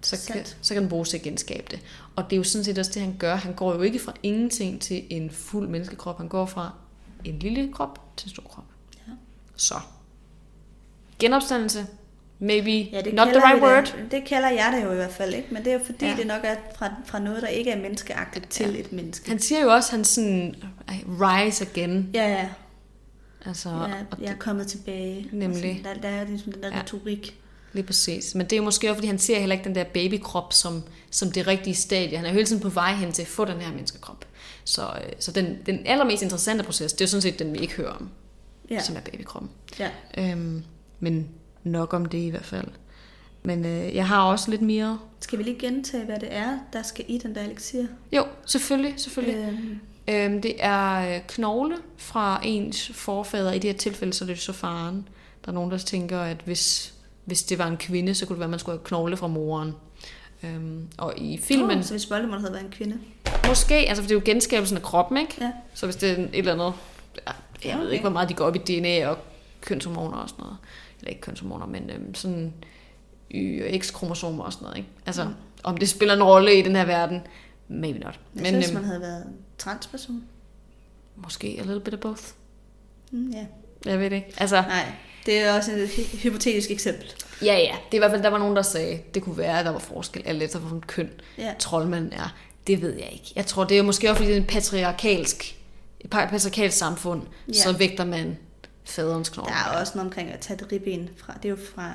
Så 0.00 0.32
kan, 0.32 0.44
så 0.60 0.74
kan 0.74 0.82
den 0.82 0.90
bruges 0.90 1.08
til 1.08 1.16
at 1.16 1.22
genskabe 1.22 1.66
det. 1.70 1.80
Og 2.16 2.24
det 2.24 2.32
er 2.32 2.36
jo 2.36 2.44
sådan 2.44 2.64
set 2.64 2.78
også 2.78 2.90
det, 2.94 3.02
han 3.02 3.16
gør. 3.18 3.34
Han 3.34 3.54
går 3.54 3.74
jo 3.74 3.82
ikke 3.82 3.98
fra 3.98 4.12
ingenting 4.22 4.80
til 4.80 5.04
en 5.10 5.30
fuld 5.30 5.68
menneskekrop. 5.68 6.18
Han 6.18 6.28
går 6.28 6.46
fra 6.46 6.72
en 7.24 7.38
lille 7.38 7.72
krop 7.72 8.00
til 8.16 8.26
en 8.26 8.30
stor 8.30 8.42
krop. 8.42 8.64
Ja. 9.08 9.12
Så. 9.56 9.74
Genopstandelse. 11.18 11.86
Maybe 12.38 12.70
Ja, 12.70 13.00
det 13.00 13.14
not 13.14 13.26
the 13.28 13.38
right 13.38 13.62
word. 13.62 13.84
Det, 13.84 14.10
det 14.10 14.24
kalder 14.24 14.48
jeg 14.50 14.72
det 14.78 14.84
jo 14.84 14.92
i 14.92 14.94
hvert 14.94 15.10
fald 15.12 15.34
ikke, 15.34 15.48
men 15.50 15.64
det 15.64 15.72
er 15.72 15.78
jo 15.78 15.84
fordi, 15.84 16.06
Ja. 16.06 16.14
det 16.16 16.26
nok 16.26 16.40
er 16.44 16.54
fra, 16.78 16.90
fra 17.04 17.18
noget, 17.18 17.42
der 17.42 17.48
ikke 17.48 17.70
er 17.70 17.80
menneskeagtigt 17.80 18.50
til 18.50 18.72
Ja. 18.74 18.80
et 18.80 18.92
menneske. 18.92 19.28
Han 19.28 19.38
siger 19.38 19.60
jo 19.62 19.72
også, 19.72 19.90
han 19.90 20.04
sådan 20.04 20.54
rise 21.08 21.66
again. 21.70 22.10
Ja, 22.14 22.28
ja, 22.28 22.48
Altså, 23.46 23.68
ja 23.70 24.24
jeg 24.24 24.32
er 24.32 24.36
kommet 24.38 24.66
tilbage. 24.66 25.28
Nemlig. 25.32 25.80
Sådan, 25.84 26.02
der, 26.02 26.08
der 26.08 26.14
er 26.16 26.24
ligesom 26.24 26.52
den 26.52 26.62
der 26.62 26.68
Ja. 26.68 26.74
ja. 26.76 26.80
retorik. 26.82 27.38
Lige 27.72 27.84
præcis. 27.86 28.34
Men 28.34 28.46
det 28.46 28.52
er 28.52 28.56
jo 28.56 28.62
måske 28.62 28.88
også, 28.90 28.96
fordi 28.96 29.06
han 29.06 29.18
ser 29.18 29.38
heller 29.38 29.54
ikke 29.54 29.64
den 29.64 29.74
der 29.74 29.84
babykrop 29.84 30.52
som, 30.52 30.82
som 31.10 31.32
det 31.32 31.46
rigtige 31.46 31.74
stadie. 31.74 32.16
Han 32.16 32.24
er 32.26 32.30
jo 32.30 32.34
hele 32.34 32.46
tiden 32.46 32.62
på 32.62 32.68
vej 32.68 32.94
hen 32.94 33.12
til 33.12 33.22
at 33.22 33.28
få 33.28 33.44
den 33.44 33.60
her 33.60 33.72
menneskekrop. 33.72 34.24
Så, 34.64 34.82
øh, 34.82 35.12
så 35.18 35.32
den, 35.32 35.58
den 35.66 35.78
allermest 35.86 36.22
interessante 36.22 36.64
proces, 36.64 36.92
det 36.92 37.00
er 37.00 37.04
jo 37.04 37.08
sådan 37.08 37.22
set 37.22 37.38
den, 37.38 37.52
vi 37.52 37.58
ikke 37.58 37.74
hører 37.74 37.90
om, 37.92 38.08
Ja. 38.70 38.80
som 38.82 38.96
er 38.96 39.00
babykroppen. 39.00 39.50
ja. 39.78 39.88
Øhm, 40.18 40.62
men 41.00 41.28
nok 41.64 41.94
om 41.94 42.06
det 42.06 42.18
i 42.18 42.28
hvert 42.28 42.44
fald. 42.44 42.66
Men 43.42 43.64
øh, 43.66 43.94
jeg 43.94 44.06
har 44.08 44.22
også 44.22 44.50
lidt 44.50 44.62
mere... 44.62 44.98
Skal 45.20 45.38
vi 45.38 45.42
lige 45.44 45.58
gentage, 45.58 46.04
hvad 46.04 46.18
det 46.20 46.28
er, 46.30 46.58
der 46.72 46.82
skal 46.82 47.04
i 47.08 47.18
den 47.18 47.34
der 47.34 47.42
elixir? 47.42 47.82
Jo, 48.12 48.26
selvfølgelig, 48.46 48.94
selvfølgelig. 48.96 49.36
Øhm, 49.48 49.80
Øhm, 50.08 50.42
det 50.42 50.54
er 50.58 51.14
øh, 51.16 51.20
knogle 51.28 51.76
fra 51.96 52.40
ens 52.42 52.90
forfader. 52.94 53.52
I 53.52 53.58
det 53.58 53.70
her 53.70 53.78
tilfælde, 53.78 54.12
så 54.12 54.24
er 54.24 54.26
det 54.26 54.38
så 54.38 54.52
faren. 54.52 55.08
Der 55.44 55.50
er 55.50 55.54
nogen, 55.54 55.70
der 55.70 55.78
tænker, 55.78 56.20
at 56.20 56.36
hvis, 56.44 56.94
hvis 57.24 57.42
det 57.42 57.58
var 57.58 57.66
en 57.66 57.76
kvinde, 57.76 58.14
så 58.14 58.26
kunne 58.26 58.34
det 58.34 58.38
være, 58.40 58.46
at 58.46 58.50
man 58.50 58.58
skulle 58.58 58.78
have 58.78 58.84
knogle 58.84 59.16
fra 59.16 59.26
moren. 59.26 59.72
Øhm, 60.42 60.88
og 60.98 61.14
i 61.18 61.38
filmen, 61.38 61.78
oh, 61.78 61.84
så 61.84 61.90
hvis 61.94 62.10
Voldemort 62.10 62.40
havde 62.40 62.52
været 62.52 62.64
en 62.64 62.70
kvinde. 62.70 62.98
måske, 63.48 63.74
altså 63.74 64.02
for 64.02 64.08
det 64.08 64.14
er 64.14 64.20
jo 64.20 64.22
genskabelsen 64.24 64.76
af 64.76 64.82
kroppen, 64.82 65.18
ikke? 65.18 65.34
Ja. 65.40 65.52
Så 65.74 65.86
hvis 65.86 65.96
det 65.96 66.10
er 66.10 66.14
et 66.14 66.28
eller 66.32 66.52
andet, 66.52 66.72
jeg 67.64 67.74
ved 67.78 67.84
Okay. 67.84 67.92
ikke, 67.92 68.02
hvor 68.02 68.10
meget 68.12 68.28
de 68.28 68.34
går 68.34 68.44
op 68.44 68.56
i 68.56 68.58
DNA 68.58 69.08
og 69.08 69.18
kønshormoner 69.60 70.16
og 70.16 70.28
sådan 70.28 70.42
noget. 70.42 70.56
Eller 71.04 71.10
ikke 71.10 71.20
kønshormoner, 71.20 71.66
men 71.66 71.90
øhm, 71.90 72.14
sådan 72.14 72.52
Y- 73.34 73.62
og 73.64 73.80
X-kromosomer 73.80 74.44
og 74.44 74.52
sådan 74.52 74.64
noget, 74.64 74.76
ikke? 74.76 74.88
Altså, 75.06 75.24
mm. 75.24 75.30
om 75.62 75.76
det 75.76 75.88
spiller 75.88 76.14
en 76.14 76.22
rolle 76.22 76.58
i 76.58 76.62
den 76.62 76.76
her 76.76 76.84
verden, 76.84 77.20
maybe 77.68 77.98
not. 77.98 78.20
Men, 78.34 78.42
Men 78.42 78.54
hvis 78.54 78.66
øhm, 78.68 78.74
man 78.74 78.84
havde 78.84 79.00
været 79.00 79.24
transperson. 79.58 80.22
måske 81.16 81.56
a 81.58 81.62
little 81.62 81.80
bit 81.80 81.94
of 81.94 82.00
both. 82.00 82.22
Mm, 83.10 83.30
ja. 83.30 83.46
Jeg 83.86 83.98
ved 83.98 84.10
det 84.10 84.16
ikke. 84.16 84.32
Altså, 84.36 84.60
Nej, 84.62 84.92
det 85.26 85.38
er 85.38 85.56
også 85.56 85.72
et 85.72 85.88
hy- 85.88 86.16
hypotetisk 86.22 86.70
eksempel. 86.70 87.12
ja, 87.42 87.54
ja. 87.54 87.74
Det 87.86 87.90
er 87.90 87.94
i 87.94 87.98
hvert 87.98 88.10
fald, 88.10 88.22
der 88.22 88.28
var 88.30 88.38
nogen, 88.38 88.56
der 88.56 88.62
sagde, 88.62 89.00
det 89.14 89.22
kunne 89.22 89.38
være, 89.38 89.58
at 89.58 89.64
der 89.64 89.70
var 89.72 89.78
forskel, 89.78 90.22
alt 90.26 90.42
efter 90.42 90.58
hvilken 90.58 90.80
køn 90.80 91.10
Ja. 91.38 91.54
troldmanden 91.58 92.12
er. 92.12 92.34
Det 92.66 92.82
ved 92.82 92.92
jeg 92.94 93.08
ikke. 93.12 93.32
Jeg 93.36 93.46
tror, 93.46 93.64
det 93.64 93.78
er 93.78 93.82
måske 93.82 94.10
også, 94.10 94.16
fordi 94.16 94.28
det 94.28 94.36
er 94.36 94.40
en 94.40 94.46
patriarkalsk, 94.46 95.56
et 96.00 96.10
patriarkalsk 96.10 96.78
samfund, 96.78 97.22
Ja. 97.48 97.52
så 97.52 97.72
vægter 97.72 98.04
man 98.04 98.36
faderens 98.84 99.28
knogle. 99.28 99.52
Der 99.52 99.70
er 99.72 99.80
også 99.80 99.92
noget 99.94 100.06
omkring 100.10 100.30
at 100.30 100.40
tage 100.40 100.60
et 100.62 100.72
ribben 100.72 101.08
fra. 101.16 101.32
Det 101.42 101.44
er 101.44 101.50
jo 101.50 101.56
fra, 101.74 101.92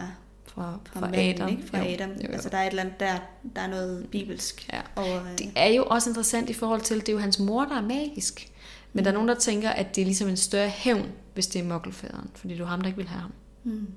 fra, 0.48 0.62
fra, 0.94 1.00
fra 1.00 1.08
manden, 1.10 1.36
Adam. 1.36 1.50
ikke? 1.50 1.64
Fra 1.72 1.78
Jo, 1.78 1.84
Adam. 1.94 2.10
Jo, 2.10 2.16
jo. 2.28 2.34
Altså, 2.34 2.50
der 2.50 2.58
er 2.58 2.64
et 2.64 2.70
eller 2.70 2.84
andet 2.84 3.00
der, 3.00 3.16
der 3.56 3.62
er 3.62 3.68
noget 3.68 4.08
bibelsk 4.12 4.68
Ja. 4.74 4.82
over... 4.96 5.16
øh, 5.24 5.38
Det 5.38 5.52
er 5.56 5.68
jo 5.68 5.84
også 5.90 6.10
interessant 6.10 6.50
i 6.50 6.54
forhold 6.54 6.82
til, 6.82 7.00
det 7.00 7.10
er 7.10 7.14
jo 7.14 7.20
hans 7.20 7.40
mor, 7.40 7.66
der 7.66 7.78
er 7.78 7.82
magisk. 7.82 8.48
Men 8.94 9.04
der 9.06 9.10
er 9.12 9.14
nogen, 9.14 9.30
der 9.30 9.36
tænker, 9.36 9.70
at 9.70 9.96
det 9.96 10.02
er 10.02 10.06
ligesom 10.06 10.28
en 10.30 10.38
større 10.38 10.70
hævn, 10.70 11.08
hvis 11.34 11.48
det 11.48 11.60
er 11.62 11.66
mokkelfaderen. 11.66 12.30
Fordi 12.36 12.54
det 12.54 12.62
er 12.62 12.66
ham, 12.66 12.82
der 12.82 12.88
ikke 12.88 12.98
vil 12.98 13.08
have 13.08 13.22
ham. 13.22 13.32
Mm. 13.64 13.88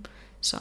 Så 0.40 0.56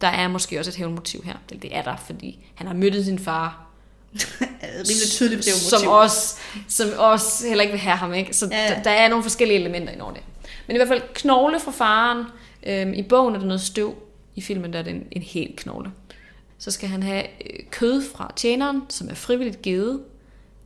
der 0.00 0.08
er 0.08 0.28
måske 0.28 0.58
også 0.58 0.70
et 0.70 0.74
hævnmotiv 0.76 1.22
her. 1.24 1.34
Det, 1.50 1.76
er 1.76 1.82
der, 1.82 1.96
fordi 1.96 2.46
han 2.54 2.66
har 2.66 2.74
mødt 2.74 3.04
sin 3.04 3.18
far, 3.18 3.66
rimelig 4.62 5.08
tydeligt, 5.10 5.40
det 5.44 5.48
er 5.48 5.52
jo 5.52 5.58
som 5.70 5.78
motiv. 5.80 5.90
også, 5.90 6.36
som 6.68 6.88
også 6.98 7.46
heller 7.48 7.62
ikke 7.62 7.72
vil 7.72 7.80
have 7.80 7.96
ham. 7.96 8.14
Ikke? 8.14 8.34
Så 8.36 8.48
Ja, 8.50 8.74
der, 8.74 8.82
der 8.82 8.90
er 8.90 9.08
nogle 9.08 9.22
forskellige 9.22 9.60
elementer 9.60 9.92
i 9.92 9.96
det. 9.96 10.22
Men 10.66 10.76
i 10.76 10.78
hvert 10.78 10.88
fald 10.88 11.02
knogle 11.14 11.60
fra 11.60 11.70
faren. 11.70 12.24
Øhm, 12.66 12.92
I 12.92 13.02
bogen 13.02 13.34
er 13.34 13.38
der 13.38 13.46
noget 13.46 13.60
støv. 13.60 13.94
I 14.34 14.40
filmen 14.40 14.72
der 14.72 14.78
er 14.78 14.82
det 14.82 14.94
en, 14.94 15.06
en 15.10 15.22
hel 15.22 15.54
knogle. 15.56 15.90
Så 16.58 16.70
skal 16.70 16.88
han 16.88 17.02
have 17.02 17.24
øh, 17.24 17.66
kød 17.70 18.02
fra 18.14 18.32
tjeneren, 18.36 18.82
som 18.88 19.08
er 19.08 19.14
frivilligt 19.14 19.62
givet, 19.62 20.02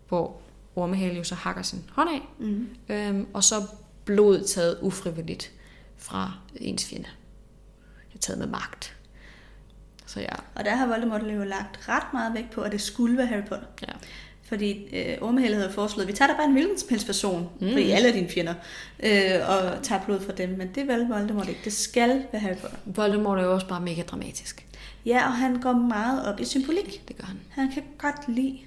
hvor 0.08 0.40
Ormehale 0.76 1.14
jo 1.16 1.24
så 1.24 1.34
hakker 1.34 1.62
sin 1.62 1.84
hånd 1.92 2.08
af. 2.10 2.28
Mm. 2.38 2.68
Øhm, 2.88 3.26
og 3.34 3.44
så 3.44 3.54
blod 4.04 4.44
taget 4.44 4.78
ufrivilligt 4.82 5.52
fra 5.96 6.32
ens 6.56 6.84
fjende. 6.84 7.08
Det 8.12 8.14
er 8.14 8.18
taget 8.18 8.38
med 8.38 8.46
magt. 8.46 8.94
Så 10.06 10.20
ja, 10.20 10.34
Og 10.54 10.64
der 10.64 10.74
har 10.76 10.86
Voldemort 10.86 11.22
jo 11.22 11.44
lagt 11.44 11.88
ret 11.88 12.12
meget 12.12 12.34
vægt 12.34 12.50
på, 12.50 12.60
at 12.60 12.72
det 12.72 12.80
skulle 12.80 13.16
være 13.16 13.26
Harry 13.26 13.44
Potter. 13.48 13.66
ja. 13.88 13.92
Fordi 14.48 14.96
øh, 14.96 15.16
Ormehale 15.20 15.54
havde 15.54 15.70
foreslået, 15.72 16.04
at 16.04 16.08
vi 16.08 16.16
tager 16.16 16.26
da 16.28 16.34
bare 16.36 16.46
en 16.46 16.52
hvilken 16.52 16.78
som 16.78 16.88
helst 16.90 17.06
person, 17.06 17.48
Mm. 17.60 17.68
fordi 17.68 17.90
alle 17.90 18.08
er 18.08 18.12
dine 18.12 18.28
fjender, 18.28 18.54
øh, 19.02 19.48
og 19.48 19.82
tager 19.82 20.00
blod 20.04 20.20
fra 20.20 20.32
dem. 20.32 20.48
Men 20.48 20.68
det 20.74 20.86
vil 20.88 21.06
Voldemort 21.08 21.48
ikke. 21.48 21.60
Det 21.64 21.72
skal 21.72 22.22
være 22.32 22.40
Harry 22.40 22.56
Potter. 22.56 22.76
Voldemort 22.84 23.38
er 23.38 23.42
jo 23.42 23.54
også 23.54 23.68
bare 23.68 23.80
mega 23.80 24.02
dramatisk. 24.02 24.64
Ja, 25.06 25.26
og 25.26 25.32
han 25.32 25.60
går 25.60 25.72
meget 25.72 26.26
op 26.26 26.40
i 26.40 26.44
symbolik. 26.44 27.02
Det 27.08 27.16
gør 27.16 27.24
han. 27.24 27.36
Han 27.50 27.70
kan 27.72 27.82
godt 27.98 28.36
lide, 28.36 28.58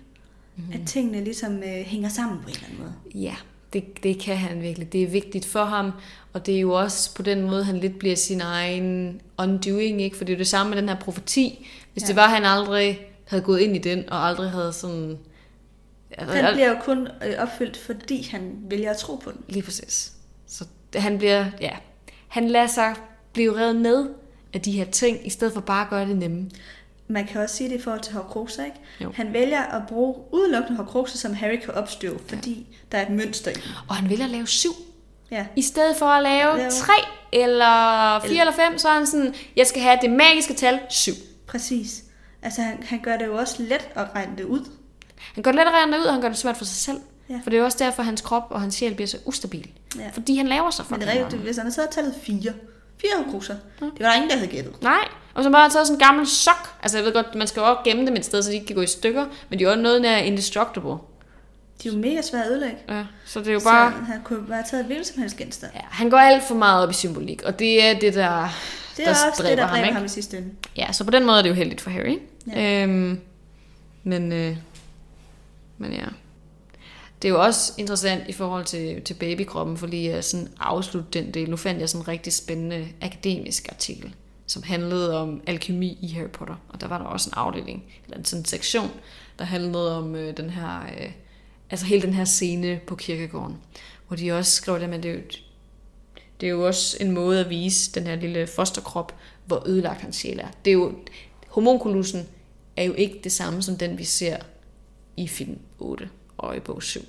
mm. 0.56 0.64
at 0.74 0.80
tingene 0.88 1.24
ligesom 1.24 1.58
øh, 1.58 1.64
hænger 1.86 2.10
sammen 2.10 2.38
på 2.38 2.48
en 2.48 2.54
eller 2.56 2.66
anden 2.66 2.80
måde. 2.80 2.94
Ja, 3.24 3.36
det, 3.74 4.04
det 4.04 4.20
kan 4.20 4.38
han 4.38 4.62
virkelig. 4.62 4.94
Det 4.94 5.04
er 5.04 5.08
vigtigt 5.08 5.46
for 5.46 5.64
ham, 5.64 5.92
og 6.34 6.46
det 6.46 6.56
er 6.56 6.60
jo 6.60 6.72
også 6.74 7.16
på 7.16 7.22
den 7.22 7.42
måde, 7.42 7.64
han 7.64 7.78
lidt 7.78 8.00
bliver 8.00 8.16
sin 8.16 8.42
egen 8.42 9.22
undoing, 9.38 10.02
ikke? 10.02 10.18
For 10.18 10.24
det 10.26 10.34
er 10.34 10.38
jo 10.38 10.40
det 10.40 10.48
samme 10.48 10.70
med 10.70 10.82
den 10.82 10.90
her 10.90 10.96
profeti. 11.00 11.68
Hvis 11.94 12.04
ja. 12.04 12.08
Det 12.08 12.16
var, 12.16 12.28
han 12.28 12.44
aldrig 12.46 13.00
havde 13.28 13.44
gået 13.44 13.60
ind 13.60 13.76
i 13.76 13.80
den, 13.80 14.10
og 14.10 14.28
aldrig 14.28 14.50
havde 14.50 14.74
sådan... 14.74 15.18
Han 16.30 16.54
bliver 16.54 16.70
jo 16.70 16.76
kun 16.82 17.08
øh, 17.26 17.34
opfyldt, 17.40 17.78
fordi 17.78 18.28
han 18.32 18.52
vælger 18.64 18.92
at 18.92 18.98
tro 18.98 19.16
på 19.16 19.32
den. 19.32 19.42
Lige 19.50 19.64
præcis. 19.64 20.12
Så 20.48 20.66
han 20.96 21.18
bliver, 21.18 21.46
ja, 21.62 21.72
han 22.28 22.48
lader 22.48 22.68
sig 22.68 22.96
blive 23.34 23.58
revet 23.60 23.76
med 23.76 24.10
af 24.54 24.62
de 24.62 24.72
her 24.72 24.86
ting, 24.86 25.28
i 25.28 25.30
stedet 25.30 25.54
for 25.54 25.62
bare 25.62 25.82
at 25.84 25.90
gøre 25.90 26.06
det 26.08 26.18
nemme. 26.18 26.50
Man 27.08 27.28
kan 27.28 27.42
også 27.42 27.56
sige 27.56 27.70
det 27.70 27.76
i 27.76 27.82
forhold 27.82 28.02
til 28.02 28.14
Horcruxer, 28.14 28.66
ikke? 28.66 28.78
Jo. 29.02 29.12
Han 29.16 29.34
vælger 29.34 29.62
at 29.62 29.82
bruge 29.88 30.16
udelukkende 30.32 30.78
Horcruxer, 30.78 31.18
som 31.18 31.34
Harry 31.34 31.56
kan 31.60 31.74
opstøve, 31.74 32.20
fordi 32.28 32.68
der 32.92 32.98
er 32.98 33.02
et 33.06 33.12
mønster 33.12 33.52
i. 33.52 33.56
Og 33.90 33.96
han 33.96 34.10
vælger 34.10 34.26
at 34.26 34.32
lave 34.32 34.48
syv. 34.48 34.72
Ja. 35.32 35.46
I 35.56 35.62
stedet 35.62 35.96
for 35.96 36.06
at 36.06 36.24
lave 36.24 36.58
Lave- 36.58 36.72
tre 36.72 36.94
eller 37.34 38.20
fire 38.20 38.40
eller 38.40 38.54
fem, 38.54 38.78
så 38.78 38.88
er 38.90 38.94
han 38.94 39.08
sådan, 39.08 39.34
jeg 39.56 39.68
skal 39.68 39.82
have 39.82 39.98
det 40.02 40.12
magiske 40.12 40.54
tal 40.54 40.80
syv. 40.90 41.14
Præcis. 41.48 42.04
Altså, 42.42 42.62
han, 42.62 42.84
han 42.84 43.00
gør 43.04 43.18
det 43.18 43.26
jo 43.26 43.36
også 43.38 43.64
let 43.64 43.90
at 43.96 44.08
regne 44.16 44.32
det 44.38 44.44
ud. 44.44 44.70
Han 45.34 45.44
gør 45.44 45.52
det 45.52 45.60
let 45.60 45.94
at 45.96 46.00
ud, 46.00 46.06
og 46.06 46.14
han 46.14 46.22
gør 46.22 46.30
det 46.30 46.38
svært 46.38 46.58
for 46.58 46.66
sig 46.66 46.76
selv. 46.76 46.98
Ja. 47.30 47.40
For 47.44 47.50
det 47.50 47.58
er 47.58 47.60
jo 47.60 47.66
også 47.66 47.78
derfor, 47.82 48.00
at 48.00 48.06
hans 48.06 48.22
krop 48.22 48.48
og 48.50 48.62
hans 48.62 48.76
sjæl 48.76 48.94
bliver 48.94 49.08
så 49.08 49.18
ustabil. 49.26 49.70
Ja. 50.00 50.10
Fordi 50.14 50.38
han 50.38 50.48
laver 50.48 50.70
sig 50.72 50.86
for 50.86 50.96
Men 50.96 51.08
det 51.08 51.16
er 51.18 51.24
rigtigt, 51.24 51.42
hvis 51.42 51.58
han 51.58 51.66
havde 51.66 51.76
taget 51.76 51.90
tallet 51.90 52.16
4. 52.24 52.54
4 53.02 53.10
Horcruxer. 53.18 53.56
Det 53.80 53.92
var 54.00 54.06
der 54.06 54.14
ingen, 54.14 54.30
der 54.30 54.36
havde 54.36 54.52
gættet. 54.52 54.82
Nej, 54.82 55.08
og 55.34 55.44
så 55.44 55.50
bare 55.50 55.62
har 55.62 55.70
taget 55.70 55.88
sådan 55.88 55.96
en 55.96 56.00
gammel 56.00 56.28
sok. 56.28 56.70
Altså 56.84 56.98
jeg 56.98 57.06
ved 57.06 57.14
godt, 57.14 57.36
man 57.36 57.48
skal 57.48 57.60
jo 57.60 57.66
også 57.66 57.82
gemme 57.86 58.06
dem 58.06 58.16
et 58.16 58.26
sted, 58.26 58.44
så 58.44 58.50
de 58.50 58.56
ikke 58.56 58.66
kan 58.66 58.76
gå 58.76 58.82
i 58.82 58.88
stykker. 58.88 59.26
Men 59.50 59.60
de 59.60 59.64
er 59.66 59.76
jo 59.76 59.82
noget 59.82 60.02
nær 60.02 60.18
indestructible. 60.18 60.90
De 61.84 61.90
er 61.90 61.92
jo 61.94 61.98
mega 61.98 62.22
svære 62.22 62.44
at 62.44 62.52
ødelægge. 62.52 62.78
Ja, 62.90 63.06
så 63.26 63.40
det 63.40 63.48
er 63.48 63.54
jo 63.54 63.60
bare... 63.64 63.92
Så 63.92 64.12
han 64.12 64.22
kunne 64.24 64.48
bare 64.48 64.56
have 64.56 64.66
taget 64.70 64.86
hvilken 64.86 65.06
som 65.06 65.22
helst 65.22 65.38
genstand. 65.38 65.72
Ja, 65.76 65.82
han 65.90 66.10
går 66.10 66.18
alt 66.18 66.44
for 66.44 66.56
meget 66.56 66.84
op 66.84 66.90
i 66.90 66.94
symbolik, 66.94 67.42
og 67.44 67.60
det 67.60 67.86
er 67.86 67.94
det, 67.94 68.14
der, 68.14 68.50
Det 68.98 69.06
der 69.06 69.06
er 69.06 69.10
også 69.10 69.24
det, 69.38 69.38
der 69.38 69.56
dræber 69.56 69.66
ham, 69.68 69.84
ikke? 69.84 69.94
ham 69.94 70.06
i 70.06 70.08
sidste 70.08 70.38
ende. 70.38 70.50
Ja, 70.78 70.92
så 70.92 71.04
på 71.04 71.12
den 71.12 71.26
måde 71.26 71.38
er 71.38 71.42
det 71.42 71.50
jo 71.50 71.56
heldigt 71.56 71.82
for 71.82 71.90
Harry. 71.90 72.18
Ja. 72.48 72.62
Ja. 72.62 72.84
Øhm, 72.84 73.20
men, 74.04 74.32
øh, 74.32 74.58
men 75.82 75.94
ja. 75.94 76.06
Det 77.22 77.28
er 77.28 77.34
jo 77.34 77.42
også 77.42 77.74
interessant 77.78 78.24
i 78.28 78.32
forhold 78.32 78.66
til, 78.66 79.02
til 79.02 79.14
babykroppen, 79.14 79.78
for 79.78 79.88
lige 79.88 80.14
at 80.14 80.26
sådan 80.26 80.48
afslutte 80.60 81.10
den 81.14 81.34
del. 81.34 81.50
Nu 81.50 81.58
fandt 81.58 81.82
jeg 81.82 81.90
sådan 81.90 82.02
en 82.02 82.08
rigtig 82.08 82.34
spændende 82.34 82.88
akademisk 83.02 83.68
artikel, 83.70 84.16
som 84.48 84.64
handlede 84.64 85.18
om 85.22 85.42
alkemi 85.48 85.98
i 86.02 86.08
Harry 86.08 86.30
Potter. 86.30 86.56
Og 86.70 86.82
der 86.82 86.88
var 86.88 86.98
der 86.98 87.06
også 87.06 87.30
en 87.30 87.34
afdeling, 87.38 87.84
eller 88.06 88.18
en 88.18 88.26
sådan 88.26 88.46
sektion, 88.46 88.90
der 89.40 89.46
handlede 89.46 89.98
om 89.98 90.16
øh, 90.16 90.38
den 90.38 90.50
her, 90.50 90.82
øh, 90.82 91.12
altså 91.70 91.86
hele 91.86 92.02
den 92.02 92.14
her 92.14 92.26
scene 92.26 92.80
på 92.88 92.96
kirkegården. 92.96 93.58
Hvor 94.08 94.18
de 94.18 94.32
også 94.32 94.52
skrev 94.52 94.80
det, 94.80 94.90
men 94.90 95.04
det 95.04 95.12
er 95.12 95.16
jo, 95.16 95.22
det 96.42 96.48
er 96.48 96.52
jo 96.52 96.68
også 96.68 96.98
en 97.00 97.12
måde 97.12 97.40
at 97.40 97.50
vise 97.50 97.92
den 97.92 98.08
her 98.08 98.16
lille 98.16 98.48
fosterkrop, 98.48 99.16
hvor 99.46 99.64
ødelagt 99.68 100.02
hans 100.02 100.16
sjæl 100.16 100.40
er. 100.40 100.48
Det 100.66 100.72
er 100.72 100.76
jo, 100.76 100.94
homunculusen 101.48 102.28
er 102.78 102.84
jo 102.84 102.94
ikke 102.94 103.20
det 103.24 103.32
samme 103.32 103.62
som 103.62 103.78
den, 103.78 103.98
vi 103.98 104.04
ser 104.04 104.38
i 105.18 105.28
film 105.28 105.60
8 105.80 106.10
og 106.38 106.58
i 106.58 106.60
bog 106.60 106.84
7. 106.84 107.00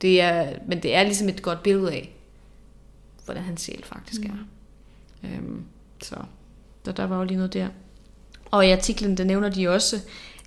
Det 0.00 0.20
er, 0.20 0.52
men 0.66 0.82
det 0.82 0.94
er 0.94 1.02
ligesom 1.02 1.28
et 1.28 1.42
godt 1.42 1.62
billede 1.62 1.92
af, 1.92 2.14
hvordan 3.24 3.42
hans 3.42 3.60
sjæl 3.62 3.84
faktisk 3.84 4.20
er. 4.24 4.46
Øhm, 5.24 5.64
så, 6.02 6.16
så 6.84 6.92
der 6.92 7.04
var 7.04 7.18
jo 7.18 7.24
lige 7.24 7.36
noget 7.36 7.52
der. 7.54 7.68
Og 8.50 8.66
i 8.66 8.70
artiklen, 8.70 9.16
der 9.16 9.24
nævner 9.24 9.48
de 9.48 9.68
også, 9.68 9.96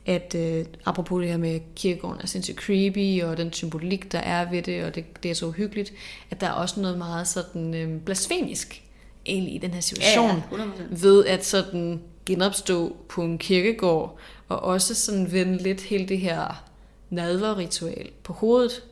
at 0.05 0.36
øh, 0.36 0.66
apropos 0.86 1.22
det 1.22 1.30
her 1.30 1.38
med 1.38 1.59
kirkegården 1.76 2.22
er 2.22 2.28
sindssygt 2.28 2.57
creepy, 2.57 3.24
og 3.24 3.38
den 3.38 3.53
symbolik, 3.53 4.11
der 4.11 4.20
er 4.20 4.49
ved 4.49 4.61
det, 4.61 4.84
og 4.84 4.95
det, 4.95 5.24
det 5.24 5.32
er 5.32 5.36
så 5.36 5.45
uhyggeligt, 5.45 5.93
at 6.30 6.41
der 6.41 6.47
er 6.47 6.51
også 6.51 6.82
noget 6.82 6.97
meget 6.97 7.28
sådan 7.28 7.74
øh, 7.74 8.01
blasfemisk 8.01 8.84
egentlig 9.26 9.55
i 9.55 9.57
den 9.57 9.72
her 9.72 9.82
situation, 9.82 10.43
Ja, 10.51 10.57
100%. 10.57 11.03
ved 11.03 11.26
at 11.26 11.45
sådan 11.45 12.01
genopstå 12.26 12.95
på 13.09 13.22
en 13.24 13.38
kirkegård, 13.38 14.18
og 14.53 14.59
også 14.61 14.95
sådan 14.95 15.31
vende 15.31 15.57
lidt 15.63 15.81
hele 15.81 16.07
det 16.07 16.19
her 16.19 16.63
nadverritual 17.09 18.09
på 18.23 18.33
hovedet, 18.33 18.83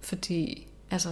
fordi 0.00 0.66
altså, 0.90 1.08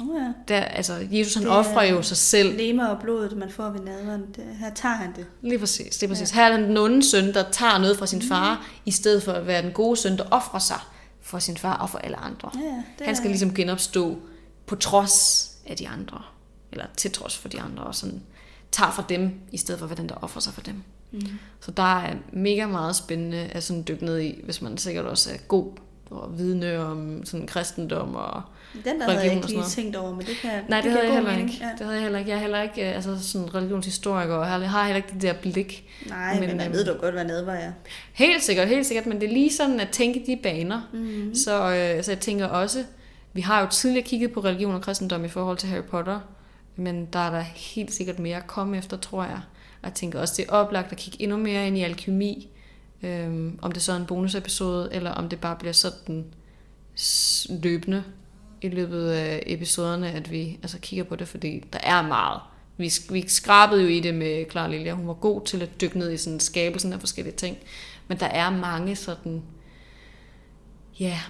Oh, 0.00 0.06
ja. 0.16 0.32
der, 0.48 0.60
altså 0.60 1.06
Jesus 1.10 1.34
han 1.34 1.46
er- 1.46 1.50
offrer 1.50 1.82
jo 1.82 2.02
sig 2.02 2.16
selv 2.16 2.56
Lemer 2.56 2.86
og 2.86 3.00
blodet, 3.02 3.36
man 3.36 3.50
får 3.50 3.70
ved 3.70 3.80
nadveren, 3.80 4.20
det, 4.36 4.44
her 4.60 4.74
tager 4.74 4.94
han 4.94 5.12
det. 5.16 5.26
Lige 5.42 5.58
præcis, 5.58 5.96
det 5.96 6.02
er 6.02 6.08
præcis. 6.08 6.36
Ja. 6.36 6.48
Her 6.48 6.52
er 6.56 6.56
den 6.66 6.76
onde 6.76 7.02
søn, 7.10 7.34
der 7.34 7.50
tager 7.50 7.78
noget 7.78 7.98
fra 7.98 8.06
sin 8.06 8.22
far, 8.22 8.66
i 8.84 8.90
stedet 8.90 9.22
for 9.22 9.32
at 9.32 9.46
være 9.46 9.62
den 9.62 9.72
gode 9.72 9.96
søn, 9.96 10.16
der 10.18 10.24
offrer 10.30 10.58
sig 10.58 10.78
for 11.20 11.38
sin 11.38 11.56
far 11.56 11.76
og 11.76 11.90
for 11.90 11.98
alle 11.98 12.16
andre. 12.16 12.50
Ja, 12.54 13.04
Han 13.04 13.16
skal 13.16 13.26
er- 13.26 13.30
ligesom 13.30 13.54
genopstå 13.54 14.16
på 14.66 14.76
trods 14.76 15.50
af 15.66 15.76
de 15.76 15.88
andre, 15.88 16.22
eller 16.72 16.84
til 16.96 17.12
trods 17.12 17.36
for 17.38 17.48
de 17.48 17.60
andre, 17.60 17.84
og 17.84 17.94
sådan 17.94 18.22
tager 18.72 18.90
fra 18.90 19.04
dem, 19.08 19.30
i 19.52 19.56
stedet 19.58 19.78
for 19.78 19.86
at 19.86 19.90
være 19.90 19.98
den, 19.98 20.08
der 20.08 20.14
offrer 20.22 20.40
sig 20.40 20.52
for 20.54 20.60
dem. 20.60 20.82
Mm. 21.10 21.20
Så 21.60 21.70
der 21.70 21.98
er 22.00 22.14
mega 22.32 22.66
meget 22.66 22.96
spændende 22.96 23.38
at 23.38 23.62
sådan 23.62 23.84
dykke 23.88 24.04
ned 24.04 24.20
i, 24.20 24.40
hvis 24.44 24.62
man 24.62 24.78
sikkert 24.78 25.04
også 25.04 25.30
er 25.30 25.36
god 25.48 25.72
og 26.10 26.38
vidne 26.38 26.78
om 26.78 27.24
sådan 27.24 27.46
kristendom 27.46 28.14
og 28.14 28.42
Den 28.84 29.00
der 29.00 29.10
havde 29.10 29.24
jeg 29.24 29.34
ikke 29.34 29.46
lige 29.46 29.62
tænkt 29.62 29.96
over, 29.96 30.14
men 30.14 30.26
det 30.26 30.36
kan 30.36 30.50
Nej, 30.68 30.80
det, 30.80 30.84
det 30.84 30.92
havde 30.92 31.06
jeg 31.06 31.14
heller 31.14 31.38
ikke. 31.38 31.58
Ja. 31.60 31.68
Det 31.78 31.80
havde 31.80 31.94
jeg 31.94 32.02
heller 32.02 32.18
ikke. 32.18 32.30
Jeg 32.30 32.36
er 32.36 32.40
heller 32.40 32.62
ikke 32.62 32.82
altså 32.82 33.28
sådan 33.28 33.54
religionshistoriker, 33.54 34.34
og 34.34 34.62
jeg 34.62 34.70
har 34.70 34.84
heller 34.84 34.96
ikke 34.96 35.08
det 35.12 35.22
der 35.22 35.32
blik. 35.32 35.84
Nej, 36.06 36.40
men, 36.40 36.48
men 36.48 36.56
man 36.56 36.66
øhm, 36.66 36.74
ved 36.74 36.84
du 36.84 36.92
godt, 36.92 37.14
hvad 37.14 37.24
nedvar 37.24 37.52
er. 37.52 37.72
Helt 38.12 38.42
sikkert, 38.42 38.68
helt 38.68 38.86
sikkert, 38.86 39.06
men 39.06 39.20
det 39.20 39.28
er 39.28 39.32
lige 39.32 39.52
sådan 39.52 39.80
at 39.80 39.88
tænke 39.88 40.22
de 40.26 40.38
baner. 40.42 40.80
Mm-hmm. 40.92 41.34
Så, 41.34 41.62
øh, 41.62 42.04
så 42.04 42.10
jeg 42.10 42.20
tænker 42.20 42.46
også, 42.46 42.84
vi 43.32 43.40
har 43.40 43.60
jo 43.60 43.66
tidligere 43.70 44.06
kigget 44.06 44.32
på 44.32 44.40
religion 44.40 44.74
og 44.74 44.82
kristendom 44.82 45.24
i 45.24 45.28
forhold 45.28 45.58
til 45.58 45.68
Harry 45.68 45.82
Potter, 45.82 46.20
men 46.76 47.06
der 47.12 47.18
er 47.18 47.30
der 47.30 47.40
helt 47.40 47.94
sikkert 47.94 48.18
mere 48.18 48.36
at 48.36 48.46
komme 48.46 48.78
efter, 48.78 48.96
tror 48.96 49.22
jeg. 49.24 49.40
Jeg 49.86 49.94
tænker 49.94 50.20
også, 50.20 50.34
det 50.36 50.46
er 50.48 50.52
oplagt 50.52 50.92
at 50.92 50.98
kigge 50.98 51.22
endnu 51.22 51.36
mere 51.36 51.66
ind 51.66 51.78
i 51.78 51.82
alkemi, 51.82 52.48
øhm, 53.02 53.58
om 53.62 53.72
det 53.72 53.82
så 53.82 53.92
er 53.92 53.96
en 53.96 54.06
bonusepisode, 54.06 54.88
eller 54.92 55.10
om 55.10 55.28
det 55.28 55.40
bare 55.40 55.56
bliver 55.56 55.72
sådan 55.72 56.24
løbende 57.62 58.04
i 58.62 58.68
løbet 58.68 59.10
af 59.10 59.42
episoderne, 59.46 60.10
at 60.10 60.30
vi 60.30 60.58
altså, 60.62 60.78
kigger 60.78 61.04
på 61.04 61.16
det, 61.16 61.28
fordi 61.28 61.64
der 61.72 61.78
er 61.82 62.02
meget. 62.02 62.40
Vi, 62.76 62.92
vi 63.10 63.28
skrabede 63.28 63.82
jo 63.82 63.88
i 63.88 64.00
det 64.00 64.14
med 64.14 64.50
Clara 64.50 64.68
Lilja. 64.68 64.92
Hun 64.92 65.08
var 65.08 65.14
god 65.14 65.46
til 65.46 65.62
at 65.62 65.80
dykke 65.80 65.98
ned 65.98 66.12
i 66.12 66.16
sådan 66.16 66.40
skabelsen 66.40 66.92
af 66.92 67.00
forskellige 67.00 67.36
ting. 67.36 67.56
Men 68.08 68.20
der 68.20 68.26
er 68.26 68.50
mange 68.50 68.96
sådan, 68.96 69.42
ja, 71.00 71.20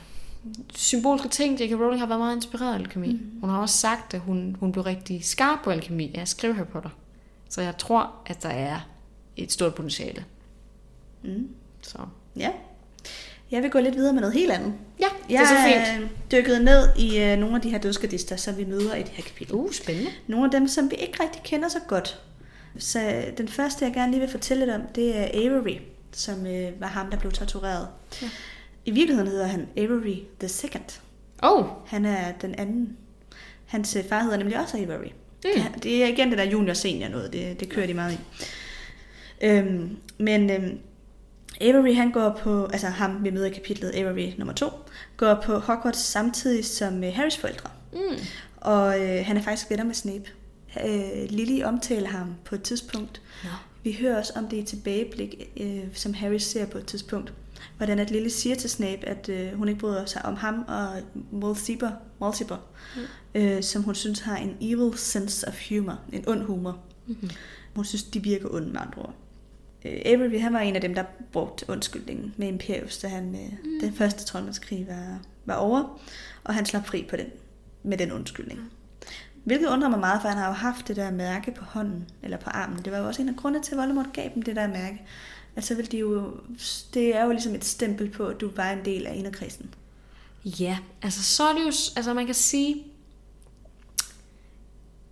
symbolske 0.75 1.29
ting. 1.29 1.61
J.K. 1.61 1.73
Rowling 1.73 2.01
har 2.01 2.07
været 2.07 2.21
meget 2.21 2.37
inspireret 2.37 2.73
af 2.73 2.79
alkemi. 2.79 3.13
Mm. 3.13 3.41
Hun 3.41 3.51
har 3.51 3.59
også 3.59 3.79
sagt, 3.79 4.15
at 4.15 4.21
hun, 4.21 4.57
hun 4.61 4.73
blev 4.73 4.85
rigtig 4.85 5.25
skarp 5.25 5.59
på 5.65 5.71
alkemi 5.71 6.13
af 6.15 6.21
at 6.21 6.29
skrive 6.29 6.55
Harry 6.55 6.67
Potter. 6.67 6.91
Så 7.49 7.62
jeg 7.62 7.78
tror, 7.78 8.12
at 8.26 8.42
der 8.42 8.49
er 8.49 8.80
et 9.36 9.53
stort 9.53 9.74
potentiale. 9.74 10.24
Mm. 11.22 11.49
Så. 11.82 11.99
Ja. 12.36 12.51
Jeg 13.51 13.62
vil 13.62 13.70
gå 13.70 13.80
lidt 13.80 13.97
videre 13.97 14.12
med 14.12 14.20
noget 14.20 14.34
helt 14.34 14.51
andet. 14.53 14.74
Ja, 15.01 15.07
det 15.28 15.36
er 15.36 15.47
så 15.47 15.55
fint. 15.66 15.76
Jeg 15.76 16.09
dykket 16.32 16.64
ned 16.64 16.88
i 16.97 17.32
uh, 17.32 17.38
nogle 17.38 17.57
af 17.57 17.62
de 17.62 17.70
her 17.70 17.78
dødskadister, 17.78 18.36
som 18.36 18.57
vi 18.57 18.64
møder 18.64 18.94
i 18.94 19.03
det 19.03 19.09
her 19.09 19.22
kapitel. 19.24 19.55
Uh, 19.55 19.72
spændende. 19.72 20.11
Nogle 20.26 20.44
af 20.44 20.51
dem, 20.51 20.68
som 20.68 20.90
vi 20.90 20.97
ikke 20.97 21.22
rigtig 21.22 21.42
kender 21.42 21.68
så 21.68 21.78
godt. 21.88 22.22
Så 22.78 23.24
den 23.38 23.49
første, 23.49 23.84
jeg 23.84 23.94
gerne 23.94 24.12
lige 24.12 24.20
vil 24.20 24.30
fortælle 24.30 24.64
lidt 24.64 24.74
om, 24.74 24.82
det 24.94 25.16
er 25.16 25.28
Avery, 25.34 25.78
som 26.12 26.40
uh, 26.40 26.80
var 26.80 26.86
ham, 26.86 27.11
der 27.11 27.18
blev 27.18 27.32
tortureret. 27.32 27.88
Ja. 28.22 28.28
I 28.84 28.90
virkeligheden 28.90 29.30
hedder 29.30 29.47
han 29.47 29.68
Avery 29.76 30.16
the 30.40 30.49
Second. 30.49 31.01
Oh. 31.42 31.64
Han 31.86 32.05
er 32.05 32.32
den 32.32 32.55
anden. 32.55 32.97
Hans 33.66 33.97
øh, 33.97 34.09
far 34.09 34.22
hedder 34.22 34.36
nemlig 34.36 34.61
også 34.61 34.78
Avery. 34.78 35.09
Mm. 35.57 35.80
Det 35.80 36.03
er 36.03 36.07
igen 36.07 36.30
det 36.30 36.38
der 36.38 36.44
junior-senior 36.44 37.09
noget, 37.09 37.32
det, 37.32 37.61
det 37.61 37.68
kører 37.68 37.86
de 37.86 37.94
meget 37.94 38.12
i. 38.12 38.18
Øhm, 39.42 39.97
men 40.18 40.51
øhm, 40.51 40.78
Avery 41.61 41.94
han 41.94 42.12
går 42.12 42.40
på, 42.42 42.64
altså 42.64 42.86
ham 42.86 43.24
vi 43.24 43.30
møder 43.30 43.47
i 43.47 43.51
kapitlet 43.51 43.94
Avery 43.94 44.32
nummer 44.38 44.55
2, 44.55 44.70
går 45.16 45.42
på 45.44 45.59
Hogwarts 45.59 45.99
samtidig 45.99 46.64
som 46.64 47.05
øh, 47.05 47.14
Harrys 47.14 47.36
forældre. 47.36 47.70
Mm. 47.92 47.99
Og 48.57 49.01
øh, 49.01 49.26
han 49.26 49.36
er 49.36 49.42
faktisk 49.42 49.70
venner 49.70 49.84
med 49.84 49.94
Snape. 49.94 50.24
Øh, 50.84 51.30
Lily 51.30 51.62
omtaler 51.62 52.09
ham 52.09 52.34
på 52.44 52.55
et 52.55 52.62
tidspunkt. 52.62 53.22
Ja. 53.44 53.49
Vi 53.82 53.92
hører 54.01 54.18
også 54.18 54.32
om 54.36 54.49
det 54.49 54.57
i 54.57 54.62
tilbageblik, 54.62 55.34
øh, 55.57 55.84
som 55.92 56.14
Harry 56.14 56.38
ser 56.38 56.66
på 56.66 56.78
et 56.78 56.86
tidspunkt 56.86 57.32
hvordan 57.77 57.99
at 57.99 58.11
Lily 58.11 58.29
siger 58.29 58.57
til 58.57 58.71
Snape, 58.71 59.07
at 59.07 59.29
øh, 59.29 59.53
hun 59.53 59.69
ikke 59.69 59.81
bryder 59.81 60.07
sig 60.07 60.25
om 60.25 60.37
ham 60.37 60.64
og 60.69 60.89
Multiple, 61.31 61.93
Multiple 62.21 62.57
mm. 62.97 63.03
øh, 63.41 63.62
som 63.62 63.83
hun 63.83 63.95
synes 63.95 64.21
har 64.21 64.37
en 64.37 64.57
evil 64.61 64.99
sense 64.99 65.49
of 65.49 65.69
humor, 65.69 66.01
en 66.12 66.29
ond 66.29 66.43
humor. 66.43 66.79
Mm-hmm. 67.07 67.31
Hun 67.75 67.85
synes, 67.85 68.03
de 68.03 68.23
virker 68.23 68.55
onde 68.55 68.69
med 68.69 68.81
andre 68.81 69.03
ord. 69.03 69.14
Øh, 69.85 70.01
Avery, 70.05 70.41
han 70.41 70.53
var 70.53 70.61
en 70.61 70.75
af 70.75 70.81
dem, 70.81 70.95
der 70.95 71.05
brugte 71.33 71.67
undskyldningen 71.69 72.35
med 72.37 72.49
Imperius, 72.49 72.99
da 72.99 73.09
han, 73.09 73.35
øh, 73.35 73.59
mm. 73.64 73.81
den 73.81 73.95
første 73.95 74.25
troldmandskrig 74.25 74.87
var, 74.89 75.19
var 75.45 75.55
over, 75.55 76.01
og 76.45 76.55
han 76.55 76.67
slap 76.67 76.87
fri 76.87 77.07
på 77.11 77.17
den, 77.17 77.27
med 77.83 77.99
den 77.99 78.12
undskyldning. 78.12 78.61
Mm. 78.61 78.71
Hvilket 79.47 79.69
undrer 79.69 79.89
mig 79.89 80.01
meget, 80.01 80.23
for 80.23 80.29
han 80.29 80.39
har 80.39 80.47
jo 80.47 80.53
haft 80.53 80.89
det 80.89 80.97
der 80.97 81.11
mærke 81.11 81.51
på 81.51 81.64
hånden, 81.64 82.09
eller 82.23 82.37
på 82.37 82.51
armen. 82.51 82.85
Det 82.85 82.93
var 82.93 82.99
jo 82.99 83.07
også 83.07 83.23
en 83.23 83.29
af 83.29 83.37
grundene 83.37 83.64
til, 83.64 83.73
at 83.73 83.79
Voldemort 83.79 84.07
gav 84.12 84.31
dem 84.35 84.43
det 84.43 84.57
der 84.57 84.67
mærke 84.67 85.03
altså 85.57 85.75
vil 85.75 85.93
de 85.93 85.99
jo, 85.99 86.33
det 86.95 87.17
er 87.17 87.25
jo 87.25 87.31
ligesom 87.31 87.55
et 87.55 87.65
stempel 87.65 88.11
på, 88.11 88.27
at 88.27 88.41
du 88.41 88.51
var 88.57 88.71
en 88.71 88.85
del 88.85 89.07
af 89.07 89.17
inderkredsen. 89.17 89.75
Ja, 90.45 90.79
altså 91.03 91.23
så 91.23 91.45
er 91.45 91.53
det 91.53 91.61
jo, 91.61 91.73
altså 91.97 92.15
man 92.15 92.27
kan 92.27 92.35
sige, 92.35 92.85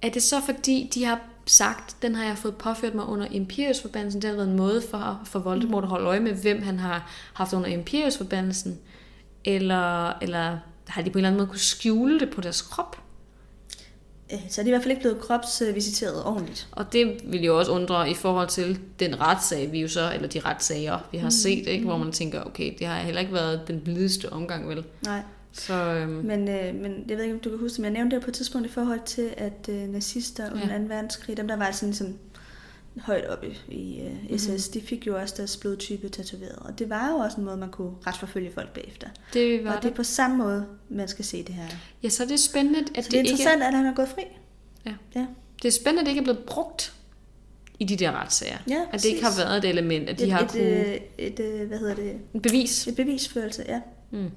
er 0.02 0.08
det 0.08 0.22
så 0.22 0.40
fordi, 0.40 0.90
de 0.94 1.04
har 1.04 1.20
sagt, 1.46 1.96
den 2.02 2.14
har 2.14 2.24
jeg 2.24 2.38
fået 2.38 2.56
påført 2.56 2.94
mig 2.94 3.06
under 3.06 3.26
Imperius-forbandelsen, 3.26 4.22
det 4.22 4.30
har 4.30 4.36
været 4.36 4.48
en 4.48 4.56
måde 4.56 4.82
for, 4.90 5.20
for 5.24 5.38
Voldemort 5.38 5.84
at 5.84 5.90
holde 5.90 6.06
øje 6.06 6.20
med, 6.20 6.32
hvem 6.32 6.62
han 6.62 6.78
har 6.78 7.10
haft 7.32 7.52
under 7.52 7.68
Imperius-forbandelsen, 7.68 8.78
eller, 9.44 10.18
eller 10.18 10.58
har 10.86 11.02
de 11.02 11.10
på 11.10 11.18
en 11.18 11.20
eller 11.20 11.28
anden 11.28 11.38
måde 11.38 11.48
kunne 11.48 11.58
skjule 11.58 12.20
det 12.20 12.30
på 12.30 12.40
deres 12.40 12.62
krop? 12.62 13.03
Øh, 14.32 14.38
så 14.48 14.60
er 14.60 14.62
de 14.62 14.68
i 14.68 14.72
hvert 14.72 14.82
fald 14.82 14.90
ikke 14.90 15.02
blevet 15.02 15.20
kropsvisiteret 15.20 16.24
ordentligt. 16.24 16.68
Og 16.72 16.92
det 16.92 17.20
vil 17.24 17.44
jo 17.44 17.58
også 17.58 17.72
undre 17.72 18.10
i 18.10 18.14
forhold 18.14 18.48
til 18.48 18.78
den 19.00 19.20
retssag, 19.20 19.72
vi 19.72 19.80
jo 19.80 19.88
så, 19.88 20.12
eller 20.14 20.28
de 20.28 20.40
retssager, 20.40 20.98
vi 21.12 21.18
har 21.18 21.26
mm. 21.26 21.30
set, 21.30 21.66
ikke? 21.66 21.84
hvor 21.84 21.96
man 21.96 22.12
tænker, 22.12 22.42
okay, 22.44 22.74
det 22.78 22.86
har 22.86 22.98
heller 22.98 23.20
ikke 23.20 23.32
været 23.32 23.68
den 23.68 23.80
blideste 23.80 24.32
omgang, 24.32 24.68
vel? 24.68 24.84
Nej. 25.04 25.20
Så, 25.52 25.74
øhm. 25.74 26.12
men, 26.12 26.48
øh, 26.48 26.74
men 26.74 27.04
jeg 27.08 27.16
ved 27.16 27.24
ikke, 27.24 27.34
om 27.34 27.40
du 27.40 27.50
kan 27.50 27.58
huske, 27.58 27.82
men 27.82 27.84
jeg 27.84 27.92
nævnte 27.92 28.16
det 28.16 28.24
på 28.24 28.30
et 28.30 28.34
tidspunkt 28.34 28.66
i 28.66 28.70
forhold 28.70 29.00
til, 29.06 29.34
at 29.36 29.68
øh, 29.68 29.88
nazister 29.88 30.52
under 30.52 30.72
ja. 30.72 30.78
2. 30.78 30.84
verdenskrig, 30.84 31.36
dem 31.36 31.48
der 31.48 31.56
var 31.56 31.70
sådan 31.70 31.94
som 31.94 32.14
højt 33.00 33.26
oppe 33.26 33.46
i 33.68 34.02
SS, 34.36 34.46
mm-hmm. 34.46 34.60
de 34.72 34.80
fik 34.80 35.06
jo 35.06 35.20
også 35.20 35.34
deres 35.36 35.56
blodtype 35.56 36.08
tatoveret. 36.08 36.56
Og 36.56 36.78
det 36.78 36.90
var 36.90 37.10
jo 37.10 37.16
også 37.16 37.36
en 37.36 37.44
måde, 37.44 37.56
man 37.56 37.70
kunne 37.70 37.92
retsforfølge 38.06 38.52
folk 38.52 38.74
bagefter. 38.74 39.08
Det 39.32 39.64
var 39.64 39.76
og 39.76 39.82
det 39.82 39.90
er 39.90 39.94
på 39.94 40.02
samme 40.02 40.36
måde, 40.36 40.66
man 40.88 41.08
skal 41.08 41.24
se 41.24 41.42
det 41.42 41.54
her. 41.54 41.64
Ja, 42.02 42.08
så 42.08 42.22
er 42.22 42.26
det 42.26 42.40
spændende, 42.40 42.78
at 42.78 42.86
så 42.86 42.92
det, 42.94 43.10
det 43.10 43.14
er 43.14 43.18
interessant, 43.18 43.54
ikke... 43.54 43.64
at 43.66 43.74
han 43.74 43.86
er 43.86 43.94
gået 43.94 44.08
fri. 44.08 44.22
Ja. 44.86 44.92
ja. 45.14 45.26
Det 45.62 45.68
er 45.68 45.72
spændende, 45.72 46.00
at 46.00 46.06
det 46.06 46.10
ikke 46.10 46.20
er 46.20 46.24
blevet 46.24 46.44
brugt 46.46 46.94
i 47.78 47.84
de 47.84 47.96
der 47.96 48.12
retssager. 48.12 48.58
Ja, 48.68 48.80
at 48.92 49.02
det 49.02 49.08
ikke 49.08 49.24
har 49.24 49.36
været 49.36 49.58
et 49.58 49.70
element, 49.70 50.08
at 50.08 50.18
de 50.18 50.24
et, 50.24 50.32
har 50.32 50.40
et, 50.40 50.50
kunne... 50.50 50.94
Et, 51.18 51.40
et, 51.40 51.66
hvad 51.66 51.78
hedder 51.78 51.94
det? 51.94 52.16
Et 52.34 52.42
bevis. 52.42 52.86
Et 52.86 52.96
bevisførelse, 52.96 53.64
ja. 53.68 53.80
Mm. 54.10 54.30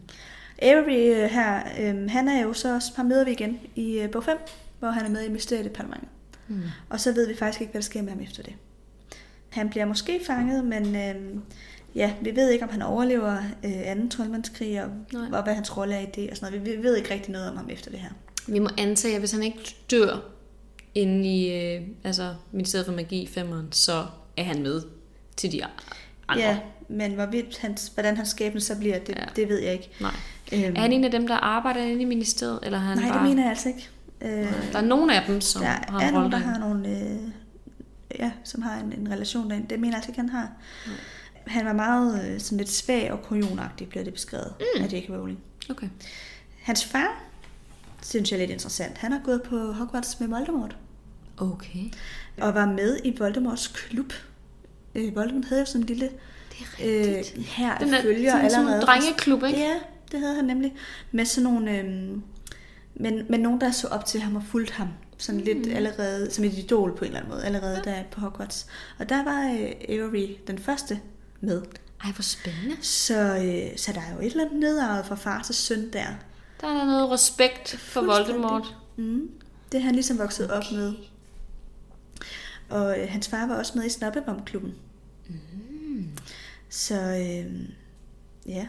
Avery 0.62 1.16
øh, 1.16 1.30
her, 1.30 1.64
øh, 1.80 2.10
han 2.10 2.28
er 2.28 2.44
jo 2.44 2.54
så 2.54 2.76
også, 2.76 2.94
par 2.96 3.04
møder 3.04 3.26
vi 3.26 3.32
igen 3.32 3.60
i 3.76 4.00
øh, 4.00 4.12
bog 4.12 4.24
5, 4.24 4.38
hvor 4.80 4.90
han 4.90 5.06
er 5.06 5.10
med 5.10 5.26
i 5.26 5.30
Mysteriedepartementet. 5.30 6.10
Mm. 6.48 6.62
Og 6.90 7.00
så 7.00 7.14
ved 7.14 7.28
vi 7.28 7.36
faktisk 7.36 7.62
ikke, 7.62 7.72
hvad 7.72 7.82
der 7.82 7.86
sker 7.86 8.02
med 8.02 8.10
ham 8.10 8.22
efter 8.22 8.44
det. 8.44 8.54
Han 9.50 9.70
bliver 9.70 9.86
måske 9.86 10.22
fanget, 10.28 10.66
men 10.66 10.96
øh, 10.96 11.42
ja, 11.96 12.14
vi 12.22 12.36
ved 12.36 12.50
ikke, 12.50 12.66
om 12.66 12.72
han 12.72 12.82
overlever 12.82 13.38
øh, 13.64 13.72
anden 13.86 14.10
troldmandskrig, 14.10 14.84
og, 14.84 14.90
og 15.32 15.44
hvad 15.44 15.54
hans 15.54 15.78
rolle 15.78 15.96
er 15.96 16.00
i 16.00 16.08
det, 16.16 16.30
og 16.30 16.38
sådan 16.38 16.54
noget. 16.54 16.66
Vi, 16.66 16.78
vi 16.78 16.84
ved 16.84 16.96
ikke 16.96 17.14
rigtig 17.14 17.32
noget 17.32 17.50
om 17.50 17.58
ham 17.58 17.70
efter 17.70 17.92
det 17.92 18.00
her. 18.00 18.10
Vi 18.48 18.60
må 18.60 18.70
antage, 18.78 19.14
at 19.14 19.22
hvis 19.22 19.32
han 19.32 19.44
ikke 19.44 19.76
dør 19.92 20.20
inde 20.96 21.30
i 21.30 21.54
øh, 21.54 21.82
altså, 22.04 22.36
Ministeriet 22.52 22.86
for 22.86 22.94
Magi 22.94 23.30
5'eren, 23.38 23.66
så 23.72 24.06
er 24.38 24.44
han 24.44 24.62
med 24.62 24.82
til 25.36 25.52
de 25.52 25.64
andre. 25.64 26.44
Ja, 26.48 26.60
men 26.90 27.12
hvorvidt 27.12 27.58
hans, 27.58 27.92
hvordan 27.94 28.18
hans 28.18 28.30
skæbne 28.30 28.62
så 28.62 28.78
bliver, 28.78 29.00
det, 29.00 29.16
ja. 29.16 29.24
det 29.36 29.50
ved 29.50 29.60
jeg 29.60 29.74
ikke. 29.74 29.90
Nej. 30.02 30.16
Øhm, 30.54 30.76
er 30.76 30.82
han 30.82 30.94
en 30.94 31.04
af 31.04 31.12
dem, 31.12 31.28
der 31.28 31.36
arbejder 31.36 31.82
inde 31.82 32.02
i 32.02 32.06
ministeriet? 32.06 32.60
Eller 32.64 32.78
han 32.78 32.98
nej, 32.98 33.10
bare... 33.10 33.20
det 33.20 33.30
mener 33.30 33.44
jeg 33.44 33.50
altså 33.50 33.70
ikke. 33.70 33.90
Øh, 34.22 34.72
der 34.72 34.80
er 34.80 34.82
nogle 34.82 35.16
af 35.22 35.28
dem, 35.28 35.42
som 35.42 35.62
der 35.62 35.68
har 35.68 36.00
en 36.00 36.06
er 36.08 36.12
nogen, 36.12 36.32
der 36.32 36.38
har 36.38 36.58
nogle, 36.58 36.90
øh, 36.90 37.20
ja, 38.20 38.32
som 38.44 38.62
har 38.62 38.80
en, 38.80 38.94
en 38.94 39.12
relation 39.12 39.50
derinde. 39.50 39.68
Det 39.70 39.80
mener 39.80 39.92
jeg 39.92 39.98
altså 39.98 40.12
ikke, 40.12 40.22
han 40.22 40.30
har. 40.30 40.52
Nej. 40.88 40.96
Han 41.48 41.66
var 41.66 41.74
meget 41.74 42.30
øh, 42.30 42.40
sådan 42.40 42.58
lidt 42.58 42.70
svag 42.70 43.12
og 43.12 43.22
kujonagtig, 43.24 43.90
bliver 43.90 44.04
det 44.04 44.14
beskrevet 44.14 44.54
mm. 44.60 44.84
af 44.84 44.94
J.K. 44.94 45.10
Rowling. 45.10 45.40
Okay. 45.70 45.90
Hans 46.62 46.86
far, 46.86 47.24
synes 48.04 48.32
jeg 48.32 48.38
er 48.38 48.40
lidt 48.40 48.52
interessant. 48.52 48.98
Han 48.98 49.12
har 49.12 49.20
gået 49.24 49.44
på 49.44 49.72
Hogwarts 49.72 50.20
med 50.20 50.28
Voldemort. 50.28 50.78
Okay. 51.38 51.84
Og 52.42 52.54
var 52.54 52.66
med 52.66 53.00
i 53.04 53.18
Voldemorts 53.18 53.68
klub. 53.68 54.14
Øh, 54.96 55.16
Voldemort 55.16 55.46
havde 55.46 55.62
jo 55.62 55.66
sådan 55.66 55.82
en 55.82 55.88
lille 55.88 56.10
øh, 56.84 57.24
her 57.46 57.78
Den 57.78 57.94
er, 57.94 58.02
følger 58.02 58.32
sådan, 58.32 58.46
allerede. 58.46 58.52
Sådan 58.52 58.68
en 58.68 58.82
drengeklub, 58.82 59.44
ikke? 59.44 59.60
Ja, 59.60 59.74
det 60.12 60.20
havde 60.20 60.36
han 60.36 60.46
nemlig. 60.46 60.74
Med 61.12 61.26
sådan 61.26 61.54
nogle... 61.54 61.80
Øh, 61.80 62.18
men, 63.00 63.26
men 63.30 63.40
nogen, 63.40 63.62
der 63.62 63.72
så 63.72 63.88
op 63.88 64.06
til 64.06 64.22
ham 64.22 64.36
og 64.36 64.44
fulgte 64.44 64.74
ham. 64.74 64.88
Sådan 65.18 65.40
mm. 65.40 65.46
lidt 65.46 65.68
allerede, 65.68 66.32
som 66.32 66.44
et 66.44 66.54
idol 66.54 66.98
på 66.98 67.06
en 67.06 67.06
eller 67.06 67.20
anden 67.20 67.32
måde, 67.32 67.46
allerede 67.46 67.82
ja. 67.86 67.92
der 67.92 68.04
på 68.12 68.22
Hogwarts. 68.22 68.68
Og 69.00 69.10
der 69.10 69.24
var 69.24 69.44
øh, 69.44 69.98
Avery 69.98 70.38
den 70.48 70.60
første 70.60 71.00
med. 71.42 71.62
Ej, 72.04 72.12
hvor 72.12 72.22
spændende. 72.22 72.78
Så, 72.82 73.20
øh, 73.20 73.78
så 73.78 73.94
der 73.94 74.02
er 74.02 74.14
jo 74.14 74.20
et 74.20 74.26
eller 74.26 74.46
andet 74.46 74.60
nedarvet 74.60 75.06
fra 75.06 75.16
far 75.16 75.44
til 75.44 75.56
søn 75.56 75.94
der. 75.94 76.06
Der 76.62 76.68
er 76.68 76.86
noget 76.86 77.12
respekt 77.12 77.78
for 77.78 78.02
Voldemort. 78.02 78.76
Mm. 78.96 79.30
Det 79.72 79.82
har 79.82 79.86
han 79.86 79.96
ligesom 79.96 80.18
vokset 80.18 80.46
okay. 80.46 80.58
op 80.58 80.72
med. 80.72 80.94
Og 82.70 83.00
øh, 83.00 83.10
hans 83.10 83.28
far 83.28 83.48
var 83.48 83.56
også 83.56 83.74
med 83.76 83.86
i 83.86 83.90
Snobbebomklubben. 83.90 84.74
Mm. 85.28 86.10
Så 86.70 86.96
øh, 86.96 87.62
ja, 88.48 88.68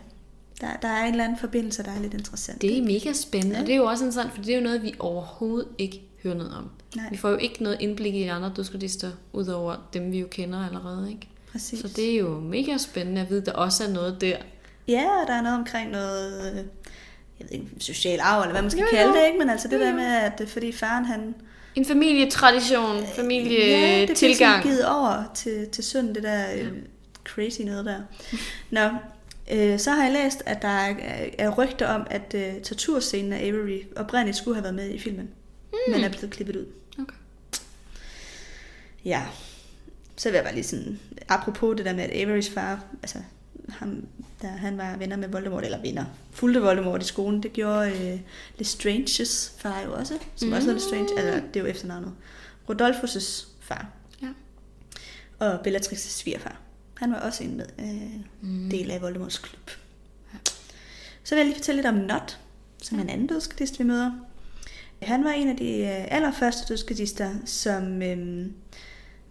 der, 0.61 0.67
der 0.83 0.89
er 0.89 1.05
en 1.05 1.11
eller 1.11 1.25
anden 1.25 1.39
forbindelse, 1.39 1.83
der 1.83 1.91
er 1.91 2.01
lidt 2.01 2.15
interessant. 2.15 2.63
Det 2.63 2.79
er 2.79 2.83
mega 2.83 3.13
spændende, 3.13 3.55
ja. 3.57 3.61
og 3.61 3.67
det 3.67 3.73
er 3.73 3.77
jo 3.77 3.85
også 3.85 4.13
sådan, 4.13 4.31
for 4.31 4.43
det 4.43 4.53
er 4.53 4.57
jo 4.59 4.63
noget, 4.65 4.83
vi 4.83 4.95
overhovedet 4.99 5.69
ikke 5.79 6.03
hører 6.23 6.35
noget 6.35 6.55
om. 6.57 6.71
Nej. 6.97 7.05
Vi 7.11 7.17
får 7.17 7.29
jo 7.29 7.37
ikke 7.37 7.63
noget 7.63 7.77
indblik 7.81 8.15
i 8.15 8.23
andre 8.23 8.53
dødskredister, 8.57 9.11
udover 9.33 9.77
dem, 9.93 10.13
vi 10.13 10.19
jo 10.21 10.27
kender 10.31 10.67
allerede, 10.67 11.11
ikke? 11.11 11.29
præcis. 11.53 11.79
Så 11.81 11.89
det 11.89 12.15
er 12.15 12.19
jo 12.19 12.41
mega 12.41 12.77
spændende 12.77 13.21
at 13.21 13.31
vide, 13.31 13.41
at 13.41 13.47
der 13.47 13.53
også 13.53 13.85
er 13.85 13.89
noget 13.89 14.21
der. 14.21 14.37
Ja, 14.89 15.05
og 15.23 15.27
der 15.27 15.35
er 15.35 15.43
noget 15.43 15.59
omkring 15.59 15.91
noget, 15.91 16.51
øh, 16.53 16.57
jeg 16.57 16.65
ved 17.41 17.51
ikke, 17.51 17.67
social 17.79 18.21
arv, 18.21 18.41
eller 18.41 18.53
hvad 18.53 18.63
man 18.63 18.71
skal 18.71 18.81
Jo, 18.81 18.87
jo, 18.93 18.99
jo. 18.99 19.05
kalde 19.05 19.21
det, 19.21 19.27
ikke? 19.27 19.39
Men 19.39 19.51
altså 19.51 19.69
det 19.69 19.77
Jo, 19.77 19.81
der 19.81 19.95
med, 19.95 20.05
at 20.17 20.41
øh, 20.41 20.49
fordi 20.49 20.73
faren 20.73 21.05
han... 21.05 21.35
En 21.75 21.85
familietradition, 21.85 22.97
ja, 22.97 23.01
det 23.01 23.07
bliver 23.07 23.17
familietilgang. 23.23 24.63
givet 24.63 24.87
over 24.87 25.25
til, 25.35 25.69
til 25.69 25.85
sønnen, 25.85 26.15
det 26.15 26.23
der 26.23 26.45
øh, 26.57 26.69
crazy 27.25 27.61
noget 27.61 27.85
der. 27.85 28.01
Nå, 28.71 28.89
øh, 29.51 29.79
så 29.79 29.91
har 29.91 30.05
jeg 30.05 30.13
læst, 30.13 30.43
at 30.47 30.63
der 30.63 30.69
er, 30.69 30.95
er 31.39 31.51
rygter 31.51 31.87
om, 31.87 32.07
at 32.11 32.35
øh, 32.35 32.61
torturscenen 32.63 33.33
af 33.33 33.47
Avery 33.47 33.83
oprindeligt 33.97 34.37
skulle 34.37 34.55
have 34.55 34.63
været 34.63 34.75
med 34.75 34.91
i 34.91 34.99
filmen, 34.99 35.31
mm. 35.73 35.93
men 35.93 36.05
er 36.05 36.09
blevet 36.09 36.31
klippet 36.31 36.57
ud. 36.57 36.67
Okay. 36.99 37.17
Ja, 39.05 39.27
så 40.17 40.29
vil 40.29 40.35
jeg 40.35 40.45
bare 40.45 40.55
lige 40.55 40.65
sådan, 40.65 41.01
apropos 41.29 41.77
det 41.77 41.87
der 41.87 41.93
med, 41.93 42.05
at 42.05 42.23
Averys 42.23 42.51
far, 42.51 42.85
altså 43.03 43.19
ham, 43.69 44.07
da 44.43 44.47
han 44.47 44.79
var 44.79 44.97
venner 44.97 45.17
med 45.17 45.29
Voldemort, 45.29 45.65
eller 45.65 45.81
venner, 45.81 46.05
fulgte 46.31 46.61
Voldemort 46.61 47.03
i 47.03 47.07
skolen, 47.07 47.43
det 47.43 47.53
gjorde 47.53 47.91
øh, 47.91 48.21
Lestranges 48.59 49.55
far 49.59 49.81
jo 49.81 49.93
også, 49.93 50.19
som 50.37 50.49
mm. 50.49 50.55
også 50.55 50.67
hedder 50.67 50.81
Lestrange, 50.81 51.21
altså 51.21 51.47
det 51.55 51.61
er 51.61 51.65
jo 51.65 51.71
efternavnet. 51.71 52.13
Rodolphus' 52.71 53.47
far. 53.61 53.87
Ja. 54.23 54.29
Og 55.39 55.67
Bellatrix' 55.67 55.97
svigerfar. 55.97 56.61
Han 56.99 57.13
var 57.13 57.21
også 57.21 57.45
en 57.45 57.57
med, 57.57 57.67
øh, 57.79 58.21
mm. 58.41 58.71
del 58.71 58.91
af 58.91 59.03
Voldemorts 59.03 59.39
klub. 59.39 59.71
Så 61.25 61.35
vil 61.35 61.41
jeg 61.41 61.47
lige 61.47 61.57
fortælle 61.57 61.77
lidt 61.77 61.87
om 61.87 61.95
Not, 61.95 62.39
som 62.83 62.99
er 62.99 63.03
en 63.03 63.09
anden 63.09 63.27
dødsgardist, 63.27 63.79
vi 63.79 63.85
møder. 63.85 64.13
Han 65.03 65.25
var 65.25 65.31
en 65.31 65.49
af 65.49 65.57
de 65.57 65.79
øh, 65.79 66.17
allerførste 66.17 66.69
dødsgardister, 66.69 67.31
som, 67.45 68.03
øh, 68.03 68.47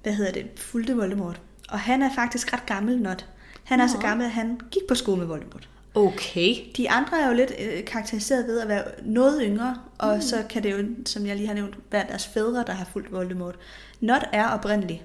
hvad 0.03 0.13
hedder 0.13 0.31
det, 0.31 0.45
fulgte 0.55 0.95
Voldemort. 0.95 1.41
Og 1.69 1.79
han 1.79 2.01
er 2.01 2.13
faktisk 2.15 2.53
ret 2.53 2.65
gammel, 2.65 3.01
Not. 3.01 3.29
Han 3.63 3.79
er 3.79 3.85
Nå. 3.85 3.91
så 3.91 3.97
gammel, 3.97 4.25
at 4.25 4.31
han 4.31 4.59
gik 4.71 4.81
på 4.87 4.95
skole 4.95 5.17
med 5.17 5.27
Voldemort. 5.27 5.69
Okay. 5.95 6.55
De 6.77 6.89
andre 6.89 7.21
er 7.21 7.27
jo 7.27 7.33
lidt 7.33 7.51
øh, 7.59 7.85
karakteriseret 7.85 8.47
ved 8.47 8.59
at 8.59 8.67
være 8.67 8.83
noget 9.03 9.41
yngre, 9.45 9.77
og 9.97 10.15
mm. 10.15 10.21
så 10.21 10.43
kan 10.49 10.63
det 10.63 10.71
jo, 10.71 10.85
som 11.05 11.25
jeg 11.25 11.35
lige 11.35 11.47
har 11.47 11.53
nævnt, 11.53 11.77
være 11.91 12.05
deres 12.07 12.27
fædre, 12.27 12.63
der 12.67 12.73
har 12.73 12.85
fulgt 12.85 13.11
Voldemort. 13.11 13.55
Not 13.99 14.23
er 14.33 14.47
oprindeligt 14.47 15.03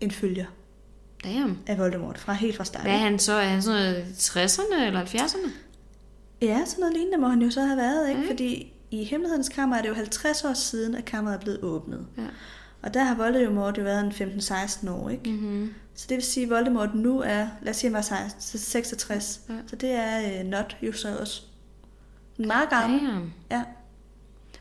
en 0.00 0.10
følger 0.10 0.44
Damn. 1.24 1.58
af 1.66 1.78
Voldemort, 1.78 2.18
fra 2.18 2.32
helt 2.32 2.56
fra 2.56 2.64
starten. 2.64 2.90
Hvad 2.90 3.00
er 3.00 3.04
han 3.04 3.18
så? 3.18 3.32
Er 3.32 3.44
han 3.44 3.62
sådan 3.62 3.82
noget 3.82 4.06
60'erne 4.18 4.82
eller 4.86 5.04
70'erne? 5.04 5.50
Ja, 6.42 6.62
sådan 6.66 6.80
noget 6.80 6.94
lignende 6.94 7.18
må 7.18 7.28
han 7.28 7.42
jo 7.42 7.50
så 7.50 7.60
have 7.60 7.76
været, 7.76 8.08
ikke? 8.08 8.20
Ja. 8.20 8.30
Fordi 8.30 8.72
i 8.90 9.04
Hemmelighedens 9.04 9.48
Kammer 9.48 9.76
er 9.76 9.82
det 9.82 9.88
jo 9.88 9.94
50 9.94 10.44
år 10.44 10.52
siden, 10.52 10.94
at 10.94 11.04
kammeret 11.04 11.34
er 11.34 11.40
blevet 11.40 11.60
åbnet. 11.62 12.06
Ja. 12.16 12.22
Og 12.82 12.94
der 12.94 13.02
har 13.02 13.14
Voldemort 13.14 13.78
jo 13.78 13.82
været 13.82 14.20
en 14.20 14.38
15-16 14.38 14.90
år, 14.90 15.08
ikke? 15.08 15.30
Mm-hmm. 15.30 15.74
Så 15.94 16.06
det 16.08 16.14
vil 16.14 16.24
sige, 16.24 16.44
at 16.44 16.50
Voldemort 16.50 16.94
nu 16.94 17.20
er, 17.20 17.46
lad 17.62 17.70
os 17.70 17.76
sige, 17.76 17.88
han 17.90 17.94
var 17.94 18.00
16, 18.00 18.40
så 18.40 18.58
66. 18.58 19.40
Ja. 19.48 19.54
Så 19.66 19.76
det 19.76 19.90
er 19.90 20.40
øh, 20.40 20.46
Not 20.46 20.76
jo 20.82 20.92
så 20.92 21.16
også. 21.20 21.42
Meget 22.38 22.70
gammel. 22.70 23.00
Damn. 23.00 23.32
Ja, 23.50 23.62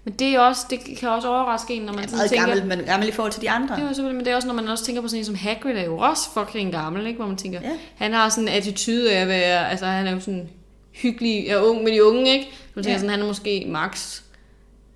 Men 0.06 0.14
det, 0.14 0.28
er 0.36 0.40
også, 0.40 0.62
det 0.70 0.80
kan 1.00 1.10
også 1.10 1.28
overraske 1.28 1.74
en, 1.74 1.82
når 1.82 1.94
man 1.94 2.04
ja 2.04 2.10
sådan 2.10 2.30
tænker... 2.30 2.46
gammel, 2.48 2.66
men 2.66 2.86
gammel 2.86 3.08
i 3.10 3.12
forhold 3.12 3.32
til 3.34 3.42
de 3.42 3.50
andre. 3.50 3.76
Det 3.76 3.84
er 3.84 3.88
selvfølgelig, 3.88 4.16
men 4.16 4.26
det 4.26 4.32
er 4.32 4.36
også, 4.36 4.48
når 4.48 4.56
man 4.56 4.68
også 4.68 4.86
tænker 4.86 5.02
på 5.02 5.08
sådan 5.08 5.20
en 5.20 5.26
som 5.26 5.36
Hagrid, 5.36 5.76
er 5.78 5.84
jo 5.84 5.98
også 5.98 6.30
fucking 6.34 6.72
gammel, 6.72 7.08
ikke? 7.08 7.18
Hvor 7.18 7.28
man 7.28 7.38
tænker, 7.38 7.60
Ja. 7.64 7.70
han 7.96 8.14
har 8.14 8.30
sådan 8.30 8.44
en 8.48 8.54
attitude 8.54 9.12
af 9.14 9.22
at 9.22 9.28
være, 9.28 9.70
altså 9.70 9.86
han 9.86 10.08
er 10.08 10.12
jo 10.12 10.20
sådan 10.20 10.50
hyggelig, 10.92 11.48
er 11.48 11.58
ung 11.62 11.84
med 11.84 11.92
de 11.92 12.04
unge, 12.06 12.32
ikke? 12.34 12.52
Man 12.76 12.84
tænker 12.84 12.92
Ja. 12.94 12.98
sådan, 12.98 13.10
han 13.10 13.22
er 13.22 13.26
måske 13.26 13.66
max 13.68 14.22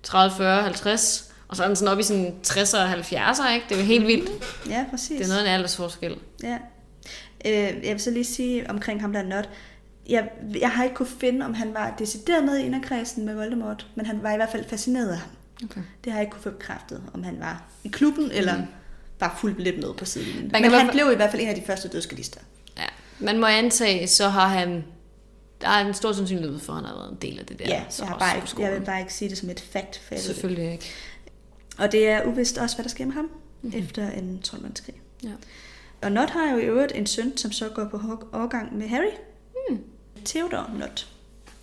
30, 0.02 0.34
40, 0.36 0.62
50, 0.62 1.32
og 1.48 1.56
så 1.56 1.62
er 1.62 1.66
han 1.66 1.76
sådan 1.76 1.88
oppe 1.92 2.00
i 2.00 2.04
sådan 2.04 2.34
60'er 2.46 2.78
og 2.78 2.92
70'er, 2.92 3.54
ikke? 3.54 3.66
Det 3.68 3.74
er 3.74 3.80
jo 3.80 3.86
helt 3.86 4.06
vildt. 4.06 4.30
Ja, 4.70 4.84
præcis. 4.90 5.08
Det 5.18 5.24
er 5.24 5.28
noget 5.28 5.40
af 5.40 5.44
en 5.48 5.54
aldersforskel. 5.54 6.16
Ja. 6.42 6.58
Øh, 7.44 7.52
jeg 7.84 7.92
vil 7.92 8.00
så 8.00 8.10
lige 8.10 8.24
sige 8.24 8.70
omkring 8.70 9.00
ham 9.00 9.12
der 9.12 9.22
Not. 9.22 9.48
Jeg, 10.08 10.30
jeg 10.60 10.70
har 10.70 10.84
ikke 10.84 10.96
kunne 10.96 11.08
finde, 11.08 11.46
om 11.46 11.54
han 11.54 11.74
var 11.74 11.94
decideret 11.98 12.44
med 12.44 12.58
i 12.58 12.62
inderkredsen 12.62 13.24
med 13.24 13.34
Voldemort, 13.34 13.86
men 13.94 14.06
han 14.06 14.22
var 14.22 14.32
i 14.32 14.36
hvert 14.36 14.50
fald 14.52 14.64
fascineret 14.68 15.08
af 15.08 15.16
ham. 15.16 15.30
Okay. 15.64 15.80
Det 16.04 16.12
har 16.12 16.18
jeg 16.18 16.26
ikke 16.26 16.32
kunne 16.32 16.42
få 16.42 16.50
bekræftet, 16.50 17.02
om 17.14 17.22
han 17.22 17.40
var 17.40 17.62
i 17.84 17.88
klubben, 17.88 18.30
eller 18.30 18.62
bare 19.18 19.30
fuldt 19.38 19.60
lidt 19.60 19.76
med 19.76 19.94
på. 19.94 20.04
Man 20.42 20.62
Men 20.62 20.62
han 20.62 20.70
fald- 20.72 20.92
blev 20.92 21.12
i 21.12 21.16
hvert 21.16 21.30
fald 21.30 21.42
en 21.42 21.48
af 21.48 21.54
de 21.54 21.62
første 21.62 21.88
dødsgalister. 21.88 22.40
Ja. 22.78 22.84
Man 23.18 23.38
må 23.38 23.46
antage, 23.46 24.06
så 24.06 24.28
har 24.28 24.48
han... 24.48 24.84
Der 25.60 25.68
er 25.68 25.86
en 25.86 25.94
stor 25.94 26.12
sandsynlighed 26.12 26.58
for, 26.58 26.72
at 26.72 26.76
han 26.78 26.84
har 26.86 26.94
været 26.94 27.10
en 27.10 27.18
del 27.22 27.38
af 27.38 27.46
det 27.46 27.58
der. 27.58 27.64
Ja, 27.68 27.82
så 27.88 28.02
jeg, 28.02 28.08
har 28.08 28.18
bare 28.18 28.36
ikke, 28.36 28.62
jeg 28.62 28.72
vil 28.72 28.80
bare 28.86 29.00
ikke 29.00 29.14
sige 29.14 29.28
det 29.28 29.38
som 29.38 29.50
et 29.50 29.60
fact, 29.60 30.00
for 30.08 30.14
det. 30.14 30.22
Selvfølgelig 30.22 30.72
ikke. 30.72 30.90
Og 31.78 31.92
det 31.92 32.08
er 32.08 32.24
uvist 32.24 32.58
også, 32.58 32.76
hvad 32.76 32.84
der 32.84 32.90
sker 32.90 33.06
med 33.06 33.14
ham, 33.14 33.24
mm-hmm. 33.62 33.78
efter 33.78 34.10
en 34.10 34.38
12 34.42 34.62
krig. 34.84 34.94
Ja. 35.24 35.28
Og 36.02 36.12
Not 36.12 36.30
har 36.30 36.52
jo 36.52 36.58
i 36.58 36.62
øvrigt 36.62 36.92
en 36.94 37.06
søn, 37.06 37.36
som 37.36 37.52
så 37.52 37.68
går 37.68 37.84
på 37.84 38.28
årgang 38.32 38.78
med 38.78 38.88
Harry. 38.88 39.10
Hmm. 39.68 39.80
Theodor 40.28 40.70
Not. 40.78 41.08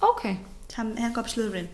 Okay. 0.01 0.35
Han, 0.73 0.97
han 0.97 1.13
går 1.13 1.21
på 1.21 1.27
Slytherin. 1.29 1.67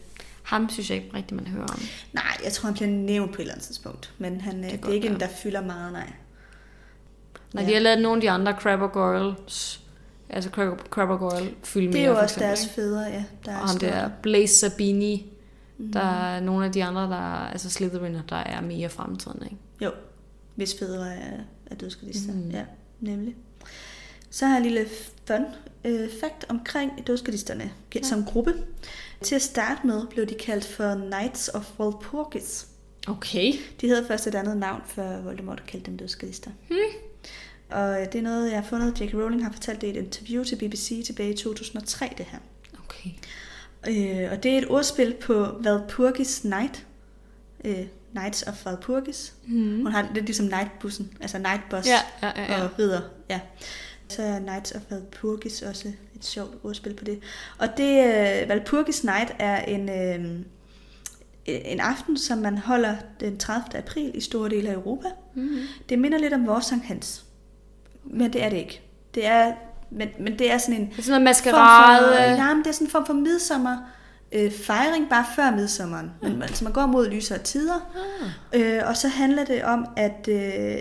Ham 0.43 0.69
synes 0.69 0.89
jeg 0.89 0.97
ikke 1.03 1.15
rigtig, 1.17 1.35
man 1.35 1.47
hører 1.47 1.63
om. 1.67 1.79
Nej, 2.13 2.37
jeg 2.43 2.51
tror, 2.53 2.67
han 2.67 2.73
bliver 2.73 2.89
nævnt 2.89 3.31
på 3.31 3.35
et 3.35 3.39
eller 3.41 3.53
andet 3.53 3.65
tidspunkt. 3.67 4.13
Men 4.17 4.41
han, 4.41 4.55
det, 4.55 4.63
det 4.63 4.73
er 4.73 4.77
godt 4.77 4.93
ikke 4.95 5.07
en, 5.07 5.19
der 5.19 5.27
fylder 5.27 5.61
meget, 5.61 5.91
nej. 5.93 6.13
Nej, 7.53 7.63
Ja. 7.63 7.69
de 7.69 7.73
har 7.73 7.81
lavet 7.81 8.01
nogle 8.01 8.17
af 8.17 8.21
de 8.21 8.29
andre 8.29 8.51
Crabber 8.59 8.87
Goyles, 8.87 9.81
altså 10.29 10.49
Crabber, 10.89 11.17
Goyle 11.17 11.53
fylde 11.63 11.93
Det 11.93 12.01
er 12.01 12.05
jo 12.05 12.11
også 12.11 12.23
eksempel, 12.23 12.47
deres 12.47 12.63
ikke? 12.63 12.75
fædre, 12.75 13.01
ja. 13.01 13.23
Der 13.45 13.51
er 13.51 13.59
Og 13.59 13.67
ham 13.69 13.79
der 13.79 14.09
Blaze 14.21 14.55
Sabini, 14.55 15.27
Mhm. 15.77 15.91
der 15.91 15.99
er 15.99 16.39
nogle 16.39 16.65
af 16.65 16.71
de 16.71 16.83
andre, 16.83 17.01
der 17.01 17.15
altså 17.47 17.69
Slytheriner, 17.69 18.21
der 18.29 18.35
er 18.35 18.61
mere 18.61 18.89
fremtrædende, 18.89 19.45
ikke? 19.45 19.57
Jo, 19.81 19.91
hvis 20.55 20.75
fædre 20.79 21.15
er, 21.15 21.37
er 21.65 21.75
dødsgardister. 21.75 22.33
Mhm. 22.33 22.41
Mm. 22.45 22.51
Ja, 22.51 22.63
nemlig. 22.99 23.35
Så 24.29 24.45
har 24.45 24.53
jeg 24.53 24.65
en 24.65 24.71
lille 24.71 24.89
fun 25.27 25.45
øh, 25.86 26.09
fact 26.21 26.45
omkring 26.49 27.07
dødsgardisterne 27.07 27.71
ja. 27.95 28.03
som 28.03 28.25
gruppe. 28.25 28.53
Til 29.21 29.36
at 29.36 29.41
starte 29.41 29.88
med 29.88 30.07
blev 30.07 30.25
de 30.25 30.34
kaldt 30.34 30.65
for 30.65 30.95
Knights 30.95 31.49
of 31.53 31.79
Walpurgis. 31.79 32.67
Okay. 33.07 33.53
De 33.82 33.89
havde 33.89 34.05
først 34.07 34.27
et 34.27 34.36
andet 34.36 34.57
navn, 34.57 34.82
før 34.86 35.21
Voldemort 35.21 35.63
kaldte 35.67 35.86
dem 35.86 35.97
dødsgardister. 35.97 36.51
Hmm. 36.67 36.77
Og 37.69 38.01
øh, 38.01 38.05
det 38.05 38.15
er 38.15 38.21
noget, 38.21 38.51
jeg 38.51 38.61
har 38.61 38.67
fundet. 38.67 39.01
J.K. 39.01 39.13
Rowling 39.13 39.43
har 39.43 39.51
fortalt 39.51 39.82
det 39.82 39.88
i 39.88 39.89
et 39.89 39.95
interview 39.95 40.43
til 40.43 40.55
BBC 40.55 41.05
tilbage 41.05 41.34
i 41.34 41.38
2003, 41.38 42.13
det 42.17 42.25
her. 42.25 42.39
Okay. 42.84 43.09
Øh, 43.88 44.32
og 44.32 44.43
det 44.43 44.51
er 44.51 44.57
et 44.57 44.67
ordspil 44.69 45.13
på 45.13 45.47
Valpurgis 45.59 46.39
Knight. 46.39 46.86
Øh, 47.65 47.86
Knights 48.11 48.43
of 48.47 48.65
Valpurgis. 48.65 49.34
Mm. 49.47 49.75
Hun 49.82 49.91
har 49.91 50.09
lidt 50.13 50.25
ligesom 50.25 50.45
Nightbussen, 50.45 51.13
altså 51.21 51.38
Nightbus 51.38 51.88
Ja, 51.88 51.99
ja, 52.21 52.41
ja. 52.41 52.53
ja. 52.53 52.63
og 52.63 52.79
ridder. 52.79 53.01
Ja. 53.29 53.39
Så 54.12 54.24
er 54.24 54.39
Knights 54.39 54.72
of 54.72 54.82
Valpurgis 54.89 55.62
også 55.62 55.88
et 56.16 56.26
sjovt 56.26 56.55
ordspil 56.64 56.93
på 56.93 57.03
det. 57.03 57.20
Og 57.57 57.68
det, 57.78 58.03
øh, 58.43 58.49
Valpurgis 58.49 59.03
Night 59.03 59.32
er 59.39 59.62
en, 59.66 59.89
øh, 59.89 60.26
en 61.45 61.80
aften, 61.80 62.18
som 62.18 62.38
man 62.38 62.57
holder 62.57 62.95
den 63.20 63.38
30. 63.38 63.78
april 63.78 64.12
i 64.14 64.22
store 64.22 64.49
dele 64.49 64.70
af 64.70 64.74
Europa. 64.74 65.07
Mm. 65.36 65.57
Det 65.89 65.99
minder 65.99 66.18
lidt 66.18 66.34
om 66.34 66.47
vores 66.47 66.66
Sankt 66.66 66.86
Hans. 66.86 67.26
Men 68.03 68.34
det 68.34 68.43
er 68.43 68.49
det 68.49 68.57
ikke. 68.57 68.82
Det 69.16 69.26
er, 69.26 69.53
men, 69.89 70.09
men 70.20 70.39
det 70.39 70.51
er 70.51 70.57
sådan 70.57 70.82
en 70.82 70.89
Det 70.89 70.99
er 70.99 71.01
sådan 71.01 71.16
form 71.16 71.24
maskerade. 71.24 72.07
for, 72.07 72.22
ja, 72.45 72.53
men 72.53 72.64
det 72.64 72.70
er 72.70 72.74
sådan 72.74 72.88
en 72.88 72.91
form 72.91 73.05
for 73.05 73.14
midsommer 73.14 73.78
øh, 74.32 74.51
fejring 74.51 75.09
bare 75.09 75.25
før 75.36 75.55
midsommeren. 75.55 76.11
Men, 76.21 76.41
altså 76.41 76.63
man 76.63 76.73
går 76.73 76.86
mod 76.86 77.09
lysere 77.09 77.39
tider. 77.39 77.91
Ah. 78.53 78.61
Øh, 78.61 78.82
og 78.88 78.97
så 78.97 79.07
handler 79.07 79.45
det 79.45 79.63
om, 79.63 79.86
at, 79.97 80.27
øh, 80.27 80.36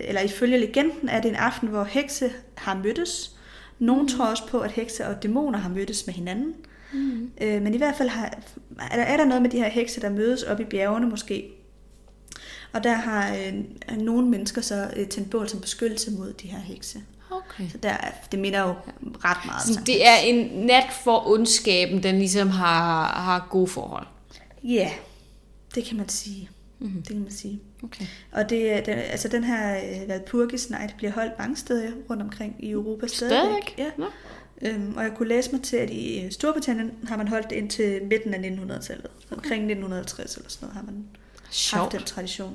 eller 0.09 0.21
ifølge 0.21 0.59
legenden, 0.59 1.09
er 1.09 1.21
det 1.21 1.29
en 1.29 1.37
aften, 1.37 1.69
hvor 1.69 1.85
hekse 1.85 2.31
har 2.55 2.75
mødtes. 2.85 3.37
Nogle 3.79 4.03
mm. 4.03 4.09
tror 4.09 4.27
også 4.27 4.47
på, 4.47 4.61
at 4.61 4.71
hekse 4.71 5.07
og 5.07 5.23
dæmoner 5.23 5.59
har 5.59 5.69
mødtes 5.69 6.07
med 6.07 6.15
hinanden. 6.15 6.55
Mm. 6.93 7.31
Øh, 7.41 7.63
men 7.63 7.75
i 7.75 7.77
hvert 7.77 7.95
fald 7.97 8.09
har, 8.09 8.39
er, 8.91 8.97
der, 8.97 9.03
er 9.03 9.17
der 9.17 9.25
noget 9.25 9.43
med 9.43 9.51
de 9.51 9.59
her 9.59 9.69
hekse, 9.69 10.01
der 10.01 10.11
mødes 10.11 10.43
op 10.43 10.61
i 10.61 10.65
bjergene 10.65 11.09
måske. 11.09 11.51
Og 12.73 12.85
der 12.85 12.93
har 12.93 13.37
øh, 13.37 13.55
nogle 13.99 14.29
mennesker 14.29 14.61
så 14.61 14.91
øh, 14.97 15.09
tændt 15.09 15.31
bål 15.31 15.49
som 15.49 15.61
beskyttelse 15.61 16.11
mod 16.11 16.33
de 16.33 16.49
her 16.49 16.59
hekse. 16.59 17.01
Okay. 17.31 17.69
Så 17.71 17.79
der, 17.79 17.89
er- 17.91 18.11
det 18.33 18.39
minder 18.39 18.61
jo 18.61 18.75
ret 19.25 19.47
meget 19.47 19.63
Så 19.63 19.81
det 19.87 20.07
er 20.09 20.17
en 20.17 20.67
nat 20.67 20.87
for 21.05 21.29
ondskaben, 21.29 22.03
den 22.03 22.19
ligesom 22.19 22.49
har, 22.49 23.05
har 23.07 23.47
gode 23.51 23.67
forhold. 23.67 24.07
Ja, 24.65 24.91
det 25.75 25.85
kan 25.85 25.97
man 25.97 26.09
sige. 26.09 26.51
Mhm. 26.79 27.03
Det 27.03 27.07
kan 27.09 27.21
man 27.23 27.33
sige. 27.33 27.61
Okay. 27.85 28.05
Og 28.33 28.51
det, 28.51 28.87
den, 28.87 28.99
altså 28.99 29.29
den 29.29 29.45
her 29.45 29.77
øh, 30.03 30.09
Valpurgis 30.09 30.71
Night 30.71 30.97
bliver 30.97 31.13
holdt 31.13 31.33
mange 31.39 31.57
steder 31.57 31.91
rundt 32.11 32.23
omkring 32.23 32.57
i 32.59 32.71
Europa 32.71 33.07
stadigvæk. 33.07 33.39
Stadigvæk? 33.63 33.75
Ja. 33.79 33.91
Nå. 33.97 34.07
Øhm, 34.63 34.95
og 34.97 35.03
jeg 35.03 35.13
kunne 35.17 35.29
læse 35.29 35.53
mig 35.53 35.63
til, 35.63 35.77
at 35.77 35.91
i 35.91 36.21
øh, 36.25 36.31
Storbritannien 36.33 36.91
har 37.09 37.17
man 37.17 37.29
holdt 37.29 37.51
det 37.51 37.57
indtil 37.57 38.01
midten 38.05 38.35
af 38.35 38.39
1900-tallet. 38.39 39.07
Omkring 39.31 39.63
1950 39.65 40.37
eller 40.37 40.49
sådan 40.51 40.69
noget 40.69 40.77
har 40.77 40.93
man 40.93 41.05
haft 41.45 41.55
Sjovt. 41.57 41.93
den 41.93 42.03
tradition. 42.03 42.55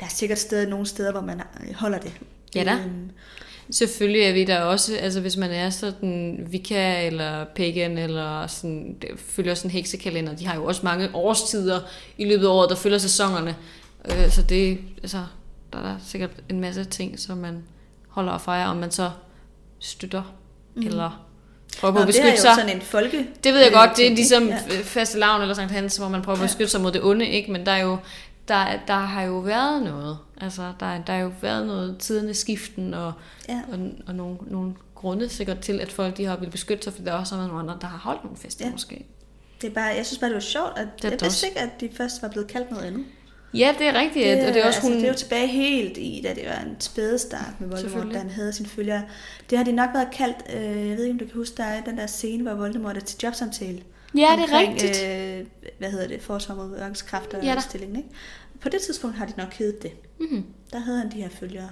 Der 0.00 0.04
er 0.06 0.10
sikkert 0.10 0.38
steder, 0.38 0.68
nogle 0.68 0.86
steder, 0.86 1.12
hvor 1.12 1.20
man 1.20 1.40
øh, 1.68 1.74
holder 1.74 1.98
det. 1.98 2.12
Ja 2.54 2.64
da. 2.64 2.72
Øhm, 2.72 3.10
Selvfølgelig 3.72 4.22
er 4.22 4.32
vi 4.32 4.44
der 4.44 4.60
også, 4.60 4.96
altså 4.96 5.20
hvis 5.20 5.36
man 5.36 5.50
er 5.50 5.70
sådan 5.70 6.46
vika 6.50 7.06
eller 7.06 7.44
pagan 7.44 7.98
eller 7.98 8.46
sådan, 8.46 8.96
det 9.02 9.08
følger 9.16 9.54
sådan 9.54 9.70
en 9.70 9.72
heksekalender, 9.72 10.36
de 10.36 10.46
har 10.46 10.54
jo 10.54 10.64
også 10.64 10.80
mange 10.84 11.08
årstider 11.14 11.80
i 12.18 12.24
løbet 12.24 12.46
af 12.46 12.50
året, 12.50 12.70
der 12.70 12.76
følger 12.76 12.98
sæsonerne. 12.98 13.56
Øh, 14.04 14.30
så 14.30 14.42
det, 14.42 14.78
altså, 15.02 15.24
der 15.72 15.78
er 15.78 15.96
sikkert 16.06 16.30
en 16.48 16.60
masse 16.60 16.84
ting, 16.84 17.20
som 17.20 17.38
man 17.38 17.62
holder 18.08 18.32
og 18.32 18.40
fejrer, 18.40 18.66
om 18.66 18.76
man 18.76 18.90
så 18.90 19.10
støtter, 19.78 20.34
mm. 20.76 20.86
eller 20.86 21.26
prøver 21.80 21.92
på 21.92 21.98
Nå, 21.98 22.02
at 22.02 22.06
men 22.06 22.12
det 22.14 22.18
er 22.20 22.22
beskytte 22.22 22.48
jo 22.48 22.54
sig. 22.54 22.62
sådan 22.64 22.76
en 22.76 22.82
folke... 22.82 23.26
Det 23.44 23.52
ved 23.54 23.60
jeg 23.62 23.72
godt, 23.72 23.90
det 23.96 24.06
er 24.06 24.10
ligesom 24.10 24.48
Ja. 24.48 24.58
faste 24.82 25.18
lavn 25.18 25.42
eller 25.42 25.54
Sankt 25.54 25.72
Hans, 25.72 25.96
hvor 25.96 26.08
man 26.08 26.22
prøver 26.22 26.38
at 26.38 26.42
beskytte 26.42 26.70
sig 26.70 26.80
mod 26.80 26.92
det 26.92 27.02
onde, 27.04 27.26
ikke? 27.26 27.52
Men 27.52 27.66
der 27.66 27.72
er 27.72 27.82
jo, 27.82 27.96
der, 28.48 28.78
der 28.86 28.94
har 28.94 29.22
jo 29.22 29.38
været 29.38 29.82
noget. 29.82 30.18
Altså, 30.40 30.62
der, 30.80 30.98
der 31.06 31.12
har 31.12 31.20
jo 31.20 31.32
været 31.42 31.66
noget 31.66 31.98
tiderne 31.98 32.34
skiften, 32.34 32.94
og, 32.94 33.12
Ja. 33.48 33.60
og, 33.72 33.78
og 34.06 34.14
nogle, 34.14 34.36
nogle 34.46 34.74
grunde 34.94 35.28
sikkert 35.28 35.58
til, 35.60 35.80
at 35.80 35.92
folk 35.92 36.16
de 36.16 36.24
har 36.24 36.36
ville 36.36 36.50
beskytte 36.52 36.84
sig, 36.84 36.92
fordi 36.92 37.04
der 37.06 37.12
også 37.12 37.34
har 37.34 37.42
været 37.42 37.52
nogle 37.52 37.70
andre, 37.70 37.80
der 37.80 37.86
har 37.86 37.98
holdt 37.98 38.24
nogle 38.24 38.38
fester 38.38 38.66
Ja. 38.66 38.72
måske. 38.72 39.06
Det 39.60 39.70
er 39.70 39.74
bare, 39.74 39.84
jeg 39.84 40.06
synes 40.06 40.18
bare, 40.18 40.28
det 40.30 40.34
var 40.34 40.40
sjovt, 40.40 40.72
at 40.76 40.88
Det 40.96 41.04
er 41.04 41.10
jeg 41.10 41.18
vidste 41.22 41.46
ikke, 41.46 41.60
at 41.60 41.80
de 41.80 41.88
først 41.96 42.22
var 42.22 42.28
blevet 42.28 42.48
kaldt 42.48 42.70
noget 42.70 42.84
andet. 42.84 43.04
Ja, 43.54 43.74
det 43.78 43.86
er 43.86 44.00
rigtigt, 44.00 44.24
det, 44.26 44.48
og 44.48 44.54
det 44.54 44.62
er 44.62 44.66
også 44.66 44.78
altså, 44.78 44.82
hun... 44.82 44.92
det 44.92 45.04
er 45.04 45.08
jo 45.08 45.14
tilbage 45.14 45.46
helt 45.46 45.98
i, 45.98 46.20
da 46.24 46.34
det 46.34 46.42
var 46.48 46.64
en 46.64 46.76
spædestart 46.80 47.60
med 47.60 47.68
Voldemort, 47.68 48.14
da 48.14 48.18
han 48.18 48.30
havde 48.30 48.52
sine 48.52 48.68
følgere. 48.68 49.02
Det 49.50 49.58
har 49.58 49.64
de 49.64 49.72
nok 49.72 49.90
været 49.94 50.08
kaldt, 50.12 50.36
øh, 50.56 50.88
jeg 50.88 50.96
ved 50.96 51.04
ikke, 51.04 51.12
om 51.12 51.18
du 51.18 51.24
kan 51.24 51.34
huske, 51.34 51.56
der 51.56 51.64
er 51.64 51.82
den 51.84 51.98
der 51.98 52.06
scene, 52.06 52.42
hvor 52.42 52.54
Voldemort 52.54 52.96
er 52.96 53.00
til 53.00 53.18
jobsamtale. 53.22 53.82
Ja, 54.14 54.20
det 54.20 54.38
er 54.38 54.42
omkring, 54.42 54.72
rigtigt. 54.72 55.02
Øh, 55.04 55.46
hvad 55.78 55.90
hedder 55.90 56.08
det? 56.08 56.22
Og 57.38 57.44
Ja 57.44 57.54
da. 57.54 57.60
stillingen, 57.60 57.96
ikke? 57.96 58.08
På 58.60 58.68
det 58.68 58.80
tidspunkt 58.82 59.16
har 59.16 59.26
de 59.26 59.32
nok 59.36 59.52
heddet 59.54 59.82
det. 59.82 59.92
Mm-hmm. 60.20 60.44
Der 60.72 60.78
havde 60.78 60.98
han 60.98 61.10
de 61.12 61.16
her 61.16 61.28
følgere. 61.28 61.70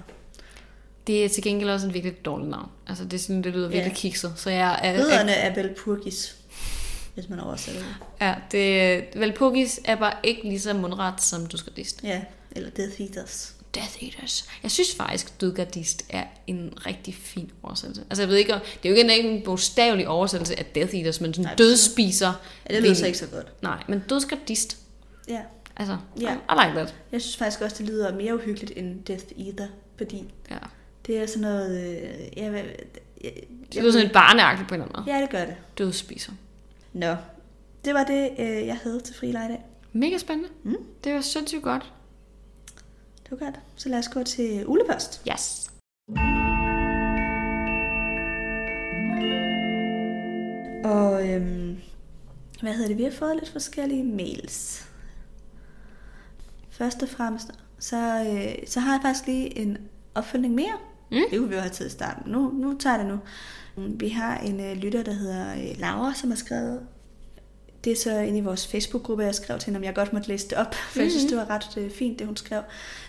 Det 1.07 1.25
er 1.25 1.29
til 1.29 1.43
gengæld 1.43 1.69
også 1.69 1.87
en 1.87 1.93
virkelig 1.93 2.25
dårlig 2.25 2.47
navn. 2.47 2.69
Altså, 2.87 3.03
det, 3.03 3.13
er 3.13 3.17
sådan, 3.17 3.41
det 3.43 3.53
lyder 3.53 3.67
Ja. 3.69 3.73
virkelig 3.73 3.95
kikset. 3.97 4.33
Så 4.37 4.49
jeg 4.49 4.79
er, 4.83 4.91
er, 4.91 4.99
Ridderne 4.99 5.31
er 5.31 5.55
vel 5.55 5.73
Purgis, 5.77 6.35
hvis 7.13 7.29
man 7.29 7.39
oversætter 7.39 7.81
det. 7.81 7.95
ja, 8.21 8.35
det, 8.51 9.05
Valpurgis 9.19 9.79
er 9.85 9.95
bare 9.95 10.13
ikke 10.23 10.43
lige 10.43 10.59
så 10.59 10.73
mundret 10.73 11.21
som 11.21 11.45
Duskardist. 11.45 12.03
Ja, 12.03 12.21
eller 12.51 12.69
Death 12.69 13.01
Eaters. 13.01 13.55
Death 13.75 14.03
Eaters. 14.03 14.49
Jeg 14.63 14.71
synes 14.71 14.95
faktisk, 14.95 15.41
Dødgardist 15.41 16.05
er 16.09 16.23
en 16.47 16.73
rigtig 16.85 17.15
fin 17.15 17.51
oversættelse. 17.63 18.03
Altså 18.09 18.21
jeg 18.21 18.29
ved 18.29 18.37
ikke, 18.37 18.53
det 18.53 18.61
er 18.85 18.89
jo 18.89 18.95
ikke 18.95 19.29
en, 19.29 19.43
bogstavelig 19.43 20.07
oversættelse 20.07 20.59
af 20.59 20.65
Death 20.65 20.95
Eaters, 20.95 21.21
men 21.21 21.33
sådan 21.33 21.45
Nej, 21.45 21.55
dødspiser. 21.55 22.33
Ja, 22.69 22.75
det 22.75 22.83
lyder 22.83 22.93
så 22.93 23.05
ikke 23.05 23.17
så 23.17 23.27
godt. 23.27 23.63
Nej, 23.63 23.83
men 23.87 24.03
Dødgardist. 24.09 24.77
Ja. 25.27 25.39
Altså, 25.77 25.97
Ja. 26.21 26.33
I 26.33 26.65
like 26.67 26.75
that. 26.79 26.95
Jeg 27.11 27.21
synes 27.21 27.37
faktisk 27.37 27.61
også, 27.61 27.75
det 27.79 27.85
lyder 27.87 28.15
mere 28.15 28.35
uhyggeligt 28.35 28.73
end 28.75 29.03
Death 29.03 29.25
Eater, 29.47 29.67
fordi 29.97 30.23
Ja. 30.51 30.57
det 31.07 31.17
er 31.17 31.25
sådan 31.25 31.41
noget... 31.41 31.81
Øh, 31.81 32.03
jeg, 32.43 32.53
jeg, 32.53 32.65
jeg, 33.23 33.31
Det 33.73 33.81
lyder 33.81 33.91
sådan 33.91 34.03
lidt 34.03 34.13
barneagtigt 34.13 34.67
på 34.69 34.75
en 34.75 34.81
eller 34.81 34.93
anden 34.95 35.05
måde. 35.05 35.17
Ja, 35.17 35.21
det 35.21 35.29
gør 35.29 35.45
det. 35.45 35.55
Dødspiser. 35.77 36.31
Nå, 36.93 37.15
det 37.85 37.93
var 37.93 38.03
det, 38.03 38.29
øh, 38.39 38.67
jeg 38.67 38.77
havde 38.83 38.99
til 38.99 39.15
fri 39.15 39.29
i 39.29 39.33
dag. 39.33 39.61
Mega 39.93 40.17
spændende. 40.17 40.49
Mm. 40.63 40.75
Det 41.03 41.13
var 41.13 41.21
sindssygt 41.21 41.63
godt. 41.63 41.91
Det 43.31 43.39
var 43.39 43.45
godt. 43.45 43.59
Så 43.75 43.89
lad 43.89 43.99
os 43.99 44.09
gå 44.09 44.23
til 44.23 44.67
Ule 44.67 44.81
først. 44.91 45.21
Yes. 45.31 45.71
Og 50.83 51.29
øhm, 51.29 51.77
hvad 52.61 52.73
hedder 52.73 52.87
det? 52.87 52.97
Vi 52.97 53.03
har 53.03 53.11
fået 53.11 53.35
lidt 53.35 53.49
forskellige 53.49 54.03
mails. 54.03 54.85
Først 56.69 57.03
og 57.03 57.09
fremmest, 57.09 57.51
så, 57.79 57.97
øh, 57.97 58.67
så 58.67 58.79
har 58.79 58.93
jeg 58.93 59.01
faktisk 59.01 59.27
lige 59.27 59.57
en 59.57 59.77
opfølgning 60.15 60.53
mere. 60.53 60.77
Mm. 61.11 61.17
Det 61.31 61.39
kunne 61.39 61.49
vi 61.49 61.55
jo 61.55 61.61
have 61.61 61.71
taget 61.71 61.89
i 61.89 61.93
starten. 61.93 62.31
Nu, 62.31 62.51
nu 62.51 62.77
tager 62.79 62.97
jeg 62.97 63.05
det 63.05 63.13
nu. 63.13 63.19
Vi 63.99 64.09
har 64.09 64.37
en 64.37 64.59
øh, 64.59 64.77
lytter, 64.77 65.03
der 65.03 65.13
hedder 65.13 65.51
øh, 65.53 65.79
Laura, 65.79 66.13
som 66.13 66.29
har 66.29 66.37
skrevet... 66.37 66.87
Det 67.83 67.91
er 67.91 67.95
så 67.95 68.19
inde 68.19 68.37
i 68.37 68.41
vores 68.41 68.67
Facebook-gruppe, 68.67 69.23
jeg 69.23 69.35
skrev 69.35 69.59
til 69.59 69.65
hende, 69.65 69.77
om 69.77 69.83
jeg 69.83 69.95
godt 69.95 70.13
måtte 70.13 70.27
læse 70.27 70.47
det 70.47 70.57
op, 70.57 70.73
for 70.73 70.81
mm-hmm. 70.89 71.03
jeg 71.03 71.11
synes, 71.11 71.25
det 71.25 71.37
var 71.37 71.49
ret 71.49 71.77
øh, 71.77 71.91
fint, 71.91 72.19
det 72.19 72.27
hun 72.27 72.37
skrev. 72.37 72.61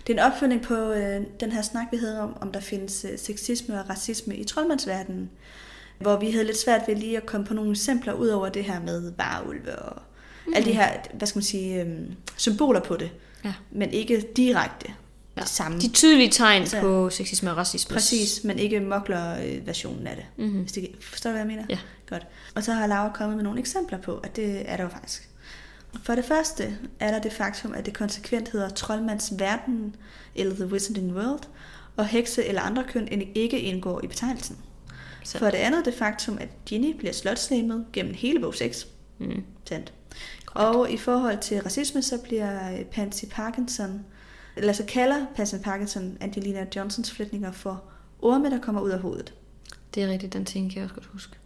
Det 0.07 0.19
er 0.19 0.23
en 0.23 0.33
opfølgning 0.33 0.63
på 0.63 0.75
øh, 0.75 1.21
den 1.41 1.53
her 1.53 1.63
snak, 1.63 1.87
vi 1.91 1.97
havde 1.97 2.21
om, 2.21 2.37
om 2.41 2.53
der 2.53 2.61
findes 2.61 3.07
øh, 3.13 3.19
sexisme 3.19 3.81
og 3.81 3.91
racisme 3.91 4.37
i 4.37 4.45
troldmandsverdenen 4.45 5.31
hvor 6.03 6.17
vi 6.17 6.31
havde 6.31 6.45
lidt 6.45 6.59
svært 6.59 6.83
ved 6.87 6.97
lige 6.97 7.17
at 7.17 7.27
komme 7.27 7.47
på 7.47 7.55
nogle 7.55 7.71
eksempler 7.71 8.13
ud 8.13 8.29
over 8.29 8.49
det 8.49 8.65
her 8.65 8.81
med 8.81 9.13
varulve 9.17 9.79
og 9.79 10.03
mm. 10.47 10.53
alle 10.57 10.69
de 10.69 10.77
her, 10.77 10.89
hvad 11.15 11.29
skal 11.29 11.39
man 11.39 11.43
sige, 11.45 11.81
øhm, 11.81 12.15
symboler 12.37 12.81
på 12.81 12.97
det, 12.97 13.11
Ja. 13.45 13.55
men 13.71 13.91
ikke 13.91 14.25
direkte 14.37 14.95
ja. 15.37 15.41
det 15.41 15.49
samme. 15.49 15.81
De 15.81 15.89
tydelige 15.89 16.31
tegn 16.31 16.67
Så- 16.67 16.81
på 16.81 17.11
sexisme 17.11 17.51
og 17.51 17.57
racisme. 17.57 17.95
Præcis, 17.95 18.45
men 18.45 18.59
ikke 18.59 18.81
mokler-versionen 18.81 20.07
af 20.07 20.17
det. 20.17 20.45
Mhm. 20.47 20.61
Hvis 20.61 20.73
det. 20.73 20.91
Forstår 21.01 21.31
du, 21.31 21.33
hvad 21.33 21.41
jeg 21.41 21.47
mener? 21.47 21.65
Ja. 21.71 21.79
Godt. 22.09 22.27
Og 22.55 22.65
så 22.65 22.73
har 22.73 22.87
Laura 22.87 23.13
kommet 23.15 23.37
med 23.37 23.45
nogle 23.45 23.61
eksempler 23.61 23.99
på, 23.99 24.17
at 24.17 24.37
det 24.37 24.63
er 24.71 24.77
der 24.77 24.83
jo 24.85 24.89
faktisk. 24.89 25.29
For 26.03 26.15
det 26.15 26.25
første 26.25 26.79
er 27.01 27.11
der 27.11 27.19
det 27.21 27.33
faktum, 27.33 27.73
at 27.75 27.87
det 27.87 27.95
konsekvent 27.95 28.49
hedder 28.49 28.69
troldmands 28.69 29.33
verden, 29.39 29.97
eller 30.35 30.55
the 30.55 30.67
wizarding 30.67 31.13
world, 31.15 31.43
og 31.97 32.07
hekse 32.07 32.45
eller 32.45 32.61
andre 32.63 32.85
køn 32.89 33.09
ikke 33.35 33.61
indgår 33.61 34.01
i 34.05 34.07
betegnelsen. 34.07 34.57
Så- 35.25 35.39
For 35.39 35.47
det 35.47 35.55
andet 35.59 35.85
det 35.85 35.95
faktum, 35.95 36.39
at 36.41 36.49
Ginny 36.67 36.97
bliver 36.99 37.13
slotslæmet 37.13 37.85
gennem 37.93 38.15
hele 38.15 38.41
bog 38.41 38.55
6. 38.55 38.87
Mm. 39.19 39.43
Sandt. 39.69 39.93
Og 40.47 40.91
i 40.91 40.97
forhold 40.97 41.39
til 41.39 41.61
racisme, 41.63 42.03
så 42.03 42.19
bliver 42.19 42.83
Pansy 42.93 43.25
Parkinson, 43.31 44.05
eller 44.57 44.73
så 44.73 44.85
kalder 44.89 45.27
Pansy 45.37 45.55
Parkinson 45.65 46.17
Angelina 46.21 46.67
Johnsons 46.77 47.11
flætninger 47.11 47.53
for 47.53 47.83
orme, 48.23 48.51
der 48.51 48.61
kommer 48.61 48.81
ud 48.81 48.91
af 48.91 48.99
hovedet. 49.01 49.35
Det 49.95 50.03
er 50.03 50.09
rigtigt, 50.09 50.33
den 50.33 50.45
ting 50.45 50.71
kan 50.71 50.77
jeg 50.77 50.85
også 50.85 50.95
godt 50.95 51.07
huske. 51.07 51.37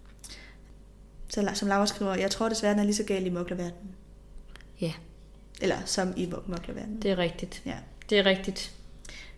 Så 1.28 1.50
som 1.54 1.68
Laura 1.68 1.86
skriver, 1.86 2.14
jeg 2.14 2.30
tror 2.30 2.48
desværre, 2.48 2.72
den 2.72 2.80
er 2.80 2.84
lige 2.84 2.94
så 2.94 3.04
gal 3.04 3.26
i 3.26 3.30
moklerverdenen. 3.30 3.94
Ja, 4.80 4.92
Eller 5.61 5.76
som 5.84 6.12
i 6.16 6.26
mok- 6.26 6.50
moklerverdenen. 6.50 7.02
det 7.02 7.11
er 7.11 7.18
rigtigt. 7.18 7.62
Ja. 7.66 7.74
Det 8.11 8.18
er 8.18 8.26
rigtigt. 8.26 8.72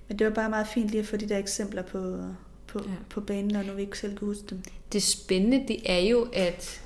Men 0.08 0.18
det 0.18 0.26
var 0.26 0.32
bare 0.32 0.50
meget 0.50 0.66
fint 0.66 0.88
lige 0.90 1.00
at 1.00 1.06
få 1.06 1.16
de 1.16 1.28
der 1.28 1.38
eksempler 1.38 1.82
på, 1.82 2.24
på, 2.66 2.80
Ja. 2.84 2.90
på 3.10 3.20
banen, 3.20 3.48
når 3.50 3.62
nu 3.62 3.72
vi 3.72 3.82
ikke 3.82 3.98
selv 3.98 4.18
kan 4.18 4.26
huske 4.28 4.42
dem. 4.50 4.62
Det 4.92 5.02
spændende, 5.02 5.64
det 5.68 5.92
er 5.92 5.98
jo, 5.98 6.28
at 6.32 6.82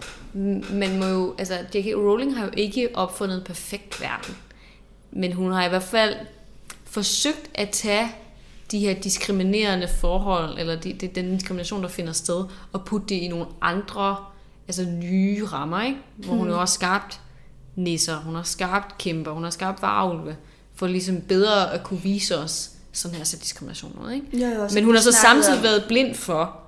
man 0.73 0.99
må 0.99 1.07
jo, 1.07 1.35
altså 1.39 1.55
J.K. 1.55 1.87
Rowling 1.97 2.37
har 2.37 2.45
jo 2.45 2.51
ikke 2.57 2.89
opfundet 2.95 3.39
en 3.39 3.45
perfekt 3.45 4.01
verden. 4.01 4.35
Men 5.11 5.33
hun 5.33 5.53
har 5.53 5.67
i 5.67 5.69
hvert 5.69 5.83
fald 5.83 6.15
forsøgt 6.93 7.51
at 7.55 7.71
tage 7.71 8.13
de 8.71 8.79
her 8.79 8.95
diskriminerende 8.95 9.89
forhold, 9.89 10.59
eller 10.59 10.77
de, 10.77 10.93
de, 10.93 11.09
den 11.09 11.35
diskrimination, 11.35 11.83
der 11.83 11.89
finder 11.89 12.13
sted, 12.13 12.45
og 12.73 12.85
putte 12.85 13.07
det 13.07 13.15
i 13.15 13.29
nogle 13.29 13.47
andre, 13.61 14.17
altså 14.69 14.85
nye 14.85 15.45
rammer, 15.45 15.83
ikke? 15.83 15.99
Hvor 16.17 16.35
hun 16.35 16.49
jo 16.49 16.57
har 16.57 16.67
skabt 16.67 17.21
nisser, 17.77 18.17
hun 18.17 18.35
har 18.35 18.43
skabt 18.43 18.99
kæmper, 18.99 19.31
hun 19.31 19.43
har 19.43 19.51
skabt 19.51 19.83
varulve, 19.83 20.37
for 20.75 20.87
ligesom 20.87 21.21
bedre 21.21 21.73
at 21.73 21.83
kunne 21.83 22.01
vise 22.01 22.39
os 22.39 22.71
sådan 22.93 23.17
her 23.17 23.25
så 23.25 23.37
diskrimination 23.37 23.99
ud, 24.05 24.11
ikke? 24.11 24.39
Jo, 24.39 24.47
jo, 24.47 24.69
Men 24.75 24.85
hun 24.85 24.95
har 24.95 25.03
så 25.03 25.13
samtidig 25.13 25.63
været 25.63 25.85
blind 25.89 26.15
for 26.15 26.62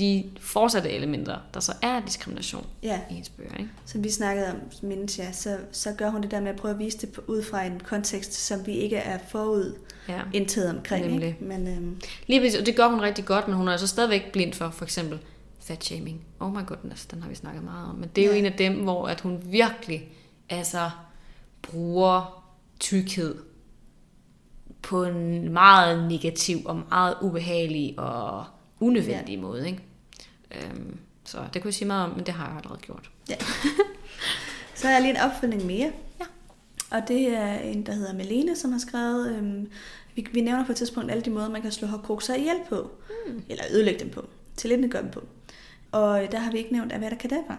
de 0.00 0.30
fortsatte 0.40 0.90
elementer, 0.90 1.36
der 1.54 1.60
så 1.60 1.72
er 1.82 2.00
diskrimination 2.00 2.66
Ja, 2.82 3.00
i 3.10 3.12
hendes 3.12 3.28
bøger. 3.28 3.56
Ikke? 3.58 3.70
som 3.86 4.04
vi 4.04 4.10
snakkede 4.10 4.46
om, 4.50 4.56
mindes 4.82 5.18
jeg, 5.18 5.28
så, 5.32 5.58
så 5.72 5.92
gør 5.92 6.10
hun 6.10 6.22
det 6.22 6.30
der 6.30 6.40
med 6.40 6.48
at 6.50 6.56
prøve 6.56 6.72
at 6.74 6.78
vise 6.78 6.98
det 6.98 7.18
ud 7.26 7.42
fra 7.42 7.64
en 7.64 7.80
kontekst, 7.84 8.32
som 8.34 8.66
vi 8.66 8.72
ikke 8.72 8.96
er 8.96 9.18
forud 9.28 9.76
Ja. 10.08 10.20
indtaget 10.32 10.70
omkring. 10.76 11.06
Nemlig. 11.06 11.28
Ikke? 11.28 11.44
Men 11.44 11.68
øhm, 11.68 12.00
Lige 12.26 12.40
præcis, 12.40 12.60
og 12.60 12.66
det 12.66 12.76
gør 12.76 12.88
hun 12.88 13.00
rigtig 13.00 13.24
godt, 13.24 13.48
men 13.48 13.56
hun 13.56 13.68
er 13.68 13.76
så 13.76 13.86
stadigvæk 13.86 14.32
blind 14.32 14.52
for 14.52 14.70
for 14.70 14.84
eksempel 14.84 15.18
fat 15.60 15.84
shaming. 15.84 16.24
Oh 16.40 16.52
my 16.52 16.66
goodness, 16.66 17.06
den 17.06 17.22
har 17.22 17.28
vi 17.28 17.34
snakket 17.34 17.64
meget 17.64 17.88
om. 17.88 17.94
Men 17.94 18.10
det 18.16 18.22
er 18.22 18.26
jo 18.26 18.32
Ja. 18.32 18.38
en 18.38 18.44
af 18.46 18.52
dem, 18.52 18.74
hvor 18.74 19.06
at 19.08 19.20
hun 19.20 19.38
virkelig 19.44 20.08
altså, 20.50 20.90
bruger 21.62 22.44
tykkhed 22.80 23.34
på 24.82 25.04
en 25.04 25.52
meget 25.52 26.08
negativ 26.08 26.58
og 26.64 26.76
meget 26.90 27.14
ubehagelig 27.22 27.94
og 27.98 28.44
unødvendig 28.80 29.34
ja. 29.34 29.40
måde. 29.40 29.66
Ikke? 29.66 29.78
Øhm, 30.54 30.98
så 31.24 31.38
det 31.54 31.62
kunne 31.62 31.68
jeg 31.68 31.74
sige 31.74 31.88
meget 31.88 32.04
om, 32.04 32.16
men 32.16 32.26
det 32.26 32.34
har 32.34 32.48
jeg 32.48 32.56
allerede 32.56 32.80
gjort. 32.80 33.10
ja. 33.28 33.36
så 34.74 34.86
har 34.86 34.92
jeg 34.94 35.02
lige 35.02 35.14
en 35.14 35.20
opfølgning 35.20 35.66
mere. 35.66 35.92
Ja. 36.20 36.24
Og 36.90 37.08
det 37.08 37.36
er 37.36 37.58
en, 37.58 37.86
der 37.86 37.92
hedder 37.92 38.14
Melene, 38.14 38.56
som 38.56 38.72
har 38.72 38.78
skrevet, 38.78 39.36
øhm, 39.36 39.70
vi, 40.14 40.26
vi 40.32 40.40
nævner 40.40 40.66
på 40.66 40.72
et 40.72 40.76
tidspunkt 40.78 41.10
alle 41.10 41.22
de 41.22 41.30
måder, 41.30 41.48
man 41.48 41.62
kan 41.62 41.72
slå 41.72 41.88
hårdkrukser 41.88 42.34
ihjel 42.34 42.56
på. 42.68 42.90
Mm. 43.26 43.42
Eller 43.48 43.64
ødelægge 43.70 44.00
dem 44.00 44.10
på. 44.10 44.28
Til 44.56 44.90
gøre 44.90 45.02
dem 45.02 45.10
på. 45.10 45.22
Og 45.92 46.28
der 46.32 46.38
har 46.38 46.52
vi 46.52 46.58
ikke 46.58 46.72
nævnt 46.72 46.92
Avada 46.92 47.14
Kedavra. 47.14 47.56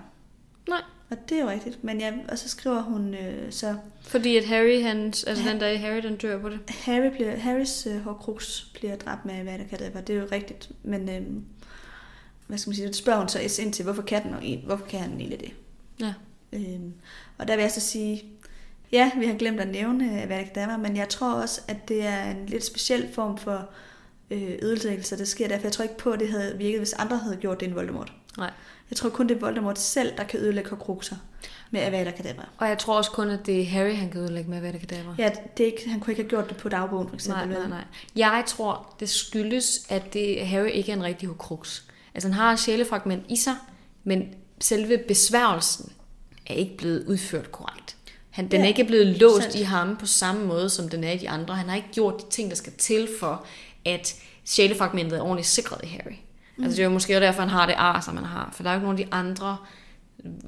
Nej. 0.69 0.81
Og 1.09 1.18
det 1.30 1.38
er 1.38 1.41
jo 1.41 1.49
rigtigt. 1.49 1.84
Men 1.84 1.99
ja, 1.99 2.13
og 2.30 2.38
så 2.38 2.49
skriver 2.49 2.81
hun 2.81 3.13
øh, 3.13 3.51
så, 3.51 3.76
Fordi 4.01 4.38
at 4.38 4.45
Harry, 4.45 4.81
han, 4.81 5.05
altså 5.05 5.49
den 5.49 5.59
der 5.59 5.68
i 5.68 5.76
Harry, 5.76 6.03
den 6.03 6.15
dør 6.15 6.39
på 6.39 6.49
det. 6.49 6.59
Harry 6.69 7.11
bliver, 7.11 7.38
Harrys 7.38 7.88
øh, 7.88 8.01
hårdkruks 8.01 8.72
bliver 8.73 8.95
dræbt 8.95 9.26
med 9.26 9.34
Avada 9.34 9.63
Kedavra. 9.63 10.01
Det 10.01 10.15
er 10.15 10.19
jo 10.19 10.27
rigtigt. 10.31 10.69
Men 10.84 11.09
øh, 11.09 11.15
hvad 11.15 11.41
skal 12.60 12.69
man 12.69 12.76
sige, 12.76 12.88
det 12.88 12.95
spørger 12.95 13.19
hun 13.19 13.30
så 13.30 13.61
ind 13.61 13.73
til, 13.73 13.84
hvorfor 13.84 14.02
kan, 14.02 14.23
den, 14.23 14.61
hvorfor 14.65 14.86
kan 14.86 14.99
han 14.99 15.11
egentlig 15.11 15.40
det? 15.40 15.52
Ja. 15.99 16.14
Øhm, 16.53 16.94
og 17.38 17.48
der 17.48 17.56
vil 17.56 17.61
jeg 17.61 17.72
så 17.72 17.82
sige, 17.82 18.23
ja, 18.91 19.11
vi 19.19 19.26
har 19.26 19.34
glemt 19.34 19.60
at 19.60 19.68
nævne 19.68 20.22
Avada 20.22 20.44
Kedavra, 20.44 20.78
men 20.78 20.98
jeg 20.98 21.10
tror 21.10 21.34
også, 21.34 21.61
at 21.68 21.88
det 21.88 22.06
er 22.06 22.32
en 22.32 22.45
lidt 22.45 22.65
speciel 22.65 23.14
form 23.14 23.38
for 23.38 23.69
øh, 24.32 24.57
ødelæggelse, 24.61 25.18
der 25.18 25.26
sker 25.26 25.48
derfor. 25.48 25.65
Jeg 25.65 25.72
tror 25.72 25.84
ikke 25.84 25.98
på, 25.98 26.11
at 26.11 26.19
det 26.19 26.30
havde 26.30 26.57
virket, 26.57 26.80
hvis 26.80 26.94
andre 26.94 27.18
havde 27.18 27.38
gjort 27.38 27.60
det 27.60 27.65
end 27.65 27.73
Voldemort. 27.73 28.14
Nej. 28.38 28.52
Jeg 28.90 28.98
tror 28.98 29.10
kun, 29.10 29.28
det 29.28 29.36
er 29.36 29.40
Voldemort 29.40 29.80
selv, 29.80 30.18
der 30.18 30.23
kan 30.23 30.40
ødelægge 30.40 30.69
Horcruxer 30.69 31.15
med 31.72 31.82
Avada 31.82 32.11
Kedavra. 32.11 32.49
Og 32.57 32.68
jeg 32.68 32.78
tror 32.78 32.98
også 32.98 33.11
kun, 33.11 33.30
at 33.30 33.45
det 33.45 33.61
er 33.61 33.65
Harry, 33.65 33.95
han 33.95 34.10
kan 34.10 34.22
udlægge 34.22 34.49
med 34.49 34.57
Avada 34.57 34.78
Kedavra. 34.78 35.15
Ja, 35.18 35.32
det 35.57 35.64
er 35.64 35.68
ikke, 35.68 35.90
han 35.90 35.99
kunne 35.99 36.11
ikke 36.11 36.23
have 36.23 36.30
gjort 36.30 36.49
det 36.49 36.57
på 36.57 36.69
dagbogen, 36.69 37.07
for 37.07 37.15
eksempel. 37.15 37.48
Nej, 37.48 37.60
nej, 37.60 37.69
nej. 37.69 37.84
Jeg 38.15 38.44
tror, 38.48 38.95
det 38.99 39.10
skyldes, 39.10 39.86
at 39.90 40.14
det, 40.14 40.48
Harry 40.48 40.69
ikke 40.69 40.91
er 40.91 40.95
en 40.95 41.03
rigtig 41.03 41.28
horcrux. 41.28 41.84
Altså 42.14 42.28
han 42.30 42.34
har 42.34 42.54
et 42.54 42.60
sjælefragment 42.60 43.24
i 43.30 43.36
sig, 43.36 43.56
men 44.04 44.34
selve 44.60 44.98
besværgelsen 45.08 45.92
er 46.48 46.54
ikke 46.54 46.78
blevet 46.78 47.06
udført 47.08 47.52
korrekt. 47.52 47.96
Han, 48.30 48.46
den 48.48 48.60
Ja, 48.60 48.64
er 48.64 48.68
ikke 48.68 48.84
blevet 48.84 49.08
låst 49.08 49.42
sandt. 49.44 49.56
i 49.56 49.62
ham 49.62 49.98
på 49.98 50.06
samme 50.06 50.46
måde, 50.46 50.70
som 50.70 50.90
den 50.90 51.04
er 51.04 51.12
i 51.12 51.18
de 51.18 51.30
andre. 51.30 51.56
Han 51.56 51.70
har 51.70 51.76
ikke 51.76 51.90
gjort 51.92 52.22
de 52.22 52.30
ting, 52.30 52.50
der 52.50 52.56
skal 52.56 52.74
til 52.74 53.10
for, 53.20 53.46
at 53.86 54.16
sjælefragmentet 54.46 55.18
er 55.18 55.22
ordentligt 55.22 55.48
sikret 55.48 55.80
i 55.84 55.88
Harry. 55.88 56.16
Mm. 56.58 56.64
Altså 56.64 56.76
det 56.76 56.82
er 56.82 56.86
jo 56.88 56.94
måske 56.94 57.16
også 57.16 57.26
derfor, 57.26 57.40
han 57.42 57.50
har 57.50 57.66
det 57.66 57.76
ar, 57.78 58.02
som 58.02 58.16
han 58.18 58.26
har. 58.26 58.50
For 58.54 58.64
der 58.64 58.70
er 58.70 58.74
jo 58.74 58.78
ikke 58.80 58.86
nogen 58.86 59.00
af 59.00 59.06
de 59.06 59.14
andre 59.14 59.58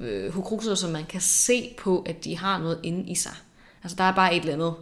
øh, 0.02 0.34
Horcruxer, 0.34 0.76
som 0.76 0.92
man 0.92 1.06
kan 1.06 1.22
se 1.22 1.76
på, 1.78 2.04
at 2.06 2.24
de 2.24 2.38
har 2.38 2.58
noget 2.60 2.80
inde 2.84 3.12
i 3.12 3.16
sig. 3.16 3.36
Altså 3.84 3.96
der 3.96 4.04
er 4.04 4.12
bare 4.16 4.36
et 4.36 4.40
eller 4.40 4.54
andet 4.54 4.74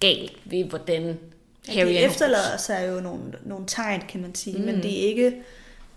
galt 0.00 0.32
ved, 0.44 0.64
hvordan 0.64 1.18
Harry 1.68 1.86
Ja, 1.86 1.92
de 1.92 1.98
er 1.98 2.08
efterlader 2.08 2.56
sig 2.56 2.88
jo 2.88 3.00
nogle, 3.00 3.22
nogle 3.44 3.64
tegn, 3.66 4.02
kan 4.08 4.22
man 4.22 4.34
sige, 4.34 4.58
mm. 4.58 4.64
men 4.64 4.74
det 4.82 4.98
er 5.04 5.08
ikke 5.08 5.32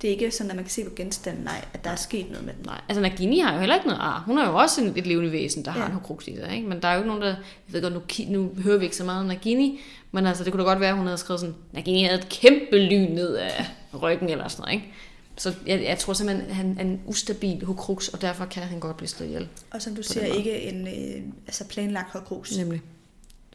det 0.01 0.07
er 0.07 0.11
ikke 0.11 0.31
sådan, 0.31 0.49
at 0.49 0.55
man 0.55 0.65
kan 0.65 0.71
se 0.71 0.83
på 0.83 0.89
genstanden, 0.95 1.43
nej, 1.43 1.65
at 1.73 1.83
der 1.83 1.89
er 1.89 1.95
sket 1.95 2.29
noget 2.29 2.45
med 2.45 2.53
den. 2.53 2.65
Nej, 2.65 2.81
altså 2.89 3.01
Nagini 3.01 3.39
har 3.39 3.53
jo 3.53 3.59
heller 3.59 3.75
ikke 3.75 3.87
noget 3.87 3.99
ar. 4.01 4.23
Hun 4.25 4.37
er 4.37 4.49
jo 4.49 4.55
også 4.57 4.81
en, 4.81 4.93
et 4.97 5.07
levende 5.07 5.31
væsen, 5.31 5.65
der 5.65 5.71
har 5.71 5.79
Ja. 5.79 5.85
en 5.85 5.91
Horcrux 5.91 6.27
i 6.27 6.35
sig, 6.35 6.55
ikke? 6.55 6.67
Men 6.67 6.81
der 6.81 6.87
er 6.87 6.93
jo 6.93 6.99
ikke 6.99 7.07
nogen, 7.07 7.21
der... 7.21 7.27
Jeg 7.27 7.35
ved 7.67 7.81
godt, 7.81 7.93
nu, 7.93 8.01
nu 8.41 8.51
hører 8.63 8.77
vi 8.77 8.83
ikke 8.85 8.97
så 8.97 9.03
meget 9.03 9.19
om 9.21 9.25
Nagini, 9.27 9.79
men 10.11 10.25
altså, 10.25 10.43
det 10.43 10.53
kunne 10.53 10.63
da 10.63 10.67
godt 10.69 10.79
være, 10.79 10.89
at 10.89 10.95
hun 10.97 11.05
havde 11.05 11.17
skrevet 11.17 11.39
sådan, 11.39 11.55
Nagini 11.71 12.03
havde 12.03 12.19
et 12.19 12.29
kæmpe 12.29 12.77
lyn 12.77 13.11
ned 13.11 13.35
af 13.35 13.65
ryggen 14.01 14.29
eller 14.29 14.47
sådan 14.47 14.61
noget, 14.61 14.73
ikke? 14.73 14.93
Så 15.37 15.53
jeg, 15.67 15.83
jeg 15.83 15.97
tror 15.99 16.13
simpelthen, 16.13 16.49
at 16.49 16.55
han 16.55 16.75
er 16.79 16.81
en 16.83 17.01
ustabil 17.05 17.65
Horcrux, 17.65 18.07
og 18.07 18.21
derfor 18.21 18.45
kan 18.45 18.63
han 18.63 18.79
godt 18.79 18.97
blive 18.97 19.07
slået 19.07 19.27
ihjel. 19.29 19.47
Og 19.71 19.81
som 19.81 19.95
du 19.95 20.03
siger, 20.03 20.25
ikke 20.25 20.61
en 20.61 20.87
øh, 20.87 21.23
altså 21.47 21.67
planlagt 21.67 22.11
hårdgrus. 22.13 22.57
Nemlig. 22.57 22.81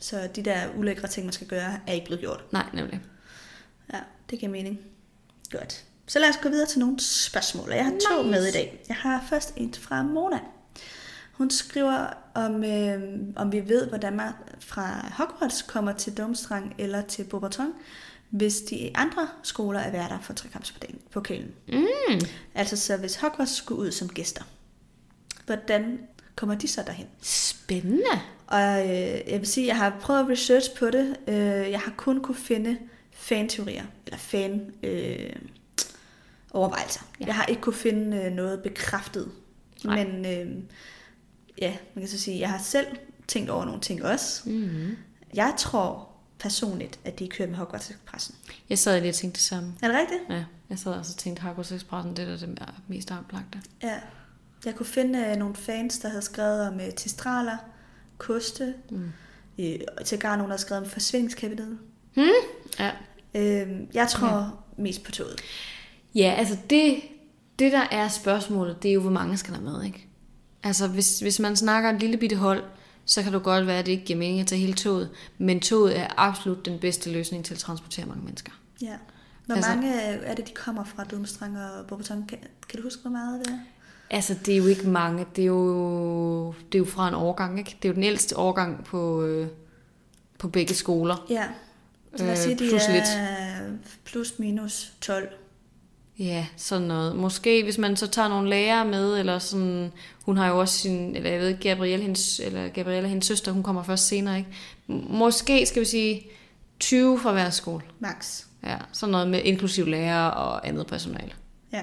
Så 0.00 0.28
de 0.36 0.42
der 0.42 0.56
ulækre 0.76 1.08
ting, 1.08 1.26
man 1.26 1.32
skal 1.32 1.46
gøre, 1.46 1.72
er 1.86 1.92
ikke 1.92 2.06
blevet 2.06 2.20
gjort. 2.20 2.44
Nej, 2.52 2.64
nemlig. 2.74 3.00
Ja, 3.92 3.98
det 4.30 4.38
giver 4.38 4.52
mening. 4.52 4.78
Godt. 5.50 5.84
Så 6.06 6.18
lad 6.18 6.28
os 6.28 6.36
gå 6.42 6.48
videre 6.48 6.66
til 6.68 6.78
nogle 6.78 7.00
spørgsmål. 7.00 7.72
Jeg 7.72 7.84
har 7.84 7.90
to 7.90 8.22
Nice. 8.22 8.30
med 8.30 8.46
i 8.46 8.50
dag. 8.50 8.84
Jeg 8.88 8.96
har 8.96 9.24
først 9.30 9.52
en 9.56 9.74
fra 9.74 10.02
Mona. 10.02 10.38
Hun 11.32 11.50
skriver, 11.50 12.06
om, 12.34 12.64
øh, 12.64 13.02
om 13.36 13.52
vi 13.52 13.68
ved, 13.68 13.86
hvordan 13.88 14.16
man 14.16 14.32
fra 14.60 15.12
Hogwarts 15.12 15.62
kommer 15.62 15.92
til 15.92 16.16
Domstrang 16.16 16.74
eller 16.78 17.02
til 17.02 17.24
Beauxbatons, 17.24 17.74
hvis 18.30 18.56
de 18.60 18.90
andre 18.94 19.28
skoler 19.42 19.80
er 19.80 19.90
værter 19.90 20.20
for 20.20 20.32
trekampspokalen. 20.32 21.52
Mm. 21.68 22.20
Altså 22.54 22.76
så 22.76 22.96
hvis 22.96 23.16
Hogwarts 23.16 23.54
skulle 23.56 23.80
ud 23.80 23.90
som 23.90 24.08
gæster, 24.08 24.42
hvordan 25.46 25.98
kommer 26.36 26.54
de 26.54 26.68
så 26.68 26.82
derhen? 26.86 27.06
Spændende. 27.22 28.20
Og 28.46 28.80
øh, 28.80 29.30
jeg 29.30 29.40
vil 29.40 29.46
sige, 29.46 29.66
jeg 29.66 29.76
har 29.76 29.96
prøvet 30.00 30.20
at 30.20 30.28
research 30.28 30.74
på 30.78 30.90
det. 30.90 31.16
Øh, 31.28 31.70
jeg 31.70 31.80
har 31.80 31.92
kun 31.96 32.20
kunne 32.20 32.36
finde 32.36 32.78
fan-teorier, 33.12 33.84
eller 34.06 34.18
fan 34.18 34.72
øh, 34.82 35.32
overvejelser. 36.54 37.00
Ja. 37.20 37.26
Jeg 37.26 37.34
har 37.34 37.44
ikke 37.46 37.62
kunne 37.62 37.74
finde 37.74 38.16
øh, 38.16 38.32
noget 38.32 38.62
bekræftet. 38.62 39.30
Nej. 39.84 40.04
Men 40.04 40.26
øh, 40.26 40.62
ja, 41.60 41.76
man 41.94 42.02
kan 42.02 42.08
så 42.08 42.18
sige, 42.18 42.40
jeg 42.40 42.50
har 42.50 42.58
selv 42.58 42.86
tænkt 43.28 43.50
over 43.50 43.64
nogle 43.64 43.80
ting 43.80 44.04
også. 44.04 44.48
Mm. 44.50 44.96
Jeg 45.34 45.54
tror 45.58 46.08
personligt, 46.38 47.00
at 47.04 47.18
de 47.18 47.28
kører 47.28 47.48
med 47.48 47.56
Hogwarts 47.56 47.90
Expressen. 47.90 48.34
Jeg 48.70 48.78
sad 48.78 49.00
lige 49.00 49.10
og 49.10 49.14
tænkte 49.14 49.36
det 49.36 49.44
samme. 49.44 49.74
Er 49.82 49.88
det 49.88 49.96
rigtigt? 49.96 50.20
Ja, 50.30 50.44
jeg 50.70 50.78
sad 50.78 50.92
også 50.92 51.12
og 51.12 51.18
tænkte, 51.18 51.42
Hogwarts 51.42 51.72
Expressen, 51.72 52.16
det 52.16 52.28
er 52.28 52.36
det 52.36 52.58
mest 52.88 53.10
oplagte. 53.12 53.58
Ja. 53.82 53.98
Jeg 54.64 54.74
kunne 54.74 54.86
finde 54.86 55.18
øh, 55.18 55.36
nogle 55.36 55.54
fans, 55.56 55.98
der 55.98 56.08
havde 56.08 56.22
skrevet 56.22 56.68
om 56.68 56.80
øh, 56.80 56.92
testraler, 56.96 57.56
koste, 58.18 58.74
Mm. 58.90 59.12
øh, 59.58 59.78
til 60.04 60.18
gar 60.18 60.36
nogen, 60.36 60.50
der 60.50 60.56
havde 60.56 60.60
skrevet 60.62 60.84
om 60.84 60.90
forsvindingskabinettet. 60.90 61.78
Hmm? 62.14 62.28
Ja, 62.78 62.90
Øh, 63.36 63.68
jeg 63.94 64.08
tror 64.08 64.28
ja. 64.38 64.82
mest 64.82 65.02
på 65.04 65.10
toget. 65.12 65.40
Ja, 66.14 66.34
altså 66.38 66.56
det, 66.70 67.00
det 67.58 67.72
der 67.72 67.84
er 67.90 68.08
spørgsmålet, 68.08 68.82
det 68.82 68.88
er 68.88 68.92
jo, 68.94 69.00
hvor 69.00 69.10
mange 69.10 69.36
skal 69.36 69.54
der 69.54 69.60
med, 69.60 69.82
ikke? 69.84 70.06
Altså 70.62 70.88
hvis, 70.88 71.20
hvis 71.20 71.40
man 71.40 71.56
snakker 71.56 71.90
et 71.90 72.00
lille 72.00 72.16
bitte 72.16 72.36
hold, 72.36 72.62
så 73.04 73.22
kan 73.22 73.32
det 73.32 73.42
godt 73.42 73.66
være, 73.66 73.78
at 73.78 73.86
det 73.86 73.92
ikke 73.92 74.04
giver 74.04 74.18
mening 74.18 74.40
at 74.40 74.46
tage 74.46 74.60
hele 74.60 74.72
toget. 74.72 75.10
Men 75.38 75.60
toget 75.60 75.98
er 75.98 76.06
absolut 76.16 76.64
den 76.66 76.78
bedste 76.78 77.10
løsning 77.12 77.44
til 77.44 77.54
at 77.54 77.58
transportere 77.60 78.06
mange 78.06 78.24
mennesker. 78.24 78.52
Ja. 78.82 78.92
Hvor 79.46 79.54
Altså- 79.54 79.70
mange 79.70 79.92
er 80.00 80.34
det, 80.34 80.46
de 80.48 80.52
kommer 80.52 80.84
fra 80.84 81.04
Dumstrang 81.04 81.58
og 81.58 81.86
Beauxbatons? 81.86 82.24
Kan, 82.28 82.38
kan 82.68 82.78
du 82.78 82.82
huske, 82.82 83.02
hvor 83.02 83.10
meget 83.10 83.40
det 83.46 83.52
er? 83.52 83.58
Altså 84.10 84.34
det 84.46 84.54
er 84.54 84.58
jo 84.58 84.66
ikke 84.66 84.88
mange, 84.88 85.26
det 85.36 85.42
er 85.42 85.46
jo, 85.46 86.46
det 86.72 86.74
er 86.74 86.78
jo 86.78 86.84
fra 86.84 87.08
en 87.08 87.14
årgang, 87.14 87.58
ikke? 87.58 87.76
Det 87.82 87.88
er 87.88 87.92
jo 87.92 87.94
den 87.94 88.04
ældste 88.04 88.38
årgang 88.38 88.84
på, 88.84 89.22
øh, 89.22 89.48
på 90.38 90.48
begge 90.48 90.74
skoler. 90.74 91.26
Ja. 91.30 91.44
Så 92.16 92.24
lad 92.24 92.32
os 92.32 92.38
Øh, 92.38 92.44
sige, 92.44 92.54
de 92.64 92.68
plus 92.70 92.82
er 92.88 92.92
lidt. 92.92 93.04
plus 94.04 94.38
minus 94.38 94.92
12. 95.00 95.28
Ja, 96.18 96.46
sådan 96.56 96.88
noget. 96.88 97.16
Måske 97.16 97.62
hvis 97.62 97.78
man 97.78 97.96
så 97.96 98.06
tager 98.06 98.28
nogle 98.28 98.50
lærere 98.50 98.84
med, 98.84 99.18
eller 99.18 99.38
sådan, 99.38 99.92
hun 100.22 100.36
har 100.36 100.48
jo 100.48 100.60
også 100.60 100.78
sin, 100.78 101.16
eller 101.16 101.30
jeg 101.30 101.40
ved 101.40 101.58
Gabrielle, 101.60 102.02
hendes, 102.02 102.40
eller 102.40 102.68
Gabrielle, 102.68 103.08
hendes 103.08 103.26
søster, 103.26 103.52
hun 103.52 103.62
kommer 103.62 103.82
først 103.82 104.06
senere, 104.06 104.38
ikke? 104.38 104.50
Måske 105.08 105.66
skal 105.66 105.80
vi 105.80 105.86
sige 105.86 106.26
20 106.80 107.20
fra 107.20 107.32
hver 107.32 107.50
skole. 107.50 107.82
Max. 107.98 108.44
Ja, 108.64 108.76
sådan 108.92 109.10
noget 109.10 109.28
med 109.28 109.40
inklusiv 109.44 109.86
lærer 109.86 110.26
og 110.26 110.68
andet 110.68 110.86
personale. 110.86 111.32
Ja. 111.72 111.82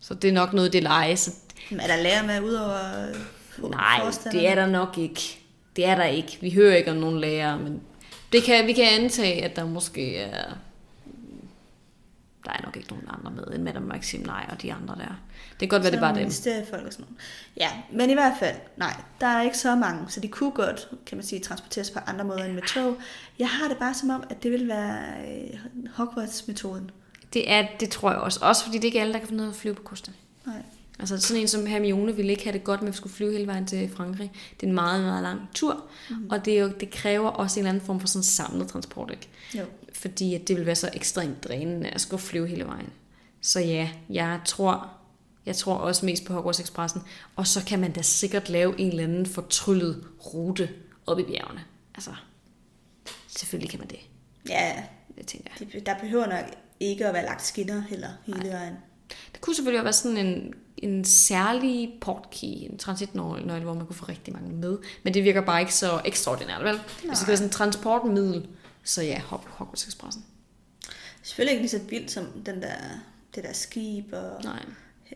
Så 0.00 0.14
det 0.14 0.28
er 0.28 0.34
nok 0.34 0.52
noget, 0.52 0.72
det 0.72 0.82
leje. 0.82 1.16
Så 1.16 1.30
Men 1.70 1.80
er 1.80 1.86
der 1.86 2.02
lærer 2.02 2.26
med 2.26 2.40
udover 2.40 3.08
øh, 3.08 3.70
nej, 3.70 4.00
det 4.32 4.48
er 4.48 4.54
der 4.54 4.66
nok 4.66 4.98
ikke. 4.98 5.38
Det 5.76 5.86
er 5.86 5.94
der 5.94 6.04
ikke. 6.04 6.38
Vi 6.40 6.50
hører 6.50 6.76
ikke 6.76 6.90
om 6.90 6.96
nogen 6.96 7.20
lærere, 7.20 7.58
men 7.58 7.80
det 8.32 8.42
kan, 8.42 8.66
vi 8.66 8.72
kan 8.72 8.84
antage, 9.00 9.44
at 9.44 9.56
der 9.56 9.64
måske 9.64 10.16
er... 10.16 10.44
Der 12.44 12.52
er 12.52 12.64
nok 12.64 12.76
ikke 12.76 12.88
nogen 12.88 13.04
andre 13.08 13.30
med 13.30 13.54
end 13.54 13.62
Madame 13.62 13.86
Maxim, 13.86 14.20
nej, 14.20 14.46
og 14.50 14.62
de 14.62 14.72
andre 14.72 14.94
der. 14.94 15.20
Det 15.50 15.58
kan 15.58 15.68
godt 15.68 15.82
være, 15.82 15.90
det 15.90 15.96
er 15.96 16.00
bare 16.00 16.14
dem. 16.14 16.18
Ministeriefolk 16.18 16.86
og 16.86 16.92
sådan 16.92 17.04
noget. 17.04 17.20
Ja, 17.56 17.70
men 17.92 18.10
i 18.10 18.12
hvert 18.12 18.32
fald, 18.38 18.56
nej, 18.76 18.96
der 19.20 19.26
er 19.26 19.42
ikke 19.42 19.58
så 19.58 19.74
mange, 19.74 20.04
så 20.08 20.20
de 20.20 20.28
kunne 20.28 20.50
godt, 20.50 20.88
kan 21.06 21.18
man 21.18 21.24
sige, 21.24 21.40
transporteres 21.40 21.90
på 21.90 21.98
andre 22.06 22.24
måder 22.24 22.44
end 22.44 22.54
med 22.54 22.62
tog. 22.62 22.96
Jeg 23.38 23.48
har 23.48 23.68
det 23.68 23.76
bare 23.76 23.94
som 23.94 24.10
om, 24.10 24.24
at 24.30 24.42
det 24.42 24.50
vil 24.50 24.68
være 24.68 25.04
øh, 25.28 25.58
Hogwarts-metoden. 25.94 26.90
Det, 27.32 27.50
er, 27.50 27.66
det 27.80 27.90
tror 27.90 28.10
jeg 28.10 28.20
også. 28.20 28.40
Også 28.42 28.64
fordi 28.64 28.76
det 28.76 28.84
er 28.84 28.88
ikke 28.88 29.00
alle, 29.00 29.12
der 29.12 29.18
kan 29.18 29.28
finde 29.28 29.42
ud 29.42 29.48
af 29.48 29.52
at 29.52 29.56
flyve 29.56 29.74
på 29.74 29.82
kosten. 29.82 30.14
Nej. 30.46 30.62
Altså 30.98 31.18
sådan 31.18 31.40
en 31.42 31.48
som 31.48 31.66
Hermione 31.66 32.16
ville 32.16 32.30
ikke 32.30 32.44
have 32.44 32.52
det 32.52 32.64
godt 32.64 32.82
med, 32.82 32.88
at 32.88 32.92
vi 32.92 32.96
skulle 32.96 33.12
flyve 33.12 33.32
hele 33.32 33.46
vejen 33.46 33.66
til 33.66 33.90
Frankrig. 33.96 34.32
Det 34.60 34.66
er 34.66 34.68
en 34.68 34.74
meget, 34.74 35.04
meget 35.04 35.22
lang 35.22 35.40
tur. 35.54 35.84
Mm. 36.10 36.30
Og 36.30 36.44
det, 36.44 36.58
er 36.58 36.62
jo, 36.62 36.72
det 36.80 36.90
kræver 36.90 37.28
også 37.28 37.60
en 37.60 37.66
eller 37.66 37.70
anden 37.70 37.86
form 37.86 38.00
for 38.00 38.06
sådan 38.06 38.22
samlet 38.22 38.68
transport, 38.68 39.10
ikke? 39.10 39.28
Jo. 39.54 39.64
Fordi 40.02 40.34
at 40.34 40.48
det 40.48 40.56
vil 40.56 40.66
være 40.66 40.74
så 40.74 40.90
ekstremt 40.94 41.44
drænende 41.44 41.88
at 41.88 42.00
skulle 42.00 42.22
flyve 42.22 42.46
hele 42.48 42.64
vejen. 42.64 42.88
Så 43.40 43.60
ja, 43.60 43.88
jeg 44.10 44.40
tror, 44.46 44.90
jeg 45.46 45.56
tror 45.56 45.74
også 45.74 46.06
mest 46.06 46.24
på 46.24 46.32
Hogwarts 46.32 46.60
Expressen. 46.60 47.02
Og 47.36 47.46
så 47.46 47.64
kan 47.64 47.80
man 47.80 47.92
da 47.92 48.02
sikkert 48.02 48.48
lave 48.48 48.80
en 48.80 48.88
eller 48.88 49.02
anden 49.04 49.26
fortryllet 49.26 50.04
rute 50.34 50.68
op 51.06 51.18
i 51.18 51.22
bjergene. 51.22 51.64
Altså, 51.94 52.10
selvfølgelig 53.28 53.70
kan 53.70 53.78
man 53.78 53.88
det. 53.88 53.98
Ja, 54.48 54.82
Det 55.18 55.26
tænker 55.26 55.50
jeg. 55.60 55.86
der 55.86 55.98
behøver 55.98 56.26
nok 56.26 56.44
ikke 56.80 57.06
at 57.06 57.14
være 57.14 57.24
lagt 57.24 57.46
skinner 57.46 57.82
heller 57.88 58.08
hele 58.26 58.48
vejen. 58.50 58.74
Det 59.32 59.40
kunne 59.40 59.56
selvfølgelig 59.56 59.84
være 59.84 59.92
sådan 59.92 60.16
en, 60.16 60.54
en 60.76 61.04
særlig 61.04 61.92
portkey, 62.00 62.70
en 62.70 62.78
transitnøgle, 62.78 63.60
hvor 63.60 63.74
man 63.74 63.86
kunne 63.86 63.96
få 63.96 64.04
rigtig 64.08 64.32
mange 64.34 64.52
med. 64.52 64.78
Men 65.02 65.14
det 65.14 65.24
virker 65.24 65.40
bare 65.40 65.60
ikke 65.60 65.74
så 65.74 66.00
ekstraordinært, 66.04 66.64
vel? 66.64 66.80
Hvis 67.08 67.18
det 67.18 67.28
være 67.28 67.36
sådan 67.36 67.48
et 67.48 67.52
transportmiddel, 67.52 68.48
så 68.84 69.02
ja, 69.02 69.20
Hog- 69.20 69.46
Hogwarts 69.48 69.86
Expressen. 69.88 70.24
Selvfølgelig 71.22 71.52
ikke 71.52 71.62
lige 71.62 71.70
så 71.70 71.80
vildt 71.90 72.10
som 72.10 72.26
den 72.46 72.62
der, 72.62 72.74
det 73.34 73.44
der 73.44 73.52
skib 73.52 74.12
og 74.12 74.40
Nej. 74.44 74.62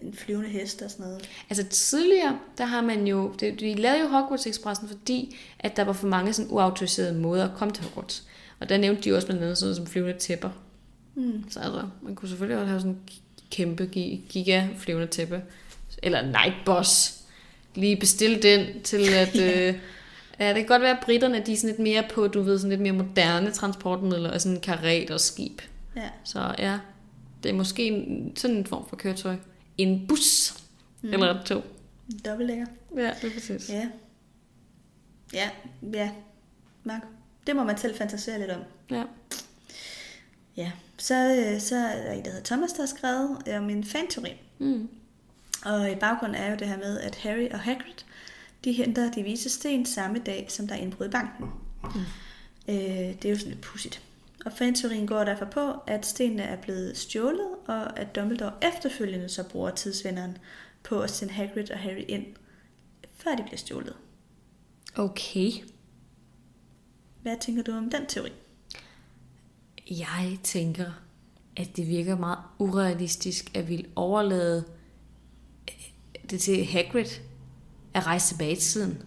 en 0.02 0.14
flyvende 0.14 0.48
hest 0.48 0.82
og 0.82 0.90
sådan 0.90 1.06
noget. 1.06 1.28
Altså 1.51 1.64
tidligere, 1.64 2.38
der 2.59 2.64
har 2.64 2.80
man 2.80 3.06
jo, 3.06 3.34
det, 3.40 3.60
de 3.60 3.74
lavede 3.74 4.01
jo 4.01 4.09
Hogwarts 4.09 4.47
Expressen, 4.47 4.88
fordi 4.88 5.36
at 5.59 5.76
der 5.76 5.84
var 5.84 5.93
for 5.93 6.06
mange 6.06 6.32
sådan 6.32 6.51
uautoriserede 6.52 7.14
måder 7.20 7.48
at 7.51 7.56
komme 7.56 7.74
til 7.74 7.84
Hogwarts. 7.84 8.24
Og 8.60 8.68
der 8.68 8.76
nævnte 8.76 9.02
de 9.02 9.14
også 9.16 9.26
blandt 9.26 9.43
andet 9.43 9.59
sådan 9.59 9.66
noget 9.66 9.76
som 9.76 9.86
flyvende 9.86 10.18
tæpper. 10.18 10.51
Mm. 11.14 11.44
Så 11.51 11.60
altså, 11.60 11.82
man 12.02 12.14
kunne 12.14 12.28
selvfølgelig 12.28 12.59
også 12.59 12.68
have 12.68 12.80
sådan 12.80 12.93
en 12.93 13.01
kæmpe, 13.51 13.86
gi- 13.86 14.24
giga 14.28 14.66
flyvende 14.78 15.06
tæppe. 15.06 15.43
Eller 16.02 16.22
Nightboss. 16.22 17.14
Lige 17.74 17.97
bestille 17.97 18.43
den 18.43 18.82
til 18.82 19.09
at... 19.14 19.36
øh, 19.68 19.74
ja, 20.38 20.48
det 20.48 20.56
kan 20.56 20.66
godt 20.66 20.82
være, 20.82 20.98
at 20.98 21.04
britterne 21.04 21.42
de 21.46 21.52
er 21.52 21.56
sådan 21.56 21.70
lidt 21.70 21.78
mere 21.78 22.04
på, 22.14 22.28
du 22.28 22.42
ved, 22.42 22.58
sådan 22.58 22.70
lidt 22.70 22.80
mere 22.80 22.92
moderne 22.92 23.50
transportmidler, 23.50 24.30
og 24.30 24.40
sådan 24.40 24.56
en 24.56 24.60
karet 24.60 25.10
og 25.10 25.20
skib. 25.20 25.60
Ja. 25.96 26.08
Så 26.24 26.54
ja, 26.58 26.78
det 27.42 27.48
er 27.48 27.54
måske 27.54 27.86
en, 27.86 28.32
sådan 28.36 28.56
en 28.56 28.66
form 28.66 28.88
for 28.88 28.96
køretøj. 28.96 29.36
En 29.78 30.06
bus. 30.08 30.54
Mm. 31.02 31.12
Eller 31.12 31.34
et 31.34 31.46
tog. 31.46 31.64
Dobbeltdækker. 32.24 32.66
Ja, 32.96 33.10
det 33.22 33.30
er 33.30 33.34
præcis. 33.34 33.68
Ja. 33.68 33.88
Ja, 35.32 35.50
ja. 35.92 36.10
Mark. 36.84 37.02
Det 37.46 37.56
må 37.56 37.64
man 37.64 37.78
selv 37.78 37.96
fantasere 37.96 38.38
lidt 38.38 38.50
om. 38.50 38.60
Ja. 38.90 39.02
Ja. 40.56 40.72
Så, 40.98 41.14
øh, 41.14 41.60
så 41.60 41.76
er 41.76 42.02
der 42.02 42.12
en, 42.12 42.24
der 42.24 42.30
hedder 42.30 42.44
Thomas, 42.44 42.72
der 42.72 42.82
har 42.82 42.86
skrevet 42.86 43.42
øh, 43.48 43.58
om 43.58 43.70
en 43.70 43.84
fanteori. 43.84 44.32
Mm. 44.58 44.88
Og 45.64 45.90
i 45.90 45.94
baggrunden 45.94 46.42
er 46.42 46.50
jo 46.50 46.56
det 46.56 46.68
her 46.68 46.76
med, 46.76 47.00
at 47.00 47.14
Harry 47.14 47.48
og 47.50 47.60
Hagrid, 47.60 48.04
de 48.65 48.73
henter 48.73 49.11
de 49.12 49.23
vise 49.23 49.51
sten 49.51 49.87
samme 49.87 50.19
dag, 50.19 50.47
som 50.49 50.66
der 50.66 50.74
er 50.74 50.78
indbrud 50.78 51.07
i 51.07 51.11
banken. 51.11 51.47
Mm. 51.83 52.01
Øh, 52.69 52.77
det 52.77 53.24
er 53.24 53.31
jo 53.31 53.37
sådan 53.37 53.53
lidt 53.53 53.61
pudsigt. 53.61 54.03
Og 54.47 54.53
fanteorien 54.53 55.07
går 55.07 55.24
derfor 55.24 55.45
på, 55.45 55.73
at 55.87 56.07
stenene 56.07 56.43
er 56.43 56.57
blevet 56.57 56.99
stjålet, 56.99 57.49
og 57.66 57.99
at 57.99 58.15
Dumbledore 58.15 58.53
efterfølgende 58.62 59.28
så 59.28 59.49
bruger 59.49 59.70
tidsvinderen 59.70 60.39
på 60.83 61.01
at 61.01 61.11
sende 61.11 61.33
Hagrid 61.33 61.70
og 61.70 61.78
Harry 61.78 62.05
ind, 62.09 62.27
før 63.15 63.35
de 63.35 63.43
bliver 63.43 63.57
stjålet. 63.57 63.97
Okay. 64.97 65.51
Hvad 67.23 67.37
tænker 67.41 67.62
du 67.62 67.73
om 67.73 67.91
den 67.91 68.07
teori? 68.07 68.33
Jeg 69.91 70.39
tænker, 70.43 70.91
at 71.57 71.77
det 71.77 71.89
virker 71.89 72.16
meget 72.16 72.39
urealistisk 72.59 73.57
at 73.57 73.69
ville 73.69 73.87
overlade 73.97 74.65
det 76.31 76.41
til 76.41 76.65
Hagrid 76.65 77.20
at 77.97 78.06
rejse 78.06 78.28
tilbage 78.28 78.52
i 78.52 78.56
tiden. 78.56 79.02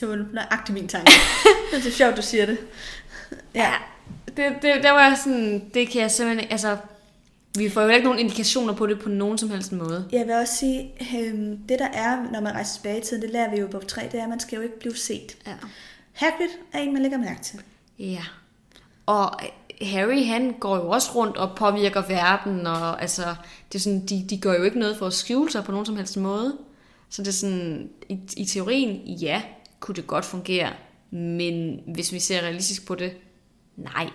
Det 0.00 0.08
var 0.08 0.24
nøjagtigt 0.32 0.74
min 0.74 0.88
tanke. 0.88 1.12
det 1.72 1.86
er 1.86 1.90
sjovt, 1.90 2.16
du 2.16 2.22
siger 2.22 2.46
det. 2.46 2.58
Ja, 3.54 3.72
det, 4.26 4.52
det, 4.62 4.82
der 4.82 4.90
var 4.90 5.14
sådan, 5.24 5.70
det 5.74 5.88
kan 5.88 6.00
jeg 6.02 6.10
simpelthen 6.10 6.50
altså, 6.50 6.76
vi 7.58 7.70
får 7.70 7.82
jo 7.82 7.88
ikke 7.88 8.04
nogen 8.04 8.18
indikationer 8.18 8.74
på 8.74 8.86
det 8.86 9.00
på 9.00 9.08
nogen 9.08 9.38
som 9.38 9.50
helst 9.50 9.72
måde. 9.72 10.08
Jeg 10.12 10.26
vil 10.26 10.34
også 10.34 10.56
sige, 10.56 10.92
øhm, 11.18 11.58
det 11.68 11.78
der 11.78 11.88
er, 11.88 12.30
når 12.32 12.40
man 12.40 12.52
rejser 12.52 12.74
tilbage 12.74 12.98
i 12.98 13.02
tiden, 13.02 13.22
det 13.22 13.30
lærer 13.30 13.50
vi 13.50 13.60
jo 13.60 13.68
bog 13.68 13.86
3, 13.86 14.08
det 14.12 14.20
er, 14.20 14.22
at 14.22 14.28
man 14.28 14.40
skal 14.40 14.56
jo 14.56 14.62
ikke 14.62 14.78
blive 14.78 14.96
set. 14.96 15.36
Ja. 15.46 15.52
Hagrid 16.12 16.48
er 16.72 16.78
en, 16.78 16.92
man 16.92 17.02
lægger 17.02 17.18
mærke 17.18 17.42
til. 17.42 17.60
Ja. 17.98 18.22
Og 19.06 19.40
Harry, 19.82 20.26
han 20.26 20.52
går 20.60 20.76
jo 20.76 20.88
også 20.88 21.12
rundt 21.14 21.36
og 21.36 21.56
påvirker 21.56 22.02
verden, 22.08 22.66
og 22.66 23.02
altså, 23.02 23.34
det 23.72 23.78
er 23.78 23.82
sådan, 23.82 24.06
de, 24.06 24.26
de 24.30 24.38
gør 24.38 24.54
jo 24.54 24.62
ikke 24.62 24.78
noget 24.78 24.96
for 24.96 25.06
at 25.06 25.12
skjule 25.12 25.50
sig 25.50 25.64
på 25.64 25.72
nogen 25.72 25.86
som 25.86 25.96
helst 25.96 26.16
måde. 26.16 26.56
Så 27.12 27.22
det 27.22 27.28
er 27.28 27.32
sådan, 27.32 27.90
i, 28.08 28.20
i 28.36 28.44
teorien, 28.44 29.06
ja, 29.06 29.42
kunne 29.80 29.94
det 29.94 30.06
godt 30.06 30.24
fungere, 30.24 30.72
men 31.10 31.80
hvis 31.94 32.12
vi 32.12 32.18
ser 32.18 32.40
realistisk 32.40 32.86
på 32.86 32.94
det, 32.94 33.16
nej, 33.76 34.10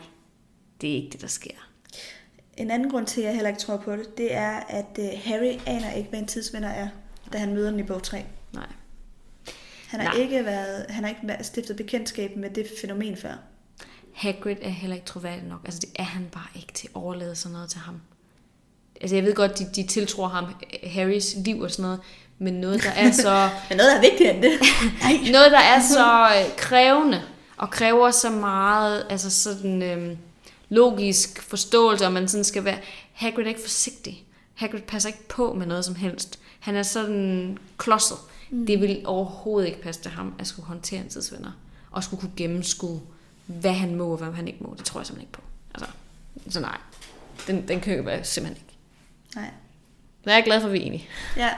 det 0.82 0.92
er 0.92 0.96
ikke 0.96 1.10
det, 1.10 1.22
der 1.22 1.28
sker. 1.28 1.52
En 2.58 2.72
anden 2.72 2.92
grund 2.92 3.08
til, 3.08 3.22
at 3.22 3.26
jeg 3.26 3.34
heller 3.34 3.50
ikke 3.50 3.60
tror 3.60 3.78
på 3.78 3.96
det, 3.96 4.18
det 4.18 4.34
er, 4.34 4.52
at 4.52 5.00
øh, 5.00 5.06
Harry 5.24 5.60
aner 5.66 5.92
ikke, 5.92 6.10
hvad 6.10 6.20
en 6.20 6.26
tidsvinder 6.26 6.70
er, 6.70 6.90
da 7.34 7.38
han 7.38 7.54
møder 7.54 7.72
den 7.72 7.80
i 7.80 7.84
bog 7.84 8.04
3. 8.04 8.26
Nej. 8.54 8.68
Han 9.88 10.00
har, 10.00 10.14
Nej. 10.14 10.22
ikke 10.22 10.46
været, 10.46 10.86
han 10.90 11.04
har 11.04 11.10
ikke 11.10 11.44
stiftet 11.44 11.78
bekendtskab 11.78 12.36
med 12.36 12.50
det 12.50 12.68
fænomen 12.82 13.18
før. 13.18 13.34
Hagrid 14.14 14.58
er 14.62 14.70
heller 14.70 14.96
ikke 14.96 15.08
troværdig 15.08 15.44
nok. 15.44 15.62
Altså, 15.66 15.80
det 15.80 15.90
er 15.96 16.04
han 16.04 16.28
bare 16.32 16.48
ikke 16.56 16.74
til 16.74 16.88
at 16.88 16.96
overlade 16.96 17.36
sådan 17.36 17.54
noget 17.54 17.70
til 17.70 17.80
ham. 17.80 18.02
Altså, 19.02 19.16
jeg 19.16 19.26
ved 19.26 19.36
godt, 19.36 19.60
de, 19.60 19.66
de 19.76 19.88
tiltror 19.88 20.28
ham 20.28 20.46
Harrys 20.84 21.36
liv 21.36 21.60
og 21.60 21.72
sådan 21.72 21.84
noget, 21.84 22.00
men 22.40 22.54
noget, 22.54 22.84
der 22.84 22.90
er 22.90 23.12
så... 23.12 23.50
Men 23.70 23.78
noget 23.78 23.96
er 23.96 24.02
vigtigere 24.02 24.36
end 24.36 24.44
det. 24.44 24.60
Noget, 25.32 25.52
der 25.52 25.60
er 25.60 25.82
så 25.82 26.28
øh, 26.40 26.56
krævende, 26.58 27.22
og 27.58 27.70
kræver 27.70 28.12
så 28.12 28.30
meget, 28.30 29.06
altså 29.10 29.30
sådan 29.30 29.82
øhm, 29.82 30.18
logisk 30.70 31.42
forståelse, 31.42 32.06
og 32.06 32.12
man 32.12 32.28
sådan 32.28 32.44
skal 32.44 32.66
være... 32.66 32.78
Hagrid 33.14 33.44
er 33.44 33.48
ikke 33.48 33.62
forsigtig. 33.62 34.24
Hagrid 34.56 34.82
passer 34.82 35.10
ikke 35.10 35.28
på 35.28 35.54
med 35.54 35.66
noget 35.66 35.86
som 35.86 35.96
helst. 35.96 36.40
Han 36.60 36.76
er 36.76 36.84
sådan 36.84 37.58
klodset. 37.78 38.18
Mm. 38.50 38.66
Det 38.66 38.82
vil 38.82 39.02
overhovedet 39.06 39.68
ikke 39.68 39.82
passe 39.82 40.02
til 40.02 40.12
ham, 40.12 40.34
at 40.40 40.48
skulle 40.48 40.66
håndtere 40.66 41.02
en 41.02 41.10
tidsvenner, 41.10 41.52
og 41.92 42.04
skulle 42.04 42.22
kunne 42.22 42.32
gennemskue, 42.38 43.02
hvad 43.46 43.74
han 43.74 43.96
må 43.96 44.12
og 44.12 44.18
hvad 44.18 44.34
han 44.34 44.48
ikke 44.48 44.60
må. 44.62 44.76
Det 44.78 44.86
tror 44.86 45.00
jeg 45.00 45.08
simpelthen 45.08 45.28
ikke 45.28 45.34
på. 45.34 45.42
Altså, 45.74 45.90
så 46.50 46.60
nej. 46.60 46.78
Den, 47.48 47.68
den 47.68 47.82
køber 47.82 48.12
jeg 48.12 48.26
simpelthen 48.26 48.64
ikke. 48.64 48.78
Nej. 49.36 49.52
Men 50.24 50.32
jeg 50.32 50.40
er 50.40 50.46
glad 50.46 50.62
for, 50.62 50.68
at 50.68 50.74
vi 50.74 50.82
er 50.82 50.86
enige. 50.86 51.08
Ja, 51.38 51.50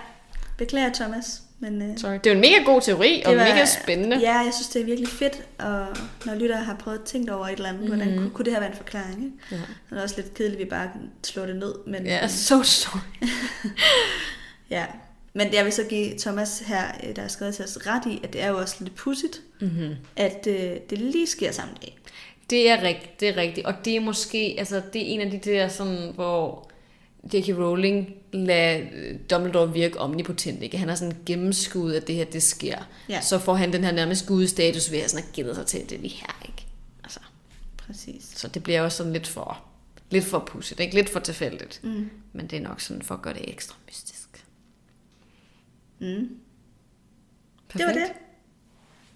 beklager 0.60 0.94
Thomas. 0.94 1.41
Men, 1.60 1.81
øh, 1.81 1.98
Sorry. 1.98 2.14
Det 2.14 2.26
er 2.27 2.31
jo 2.31 2.36
en 2.36 2.41
mega 2.41 2.64
god 2.65 2.81
teori, 2.81 3.23
og 3.26 3.34
mega 3.36 3.65
spændende. 3.65 4.18
Ja, 4.19 4.38
jeg 4.38 4.53
synes, 4.53 4.68
det 4.68 4.81
er 4.81 4.86
virkelig 4.86 5.10
fedt, 5.10 5.41
og 5.60 5.86
når 6.26 6.36
lyttere 6.36 6.64
har 6.64 6.76
prøvet 6.76 6.98
at 6.99 7.03
tænke 7.06 7.34
over 7.34 7.48
et 7.48 7.53
eller 7.53 7.69
andet, 7.69 7.84
mm. 7.84 7.88
hvordan 7.88 8.18
kunne, 8.18 8.30
kunne 8.30 8.45
det 8.45 8.53
her 8.53 8.60
være 8.60 8.69
en 8.69 8.77
forklaring? 8.77 9.23
Ikke? 9.23 9.38
Ja. 9.52 9.56
Det 9.90 9.98
er 9.98 10.02
også 10.03 10.15
lidt 10.18 10.34
kedeligt, 10.34 10.60
at 10.61 10.65
vi 10.65 10.69
bare 10.69 10.90
kan 10.94 11.02
slå 11.23 11.45
det 11.45 11.56
ned. 11.56 11.73
Men, 11.88 12.06
Ja, 12.06 12.27
so 12.27 12.64
sorry. 12.64 13.27
ja. 14.69 14.86
Men 15.34 15.53
jeg 15.53 15.65
vil 15.65 15.73
så 15.73 15.84
give 15.84 16.18
Thomas 16.19 16.60
her, 16.60 16.84
øh, 17.03 17.15
der 17.15 17.22
har 17.22 17.30
skrevet 17.30 17.56
til 17.56 17.65
os, 17.65 17.77
ret 17.88 18.06
i, 18.06 18.19
at 18.23 18.34
det 18.34 18.44
er 18.44 18.49
jo 18.49 18.57
også 18.57 18.76
lidt 18.80 18.95
pudsigt, 18.95 19.41
Mm-hmm. 19.61 19.95
at 20.15 20.48
øh, 20.48 20.72
det 20.90 20.98
lige 20.98 21.27
sker 21.27 21.52
samme 21.52 21.73
dag. 21.81 21.98
Det 22.49 22.69
er 22.69 22.81
rigtigt, 22.84 23.19
det 23.19 23.30
er 23.30 23.38
rigtigt. 23.38 23.68
Og 23.68 23.73
det 23.86 23.95
er 23.95 23.99
måske, 23.99 24.56
altså 24.57 24.81
det 24.94 25.02
er 25.02 25.06
en 25.06 25.22
af 25.22 25.31
de 25.31 25.38
der 25.52 25.68
sådan, 25.68 26.11
hvor 26.15 26.69
J.K. 27.24 27.58
Rowling 27.58 28.16
lader 28.32 28.88
øh, 28.94 29.20
Dumbledore 29.30 29.74
virke 29.74 30.00
omnipotent, 30.00 30.64
ikke? 30.64 30.78
Han 30.78 30.90
har 30.90 30.96
sådan 30.96 31.18
gennemskuet, 31.26 31.96
at 31.96 32.08
det 32.08 32.16
her, 32.16 32.26
det 32.26 32.44
sker. 32.44 32.78
Ja. 33.10 33.22
Så 33.22 33.40
får 33.40 33.56
han 33.56 33.74
den 33.74 33.84
her 33.84 33.91
nærmest 33.91 34.28
gudestatus 34.28 34.91
ved 34.91 35.00
at 35.00 35.10
sådan 35.10 35.26
have 35.36 35.56
sig 35.56 35.66
til, 35.66 35.90
det 35.90 36.00
lige 36.00 36.16
her, 36.16 36.41
ikke? 36.46 36.66
Altså, 37.04 37.20
Præcis. 37.78 38.24
så 38.36 38.48
det 38.48 38.64
bliver 38.64 38.82
også 38.82 38.98
sådan 38.98 39.14
lidt 39.14 39.28
for, 39.28 39.64
lidt 40.10 40.26
for 40.26 40.40
pudsigt, 40.40 40.80
ikke? 40.80 40.96
Lidt 40.96 41.10
for 41.10 41.20
tilfældigt. 41.20 41.80
Mm. 41.84 42.10
Men 42.34 42.48
det 42.48 42.58
er 42.58 42.62
nok 42.62 42.82
sådan 42.82 43.02
for 43.02 43.16
at 43.16 43.22
gøre 43.22 43.34
det 43.34 43.50
ekstra 43.50 43.76
mystisk. 43.88 44.46
Mm. 46.00 46.30
Det 47.74 47.86
var 47.86 47.94
det. 47.94 48.12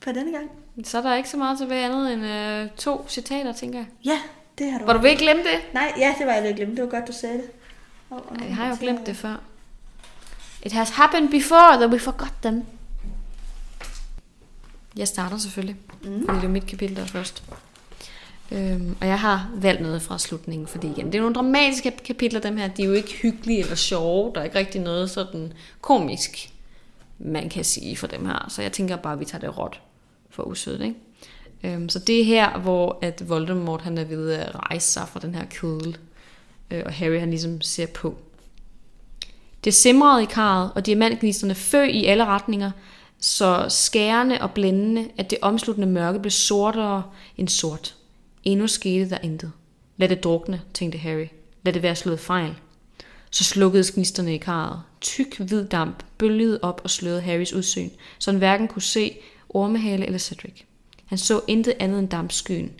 For 0.03 0.11
denne 0.11 0.31
gang. 0.31 0.51
Så 0.84 0.97
er 0.97 1.01
der 1.01 1.15
ikke 1.15 1.30
så 1.30 1.38
meget 1.38 1.57
tilbage 1.57 1.85
andet 1.85 2.13
end 2.13 2.25
øh, 2.25 2.77
to 2.77 3.05
citater, 3.09 3.53
tænker 3.53 3.80
jeg. 3.80 3.88
Ja, 4.05 4.21
det 4.57 4.71
har 4.71 4.80
du. 4.80 4.85
Var 4.85 4.93
du 4.93 4.99
ved 4.99 5.09
at 5.09 5.17
glemme 5.17 5.43
det? 5.43 5.73
Nej, 5.73 5.93
ja, 5.97 6.15
det 6.19 6.27
var 6.27 6.34
jeg 6.34 6.43
ved 6.43 6.49
at 6.49 6.55
glemme. 6.55 6.75
Det 6.75 6.84
var 6.84 6.89
godt, 6.89 7.07
du 7.07 7.13
sagde 7.13 7.38
det. 7.38 7.49
Oh, 8.14 8.48
Jeg 8.48 8.56
har 8.56 8.68
jo 8.68 8.77
glemt 8.80 9.06
det 9.06 9.15
før. 9.15 9.35
It 10.65 10.72
has 10.72 10.90
happened 10.90 11.30
before 11.30 11.77
that 11.77 11.90
we 11.90 11.99
forgot 11.99 12.34
them. 12.41 12.64
Jeg 14.98 15.07
starter 15.07 15.38
selvfølgelig, 15.38 15.76
mm. 16.03 16.26
fordi 16.26 16.40
det 16.40 16.45
er 16.45 16.49
mit 16.49 16.65
kapitel 16.65 16.95
der 16.95 17.02
er 17.02 17.06
først. 17.06 17.44
Øhm, 18.52 18.95
og 19.02 19.07
jeg 19.07 19.19
har 19.19 19.49
valgt 19.56 19.81
noget 19.81 20.02
fra 20.02 20.19
slutningen, 20.19 20.68
fordi 20.68 20.88
igen, 20.88 21.06
det 21.06 21.15
er 21.15 21.19
nogle 21.19 21.35
dramatiske 21.35 21.91
kapitler, 22.06 22.40
dem 22.40 22.57
her. 22.57 22.68
De 22.68 22.81
er 22.84 22.88
jo 22.88 22.94
ikke 22.94 23.14
hyggelige 23.14 23.60
eller 23.60 23.76
sjove. 23.76 24.31
Der 24.35 24.41
er 24.41 24.45
ikke 24.45 24.60
rigtig 24.60 24.81
noget 24.81 25.10
sådan 25.10 25.53
komisk, 25.81 26.53
man 27.19 27.49
kan 27.49 27.64
sige 27.64 27.98
for 27.98 28.07
dem 28.07 28.26
her. 28.26 28.45
Så 28.49 28.61
jeg 28.61 28.72
tænker 28.72 28.95
bare, 28.95 29.14
at 29.14 29.19
vi 29.19 29.26
tager 29.26 29.40
det 29.40 29.57
råt 29.57 29.81
for 30.30 30.44
usødet, 30.44 30.81
ikke? 30.81 30.95
Øhm, 31.64 31.90
så 31.90 31.99
det 31.99 32.22
er 32.22 32.26
her, 32.26 32.60
hvor 32.60 32.99
at 33.02 33.30
Voldemort 33.30 33.81
han 33.81 33.98
er 33.98 34.03
ved 34.03 34.31
at 34.31 34.56
rejse 34.56 34.88
sig 34.88 35.07
fra 35.07 35.19
den 35.19 35.35
her 35.35 35.45
kødel. 35.45 35.98
Øh, 36.72 36.84
og 36.85 36.94
Harry 36.94 37.19
han 37.19 37.30
ligesom 37.30 37.61
ser 37.61 37.85
på. 37.85 38.18
Det 39.64 39.73
simrede 39.73 40.23
i 40.23 40.26
karret, 40.26 40.72
og 40.76 40.85
diamantgnisterne 40.85 41.56
fø 41.56 41.84
i 41.84 42.06
alle 42.06 42.26
retninger, 42.26 42.72
så 43.19 43.65
skærende 43.69 44.41
og 44.41 44.52
blændende, 44.52 45.10
at 45.18 45.30
det 45.30 45.38
omsluttende 45.41 45.88
mørke 45.88 46.19
blev 46.19 46.31
sortere 46.31 47.03
end 47.38 47.48
sort. 47.48 47.95
Endnu 48.44 48.68
skete 48.68 49.10
der 49.10 49.18
intet. 49.23 49.52
Lad 49.98 50.10
det 50.10 50.23
drukne, 50.23 50.61
tænkte 50.73 50.98
Harry. 50.98 51.27
Lad 51.64 51.73
det 51.73 51.84
være 51.84 51.95
slået 51.95 52.19
fejl. 52.19 52.56
Så 53.31 53.44
slukkede 53.44 53.84
gnisterne 53.94 54.35
i 54.35 54.38
karret. 54.38 54.81
Tyk, 55.02 55.40
hvid 55.40 55.65
damp 55.65 56.03
bølgede 56.18 56.60
op 56.61 56.81
og 56.84 56.90
slørede 56.90 57.22
Harrys 57.22 57.53
udsyn, 57.53 57.90
så 58.19 58.31
han 58.31 58.38
hverken 58.38 58.68
kunne 58.68 58.81
se 58.81 59.18
Ormehale 59.49 60.06
eller 60.06 60.19
Cedric. 60.19 60.61
Han 61.06 61.18
så 61.18 61.41
intet 61.48 61.73
andet 61.80 61.99
end 61.99 62.10
dampskyen. 62.10 62.72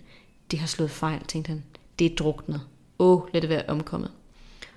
Det 0.50 0.58
har 0.58 0.66
slået 0.66 0.90
fejl, 0.90 1.20
tænkte 1.28 1.48
han. 1.48 1.64
Det 1.98 2.12
er 2.12 2.16
druknet. 2.16 2.60
Åh, 2.98 3.20
lad 3.32 3.40
det 3.40 3.50
være 3.50 3.62
omkommet. 3.68 4.10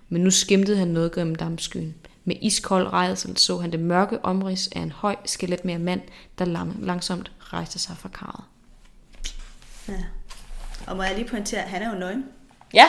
Men 0.09 0.21
nu 0.21 0.31
skimtede 0.31 0.77
han 0.77 0.87
noget 0.87 1.15
gennem 1.15 1.35
dampskyen. 1.35 1.95
Med 2.25 2.35
iskold 2.41 2.93
redsel 2.93 3.37
så 3.37 3.57
han 3.57 3.71
det 3.71 3.79
mørke 3.79 4.25
omrids 4.25 4.67
af 4.67 4.79
en 4.79 4.91
høj, 4.91 5.15
skeletmere 5.25 5.79
mand, 5.79 6.01
der 6.39 6.45
lang- 6.45 6.85
langsomt 6.85 7.31
rejste 7.39 7.79
sig 7.79 7.95
fra 7.99 8.09
karret. 8.09 8.43
Ja. 9.89 10.03
Og 10.87 10.97
må 10.97 11.03
jeg 11.03 11.15
lige 11.15 11.27
pointere, 11.27 11.61
at 11.63 11.69
han 11.69 11.81
er 11.81 11.93
jo 11.93 11.99
nøgen. 11.99 12.25
Ja, 12.73 12.85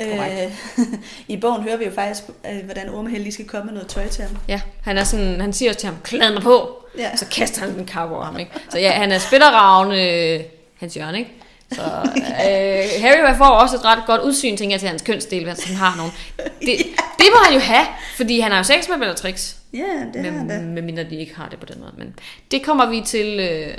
Øh, 0.00 0.52
I 1.28 1.36
bogen 1.36 1.62
hører 1.62 1.76
vi 1.76 1.84
jo 1.84 1.90
faktisk, 1.90 2.22
øh, 2.52 2.64
hvordan 2.64 2.88
Ormehel 2.88 3.20
lige 3.20 3.32
skal 3.32 3.46
komme 3.46 3.64
med 3.64 3.72
noget 3.72 3.88
tøj 3.88 4.08
til 4.08 4.24
ham. 4.24 4.36
Ja, 4.48 4.60
han, 4.82 4.98
er 4.98 5.04
sådan, 5.04 5.40
han 5.40 5.52
siger 5.52 5.70
også 5.70 5.80
til 5.80 5.86
ham, 5.88 5.96
klæd 6.02 6.32
mig 6.32 6.42
på. 6.42 6.84
Ja. 6.98 7.16
Så 7.16 7.26
kaster 7.26 7.60
han 7.60 7.74
den 7.78 7.86
kappe 7.86 8.14
over 8.14 8.24
ham. 8.24 8.38
Ikke? 8.38 8.52
Så 8.70 8.78
ja, 8.78 8.90
han 8.90 9.12
er 9.12 9.18
spillerravne 9.18 10.10
øh, 10.10 10.40
hans 10.76 10.94
hjørne. 10.94 11.18
Ikke? 11.18 11.30
Så 11.72 11.82
øh, 11.82 13.02
Harry 13.02 13.36
får 13.36 13.44
også 13.44 13.76
et 13.76 13.84
ret 13.84 14.02
godt 14.06 14.22
udsyn, 14.22 14.56
tænker 14.56 14.72
jeg, 14.74 14.80
til 14.80 14.88
hans 14.88 15.02
kønsdel, 15.02 15.44
hvis 15.44 15.64
han 15.64 15.76
har 15.76 15.96
nogen. 15.96 16.12
Det, 16.38 16.78
det 17.18 17.26
må 17.30 17.36
han 17.44 17.54
jo 17.54 17.60
have, 17.60 17.86
fordi 18.16 18.40
han 18.40 18.50
har 18.50 18.58
jo 18.58 18.64
sex 18.64 18.88
med 18.88 18.98
Bellatrix. 18.98 19.54
Ja, 19.72 19.78
det 20.14 20.24
har 20.24 20.30
han. 20.38 20.46
Med, 20.46 20.62
medmindre 20.62 21.04
de 21.04 21.16
ikke 21.16 21.34
har 21.36 21.48
det 21.48 21.58
på 21.60 21.66
den 21.66 21.80
måde. 21.80 21.92
Men 21.98 22.14
det 22.50 22.62
kommer 22.62 22.86
vi 22.90 23.02
til 23.06 23.40
øh, 23.40 23.76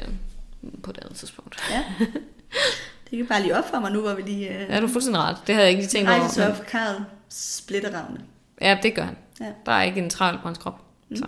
på 0.84 0.92
et 0.92 0.98
andet 1.02 1.18
tidspunkt. 1.18 1.60
Ja. 1.72 1.84
Det 3.10 3.18
kan 3.18 3.28
bare 3.28 3.42
lige 3.42 3.58
op 3.58 3.70
for 3.70 3.80
mig 3.80 3.92
nu, 3.92 4.02
hvor 4.02 4.14
vi 4.14 4.22
lige... 4.22 4.50
Øh, 4.50 4.70
Ja, 4.70 4.80
du 4.80 4.86
er 4.86 4.92
fuldstændig 4.92 5.22
ret. 5.22 5.38
Det 5.48 5.56
havde 5.56 5.64
jeg 5.66 5.72
ikke 5.72 5.82
lige 5.82 5.90
tænkt 5.90 6.10
rejser 6.10 6.28
sig 6.30 6.44
over. 6.44 6.52
op 6.52 6.58
for 6.58 6.64
Karl 6.64 7.02
splitteravne. 7.30 8.20
Ja, 8.62 8.78
det 8.84 8.96
gør 8.96 9.04
han. 9.04 9.16
Ja. 9.40 9.46
Der 9.66 9.72
er 9.72 9.84
ikke 9.84 10.00
en 10.00 10.10
travl 10.10 10.40
på 10.42 10.48
hans 10.48 10.58
krop. 10.58 10.82
Så. 11.16 11.26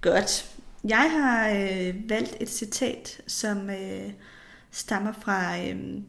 Godt. 0.00 0.44
Jeg 0.84 1.10
har 1.10 1.48
øh, 1.48 1.94
valgt 2.10 2.36
et 2.40 2.50
citat, 2.50 3.18
som 3.26 3.70
øh, 3.70 4.10
stammer 4.70 5.12
fra, 5.12 5.60
øh, 5.60 6.02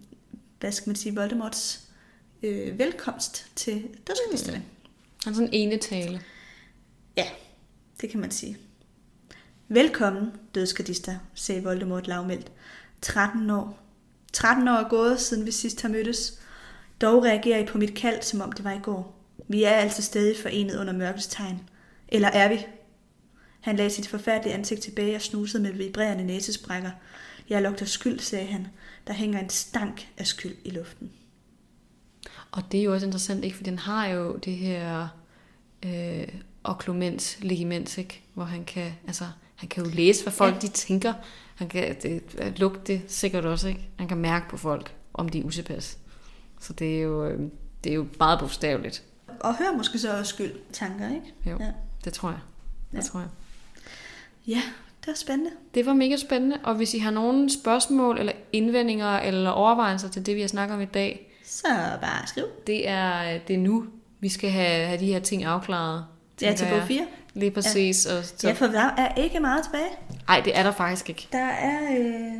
hvad 0.59 0.71
skal 0.71 0.89
man 0.89 0.95
sige, 0.95 1.15
Voldemorts 1.15 1.81
øh, 2.43 2.79
velkomst 2.79 3.45
til 3.55 3.87
dødsgnisterne. 4.07 4.63
Han 5.23 5.33
er 5.33 5.35
sådan 5.35 5.49
en 5.53 5.53
ene 5.53 5.77
tale. 5.77 6.21
Ja, 7.17 7.25
det 8.01 8.09
kan 8.09 8.19
man 8.19 8.31
sige. 8.31 8.57
Velkommen, 9.67 10.31
dødsgardister, 10.55 11.15
sagde 11.33 11.63
Voldemort 11.63 12.07
lavmældt. 12.07 12.51
13 13.01 13.49
år. 13.49 13.79
13 14.33 14.67
år 14.67 14.73
er 14.73 14.89
gået, 14.89 15.19
siden 15.19 15.45
vi 15.45 15.51
sidst 15.51 15.81
har 15.81 15.89
mødtes. 15.89 16.39
Dog 17.01 17.23
reagerer 17.23 17.59
I 17.59 17.65
på 17.65 17.77
mit 17.77 17.95
kald, 17.95 18.21
som 18.21 18.41
om 18.41 18.51
det 18.51 18.63
var 18.63 18.71
i 18.71 18.79
går. 18.83 19.19
Vi 19.47 19.63
er 19.63 19.71
altså 19.71 20.01
stadig 20.01 20.37
forenet 20.37 20.79
under 20.79 20.93
mørkets 20.93 21.27
tegn. 21.27 21.59
Eller 22.07 22.27
er 22.27 22.49
vi? 22.49 22.65
Han 23.61 23.75
lagde 23.75 23.89
sit 23.89 24.07
forfærdelige 24.07 24.53
ansigt 24.53 24.81
tilbage 24.81 25.15
og 25.15 25.21
snusede 25.21 25.63
med 25.63 25.73
vibrerende 25.73 26.23
næsesprækker. 26.23 26.91
Jeg 27.51 27.61
lugter 27.61 27.85
skyld, 27.85 28.19
sagde 28.19 28.45
han. 28.45 28.67
Der 29.07 29.13
hænger 29.13 29.39
en 29.39 29.49
stank 29.49 30.07
af 30.17 30.27
skyld 30.27 30.55
i 30.65 30.69
luften. 30.69 31.11
Og 32.51 32.63
det 32.71 32.79
er 32.79 32.83
jo 32.83 32.93
også 32.93 33.05
interessant, 33.05 33.43
ikke? 33.45 33.57
For 33.57 33.63
den 33.63 33.79
har 33.79 34.07
jo 34.07 34.35
det 34.35 34.55
her 34.55 35.07
øh, 35.85 36.27
oklumens 36.63 37.37
ligament, 37.41 37.97
ikke? 37.97 38.23
Hvor 38.33 38.43
han 38.43 38.65
kan, 38.65 38.91
altså, 39.07 39.25
han 39.55 39.69
kan 39.69 39.83
jo 39.85 39.89
læse, 39.93 40.23
hvad 40.23 40.33
folk 40.33 40.55
ja. 40.55 40.59
de 40.59 40.67
tænker. 40.67 41.13
Han 41.55 41.69
kan 41.69 41.95
det, 42.03 42.23
lugte 42.59 42.93
det 42.93 43.01
sikkert 43.07 43.45
også, 43.45 43.67
ikke? 43.67 43.89
Han 43.99 44.07
kan 44.07 44.17
mærke 44.17 44.49
på 44.49 44.57
folk, 44.57 44.95
om 45.13 45.29
de 45.29 45.39
er 45.39 45.43
utilpas. 45.43 45.97
Så 46.59 46.73
det 46.73 46.97
er 46.97 47.01
jo, 47.01 47.25
øh, 47.25 47.39
det 47.83 47.89
er 47.89 47.95
jo 47.95 48.07
meget 48.19 48.39
bogstaveligt. 48.39 49.03
Og 49.39 49.57
hør 49.57 49.77
måske 49.77 49.99
så 49.99 50.17
også 50.17 50.33
skyld 50.33 50.51
tanker, 50.73 51.09
ikke? 51.09 51.33
Jo, 51.45 51.57
ja. 51.59 51.71
det 52.05 52.13
tror 52.13 52.29
jeg. 52.29 52.39
Det 52.91 52.97
Ja. 52.97 53.03
tror 53.03 53.19
jeg. 53.19 53.29
Ja, 54.47 54.61
det 55.01 55.07
var 55.07 55.13
spændende. 55.13 55.51
Det 55.73 55.85
var 55.85 55.93
mega 55.93 56.15
spændende, 56.17 56.57
og 56.63 56.75
hvis 56.75 56.93
I 56.93 56.99
har 56.99 57.11
nogle 57.11 57.49
spørgsmål 57.49 58.19
eller 58.19 58.33
indvendinger 58.53 59.19
eller 59.19 59.49
overvejelser 59.49 60.09
til 60.09 60.25
det, 60.25 60.35
vi 60.35 60.41
har 60.41 60.47
snakket 60.47 60.75
om 60.75 60.81
i 60.81 60.85
dag, 60.85 61.31
Så 61.45 61.67
bare 62.01 62.27
skriv. 62.27 62.45
det 62.67 62.87
er, 62.89 63.37
det 63.47 63.53
er 63.53 63.57
nu, 63.59 63.85
vi 64.19 64.29
skal 64.29 64.49
have, 64.49 64.85
have 64.87 64.99
de 64.99 65.05
her 65.05 65.19
ting 65.19 65.43
afklaret. 65.43 66.05
Ja, 66.41 66.45
tænker 66.47 66.57
til 66.57 66.79
bog 66.79 66.87
4. 66.87 67.05
Lige 67.33 67.51
præcis. 67.51 68.07
Ja. 68.09 68.17
Og 68.17 68.25
så, 68.25 68.47
Ja, 68.47 68.53
for 68.53 68.65
der 68.65 68.89
er 68.97 69.15
ikke 69.15 69.39
meget 69.39 69.63
tilbage. 69.63 69.89
Ej, 70.27 70.41
det 70.45 70.57
er 70.57 70.63
der 70.63 70.71
faktisk 70.71 71.09
ikke. 71.09 71.27
Der 71.31 71.37
er, 71.47 71.79
øh, 71.99 72.33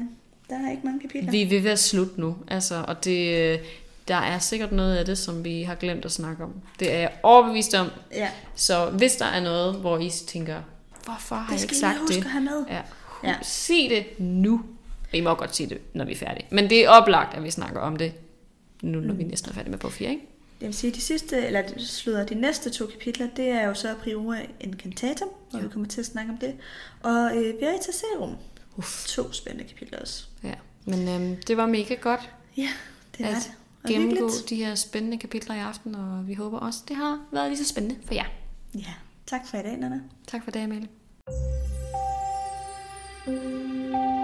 der 0.49 0.55
er 0.67 0.71
ikke 0.71 0.81
mange 0.83 0.99
kapitler. 0.99 1.31
Vi 1.31 1.41
er 1.41 1.49
ved 1.49 1.57
at 1.57 1.63
være 1.63 1.77
slut 1.77 2.17
nu, 2.17 2.35
altså, 2.47 2.83
og 2.88 3.03
det, 3.05 3.38
øh, 3.53 3.59
der 4.07 4.15
er 4.15 4.39
sikkert 4.39 4.71
noget 4.71 4.95
af 4.97 5.05
det, 5.05 5.17
som 5.17 5.43
vi 5.43 5.63
har 5.63 5.75
glemt 5.75 6.05
at 6.05 6.11
snakke 6.11 6.43
om. 6.43 6.53
Det 6.79 6.93
er 6.93 6.99
jeg 6.99 7.11
overbevist 7.23 7.73
om. 7.75 7.88
Ja, 8.13 8.29
Så 8.55 8.85
hvis 8.89 9.15
der 9.15 9.25
er 9.25 9.41
noget, 9.43 9.75
hvor 9.75 9.97
I 9.97 10.09
tænker, 10.27 10.55
hvorfor 11.05 11.35
har 11.35 11.45
det 11.45 11.51
jeg 11.51 11.59
skal 11.59 11.69
ikke 11.69 11.79
sagt 11.79 11.99
huske 11.99 12.15
det? 12.15 12.25
at 12.25 12.31
have 12.31 12.43
med. 12.43 12.65
Ja. 12.69 12.81
Ja. 13.23 13.35
Sig 13.41 13.87
det 13.89 14.19
nu. 14.19 14.61
I 15.13 15.21
må 15.21 15.33
godt 15.35 15.55
sige 15.55 15.69
det, 15.69 15.81
når 15.93 16.05
vi 16.05 16.11
er 16.11 16.15
færdige. 16.15 16.45
Men 16.51 16.69
det 16.69 16.85
er 16.85 16.89
oplagt, 16.89 17.33
at 17.37 17.43
vi 17.43 17.51
snakker 17.51 17.79
om 17.81 17.95
det 17.95 18.13
nu, 18.81 18.99
når 18.99 19.13
mm. 19.13 19.19
vi 19.19 19.23
næsten 19.23 19.49
er 19.49 19.53
færdige 19.53 19.71
med 19.71 19.79
på 19.79 19.89
4, 19.89 20.09
ikke? 20.09 20.21
Det 20.59 20.65
vil 20.67 20.73
sige, 20.75 20.91
de 20.93 21.01
sidste, 21.01 21.45
eller 21.45 21.61
det 21.61 21.87
slutter 21.87 22.25
de 22.25 22.35
næste 22.35 22.69
to 22.69 22.85
kapitler, 22.85 23.27
det 23.35 23.49
er 23.49 23.67
jo 23.67 23.73
så 23.73 23.95
Priora 24.03 24.37
Incantatum, 24.59 25.27
hvor 25.49 25.59
Ja. 25.59 25.65
vi 25.65 25.71
kommer 25.71 25.87
til 25.87 25.99
at 25.99 26.05
snakke 26.05 26.31
om 26.31 26.37
det. 26.37 26.53
Og 27.03 27.37
øh, 27.37 27.61
Veritaserum. 27.61 28.35
Uff. 28.77 29.05
To 29.07 29.31
spændende 29.31 29.69
kapitler 29.69 29.99
også. 29.99 30.23
Ja. 30.43 30.53
Men 30.85 31.07
øhm, 31.09 31.35
det 31.47 31.57
var 31.57 31.65
mega 31.65 31.93
godt 31.93 32.29
Ja, 32.57 32.69
det 33.17 33.25
er 33.25 33.29
at 33.29 33.35
det. 33.35 33.51
Og 33.83 33.89
gennemgå 33.89 34.15
hyggeligt. 34.15 34.49
de 34.49 34.55
her 34.55 34.75
spændende 34.75 35.17
kapitler 35.17 35.55
i 35.55 35.59
aften, 35.59 35.95
og 35.95 36.27
vi 36.27 36.33
håber 36.33 36.59
også, 36.59 36.79
det 36.87 36.95
har 36.95 37.19
været 37.31 37.49
lige 37.49 37.57
så 37.63 37.69
spændende 37.69 37.95
for 38.05 38.13
jer. 38.13 38.25
Ja, 38.75 38.93
tak 39.26 39.45
for 39.45 39.57
i 39.57 39.64
dag, 39.64 39.80
Nana. 39.80 40.02
Tak 40.27 40.43
for 40.43 40.52
i 40.52 40.53
dag, 40.53 40.64
Amalie. 40.64 40.89
thank 43.23 43.43
you 43.43 44.20